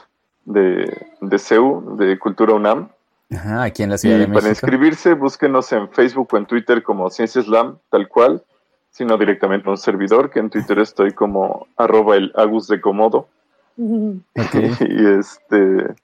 de, 0.44 0.84
de 1.22 1.38
CEU, 1.38 1.96
de 1.96 2.18
Cultura 2.18 2.52
UNAM. 2.52 2.90
Ajá, 3.32 3.62
aquí 3.62 3.84
en 3.84 3.88
la 3.88 3.96
Ciudad 3.96 4.16
Y 4.16 4.18
de 4.18 4.26
para 4.26 4.48
México. 4.48 4.66
inscribirse, 4.66 5.14
búsquenos 5.14 5.72
en 5.72 5.88
Facebook 5.88 6.28
o 6.32 6.36
en 6.36 6.44
Twitter 6.44 6.82
como 6.82 7.08
Ciencia 7.08 7.40
Slam, 7.40 7.78
tal 7.88 8.06
cual, 8.06 8.44
sino 8.90 9.16
directamente 9.16 9.66
a 9.66 9.70
un 9.70 9.78
servidor, 9.78 10.28
que 10.28 10.40
en 10.40 10.50
Twitter 10.50 10.78
estoy 10.80 11.12
como 11.12 11.68
arroba 11.78 12.16
el 12.16 12.32
Agus 12.36 12.68
de 12.68 12.82
Comodo. 12.82 13.28
Y 13.78 15.06
este 15.18 15.94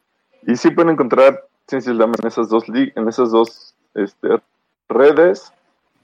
y 0.46 0.56
sí 0.56 0.70
pueden 0.70 0.92
encontrar 0.92 1.42
Ciencia 1.66 1.92
Slam 1.92 2.12
en 2.20 2.26
esas 2.26 2.48
dos 2.48 2.64
en 2.68 3.08
esas 3.08 3.30
dos 3.30 3.74
este, 3.94 4.28
redes 4.88 5.52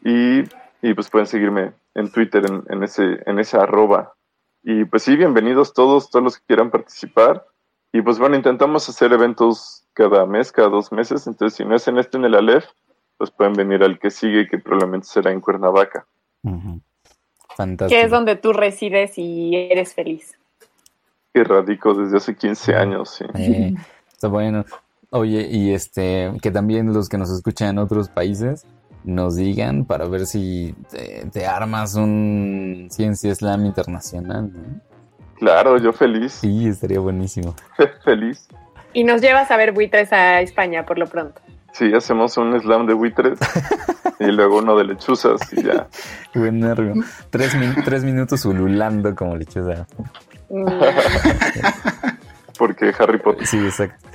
y, 0.04 0.40
y 0.82 0.94
pues 0.94 1.10
pueden 1.10 1.26
seguirme 1.26 1.72
en 1.94 2.10
Twitter 2.10 2.44
en, 2.46 2.64
en 2.68 2.82
ese 2.82 3.18
en 3.26 3.38
ese 3.38 3.56
arroba 3.56 4.14
y 4.62 4.84
pues 4.84 5.02
sí 5.02 5.16
bienvenidos 5.16 5.74
todos 5.74 6.10
todos 6.10 6.22
los 6.22 6.38
que 6.38 6.46
quieran 6.46 6.70
participar 6.70 7.46
y 7.92 8.02
pues 8.02 8.18
bueno 8.18 8.36
intentamos 8.36 8.88
hacer 8.88 9.12
eventos 9.12 9.84
cada 9.92 10.24
mes 10.26 10.52
cada 10.52 10.68
dos 10.68 10.92
meses 10.92 11.26
entonces 11.26 11.56
si 11.56 11.64
no 11.64 11.76
es 11.76 11.86
en 11.88 11.98
este 11.98 12.16
en 12.16 12.24
el 12.24 12.34
Aleph 12.34 12.66
pues 13.20 13.30
pueden 13.30 13.52
venir 13.52 13.82
al 13.82 13.98
que 13.98 14.10
sigue 14.10 14.48
que 14.48 14.56
probablemente 14.56 15.06
será 15.06 15.30
en 15.30 15.42
Cuernavaca. 15.42 16.06
Fantástico. 17.54 18.00
Que 18.00 18.06
es 18.06 18.10
donde 18.10 18.34
tú 18.36 18.54
resides 18.54 19.18
y 19.18 19.54
eres 19.54 19.92
feliz. 19.92 20.38
que 21.34 21.44
radico 21.44 21.92
desde 21.92 22.16
hace 22.16 22.34
15 22.34 22.74
años 22.74 23.10
sí. 23.10 23.26
Eh, 23.34 23.74
está 24.10 24.28
bueno. 24.28 24.64
Oye, 25.10 25.48
y 25.50 25.72
este, 25.72 26.32
que 26.40 26.50
también 26.50 26.92
los 26.94 27.08
que 27.08 27.18
nos 27.18 27.30
escuchan 27.30 27.68
en 27.70 27.78
otros 27.78 28.08
países 28.08 28.64
nos 29.02 29.34
digan 29.36 29.84
para 29.84 30.06
ver 30.06 30.26
si 30.26 30.74
te, 30.90 31.26
te 31.32 31.46
armas 31.46 31.94
un 31.94 32.88
Ciencia 32.90 33.34
Slam 33.34 33.66
internacional, 33.66 34.52
¿no? 34.52 34.80
claro 35.38 35.78
yo 35.78 35.92
feliz 35.94 36.32
Sí, 36.34 36.68
estaría 36.68 37.00
buenísimo. 37.00 37.54
feliz 38.04 38.46
Y 38.92 39.04
nos 39.04 39.20
llevas 39.22 39.50
a 39.50 39.56
ver 39.56 39.72
buitres 39.72 40.12
a 40.12 40.40
España 40.42 40.84
por 40.86 40.98
lo 40.98 41.06
pronto. 41.06 41.40
Sí, 41.72 41.92
hacemos 41.94 42.36
un 42.36 42.60
slam 42.60 42.86
de 42.86 42.94
buitres 42.94 43.38
y 44.20 44.26
luego 44.26 44.58
uno 44.58 44.76
de 44.76 44.84
lechuzas 44.84 45.40
y 45.52 45.62
ya. 45.62 45.86
Buenísimo. 46.34 47.04
Tres, 47.30 47.54
min- 47.54 47.76
tres 47.84 48.04
minutos 48.04 48.44
ululando 48.44 49.14
como 49.14 49.34
lechuza. 49.36 49.86
Mm, 50.50 50.66
Porque 52.58 52.92
Harry 52.98 53.18
Potter. 53.18 53.46
Sí, 53.46 53.58
exacto. 53.58 54.06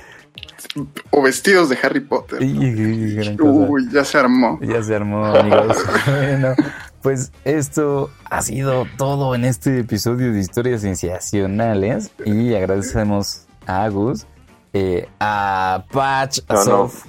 O 1.10 1.22
vestidos 1.22 1.68
de 1.68 1.78
Harry 1.82 2.00
Potter. 2.00 2.42
Y, 2.42 2.46
y-. 2.46 3.36
Uy, 3.40 3.88
ya 3.92 4.04
se 4.04 4.18
armó. 4.18 4.58
Ya 4.62 4.82
se 4.82 4.94
armó, 4.94 5.24
amigos. 5.24 5.76
bueno, 6.06 6.54
pues 7.02 7.32
esto 7.44 8.10
ha 8.24 8.42
sido 8.42 8.86
todo 8.96 9.34
en 9.34 9.44
este 9.44 9.80
episodio 9.80 10.32
de 10.32 10.40
Historias 10.40 10.82
Sensacionales. 10.82 12.10
Y 12.24 12.54
agradecemos 12.54 13.46
a 13.66 13.84
Agus, 13.84 14.26
eh, 14.72 15.08
a 15.20 15.84
Patch, 15.90 16.40
a 16.48 16.54
No, 16.54 16.58
no. 16.58 16.64
Sof 16.64 17.04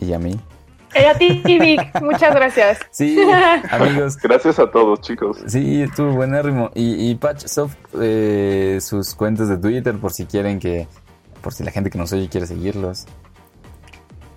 y 0.00 0.12
a 0.12 0.18
mí. 0.18 0.40
Eh, 0.94 1.06
a 1.06 1.14
ti, 1.14 1.40
Vic, 1.44 2.00
muchas 2.02 2.34
gracias. 2.34 2.78
Sí, 2.90 3.18
amigos. 3.70 4.16
Gracias 4.16 4.58
a 4.58 4.70
todos, 4.70 5.00
chicos. 5.00 5.38
Sí, 5.46 5.82
estuvo 5.82 6.12
buenérrimo. 6.12 6.70
Y, 6.74 7.10
y 7.10 7.14
Patch, 7.14 7.46
Sof, 7.46 7.74
eh, 8.00 8.78
sus 8.80 9.14
cuentas 9.14 9.48
de 9.48 9.58
Twitter 9.58 9.96
por 9.98 10.12
si 10.12 10.26
quieren 10.26 10.58
que, 10.58 10.88
por 11.40 11.52
si 11.54 11.64
la 11.64 11.70
gente 11.70 11.90
que 11.90 11.98
nos 11.98 12.12
oye 12.12 12.28
quiere 12.28 12.46
seguirlos. 12.46 13.06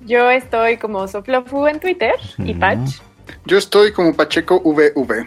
Yo 0.01 0.29
estoy 0.29 0.77
como 0.77 1.07
Soflofu 1.07 1.67
en 1.67 1.79
Twitter 1.79 2.15
y. 2.37 2.53
Patch. 2.53 2.99
Yo 3.45 3.57
estoy 3.57 3.93
como 3.93 4.13
Pacheco 4.13 4.61
VV. 4.61 5.25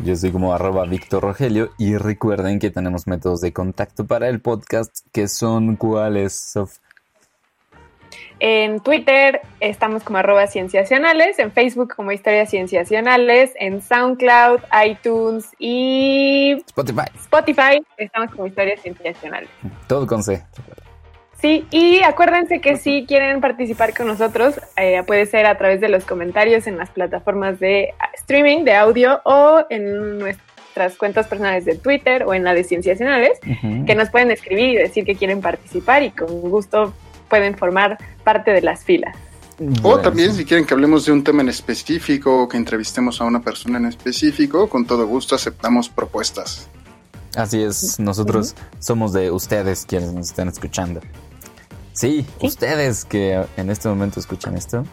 Yo 0.00 0.14
soy 0.14 0.30
como 0.30 0.52
arroba 0.52 0.84
Víctor 0.84 1.22
Rogelio 1.22 1.72
y 1.76 1.96
recuerden 1.96 2.60
que 2.60 2.70
tenemos 2.70 3.06
métodos 3.06 3.40
de 3.40 3.52
contacto 3.52 4.06
para 4.06 4.28
el 4.28 4.40
podcast 4.40 5.00
que 5.12 5.26
son 5.26 5.76
cuáles, 5.76 6.34
Sof. 6.34 6.78
En 8.40 8.78
Twitter 8.78 9.40
estamos 9.58 10.04
como 10.04 10.18
arroba 10.18 10.46
cienciacionales, 10.46 11.40
en 11.40 11.50
Facebook 11.50 11.94
como 11.96 12.12
historias 12.12 12.50
cienciacionales, 12.50 13.50
en 13.58 13.82
SoundCloud, 13.82 14.60
iTunes 14.86 15.48
y 15.58 16.62
Spotify, 16.66 17.10
Spotify 17.16 17.82
estamos 17.96 18.30
como 18.30 18.46
historias 18.46 18.80
cienciacionales. 18.80 19.50
todo 19.88 20.06
con 20.06 20.22
C. 20.22 20.44
Sí, 21.40 21.64
y 21.70 22.00
acuérdense 22.02 22.60
que 22.60 22.76
si 22.76 23.06
quieren 23.06 23.40
participar 23.40 23.94
con 23.96 24.08
nosotros, 24.08 24.60
eh, 24.76 25.02
puede 25.06 25.24
ser 25.26 25.46
a 25.46 25.56
través 25.56 25.80
de 25.80 25.88
los 25.88 26.04
comentarios 26.04 26.66
en 26.66 26.76
las 26.76 26.90
plataformas 26.90 27.60
de 27.60 27.90
ah, 28.00 28.10
streaming 28.14 28.64
de 28.64 28.74
audio 28.74 29.20
o 29.24 29.64
en 29.70 30.18
nuestras 30.18 30.96
cuentas 30.96 31.28
personales 31.28 31.64
de 31.64 31.76
Twitter 31.76 32.24
o 32.24 32.34
en 32.34 32.42
la 32.42 32.54
de 32.54 32.64
Cienciacionales, 32.64 33.38
Ujú. 33.46 33.86
que 33.86 33.94
nos 33.94 34.10
pueden 34.10 34.32
escribir 34.32 34.70
y 34.70 34.76
decir 34.76 35.04
que 35.04 35.14
quieren 35.14 35.40
participar 35.40 36.02
y 36.02 36.10
con 36.10 36.28
gusto 36.40 36.92
pueden 37.28 37.56
formar 37.56 37.98
parte 38.24 38.50
de 38.50 38.62
las 38.62 38.84
filas. 38.84 39.16
O 39.82 39.98
también 39.98 40.32
si 40.34 40.44
quieren 40.44 40.66
que 40.66 40.74
hablemos 40.74 41.04
de 41.06 41.12
un 41.12 41.22
tema 41.22 41.42
en 41.42 41.48
específico 41.48 42.42
o 42.42 42.48
que 42.48 42.56
entrevistemos 42.56 43.20
a 43.20 43.24
una 43.24 43.42
persona 43.42 43.78
en 43.78 43.86
específico, 43.86 44.68
con 44.68 44.86
todo 44.86 45.06
gusto 45.06 45.34
aceptamos 45.34 45.88
propuestas. 45.88 46.68
Así 47.36 47.62
es, 47.62 48.00
nosotros 48.00 48.54
somos 48.80 49.12
de 49.12 49.30
ustedes 49.30 49.84
quienes 49.86 50.12
nos 50.12 50.28
están 50.30 50.48
escuchando. 50.48 51.00
Sí, 51.98 52.24
ustedes 52.40 53.04
que 53.04 53.44
en 53.56 53.70
este 53.70 53.88
momento 53.88 54.20
escuchan 54.20 54.56
esto. 54.56 54.84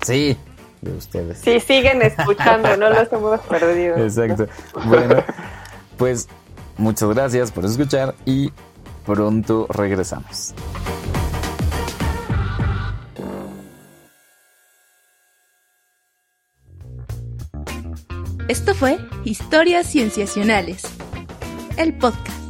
Sí, 0.00 0.38
de 0.80 0.92
ustedes. 0.92 1.38
Sí, 1.40 1.60
siguen 1.60 2.00
escuchando, 2.00 2.74
no 2.78 2.88
los 2.88 3.12
hemos 3.12 3.40
perdido. 3.42 3.96
Exacto. 4.02 4.46
Bueno, 4.86 5.22
pues 5.98 6.28
muchas 6.78 7.10
gracias 7.10 7.52
por 7.52 7.66
escuchar 7.66 8.14
y 8.24 8.50
pronto 9.04 9.66
regresamos. 9.68 10.54
Esto 18.48 18.74
fue 18.74 18.98
Historias 19.24 19.88
Cienciacionales, 19.88 20.84
el 21.76 21.92
podcast. 21.98 22.45